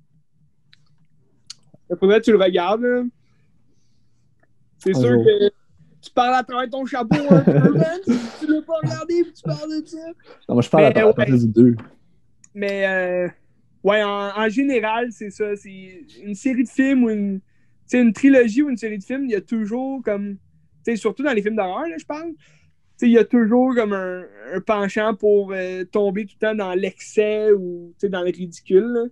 Il 1.94 1.98
faudrait 2.00 2.20
que 2.20 2.26
tu 2.26 2.32
le 2.32 2.38
regardes. 2.38 2.86
C'est 4.80 4.94
sûr 4.94 5.14
jour. 5.14 5.24
que 5.26 5.50
tu 6.02 6.12
parles 6.12 6.36
à 6.36 6.44
travers 6.44 6.70
ton 6.70 6.86
chapeau 6.86 7.16
un 7.30 7.40
peu, 7.42 7.54
man. 7.74 8.00
Tu 8.06 8.48
l'as 8.48 8.62
pas 8.62 8.74
regardé, 8.84 9.24
puis 9.24 9.34
tu 9.34 9.44
parles 9.44 9.82
de 9.82 9.88
ça. 9.88 9.98
Non, 10.50 10.56
moi, 10.56 10.62
je 10.62 10.70
parle 10.70 10.92
Mais, 10.94 11.00
à, 11.00 11.08
à 11.08 11.12
ouais. 11.18 11.38
du 11.38 11.48
2. 11.48 11.76
Mais 12.54 12.86
euh, 12.88 13.28
ouais, 13.84 14.04
en, 14.04 14.32
en 14.36 14.50
général, 14.50 15.12
c'est 15.12 15.30
ça. 15.30 15.56
C'est 15.56 16.02
une 16.22 16.36
série 16.36 16.64
de 16.64 16.70
films 16.70 17.04
ou 17.06 17.10
une, 17.10 17.40
une 17.94 18.14
trilogie 18.14 18.62
ou 18.62 18.70
une 18.70 18.78
série 18.78 18.98
de 18.98 19.04
films, 19.04 19.26
il 19.26 19.32
y 19.32 19.36
a 19.36 19.42
toujours 19.42 20.02
comme. 20.04 20.38
Surtout 20.96 21.24
dans 21.24 21.32
les 21.32 21.42
films 21.42 21.56
d'horreur, 21.56 21.86
je 21.98 22.06
parle. 22.06 22.34
Il 23.02 23.10
y 23.10 23.18
a 23.18 23.24
toujours 23.26 23.74
comme 23.74 23.94
un, 23.94 24.24
un 24.54 24.62
penchant 24.62 25.16
pour 25.16 25.52
euh, 25.54 25.84
tomber 25.86 26.26
tout 26.26 26.36
le 26.42 26.48
temps 26.48 26.56
dans 26.56 26.74
l'excès 26.74 27.52
ou 27.52 27.94
dans 28.04 28.22
le 28.22 28.32
ridicule. 28.32 28.84
là. 28.86 29.04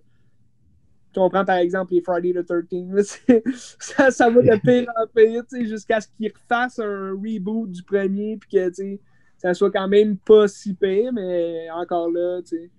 Tu 1.12 1.20
comprends 1.20 1.44
par 1.44 1.56
exemple 1.56 1.92
les 1.94 2.00
Friday 2.00 2.32
the 2.32 2.44
13 2.46 2.66
là, 2.92 3.02
c'est- 3.02 3.42
ça, 3.78 4.10
ça 4.10 4.30
va 4.30 4.42
de 4.42 4.60
pire 4.60 4.88
en 4.96 5.06
pire 5.06 5.44
jusqu'à 5.66 6.00
ce 6.00 6.08
qu'ils 6.16 6.32
refassent 6.32 6.78
un 6.78 7.12
reboot 7.12 7.70
du 7.70 7.82
premier 7.82 8.36
puis 8.38 8.48
que 8.50 8.70
ça 9.38 9.54
soit 9.54 9.70
quand 9.70 9.88
même 9.88 10.16
pas 10.16 10.48
si 10.48 10.74
pire, 10.74 11.12
mais 11.12 11.68
encore 11.70 12.10
là, 12.10 12.40
tu 12.42 12.56
sais. 12.56 12.70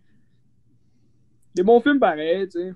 Des 1.56 1.64
bons 1.64 1.80
films 1.82 2.00
pareils, 2.00 2.48
tu 2.50 2.60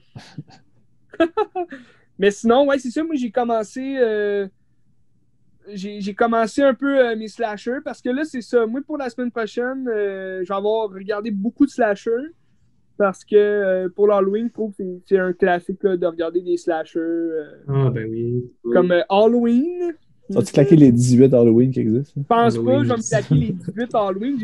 mais 2.20 2.32
sinon, 2.32 2.68
ouais, 2.68 2.80
c'est 2.80 2.92
ça, 2.92 3.04
moi 3.04 3.16
j'ai 3.16 3.32
commencé. 3.32 3.98
euh, 3.98 4.48
j'ai 5.74 6.16
commencé 6.16 6.64
un 6.64 6.74
peu 6.74 7.10
euh, 7.10 7.16
mes 7.16 7.28
slashers 7.28 7.80
parce 7.84 8.02
que 8.02 8.10
là, 8.10 8.24
c'est 8.24 8.42
ça. 8.42 8.66
Moi, 8.66 8.82
pour 8.86 8.98
la 8.98 9.10
semaine 9.10 9.32
prochaine, 9.32 9.88
euh, 9.90 10.42
je 10.44 10.48
vais 10.48 10.56
avoir 10.56 10.90
regardé 10.90 11.30
beaucoup 11.30 11.66
de 11.66 11.72
slashers 11.72 12.32
parce 12.98 13.24
que 13.24 13.36
euh, 13.36 13.90
pour 13.90 14.08
l'Halloween, 14.08 14.48
je 14.48 14.54
trouve 14.54 14.74
que 14.74 14.84
c'est- 15.06 15.18
un 15.18 15.34
classique 15.34 15.84
là, 15.84 15.96
de 15.98 16.06
regarder 16.06 16.42
des 16.42 16.58
slashers 16.58 17.00
euh, 17.00 17.44
Ah, 17.68 17.90
ben 17.90 18.08
oui. 18.10 18.44
comme 18.74 18.92
euh, 18.92 19.02
Halloween. 19.10 19.94
As-tu 20.36 20.52
claqué 20.52 20.76
les 20.76 20.92
18 20.92 21.34
Halloween 21.34 21.72
qui 21.72 21.80
existent? 21.80 22.14
Je 22.18 22.22
pense 22.28 22.56
pas, 22.58 22.62
Halloween. 22.62 22.84
je 22.84 22.90
vais 22.90 22.98
me 22.98 23.10
claquer 23.10 23.36
les 23.36 23.52
18 23.54 23.96
Halloween. 23.96 24.38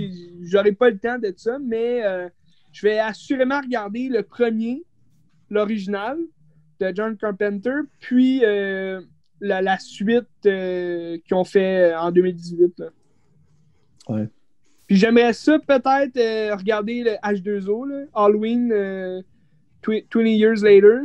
J'aurai 0.44 0.72
pas 0.72 0.90
le 0.90 0.98
temps 0.98 1.20
de 1.20 1.34
ça, 1.36 1.58
mais 1.60 2.06
euh, 2.06 2.30
je 2.72 2.88
vais 2.88 3.00
assurément 3.00 3.60
regarder 3.60 4.08
le 4.08 4.24
premier, 4.24 4.84
l'original, 5.50 6.18
de 6.80 6.92
John 6.96 7.18
Carpenter, 7.18 7.82
puis 8.00 8.42
euh, 8.46 9.02
la, 9.42 9.62
la 9.62 9.78
suite 9.80 10.26
euh, 10.46 11.18
qu'ils 11.26 11.36
ont 11.36 11.44
fait 11.44 11.94
en 11.96 12.12
2018. 12.12 12.74
là. 12.80 12.88
Ouais. 14.10 14.30
Puis 14.88 14.98
j'aimerais 14.98 15.34
ça 15.34 15.58
peut-être 15.60 16.18
euh, 16.18 16.56
regarder 16.56 17.04
le 17.04 17.12
H2O, 17.24 17.88
là, 17.88 18.06
Halloween 18.14 18.72
euh, 18.72 19.22
twi- 19.82 20.06
20 20.14 20.22
Years 20.28 20.62
Later. 20.64 21.00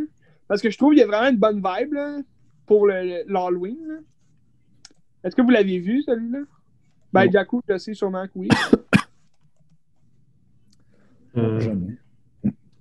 Parce 0.48 0.60
que 0.62 0.70
je 0.70 0.76
trouve 0.78 0.90
qu'il 0.90 1.00
y 1.00 1.02
a 1.02 1.06
vraiment 1.06 1.28
une 1.30 1.36
bonne 1.38 1.56
vibe 1.64 1.92
là, 1.92 2.18
pour 2.66 2.86
le- 2.86 3.22
l'Halloween. 3.26 3.76
là. 3.86 3.94
Est-ce 5.24 5.36
que 5.36 5.42
vous 5.42 5.50
l'avez 5.50 5.78
vu, 5.78 6.02
celui-là? 6.02 6.40
Ben, 7.12 7.24
Non. 7.26 7.32
Jaco, 7.32 7.62
je 7.68 7.78
sais 7.78 7.94
sûrement 7.94 8.24
que 8.26 8.32
oui. 8.34 8.48
Euh, 11.36 11.60
Jamais. 11.60 11.96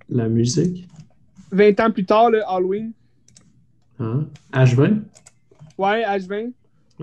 la 0.08 0.28
musique? 0.28 0.88
20 1.52 1.80
ans 1.80 1.90
plus 1.90 2.04
tard, 2.04 2.30
le 2.30 2.42
Halloween. 2.48 2.92
Hein? 4.00 4.26
H20? 4.52 5.02
Ouais, 5.76 6.02
H20. 6.04 6.52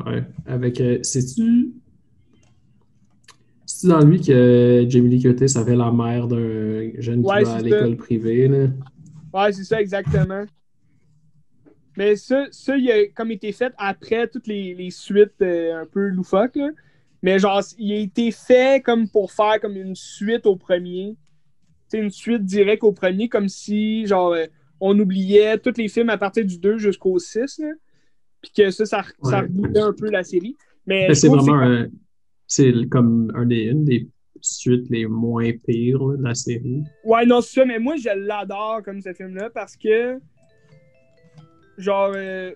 Ouais. 0.05 0.23
Avec. 0.45 0.81
euh, 0.81 0.99
C'est-tu. 1.03 1.71
C'est-tu 3.77 3.87
dans 3.91 3.99
lui 4.05 4.21
que 4.21 4.85
Jamie 4.87 5.09
Lee 5.09 5.21
Curtis 5.21 5.57
avait 5.57 5.75
la 5.75 5.91
mère 5.91 6.27
d'un 6.29 6.91
jeune 6.99 7.21
qui 7.21 7.27
Ouais, 7.29 7.43
va 7.43 7.55
à 7.55 7.59
c'est 7.59 7.65
l'école 7.65 7.97
privée, 7.97 8.47
là? 8.47 8.67
Ouais, 9.33 9.51
c'est 9.51 9.65
ça, 9.65 9.81
exactement. 9.81 10.45
Mais 11.97 12.15
ça, 12.15 12.45
ça, 12.51 12.77
il 12.77 12.89
a 12.89 13.05
comme 13.07 13.31
été 13.31 13.51
fait 13.51 13.73
après 13.77 14.27
toutes 14.29 14.47
les, 14.47 14.73
les 14.75 14.91
suites 14.91 15.41
euh, 15.41 15.81
un 15.81 15.85
peu 15.85 16.07
loufoques. 16.07 16.55
là. 16.55 16.69
Mais 17.21 17.37
genre, 17.37 17.61
il 17.77 17.91
a 17.91 17.97
été 17.97 18.31
fait 18.31 18.81
comme 18.83 19.09
pour 19.09 19.31
faire 19.33 19.59
comme 19.61 19.75
une 19.75 19.95
suite 19.95 20.45
au 20.45 20.55
premier. 20.55 21.17
Sais, 21.89 21.99
une 21.99 22.09
suite 22.11 22.45
directe 22.45 22.83
au 22.83 22.93
premier, 22.93 23.27
comme 23.27 23.49
si, 23.49 24.05
genre, 24.07 24.33
euh, 24.33 24.45
on 24.79 24.97
oubliait 24.99 25.57
tous 25.57 25.73
les 25.77 25.89
films 25.89 26.09
à 26.09 26.17
partir 26.17 26.45
du 26.45 26.57
2 26.59 26.77
jusqu'au 26.77 27.19
6. 27.19 27.59
là. 27.59 27.71
Puis 28.41 28.51
que 28.55 28.71
ça, 28.71 28.85
ça, 28.85 29.03
Ouais. 29.21 29.79
un 29.81 29.91
peu 29.93 30.09
la 30.09 30.23
série. 30.23 30.55
Mais 30.87 31.07
Mais 31.09 31.15
c'est 31.15 31.27
vraiment 31.27 31.59
un- 31.59 31.87
C'est 32.47 32.73
comme 32.89 33.31
un 33.35 33.45
des, 33.45 33.63
une 33.63 33.85
des 33.85 34.07
suites 34.41 34.89
les 34.89 35.07
moins 35.07 35.51
pires 35.65 36.03
là, 36.03 36.17
de 36.17 36.23
la 36.23 36.35
série. 36.35 36.83
Ouais, 37.03 37.25
non, 37.25 37.41
c'est 37.41 37.61
ça, 37.61 37.65
mais 37.65 37.79
moi, 37.79 37.95
je 37.97 38.09
l'adore 38.15 38.81
comme 38.83 39.01
ce 39.01 39.13
film-là 39.13 39.49
parce 39.49 39.75
que, 39.75 40.19
genre, 41.77 42.11
euh, 42.15 42.53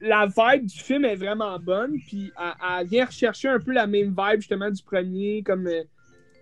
la 0.00 0.26
vibe 0.26 0.66
du 0.66 0.78
film 0.78 1.04
est 1.04 1.16
vraiment 1.16 1.58
bonne, 1.58 1.98
puis 2.06 2.32
elle, 2.38 2.78
elle 2.80 2.86
vient 2.86 3.04
rechercher 3.06 3.48
un 3.48 3.60
peu 3.60 3.72
la 3.72 3.86
même 3.86 4.14
vibe, 4.16 4.40
justement, 4.40 4.70
du 4.70 4.82
premier, 4.82 5.42
comme, 5.42 5.66
euh, 5.66 5.82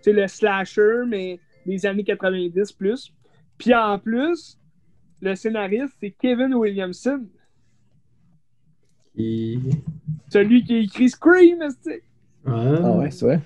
tu 0.03 0.11
sais, 0.11 0.13
le 0.13 0.27
slasher, 0.27 1.03
mais 1.07 1.39
des 1.65 1.85
années 1.85 2.03
90 2.03 2.71
plus. 2.73 3.13
Puis 3.57 3.73
en 3.73 3.97
plus, 3.99 4.59
le 5.21 5.35
scénariste, 5.35 5.95
c'est 5.99 6.11
Kevin 6.11 6.53
Williamson, 6.53 7.25
Qui... 9.15 9.59
celui 10.29 10.63
qui 10.63 10.75
a 10.75 10.77
écrit 10.79 11.09
Scream, 11.09 11.59
tu 11.83 12.01
Ah, 12.45 12.91
ouais, 12.97 13.11
c'est 13.11 13.25
vrai. 13.25 13.39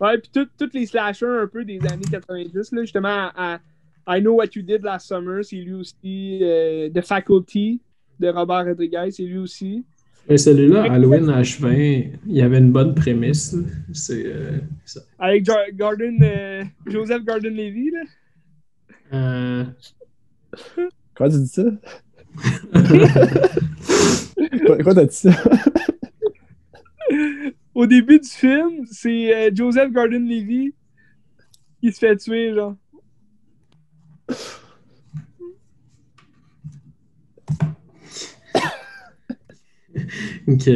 Ouais, 0.00 0.18
puis 0.18 0.30
tout- 0.32 0.48
tous 0.58 0.70
les 0.74 0.86
slashers 0.86 1.26
un 1.42 1.46
peu 1.46 1.64
des 1.64 1.78
années 1.90 2.04
90, 2.10 2.72
là, 2.72 2.82
justement, 2.82 3.08
à, 3.34 3.58
à 4.06 4.18
I 4.18 4.20
Know 4.20 4.34
What 4.34 4.48
You 4.54 4.62
Did 4.62 4.82
Last 4.82 5.06
Summer, 5.08 5.44
c'est 5.44 5.56
lui 5.56 5.72
aussi. 5.74 6.38
euh, 6.42 6.88
The 6.90 7.00
Faculty 7.00 7.80
de 8.20 8.28
Robert 8.28 8.66
Rodriguez, 8.66 9.10
c'est 9.10 9.22
lui 9.24 9.38
aussi. 9.38 9.84
Mais 10.28 10.36
celui-là, 10.38 10.92
Halloween 10.92 11.26
H20, 11.26 12.10
il 12.26 12.36
y 12.36 12.42
avait 12.42 12.58
une 12.58 12.72
bonne 12.72 12.94
prémisse. 12.94 13.52
là. 13.54 13.62
C'est. 13.92 14.24
euh, 14.26 14.58
ça. 14.84 15.00
Avec 15.18 15.44
Jo- 15.46 15.52
Gordon, 15.74 16.16
euh, 16.20 16.64
Joseph 16.86 17.24
Gordon-Levy, 17.24 17.90
là. 17.92 18.02
Euh, 19.12 19.64
Comment 21.14 21.30
tu 21.30 21.38
dis 21.38 21.46
ça? 21.48 21.62
quoi 24.66 24.78
quoi 24.82 24.94
t'as 24.94 25.04
dit 25.04 25.14
ça? 25.14 25.30
Au 27.76 27.86
début 27.86 28.18
du 28.18 28.26
film, 28.26 28.86
c'est 28.90 29.32
euh, 29.34 29.50
Joseph 29.54 29.92
Gordon-Levy 29.92 30.72
qui 31.78 31.92
se 31.92 31.98
fait 31.98 32.16
tuer, 32.16 32.54
genre. 32.54 32.74
ok. 40.48 40.70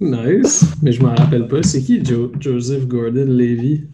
Nice. 0.00 0.64
Mais 0.82 0.90
je 0.90 1.00
m'en 1.00 1.14
rappelle 1.14 1.46
pas. 1.46 1.62
C'est 1.62 1.80
qui 1.80 2.04
Jo- 2.04 2.32
Joseph 2.40 2.88
Gordon-Levy? 2.88 3.84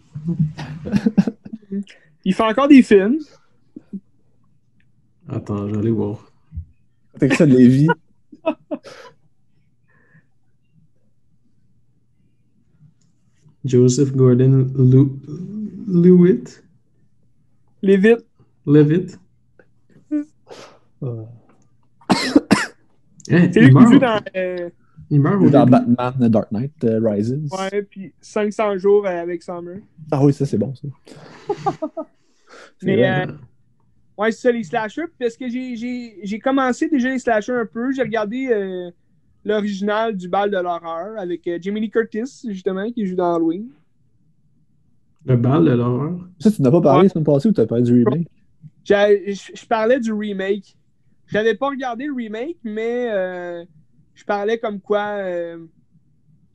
Il 2.25 2.33
fait 2.33 2.41
encore 2.41 2.67
des 2.67 2.81
films. 2.81 3.19
Attends, 5.29 5.69
j'allais 5.69 5.91
voir. 5.91 6.31
T'as 7.19 7.27
écrit 7.27 7.37
ça 7.37 7.45
de 7.45 7.55
Joseph 13.67 14.15
Gordon 14.15 14.67
Lew- 14.75 15.19
Lewitt? 15.87 16.63
Levitt. 17.81 18.25
Levitt? 18.65 19.19
Euh, 21.03 21.23
Hein, 23.29 23.49
C'est 23.51 23.59
lui 23.59 23.67
il, 23.67 23.67
qui 23.67 23.73
meurt, 23.73 23.91
joue 23.91 23.99
dans. 23.99 24.21
euh, 24.37 24.69
il 25.09 25.19
meurt 25.19 25.41
au 25.43 25.49
dans 25.49 25.65
début. 25.65 25.95
Batman 25.95 26.29
Dark 26.29 26.51
Knight 26.51 26.83
euh, 26.85 26.99
Rises. 27.03 27.37
ouais, 27.51 27.81
puis 27.83 28.13
500 28.21 28.77
jours 28.77 29.05
euh, 29.05 29.21
avec 29.21 29.43
Summer. 29.43 29.79
Ah 30.11 30.23
oui, 30.23 30.31
ça 30.33 30.45
c'est 30.45 30.57
bon 30.57 30.73
ça. 30.75 30.87
Mais, 32.83 33.03
euh, 33.09 33.25
Ouais, 34.17 34.31
c'est 34.31 34.41
ça, 34.47 34.51
les 34.51 34.63
slashers. 34.63 35.03
Parce 35.19 35.35
que 35.37 35.47
j'ai- 35.49 35.75
j'ai 35.75 36.19
j'ai 36.23 36.39
commencé 36.39 36.87
déjà 36.89 37.09
les 37.09 37.19
slashers 37.19 37.51
un 37.53 37.65
peu. 37.65 37.91
J'ai 37.91 38.01
regardé 38.01 38.47
euh, 38.49 38.89
l'original 39.45 40.15
du 40.15 40.27
bal 40.27 40.51
de 40.51 40.57
l'horreur 40.57 41.17
avec 41.17 41.47
euh, 41.47 41.57
Jamie 41.61 41.81
Lee 41.81 41.89
Curtis, 41.89 42.43
justement, 42.49 42.91
qui 42.91 43.05
joue 43.05 43.15
dans 43.15 43.35
Halloween. 43.35 43.69
Le 45.25 45.35
bal 45.35 45.65
de 45.65 45.71
l'horreur? 45.71 46.19
Ça, 46.39 46.51
tu 46.51 46.61
n'as 46.61 46.71
pas 46.71 46.81
parlé 46.81 46.99
Ouais. 46.99 47.03
la 47.05 47.09
semaine 47.09 47.25
passée 47.25 47.49
ou 47.49 47.51
t'as 47.51 47.65
parlé 47.65 47.83
du 47.83 48.03
remake? 48.03 48.27
Je 48.85 49.49
je 49.55 49.65
parlais 49.65 49.99
du 49.99 50.13
remake. 50.13 50.77
J'avais 51.27 51.55
pas 51.55 51.67
regardé 51.69 52.05
le 52.05 52.13
remake, 52.13 52.57
mais 52.63 53.09
euh, 53.11 53.65
je 54.15 54.23
parlais 54.23 54.57
comme 54.57 54.79
quoi 54.79 55.17
euh, 55.17 55.65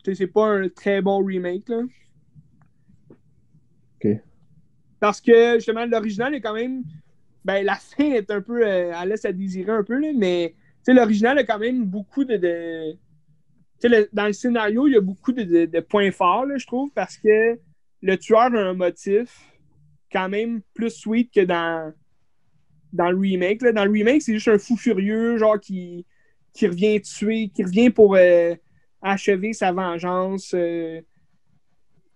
tu 0.03 0.15
c'est 0.15 0.27
pas 0.27 0.47
un 0.47 0.69
très 0.71 1.03
bon 1.03 1.23
remake. 1.23 1.69
Là. 1.69 1.83
Ok. 4.03 4.19
Parce 5.01 5.21
que 5.21 5.55
justement, 5.57 5.85
l'original 5.85 6.35
est 6.35 6.41
quand 6.41 6.55
même. 6.55 6.83
Ben, 7.45 7.65
la 7.65 7.75
fin 7.75 8.05
est 8.13 8.31
un 8.31 8.41
peu. 8.41 8.67
euh, 8.67 8.93
elle 9.01 9.09
laisse 9.09 9.25
à 9.25 9.33
désirer 9.33 9.73
un 9.73 9.83
peu, 9.83 9.99
là, 10.01 10.13
mais 10.17 10.55
tu 10.55 10.62
l'original 10.89 11.39
a 11.39 11.45
quand 11.45 11.59
même 11.59 11.85
beaucoup 11.85 12.25
de. 12.25 12.37
de- 12.37 12.99
dans 14.13 14.27
le 14.27 14.33
scénario, 14.33 14.87
il 14.87 14.93
y 14.95 14.97
a 14.97 15.01
beaucoup 15.01 15.33
de, 15.33 15.43
de- 15.43 15.67
de 15.67 15.81
points 15.81 16.11
forts, 16.13 16.47
là, 16.47 16.57
je 16.57 16.67
trouve, 16.67 16.91
parce 16.95 17.17
que 17.17 17.59
le 18.03 18.17
tueur 18.19 18.41
a 18.43 18.47
un 18.59 18.75
motif 18.75 19.51
quand 20.13 20.29
même 20.29 20.61
plus 20.75 20.91
sweet 20.91 21.33
que 21.33 21.41
dans, 21.41 21.93
dans 22.93 23.11
le 23.11 23.19
remake. 23.19 23.63
là. 23.63 23.73
Dans 23.73 23.85
le 23.85 23.91
remake, 23.91 24.23
c'est 24.23 24.35
juste 24.35 24.49
un 24.49 24.59
fou 24.59 24.77
furieux, 24.77 25.39
genre 25.39 25.59
qui, 25.59 26.07
qui 26.53 26.67
revient 26.67 27.01
tuer, 27.01 27.49
qui 27.49 27.65
revient 27.65 27.91
pour 27.91 28.17
euh, 28.17 28.55
achever 29.03 29.53
sa 29.53 29.73
vengeance 29.73 30.53
euh, 30.55 31.01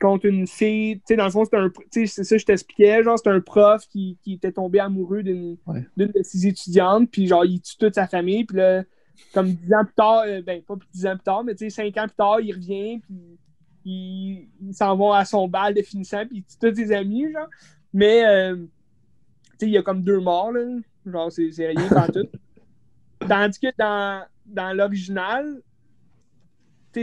contre 0.01 0.26
une 0.26 0.47
fille. 0.47 0.97
Tu 0.97 1.03
sais, 1.09 1.16
dans 1.16 1.24
le 1.24 1.30
fond, 1.30 1.44
c'est 1.44 1.57
un. 1.57 1.70
Tu 1.90 2.07
sais, 2.07 2.07
c'est 2.07 2.24
ça 2.24 2.34
que 2.36 2.40
je 2.40 2.47
t'expliquais. 2.47 3.03
Genre, 3.03 3.18
c'est 3.18 3.30
un 3.30 3.40
prof 3.40 3.86
qui, 3.88 4.18
qui 4.22 4.34
était 4.34 4.53
tombé 4.53 4.78
amoureux 4.80 5.22
d'une 5.22 5.57
Ouais. 5.66 5.86
de 5.97 6.12
ses 6.22 6.47
étudiantes, 6.47 7.11
puis 7.11 7.26
genre, 7.26 7.44
il 7.44 7.61
tue 7.61 7.76
toute 7.76 7.94
sa 7.94 8.07
famille, 8.07 8.44
puis 8.44 8.57
là, 8.59 8.84
comme 9.32 9.53
dix 9.53 9.72
ans 9.74 9.84
plus 9.84 9.94
tard, 9.94 10.22
euh, 10.26 10.42
ben, 10.42 10.62
pas 10.62 10.76
plus 10.76 10.88
dix 10.92 11.07
ans 11.07 11.14
plus 11.16 11.24
tard, 11.24 11.44
mais 11.44 11.55
tu 11.55 11.64
sais, 11.64 11.70
cinq 11.70 11.97
ans 11.97 12.07
plus 12.07 12.16
tard, 12.16 12.40
il 12.40 12.53
revient, 12.55 12.99
puis 13.01 13.38
il, 13.84 14.49
il 14.62 14.74
s'en 14.74 14.97
va 14.97 15.18
à 15.18 15.24
son 15.24 15.49
bal 15.49 15.72
de 15.74 15.82
finissant, 15.82 16.26
puis 16.26 16.38
il 16.38 16.44
tue 16.44 16.59
tous 16.61 16.74
ses 16.76 16.92
amis, 16.92 17.30
genre. 17.32 17.49
Mais, 17.92 18.26
euh, 18.26 18.57
tu 18.57 18.62
sais, 19.61 19.66
il 19.66 19.70
y 19.72 19.78
a 19.78 19.82
comme 19.82 20.03
deux 20.03 20.20
morts, 20.20 20.53
là. 20.53 20.61
Genre, 21.07 21.30
c'est 21.32 21.66
rien 21.66 21.88
pas 21.88 22.09
tout. 22.09 22.26
Tandis 23.28 23.59
que 23.59 23.68
dans, 23.78 24.24
dans 24.44 24.76
l'original, 24.76 25.62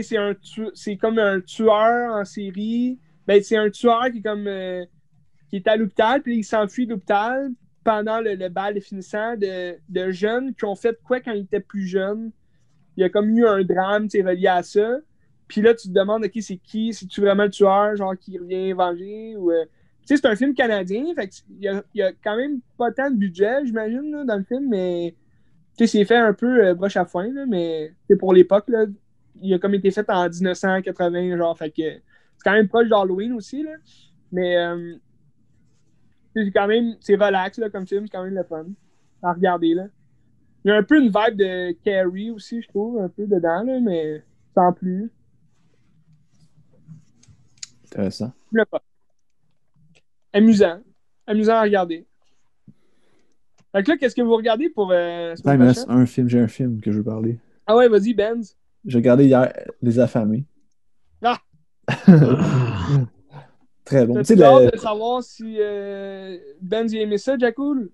c'est 0.02 0.16
un 0.16 0.34
c'est 0.74 0.96
comme 0.96 1.18
un 1.18 1.40
tueur 1.40 2.14
en 2.14 2.24
série. 2.24 2.98
Ben, 3.26 3.42
c'est 3.42 3.56
un 3.56 3.70
tueur 3.70 4.10
qui 4.10 4.18
est 4.18 4.22
comme 4.22 4.46
euh, 4.46 4.84
qui 5.50 5.56
est 5.56 5.68
à 5.68 5.76
l'hôpital, 5.76 6.22
puis 6.22 6.38
il 6.38 6.44
s'enfuit 6.44 6.86
de 6.86 6.92
l'hôpital 6.92 7.50
pendant 7.84 8.20
le, 8.20 8.34
le 8.34 8.48
bal 8.48 8.80
finissant 8.80 9.36
de, 9.36 9.76
de 9.88 10.10
jeunes 10.10 10.54
qui 10.54 10.64
ont 10.64 10.74
fait 10.74 10.98
quoi 11.04 11.20
quand 11.20 11.32
ils 11.32 11.42
étaient 11.42 11.60
plus 11.60 11.86
jeunes. 11.86 12.32
Il 12.96 13.02
y 13.02 13.04
a 13.04 13.08
comme 13.10 13.28
eu 13.36 13.46
un 13.46 13.62
drame, 13.62 14.08
relié 14.12 14.48
à 14.48 14.62
ça. 14.62 14.98
Puis 15.48 15.60
là, 15.60 15.74
tu 15.74 15.88
te 15.88 15.92
demandes, 15.92 16.24
OK, 16.24 16.32
c'est 16.40 16.56
qui? 16.56 16.94
C'est-tu 16.94 17.20
vraiment 17.20 17.44
le 17.44 17.50
tueur, 17.50 17.96
genre, 17.96 18.16
qui 18.18 18.38
revient 18.38 18.72
venger? 18.72 19.36
Ou, 19.36 19.50
euh, 19.50 19.64
Tu 20.06 20.14
sais, 20.14 20.16
c'est 20.16 20.26
un 20.26 20.36
film 20.36 20.54
canadien, 20.54 21.04
fait 21.14 21.30
il 21.60 21.82
y 21.94 22.02
a, 22.02 22.12
quand 22.22 22.36
même 22.36 22.60
pas 22.78 22.92
tant 22.92 23.10
de 23.10 23.16
budget, 23.16 23.64
j'imagine, 23.64 24.24
dans 24.26 24.36
le 24.36 24.44
film, 24.44 24.68
mais 24.68 25.14
tu 25.76 25.86
sais, 25.86 25.98
c'est 25.98 26.04
fait 26.04 26.16
un 26.16 26.32
peu 26.32 26.66
euh, 26.66 26.74
broche 26.74 26.96
à 26.96 27.04
foin, 27.04 27.32
là, 27.32 27.46
mais 27.46 27.92
c'est 28.08 28.16
pour 28.16 28.32
l'époque, 28.32 28.64
là. 28.68 28.86
Il 29.40 29.52
a 29.54 29.58
comme 29.58 29.74
été 29.74 29.90
fait 29.90 30.08
en 30.08 30.28
1980, 30.28 31.36
genre, 31.36 31.56
fait 31.56 31.70
que 31.70 31.82
c'est 31.82 32.44
quand 32.44 32.52
même 32.52 32.68
proche 32.68 32.88
d'Halloween 32.88 33.32
aussi, 33.32 33.62
là. 33.62 33.72
Mais 34.32 34.56
euh, 34.56 34.94
c'est 36.34 36.50
quand 36.50 36.66
même, 36.66 36.96
c'est 37.00 37.14
relax, 37.14 37.58
là, 37.58 37.70
comme 37.70 37.86
film, 37.86 38.06
c'est 38.06 38.12
quand 38.12 38.24
même 38.24 38.34
le 38.34 38.44
fun 38.44 38.66
à 39.22 39.32
regarder, 39.32 39.74
là. 39.74 39.86
Il 40.64 40.68
y 40.68 40.70
a 40.72 40.76
un 40.76 40.82
peu 40.82 40.98
une 40.98 41.08
vibe 41.08 41.36
de 41.36 41.72
Carrie 41.84 42.30
aussi, 42.30 42.62
je 42.62 42.68
trouve, 42.68 42.98
un 42.98 43.08
peu 43.08 43.26
dedans, 43.26 43.62
là, 43.64 43.80
mais 43.80 44.22
sans 44.54 44.72
plus. 44.72 45.10
Intéressant. 47.84 48.32
Le 48.50 48.64
fun. 48.70 48.80
Amusant. 50.32 50.80
Amusant 51.26 51.54
à 51.54 51.62
regarder. 51.62 52.06
Fait 53.72 53.82
que 53.82 53.90
là, 53.90 53.96
qu'est-ce 53.96 54.14
que 54.14 54.22
vous 54.22 54.36
regardez 54.36 54.68
pour. 54.68 54.92
Euh, 54.92 55.34
il 55.44 55.50
me 55.52 55.66
reste 55.66 55.86
un 55.88 56.06
film, 56.06 56.28
j'ai 56.28 56.40
un 56.40 56.48
film 56.48 56.80
que 56.80 56.92
je 56.92 56.98
veux 56.98 57.04
parler. 57.04 57.38
Ah 57.66 57.76
ouais, 57.76 57.88
vas-y, 57.88 58.14
Benz. 58.14 58.56
J'ai 58.86 58.98
regardé 58.98 59.24
hier 59.26 59.52
Les 59.82 59.98
Affamés. 59.98 60.44
Ah! 61.22 61.38
Très 63.84 64.06
bon. 64.06 64.22
Tu 64.22 64.42
hâte 64.42 64.64
le- 64.64 64.70
de 64.70 64.76
savoir 64.78 65.22
si 65.22 65.56
euh, 65.60 66.36
Benz 66.60 66.92
il 66.92 67.00
aimait 67.00 67.18
ça, 67.18 67.36
Jacoul? 67.38 67.90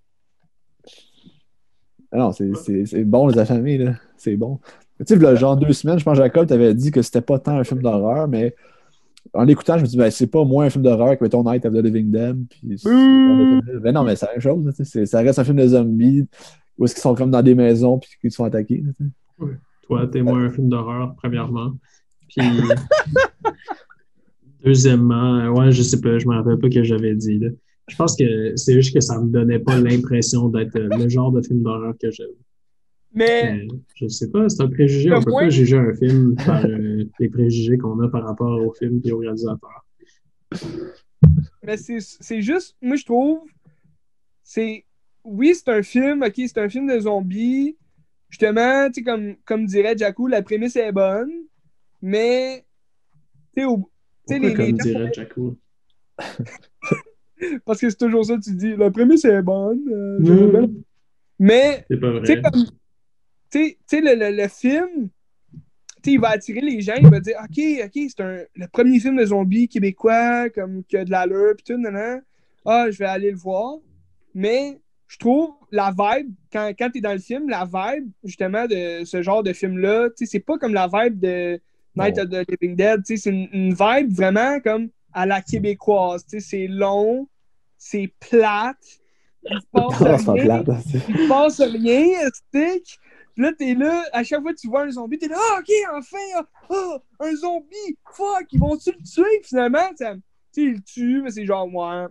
Ah 2.13 2.19
non, 2.19 2.33
c'est- 2.33 2.55
c'est 2.55 2.87
c'est 2.87 3.05
bon, 3.05 3.27
Les 3.29 3.39
Affamés, 3.39 3.79
là. 3.79 3.95
C'est 4.17 4.37
bon. 4.37 4.59
Tu 4.99 5.15
sais, 5.15 5.17
là, 5.17 5.35
genre 5.35 5.57
deux 5.57 5.73
semaines, 5.73 5.99
je 5.99 6.05
pense 6.05 6.19
que 6.19 6.23
Jacob 6.25 6.47
t'avait 6.47 6.75
dit 6.75 6.91
que 6.91 7.03
c'était 7.03 7.21
pas 7.23 7.39
tant 7.39 7.57
un 7.59 7.65
film 7.65 7.83
d'horreur, 7.83 8.29
mais 8.29 8.55
en 9.33 9.45
l'écoutant, 9.45 9.77
je 9.79 9.83
me 9.83 9.87
dis, 9.87 9.97
ben, 9.97 10.11
c'est 10.11 10.27
pas 10.27 10.45
moins 10.45 10.67
un 10.67 10.71
film 10.71 10.85
d'horreur 10.85 11.17
que 11.19 11.25
mettons 11.25 11.43
Night 11.45 11.65
of 11.67 11.73
the 11.73 11.79
Living 11.79 12.11
Dead. 12.11 12.37
Puis 12.51 12.61
ben 13.81 13.93
non, 13.93 14.03
mais 14.05 14.17
c'est 14.17 14.27
la 14.27 14.33
même 14.33 14.41
chose. 14.41 14.73
Ça 15.07 15.21
reste 15.21 15.39
un 15.39 15.45
film 15.45 15.57
de 15.57 15.67
zombies 15.69 16.27
où 16.79 16.85
est-ce 16.85 16.95
qu'ils 16.95 17.03
sont 17.03 17.15
comme 17.15 17.31
dans 17.31 17.43
des 17.43 17.55
maisons 17.55 17.99
puis 17.99 18.11
qu'ils 18.21 18.31
se 18.31 18.37
font 18.37 18.45
attaquer. 18.45 18.83
là, 18.85 18.93
tu 18.97 19.05
sais. 19.05 19.55
Toi, 19.91 20.07
t'es 20.07 20.23
moins 20.23 20.45
un 20.45 20.51
film 20.51 20.69
d'horreur, 20.69 21.15
premièrement. 21.17 21.73
Puis, 22.29 22.43
deuxièmement, 24.65 25.37
euh, 25.37 25.49
ouais, 25.51 25.73
je 25.73 25.83
sais 25.83 26.01
pas, 26.01 26.19
je 26.19 26.27
me 26.29 26.35
rappelle 26.35 26.59
pas 26.59 26.69
que 26.69 26.83
j'avais 26.85 27.15
dit. 27.15 27.39
là. 27.39 27.49
Je 27.89 27.97
pense 27.97 28.17
que 28.17 28.55
c'est 28.57 28.75
juste 28.75 28.95
que 28.95 29.01
ça 29.01 29.21
me 29.21 29.29
donnait 29.29 29.59
pas 29.59 29.81
l'impression 29.81 30.49
d'être 30.49 30.77
euh, 30.77 30.89
le 30.97 31.09
genre 31.09 31.33
de 31.33 31.43
film 31.43 31.63
d'horreur 31.63 31.95
que 32.01 32.11
j'aime. 32.11 32.29
Mais 33.13 33.55
Mais 33.67 33.69
Je 33.97 34.07
sais 34.07 34.31
pas, 34.31 34.49
c'est 34.49 34.63
un 34.63 34.69
préjugé. 34.69 35.09
Le 35.09 35.17
On 35.17 35.23
peut 35.23 35.31
point- 35.33 35.43
pas 35.43 35.49
juger 35.51 35.77
un 35.77 35.93
film 35.95 36.37
par 36.37 36.65
euh, 36.65 37.05
les 37.19 37.29
préjugés 37.29 37.77
qu'on 37.79 37.99
a 38.01 38.09
par 38.09 38.25
rapport 38.25 38.61
au 38.65 38.73
film 38.75 39.01
et 39.05 39.11
au 39.11 39.19
réalisateur. 39.19 39.85
Mais 41.65 41.77
c'est 41.77 41.99
c'est 42.01 42.41
juste, 42.41 42.77
moi 42.81 42.95
je 42.97 43.05
trouve, 43.05 43.41
c'est. 44.45 44.85
Oui, 45.25 45.53
c'est 45.55 45.69
un 45.69 45.83
film, 45.83 46.23
ok, 46.23 46.33
c'est 46.37 46.59
un 46.59 46.69
film 46.69 46.87
de 46.87 46.99
zombies. 47.01 47.77
Justement, 48.31 48.87
tu 48.89 48.95
sais, 48.95 49.03
comme, 49.03 49.37
comme 49.45 49.67
dirait 49.67 49.97
Jacou, 49.99 50.27
la 50.29 50.43
prémisse 50.43 50.77
est 50.77 50.93
bonne, 50.93 51.31
mais. 52.01 52.65
Tu 53.57 53.63
sais, 54.29 54.39
les, 54.39 54.49
les 54.49 54.55
comme 54.55 54.67
gens- 54.67 54.73
dirait? 54.85 55.11
Parce 57.65 57.81
que 57.81 57.89
c'est 57.91 57.97
toujours 57.97 58.25
ça, 58.25 58.39
tu 58.39 58.55
dis, 58.55 58.77
la 58.77 58.91
prémisse 58.91 59.25
est 59.25 59.43
bonne. 59.43 59.83
euh, 59.91 60.19
Mm. 60.21 60.51
bien- 60.53 60.71
Mais, 61.39 61.85
tu 61.89 61.97
sais, 62.27 62.43
comme. 62.43 62.67
Tu 63.51 63.77
sais- 63.87 64.01
le, 64.01 64.15
le, 64.15 64.37
le 64.43 64.49
film, 64.49 65.09
tu 66.03 66.11
il 66.13 66.21
va 66.21 66.29
attirer 66.31 66.61
les 66.61 66.81
gens, 66.83 66.95
il 66.97 67.09
va 67.11 67.19
dire, 67.21 67.37
ok, 67.43 67.59
ok, 67.87 68.03
c'est 68.09 68.21
un- 68.21 68.45
le 68.55 68.67
premier 68.69 69.01
film 69.01 69.17
de 69.17 69.25
zombies 69.25 69.69
québécois, 69.69 70.49
comme 70.51 70.85
qui 70.85 70.97
a 70.97 71.05
de 71.05 71.11
l'allure, 71.11 71.55
pis 71.57 71.65
tout, 71.65 71.79
nan, 71.79 71.95
nan. 71.95 72.23
Ah, 72.65 72.91
je 72.91 72.99
vais 72.99 73.07
aller 73.07 73.31
le 73.31 73.37
voir. 73.37 73.79
Mais 74.35 74.80
je 75.11 75.19
trouve 75.19 75.51
la 75.73 75.91
vibe, 75.91 76.33
quand, 76.53 76.71
quand 76.79 76.89
tu 76.91 76.99
es 76.99 77.01
dans 77.01 77.13
le 77.13 77.19
film, 77.19 77.49
la 77.49 77.65
vibe, 77.65 78.11
justement, 78.23 78.67
de 78.69 79.05
ce 79.05 79.23
genre 79.23 79.43
de 79.43 79.53
film-là, 79.53 80.09
tu 80.11 80.19
sais, 80.19 80.27
c'est 80.27 80.39
pas 80.41 80.57
comme 80.57 80.73
la 80.73 80.87
vibe 80.87 81.19
de 81.19 81.61
Night 81.97 82.17
Non. 82.17 82.23
of 82.23 82.31
the 82.31 82.49
Living 82.49 82.77
Dead, 82.77 83.03
tu 83.05 83.17
sais, 83.17 83.23
c'est 83.25 83.31
une, 83.31 83.49
une 83.53 83.75
vibe 83.75 84.13
vraiment 84.13 84.61
comme 84.61 84.89
à 85.13 85.27
la 85.27 85.43
québécoise, 85.43 86.25
tu 86.25 86.39
sais, 86.39 86.49
c'est 86.49 86.67
long, 86.69 87.27
c'est 87.77 88.15
plate, 88.21 88.77
il 89.51 89.61
se 89.61 89.67
passe 89.73 90.29
rien, 90.29 90.63
plate, 90.63 90.87
il 91.09 91.29
passe 91.29 91.61
rien, 91.61 92.29
stick. 92.33 93.01
Puis 93.35 93.45
là, 93.45 93.53
t'es 93.59 93.75
là, 93.75 94.05
à 94.13 94.23
chaque 94.23 94.43
fois 94.43 94.53
que 94.53 94.61
tu 94.61 94.69
vois 94.69 94.83
un 94.83 94.91
zombie, 94.93 95.19
t'es 95.19 95.27
là, 95.27 95.37
ah, 95.39 95.59
ok, 95.59 95.73
enfin, 95.99 96.19
ah, 96.37 96.47
ah, 96.71 96.99
un 97.19 97.35
zombie, 97.35 97.97
fuck, 98.13 98.47
ils 98.53 98.61
vont-tu 98.61 98.93
le 98.93 99.03
tuer? 99.03 99.39
Puis 99.41 99.49
finalement, 99.49 99.89
tu 99.91 100.05
sais, 100.05 100.15
ils 100.57 100.73
le 100.75 100.81
tuent, 100.83 101.23
mais 101.23 101.33
c'est 101.33 101.45
genre, 101.47 101.67
ouais, 101.67 102.07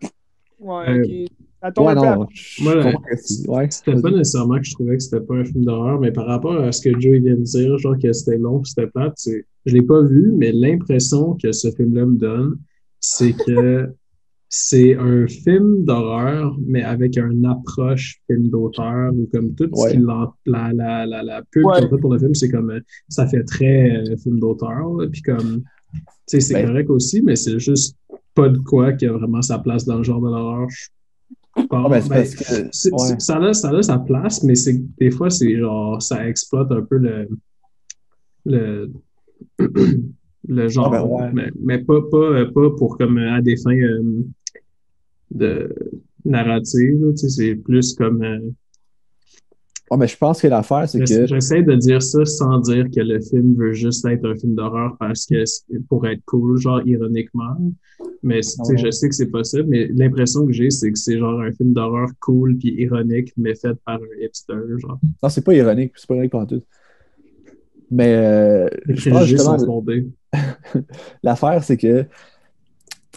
ouais, 0.59 0.89
Euh, 0.89 1.01
ok. 1.01 1.31
Ouais, 1.61 1.93
non, 1.95 2.19
ouais, 2.21 3.67
C'était 3.69 4.01
pas 4.01 4.11
nécessairement 4.11 4.57
que 4.59 4.63
je 4.65 4.73
trouvais 4.73 4.95
que 4.95 5.03
c'était 5.03 5.19
pas 5.19 5.35
un 5.35 5.43
film 5.45 5.65
d'horreur, 5.65 5.99
mais 5.99 6.11
par 6.11 6.25
rapport 6.25 6.55
à 6.55 6.71
ce 6.71 6.81
que 6.81 6.99
Joey 6.99 7.19
vient 7.19 7.35
de 7.35 7.41
dire, 7.41 7.77
genre 7.77 7.97
que 8.01 8.13
c'était 8.13 8.37
long 8.37 8.63
c'était 8.63 8.87
plate, 8.87 9.13
c'est... 9.17 9.45
je 9.65 9.73
l'ai 9.73 9.81
pas 9.81 10.01
vu, 10.01 10.31
mais 10.35 10.51
l'impression 10.53 11.35
que 11.41 11.51
ce 11.51 11.69
film-là 11.71 12.05
me 12.05 12.15
donne, 12.17 12.57
c'est 13.01 13.33
que 13.33 13.89
c'est 14.49 14.95
un 14.95 15.27
film 15.27 15.83
d'horreur, 15.83 16.57
mais 16.65 16.81
avec 16.81 17.17
une 17.17 17.45
approche 17.45 18.19
film 18.27 18.47
d'auteur, 18.49 19.13
ou 19.13 19.27
comme 19.31 19.53
tout 19.53 19.69
ce 19.75 19.91
qui 19.91 19.97
la, 19.97 20.71
la, 20.73 21.05
la, 21.05 21.23
la 21.23 21.43
pub 21.51 21.65
Ouais. 21.65 21.81
fait 21.81 21.97
pour 21.97 22.13
le 22.13 22.19
film, 22.19 22.33
c'est 22.33 22.49
comme, 22.49 22.71
euh, 22.71 22.79
ça 23.09 23.27
fait 23.27 23.43
très 23.43 23.97
euh, 23.97 24.15
film 24.17 24.39
d'auteur, 24.39 24.97
puis 25.11 25.21
comme, 25.21 25.61
tu 25.93 26.01
sais, 26.25 26.39
c'est 26.39 26.53
Ben. 26.53 26.67
correct 26.67 26.89
aussi, 26.89 27.21
mais 27.21 27.35
c'est 27.35 27.59
juste 27.59 27.97
pas 28.33 28.47
de 28.49 28.57
quoi 28.59 28.93
qui 28.93 29.05
a 29.05 29.11
vraiment 29.11 29.41
sa 29.41 29.59
place 29.59 29.85
dans 29.85 29.97
le 29.97 30.03
genre 30.03 30.21
de 30.21 30.27
l'horreur, 30.29 30.69
je 30.69 30.87
pense. 31.53 31.67
Ah, 31.71 31.89
ben, 31.89 32.01
Ben, 32.09 32.23
que- 32.23 32.63
ouais. 32.91 33.19
ça, 33.19 33.37
a, 33.37 33.53
ça 33.53 33.69
a 33.69 33.81
sa 33.83 33.99
place, 33.99 34.43
mais 34.43 34.55
c'est 34.55 34.79
des 34.97 35.11
fois, 35.11 35.29
c'est 35.29 35.57
genre, 35.57 36.01
ça 36.01 36.27
exploite 36.27 36.71
un 36.71 36.81
peu 36.81 36.97
le, 36.97 37.27
le, 38.45 38.91
le 40.47 40.67
genre, 40.69 40.93
Ah, 40.93 41.01
ben, 41.01 41.05
ouais. 41.07 41.31
mais, 41.33 41.51
mais 41.59 41.77
pas, 41.79 42.01
pas, 42.11 42.45
pas 42.45 42.69
pour 42.77 42.97
comme 42.97 43.17
à 43.17 43.41
des 43.41 43.57
fins 43.57 43.71
euh, 43.75 44.23
de 45.31 45.75
narrative, 46.25 47.13
c'est 47.15 47.55
plus 47.55 47.93
comme. 47.93 48.23
euh, 48.23 48.39
Ouais, 49.89 49.97
mais 49.97 50.07
je 50.07 50.17
pense 50.17 50.41
que 50.41 50.47
l'affaire, 50.47 50.87
c'est 50.87 50.99
que. 50.99 51.25
J'essaie 51.25 51.63
de 51.63 51.75
dire 51.75 52.01
ça 52.01 52.23
sans 52.25 52.59
dire 52.59 52.85
que 52.95 53.01
le 53.01 53.19
film 53.21 53.55
veut 53.55 53.73
juste 53.73 54.05
être 54.05 54.25
un 54.25 54.35
film 54.35 54.53
d'horreur 54.53 54.95
parce 54.99 55.25
que 55.25 55.43
pour 55.87 56.05
être 56.07 56.21
cool, 56.25 56.59
genre 56.59 56.81
ironiquement. 56.85 57.57
Mais 58.21 58.41
je 58.41 58.91
sais 58.91 59.09
que 59.09 59.15
c'est 59.15 59.31
possible, 59.31 59.65
mais 59.67 59.87
l'impression 59.87 60.45
que 60.45 60.53
j'ai, 60.53 60.69
c'est 60.69 60.91
que 60.91 60.97
c'est 60.97 61.17
genre 61.17 61.41
un 61.41 61.51
film 61.51 61.73
d'horreur 61.73 62.09
cool 62.19 62.57
puis 62.57 62.69
ironique, 62.77 63.33
mais 63.35 63.55
fait 63.55 63.73
par 63.85 63.95
un 63.95 64.23
hipster, 64.23 64.55
genre. 64.77 64.99
Non, 65.23 65.29
c'est 65.29 65.43
pas 65.43 65.53
ironique, 65.53 65.93
c'est 65.95 66.07
pas 66.07 66.15
ironique 66.15 66.31
pour 66.31 66.45
tout. 66.45 66.61
Mais 67.91 68.13
euh, 68.13 68.69
je 68.87 69.09
pense 69.09 69.25
justement, 69.25 69.83
l'affaire, 71.23 71.63
c'est 71.63 71.77
que 71.77 72.05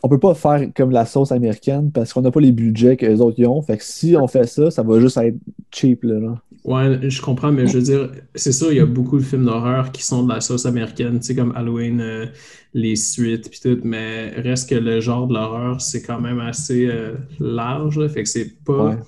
on 0.02 0.08
peut 0.08 0.18
pas 0.18 0.34
faire 0.34 0.68
comme 0.74 0.90
la 0.90 1.06
sauce 1.06 1.30
américaine 1.30 1.92
parce 1.92 2.12
qu'on 2.12 2.22
n'a 2.22 2.30
pas 2.30 2.40
les 2.40 2.52
budgets 2.52 2.96
que 2.96 3.06
les 3.06 3.20
autres 3.20 3.38
y 3.38 3.46
ont. 3.46 3.62
Fait 3.62 3.78
que 3.78 3.84
si 3.84 4.16
on 4.16 4.26
fait 4.26 4.46
ça, 4.46 4.70
ça 4.70 4.82
va 4.82 4.98
juste 4.98 5.16
être 5.16 5.36
cheap, 5.70 6.02
là. 6.02 6.18
là. 6.18 6.34
Ouais, 6.64 7.10
je 7.10 7.20
comprends, 7.20 7.50
mais 7.50 7.66
je 7.66 7.78
veux 7.78 7.82
dire, 7.82 8.12
c'est 8.36 8.52
sûr, 8.52 8.70
il 8.70 8.76
y 8.76 8.80
a 8.80 8.86
beaucoup 8.86 9.18
de 9.18 9.24
films 9.24 9.44
d'horreur 9.44 9.90
qui 9.90 10.04
sont 10.04 10.22
de 10.22 10.32
la 10.32 10.40
sauce 10.40 10.64
américaine, 10.64 11.18
tu 11.18 11.26
sais, 11.26 11.34
comme 11.34 11.52
Halloween, 11.56 12.00
euh, 12.00 12.26
les 12.72 12.94
suites, 12.94 13.50
puis 13.50 13.58
tout, 13.60 13.80
mais 13.82 14.30
reste 14.36 14.70
que 14.70 14.76
le 14.76 15.00
genre 15.00 15.26
de 15.26 15.34
l'horreur, 15.34 15.80
c'est 15.80 16.02
quand 16.02 16.20
même 16.20 16.38
assez 16.38 16.86
euh, 16.86 17.14
large, 17.40 17.98
là, 17.98 18.08
fait 18.08 18.22
que 18.22 18.28
c'est 18.28 18.62
pas. 18.64 18.90
Ouais. 18.90 18.98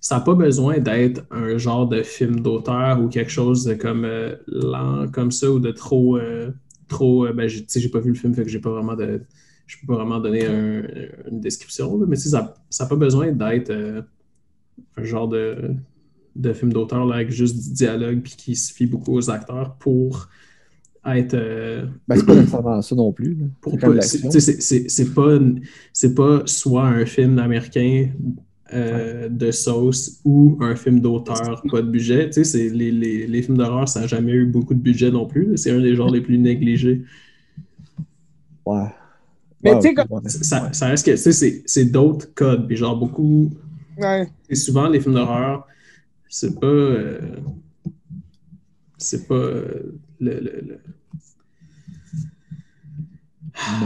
Ça 0.00 0.16
n'a 0.16 0.20
pas 0.20 0.34
besoin 0.34 0.78
d'être 0.78 1.22
un 1.30 1.58
genre 1.58 1.88
de 1.88 2.02
film 2.02 2.40
d'auteur 2.40 3.00
ou 3.00 3.08
quelque 3.08 3.32
chose 3.32 3.64
de 3.64 3.74
comme 3.74 4.04
euh, 4.04 4.36
lent 4.46 5.06
comme 5.10 5.32
ça 5.32 5.50
ou 5.50 5.58
de 5.58 5.72
trop. 5.72 6.18
trop 6.88 7.26
ben, 7.32 7.48
tu 7.48 7.64
sais, 7.66 7.80
j'ai 7.80 7.88
pas 7.88 8.00
vu 8.00 8.10
le 8.10 8.16
film, 8.16 8.34
fait 8.34 8.44
que 8.44 8.48
j'ai 8.48 8.60
pas 8.60 8.70
vraiment 8.70 8.94
de. 8.94 9.22
Je 9.68 9.76
peux 9.80 9.86
pas 9.86 9.94
vraiment 9.96 10.18
donner 10.18 10.44
un- 10.46 10.82
une 11.30 11.40
description, 11.40 11.96
là, 12.00 12.06
mais 12.08 12.16
ça 12.16 12.54
n'a 12.80 12.86
pas 12.86 12.96
besoin 12.96 13.30
d'être 13.32 13.70
euh, 13.70 14.02
un 14.96 15.04
genre 15.04 15.28
de, 15.28 15.74
de 16.34 16.52
film 16.52 16.72
d'auteur 16.72 17.12
avec 17.12 17.30
juste 17.30 17.56
du 17.62 17.72
dialogue 17.74 18.20
puis 18.22 18.32
qui 18.36 18.56
se 18.56 18.72
fie 18.72 18.86
beaucoup 18.86 19.14
aux 19.14 19.30
acteurs 19.30 19.76
pour 19.76 20.28
être. 21.04 21.34
euh, 21.34 21.86
Ben, 22.08 22.16
c'est 22.16 22.26
pas 22.26 22.34
nécessairement 22.40 22.82
ça 22.82 22.94
non 22.96 23.12
plus. 23.12 23.36
C'est 24.02 25.14
pas- 25.14 25.38
pas, 26.14 26.42
soit 26.46 26.86
un 26.86 27.04
film 27.06 27.38
américain 27.38 28.08
euh, 28.74 29.28
de 29.30 29.50
sauce 29.50 30.20
ou 30.24 30.58
un 30.60 30.76
film 30.76 31.00
d'auteur, 31.00 31.62
pas 31.70 31.80
de 31.82 31.88
budget. 31.90 32.26
Tu 32.26 32.32
sais, 32.34 32.44
c'est- 32.44 32.68
les, 32.68 32.90
les, 32.90 33.26
les 33.26 33.42
films 33.42 33.56
d'horreur, 33.58 33.88
ça 33.88 34.00
n'a 34.00 34.06
jamais 34.06 34.32
eu 34.32 34.46
beaucoup 34.46 34.74
de 34.74 34.80
budget 34.80 35.10
non 35.10 35.26
plus. 35.26 35.56
C'est 35.56 35.70
un 35.70 35.80
des 35.80 35.94
genres 35.94 36.10
les 36.10 36.20
plus 36.20 36.38
négligés. 36.38 37.02
Ouais. 38.66 38.88
Mais 39.62 39.72
Ouais, 39.74 39.80
tu 39.80 39.88
sais, 39.88 39.94
comme-. 39.94 40.28
Ça, 40.28 40.72
ça 40.72 40.86
reste 40.86 41.04
que, 41.06 41.10
tu 41.12 41.16
sais, 41.16 41.32
c'est- 41.32 41.62
c'est 41.66 41.84
d'autres 41.86 42.32
codes. 42.34 42.66
Puis 42.68 42.76
genre, 42.76 42.96
beaucoup, 42.96 43.50
Ouais. 43.98 44.28
et 44.48 44.54
souvent, 44.54 44.88
les 44.88 45.00
films 45.00 45.14
d'horreur, 45.14 45.66
c'est 46.28 46.58
pas. 46.60 46.66
euh, 46.66 47.20
c'est 48.96 49.26
pas. 49.26 49.34
euh, 49.34 49.94
le, 50.20 50.30
le- 50.40 50.60
le- 50.66 50.80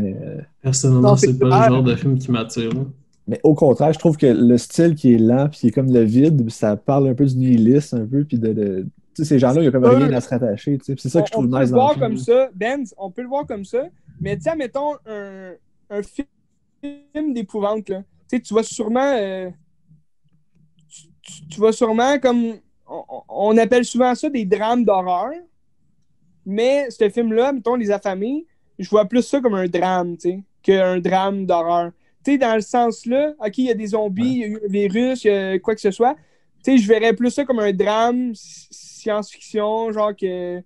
Mais, 0.02 0.14
Personnellement, 0.60 1.10
Non, 1.10 1.16
c'est 1.16 1.28
c'est 1.28 1.38
pas 1.38 1.46
clair. 1.48 1.68
le 1.70 1.74
genre 1.76 1.82
de 1.84 1.94
film 1.96 2.18
qui 2.18 2.30
m'attire. 2.30 2.70
mais 3.26 3.40
au 3.42 3.54
contraire, 3.54 3.92
je 3.92 3.98
trouve 3.98 4.16
que 4.16 4.26
le 4.26 4.58
style 4.58 4.94
qui 4.94 5.14
est 5.14 5.18
lent, 5.18 5.48
puis 5.48 5.60
qui 5.60 5.68
est 5.68 5.70
comme 5.70 5.92
le 5.92 6.02
vide, 6.02 6.48
ça 6.50 6.76
parle 6.76 7.08
un 7.08 7.14
peu 7.14 7.24
du 7.24 7.36
nihilisme, 7.36 7.96
un 8.02 8.06
peu, 8.06 8.24
puis 8.24 8.38
de. 8.38 8.52
de- 8.52 8.86
Tu 9.14 9.24
sais, 9.24 9.28
ces 9.34 9.38
gens-là, 9.38 9.56
il 9.56 9.62
n'y 9.62 9.68
a 9.68 9.70
comme 9.70 9.84
rien 9.84 10.10
à 10.12 10.20
se 10.22 10.28
rattacher. 10.30 10.78
tu 10.78 10.84
sais. 10.86 10.94
C'est 10.98 11.08
ça 11.10 11.20
que 11.20 11.28
je 11.28 11.36
on, 11.36 11.40
on 11.40 11.42
trouve 11.42 11.50
peut 11.52 11.58
nice 11.60 11.66
le 11.70 11.72
dans 11.72 11.76
voir 11.82 11.94
le 11.94 12.00
comme 12.00 12.12
film. 12.12 12.24
ça, 12.24 12.48
Benz, 12.54 12.94
on 12.96 13.10
peut 13.10 13.20
le 13.22 13.28
voir 13.28 13.46
comme 13.46 13.64
ça, 13.66 13.84
mais 14.22 14.36
tu 14.36 14.44
sais, 14.44 14.56
mettons 14.56 14.96
un, 15.06 15.54
un 15.90 16.02
film 16.02 17.34
d'épouvante, 17.34 17.88
là. 17.88 18.02
Tu 18.28 18.36
sais, 18.36 18.40
tu 18.42 18.54
vas 18.54 18.62
sûrement. 18.62 19.12
euh, 19.16 19.50
tu, 20.90 21.08
tu- 21.22 21.48
tu 21.48 21.60
vas 21.60 21.72
sûrement 21.72 22.18
comme. 22.18 22.58
On, 22.86 23.04
on 23.28 23.56
appelle 23.58 23.84
souvent 23.84 24.14
ça 24.14 24.28
des 24.28 24.44
drames 24.44 24.84
d'horreur, 24.84 25.30
mais 26.44 26.90
ce 26.90 27.08
film-là, 27.08 27.52
mettons, 27.52 27.74
Les 27.76 27.90
Affamés, 27.90 28.46
je 28.78 28.88
vois 28.88 29.04
plus 29.06 29.22
ça 29.22 29.40
comme 29.40 29.54
un 29.54 29.68
drame, 29.68 30.16
tu 30.16 30.30
sais, 30.30 30.42
qu'un 30.62 30.98
drame 31.00 31.46
d'horreur. 31.46 31.92
Tu 32.24 32.32
sais, 32.32 32.38
dans 32.38 32.54
le 32.54 32.60
sens 32.60 33.06
là, 33.06 33.32
OK, 33.38 33.58
il 33.58 33.64
y 33.66 33.70
a 33.70 33.74
des 33.74 33.88
zombies, 33.88 34.22
il 34.34 34.38
y 34.38 34.44
a 34.44 34.46
eu 34.48 34.56
un 34.64 34.68
virus, 34.68 35.24
il 35.24 35.28
y 35.28 35.34
a 35.34 35.58
quoi 35.58 35.74
que 35.74 35.80
ce 35.80 35.90
soit. 35.90 36.16
sais, 36.62 36.78
je 36.78 36.88
verrais 36.88 37.14
plus 37.14 37.30
ça 37.30 37.44
comme 37.44 37.58
un 37.60 37.72
drame 37.72 38.32
science-fiction, 38.34 39.92
genre 39.92 40.14
que 40.16 40.62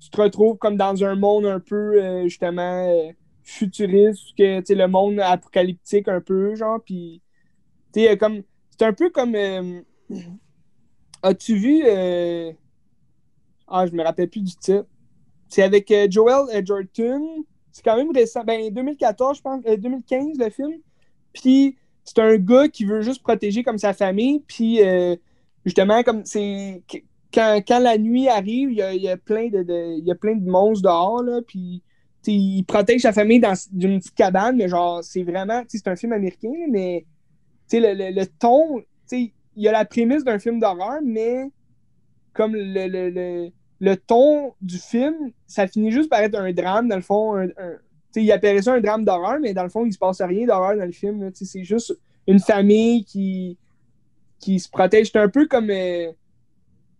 tu 0.00 0.10
te 0.10 0.20
retrouves 0.20 0.56
comme 0.56 0.76
dans 0.76 1.04
un 1.04 1.14
monde 1.14 1.46
un 1.46 1.60
peu, 1.60 2.02
euh, 2.02 2.24
justement, 2.24 2.88
euh, 2.88 3.12
futuriste, 3.42 4.36
que, 4.36 4.72
le 4.72 4.86
monde 4.86 5.20
apocalyptique 5.20 6.08
un 6.08 6.20
peu, 6.20 6.54
genre, 6.54 6.80
puis, 6.84 7.22
comme, 8.18 8.42
c'est 8.70 8.84
un 8.86 8.92
peu 8.92 9.10
comme, 9.10 9.34
euh, 9.34 9.80
as-tu 11.22 11.56
vu, 11.56 11.82
ah, 13.68 13.86
je 13.86 13.92
me 13.92 14.02
rappelle 14.02 14.30
plus 14.30 14.40
du 14.40 14.54
titre, 14.56 14.86
c'est 15.48 15.62
avec 15.62 15.92
Joel 16.10 16.46
Edgerton, 16.52 17.44
c'est 17.72 17.82
quand 17.84 17.96
même 17.96 18.10
récent, 18.12 18.42
ben, 18.44 18.72
2014, 18.72 19.36
je 19.36 19.42
pense, 19.42 19.62
euh, 19.66 19.76
2015, 19.76 20.38
le 20.38 20.50
film, 20.50 20.80
puis 21.32 21.76
c'est 22.04 22.18
un 22.20 22.36
gars 22.36 22.68
qui 22.68 22.84
veut 22.84 23.02
juste 23.02 23.22
protéger 23.22 23.62
comme 23.62 23.78
sa 23.78 23.92
famille, 23.92 24.40
puis 24.46 24.80
justement, 25.64 26.02
comme 26.02 26.24
c'est. 26.24 26.82
Qu- 27.32 27.64
Quand, 27.66 27.78
la 27.78 27.98
nuit 27.98 28.28
arrive, 28.28 28.72
il 28.72 28.76
y 28.76 29.08
a, 29.08 29.16
plein 29.16 29.48
de, 29.48 30.50
monstres 30.50 30.82
dehors, 30.82 31.22
là, 31.22 31.40
puis 31.46 31.82
il 32.26 32.64
protège 32.64 33.02
sa 33.02 33.12
famille 33.12 33.40
dans 33.40 33.54
d'une 33.72 33.98
petite 33.98 34.14
cabane, 34.14 34.56
mais 34.56 34.68
genre, 34.68 35.02
c'est 35.02 35.22
vraiment. 35.22 35.62
C'est 35.68 35.88
un 35.88 35.96
film 35.96 36.12
américain, 36.12 36.52
mais 36.68 37.06
le, 37.72 38.24
ton, 38.38 38.82
il 39.12 39.32
y 39.56 39.68
a 39.68 39.72
la 39.72 39.84
prémisse 39.84 40.24
d'un 40.24 40.38
film 40.38 40.58
d'horreur, 40.58 41.00
mais 41.04 41.50
comme 42.32 42.54
le, 42.54 43.94
ton 43.94 44.52
du 44.60 44.78
film, 44.78 45.32
ça 45.46 45.66
finit 45.66 45.90
juste 45.90 46.10
par 46.10 46.20
être 46.20 46.36
un 46.36 46.52
drame, 46.52 46.88
dans 46.88 46.96
le 46.96 47.02
fond. 47.02 47.48
Il 48.16 48.32
appellerait 48.32 48.62
ça 48.62 48.74
un 48.74 48.80
drame 48.80 49.04
d'horreur, 49.04 49.38
mais 49.40 49.54
dans 49.54 49.62
le 49.62 49.68
fond, 49.68 49.86
il 49.86 49.92
se 49.92 49.98
passe 49.98 50.20
rien 50.20 50.46
d'horreur 50.46 50.76
dans 50.76 50.84
le 50.84 50.92
film. 50.92 51.30
C'est 51.34 51.64
juste 51.64 51.96
une 52.26 52.40
famille 52.40 53.04
qui, 53.04 53.56
qui 54.38 54.58
se 54.58 54.68
protège. 54.68 55.10
C'est 55.12 55.18
un 55.18 55.28
peu 55.28 55.46
comme 55.46 55.70
euh, 55.70 56.12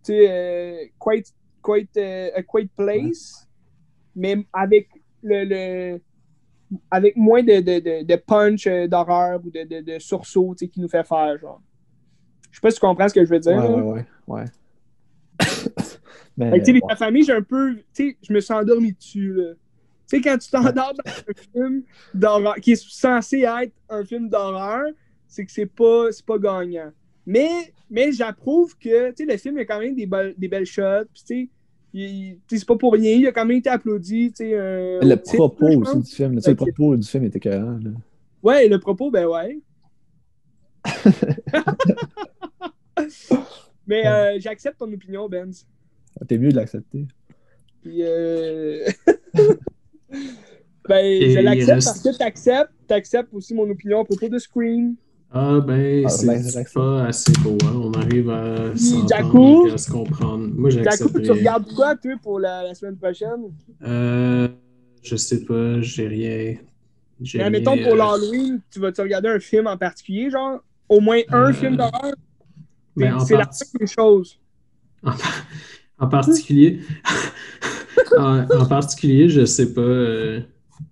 tu 0.03 0.13
sais, 0.13 0.27
euh, 0.29 0.85
quite, 0.99 1.33
quite, 1.63 1.95
euh, 1.97 2.29
A 2.35 2.43
Quiet 2.43 2.69
Place, 2.75 3.47
mais 4.15 4.45
avec 4.53 4.89
le, 5.23 5.43
le- 5.45 6.01
avec 6.89 7.15
moins 7.17 7.43
de, 7.43 7.59
de, 7.59 7.79
de, 7.79 8.03
de 8.05 8.15
punch 8.15 8.65
euh, 8.67 8.87
d'horreur 8.87 9.41
ou 9.43 9.51
de, 9.51 9.63
de, 9.63 9.81
de 9.81 9.99
sursaut 9.99 10.55
tu 10.57 10.65
sais, 10.65 10.69
qui 10.71 10.79
nous 10.79 10.87
fait 10.87 11.03
faire. 11.05 11.37
genre. 11.37 11.61
Je 12.49 12.57
sais 12.57 12.61
pas 12.61 12.71
si 12.71 12.75
tu 12.79 12.81
comprends 12.81 13.07
ce 13.09 13.13
que 13.13 13.23
je 13.25 13.29
veux 13.29 13.39
dire. 13.39 13.57
Ouais, 13.57 13.67
là. 13.67 13.75
ouais, 13.75 13.91
ouais. 13.91 14.05
ouais. 14.27 14.45
Mais, 16.37 16.49
Fait 16.63 16.71
ouais. 16.71 16.95
famille, 16.95 17.23
j'ai 17.23 17.33
un 17.33 17.41
peu. 17.41 17.75
Tu 17.75 17.83
sais, 18.11 18.17
je 18.21 18.33
me 18.33 18.39
suis 18.39 18.53
endormi 18.53 18.93
dessus, 18.93 19.33
là. 19.33 19.53
Tu 20.09 20.17
sais, 20.17 20.21
quand 20.21 20.37
tu 20.37 20.49
t'endors 20.49 20.93
dans 20.93 21.03
un 21.05 21.33
film 21.53 21.83
d'horreur, 22.13 22.55
qui 22.55 22.71
est 22.71 22.89
censé 22.89 23.41
être 23.41 23.73
un 23.89 24.03
film 24.05 24.29
d'horreur, 24.29 24.85
c'est 25.27 25.45
que 25.45 25.51
c'est 25.51 25.65
pas, 25.65 26.11
c'est 26.11 26.25
pas 26.25 26.37
gagnant. 26.37 26.91
Mais, 27.31 27.49
mais 27.89 28.11
j'approuve 28.11 28.77
que, 28.77 29.11
tu 29.11 29.23
sais, 29.25 29.31
le 29.31 29.37
film 29.37 29.57
a 29.59 29.63
quand 29.65 29.79
même 29.79 29.95
des, 29.95 30.05
be- 30.05 30.33
des 30.37 30.47
belles 30.49 30.65
shots, 30.65 31.05
puis 31.13 31.23
tu 31.25 31.25
sais, 31.25 31.49
il- 31.93 32.35
tu 32.47 32.55
sais, 32.55 32.59
c'est 32.59 32.67
pas 32.67 32.75
pour 32.75 32.91
rien, 32.93 33.15
il 33.15 33.25
a 33.27 33.31
quand 33.31 33.45
même 33.45 33.57
été 33.57 33.69
applaudi, 33.69 34.31
tu 34.31 34.43
sais. 34.43 34.51
euh, 34.53 34.99
Le 35.01 35.15
propos 35.15 35.67
aussi 35.81 35.99
du 35.99 36.11
film. 36.11 36.35
Tu 36.35 36.41
sais, 36.41 36.49
Le 36.51 36.53
Ok. 36.61 36.67
propos 36.73 36.97
du 36.97 37.07
film 37.07 37.23
était 37.23 37.37
écœurant. 37.37 37.79
là. 37.81 37.91
Ouais, 38.43 38.67
le 38.67 38.79
propos, 38.79 39.11
ben 39.11 39.27
ouais. 39.27 39.59
mais 43.87 44.05
euh, 44.07 44.37
j'accepte 44.39 44.77
ton 44.79 44.91
opinion, 44.91 45.27
Benz. 45.29 45.65
T'es 46.27 46.37
mieux 46.37 46.49
de 46.51 46.55
l'accepter. 46.57 47.05
Puis, 47.81 47.97
euh... 48.01 48.85
ben, 50.87 50.97
Et 51.05 51.31
je 51.31 51.39
l'accepte 51.39 51.69
reste- 51.71 51.87
parce 51.87 52.01
que 52.03 52.17
t'acceptes. 52.17 52.71
T'acceptes 52.87 53.33
aussi 53.33 53.53
mon 53.53 53.69
opinion 53.69 54.01
à 54.01 54.05
propos 54.05 54.27
de 54.27 54.37
Scream. 54.37 54.95
Ah, 55.33 55.59
ben, 55.61 56.03
Ah, 56.05 56.09
c'est 56.09 56.27
ben, 56.27 56.43
j'accepte. 56.43 56.73
pas 56.73 57.05
assez 57.05 57.31
beau, 57.43 57.57
hein. 57.63 57.73
On 57.75 57.93
arrive 57.93 58.29
à 58.29 58.75
s'entendre 58.75 59.77
se 59.77 59.89
comprendre. 59.89 60.49
Moi, 60.57 60.69
Jacob, 60.69 61.21
tu 61.23 61.31
regardes 61.31 61.73
quoi, 61.73 61.95
toi, 61.95 62.11
pour 62.21 62.39
la, 62.39 62.63
la 62.63 62.75
semaine 62.75 62.97
prochaine? 62.97 63.53
Euh, 63.83 64.47
je 65.01 65.15
sais 65.15 65.45
pas, 65.45 65.81
j'ai 65.81 66.07
rien. 66.07 66.55
Mais 67.33 67.43
rien, 67.43 67.49
mettons, 67.49 67.77
pour 67.77 67.93
euh, 67.93 67.97
l'Halloween, 67.97 68.59
tu 68.71 68.79
vas-tu 68.79 69.01
regarder 69.01 69.29
un 69.29 69.39
film 69.39 69.67
en 69.67 69.77
particulier, 69.77 70.29
genre? 70.29 70.59
Au 70.89 70.99
moins 70.99 71.21
un 71.31 71.47
Euh, 71.49 71.53
film 71.53 71.77
d'horreur? 71.77 72.13
mais 72.97 73.09
C'est 73.25 73.37
la 73.37 73.49
même 73.79 73.87
chose. 73.87 74.37
en, 75.03 75.11
par- 75.11 75.45
en 75.99 76.07
particulier, 76.09 76.81
en, 78.17 78.39
en 78.49 78.65
particulier, 78.65 79.29
je 79.29 79.45
sais 79.45 79.73
pas. 79.73 80.41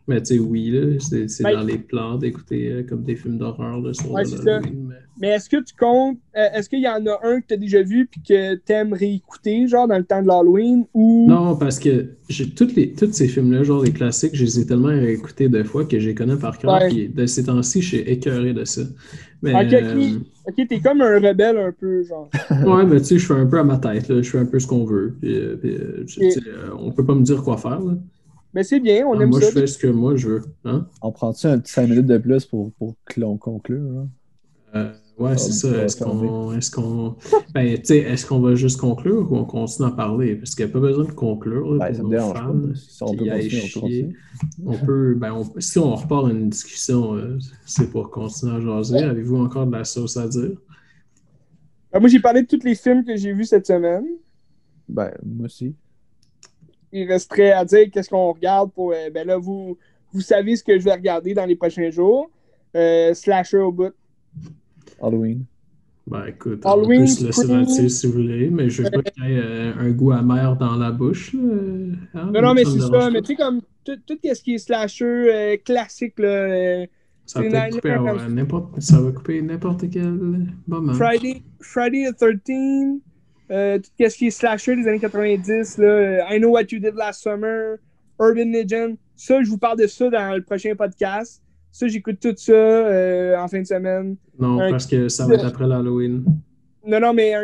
Mais 0.07 0.20
tu 0.22 0.36
sais, 0.36 0.40
oui, 0.40 0.70
là, 0.72 0.98
c'est 0.99 1.44
Ben- 1.44 1.53
dans 1.53 1.64
les 1.64 1.78
plans 1.78 2.18
d'écouter 2.18 2.72
euh, 2.72 2.84
comme 2.84 3.03
des 3.03 3.16
films 3.16 3.38
d'horreur 3.38 3.78
Ouais, 3.80 3.90
de 3.90 3.94
c'est 3.94 4.44
mais- 4.45 4.95
Mais 5.22 5.28
est-ce 5.30 5.49
que 5.49 5.57
tu 5.64 5.74
comptes... 5.78 6.18
euh, 6.38 6.48
est-ce 6.56 6.70
qu'il 6.70 6.80
y 6.82 6.88
en 6.88 7.06
a 7.06 7.20
un 7.24 7.41
que 7.41 7.48
tu 7.48 7.53
as 7.53 7.57
déjà 7.57 7.82
vu 7.84 8.07
puis 8.10 8.22
que 8.22 8.56
t'aimes 8.56 8.94
réécouter, 8.94 9.68
genre, 9.68 9.88
dans 9.88 9.98
le 9.98 10.03
temps 10.06 10.22
de 10.22 10.28
l'Halloween? 10.28 10.86
Ou... 10.94 11.28
Non, 11.28 11.56
parce 11.57 11.78
que 11.80 12.14
j'ai 12.30 12.49
toutes 12.49 12.76
les 12.76 12.94
tous 12.94 13.11
ces 13.11 13.28
films-là, 13.28 13.64
genre 13.64 13.84
les 13.84 13.91
classiques, 13.91 14.32
je 14.34 14.45
les 14.45 14.60
ai 14.61 14.66
tellement 14.66 14.91
écoutés 14.91 15.49
deux 15.49 15.64
fois 15.66 15.84
que 15.86 15.99
je 15.99 16.07
les 16.10 16.16
connais 16.16 16.38
par 16.38 16.57
cœur. 16.57 16.72
Ouais. 16.82 17.07
De 17.14 17.26
ces 17.26 17.44
temps-ci, 17.45 17.82
je 17.82 17.88
suis 17.88 17.98
écœuré 17.99 18.53
de 18.53 18.64
ça. 18.66 18.82
Mais, 19.41 19.53
Ok, 19.53 19.68
ok. 19.68 19.74
euh, 19.74 20.10
Ok, 20.48 20.68
t'es 20.68 20.80
comme 20.80 21.02
un 21.02 21.20
rebelle 21.20 21.57
un 21.57 21.72
peu, 21.72 22.03
genre. 22.03 22.30
ouais, 22.66 22.86
mais 22.86 22.99
tu 22.99 23.06
sais, 23.06 23.18
je 23.20 23.26
fais 23.26 23.34
un 23.34 23.45
peu 23.45 23.60
à 23.60 23.64
ma 23.64 23.78
tête, 23.78 24.07
là. 24.10 24.22
je 24.22 24.30
fais 24.30 24.40
un 24.40 24.45
peu 24.45 24.57
ce 24.60 24.66
qu'on 24.68 24.84
veut. 24.86 25.16
Puis, 25.22 25.38
puis, 25.61 26.30
tu 26.34 26.40
on 26.78 26.91
peut 26.91 27.06
pas 27.06 27.14
me 27.16 27.22
dire 27.24 27.44
quoi 27.44 27.57
faire. 27.57 27.80
Là. 27.80 27.94
Mais 28.54 28.64
c'est 28.64 28.80
bien, 28.80 29.06
on 29.08 29.18
Ah, 29.20 29.24
aime 29.24 29.30
moi, 29.30 29.40
ça. 29.42 29.48
je 29.48 29.52
fais 29.60 29.68
ce 29.68 29.78
que 29.78 29.88
moi 29.88 30.16
je 30.16 30.28
veux. 30.30 30.42
Hein? 30.66 30.88
On 31.02 31.12
prend-tu 31.12 31.46
un 31.48 31.60
petit 31.60 31.72
5 31.72 31.88
minutes 31.88 32.08
de 32.08 32.18
plus 32.18 32.46
pour, 32.46 32.72
pour 32.74 32.96
que 33.06 33.20
l'on 33.20 33.38
conclure? 33.38 34.00
hein? 34.00 34.08
Euh, 34.76 34.94
ouais, 35.18 35.36
c'est 35.38 35.52
ça 35.52 35.84
Est-ce 35.84 35.98
qu'on 36.04 36.54
est-ce 36.54 36.70
qu'on 36.70 37.16
ben, 37.56 37.76
tu 37.78 37.86
sais, 37.86 37.98
est-ce 38.00 38.26
qu'on 38.26 38.40
va 38.40 38.54
juste 38.56 38.80
conclure 38.80 39.32
ou 39.32 39.36
on 39.38 39.46
continue 39.46 39.88
à 39.88 39.92
parler? 39.92 40.36
Parce 40.36 40.54
qu'il 40.56 40.66
n'y 40.66 40.72
a 40.72 40.74
pas 40.74 40.80
besoin 40.80 41.06
de 41.06 41.12
conclure 41.12 41.74
là, 41.76 41.90
Ben, 41.90 41.96
pour 41.96 42.04
nos 42.04 42.10
dérange 42.12 42.38
fans. 42.38 42.54
pas. 42.54 42.76
Si 42.76 43.04
on 43.04 43.16
peut 43.16 43.24
qui 43.24 43.30
aillent 43.32 43.50
continuer, 43.50 43.62
on 43.62 43.82
peut 43.82 43.88
chier. 43.88 44.02
continuer. 44.04 44.16
On 44.66 44.86
peut, 44.86 45.16
ben, 45.16 45.34
on- 45.34 45.60
si 45.60 45.80
on 45.80 45.96
repart 45.96 46.30
une 46.30 46.50
discussion, 46.50 47.16
euh, 47.16 47.38
c'est 47.66 47.90
pour 47.90 48.12
continuer 48.12 48.54
à 48.56 48.62
jaser. 48.62 49.04
Avez-vous 49.04 49.38
encore 49.38 49.66
de 49.68 49.72
la 49.76 49.84
sauce 49.86 50.18
à 50.18 50.28
dire? 50.28 50.52
Euh, 51.96 52.00
moi, 52.00 52.10
j'ai 52.10 52.20
parlé 52.20 52.44
de 52.44 52.48
tous 52.48 52.64
les 52.64 52.76
films 52.76 53.04
que 53.04 53.16
j'ai 53.16 53.34
vus 53.34 53.46
cette 53.46 53.66
semaine. 53.66 54.06
Ben, 54.88 55.12
moi 55.26 55.46
aussi. 55.46 55.76
Il 56.91 57.07
resterait 57.11 57.52
à 57.52 57.64
dire 57.66 57.90
qu'est-ce 57.91 58.10
qu'on 58.10 58.32
regarde 58.32 58.72
pour. 58.72 58.91
euh, 58.91 59.10
ben 59.14 59.26
là, 59.28 59.38
vous, 59.38 59.78
vous 60.11 60.22
savez 60.22 60.56
ce 60.56 60.64
que 60.64 60.78
je 60.80 60.84
vais 60.84 60.94
regarder 60.94 61.34
dans 61.34 61.45
les 61.45 61.56
prochains 61.56 61.90
jours. 61.91 62.30
Euh, 62.76 63.14
slasher 63.14 63.57
au 63.57 63.72
bout. 63.72 63.94
Halloween. 65.02 65.45
Ben 66.07 66.26
écoute, 66.28 66.66
Halloween, 66.66 67.02
on 67.02 67.06
peut 67.06 67.07
se 67.11 67.26
laisser 67.26 67.48
là-dessus 67.48 67.90
si 67.90 68.07
vous 68.07 68.14
voulez, 68.14 68.49
mais 68.49 68.68
je 68.70 68.82
veux 68.82 68.90
pas 68.90 69.03
qu'il 69.03 69.26
y 69.26 69.34
ait 69.34 69.38
euh, 69.40 69.74
un 69.78 69.91
goût 69.91 70.11
amer 70.11 70.56
dans 70.56 70.76
la 70.76 70.91
bouche. 70.91 71.34
là. 71.34 71.40
Hein? 72.16 72.32
Non, 72.34 72.41
non, 72.41 72.53
mais 72.56 72.66
c'est 72.66 72.80
ça. 72.80 72.90
pas. 72.90 73.11
Mais 73.11 73.22
tu 73.22 73.28
sais, 73.28 73.36
comme 73.36 73.61
tout, 73.84 73.95
tout 74.07 74.18
ce 74.24 74.41
qui 74.41 74.56
est 74.56 74.57
slasher 74.57 75.06
euh, 75.06 75.57
classique, 75.64 76.18
là. 76.18 76.28
euh, 76.28 76.86
Ça, 77.28 77.41
peut 77.41 77.49
ça 78.80 78.99
va 79.02 79.11
couper 79.11 79.41
n'importe 79.44 79.86
quel 79.91 80.48
moment. 80.68 80.94
Friday, 80.94 81.44
Friday 81.61 82.11
the 82.11 82.16
13th, 82.20 83.02
euh, 83.52 83.78
tout 83.80 83.90
ce 84.10 84.16
qui 84.18 84.28
est 84.28 84.32
slasher 84.32 84.76
des 84.76 84.88
années 84.88 85.00
90, 85.00 85.78
là, 85.80 85.86
euh, 85.88 86.20
I 86.30 86.38
Know 86.40 86.50
What 86.52 86.64
You 86.72 86.80
Did 86.80 86.96
Last 86.96 87.22
Summer, 87.24 87.78
Urban 88.20 88.52
Legend. 88.52 88.96
Ça, 89.16 89.42
je 89.44 89.50
vous 89.50 89.58
parle 89.58 89.80
de 89.80 89.88
ça 89.88 90.10
dans 90.10 90.36
le 90.36 90.42
prochain 90.44 90.74
podcast. 90.76 91.42
Ça, 91.72 91.88
j'écoute 91.88 92.20
tout 92.22 92.34
ça 92.36 92.52
euh, 92.54 93.38
en 93.38 93.48
fin 93.48 93.60
de 93.62 93.66
semaine. 93.68 94.16
Non, 94.40 94.60
Un- 94.60 94.72
parce 94.72 94.86
que 94.88 95.08
ça 95.10 95.26
va 95.28 95.36
être 95.36 95.46
après 95.46 95.68
l'Halloween. 95.68 96.24
Non, 96.86 97.00
non, 97.00 97.14
mais 97.14 97.34
un 97.36 97.42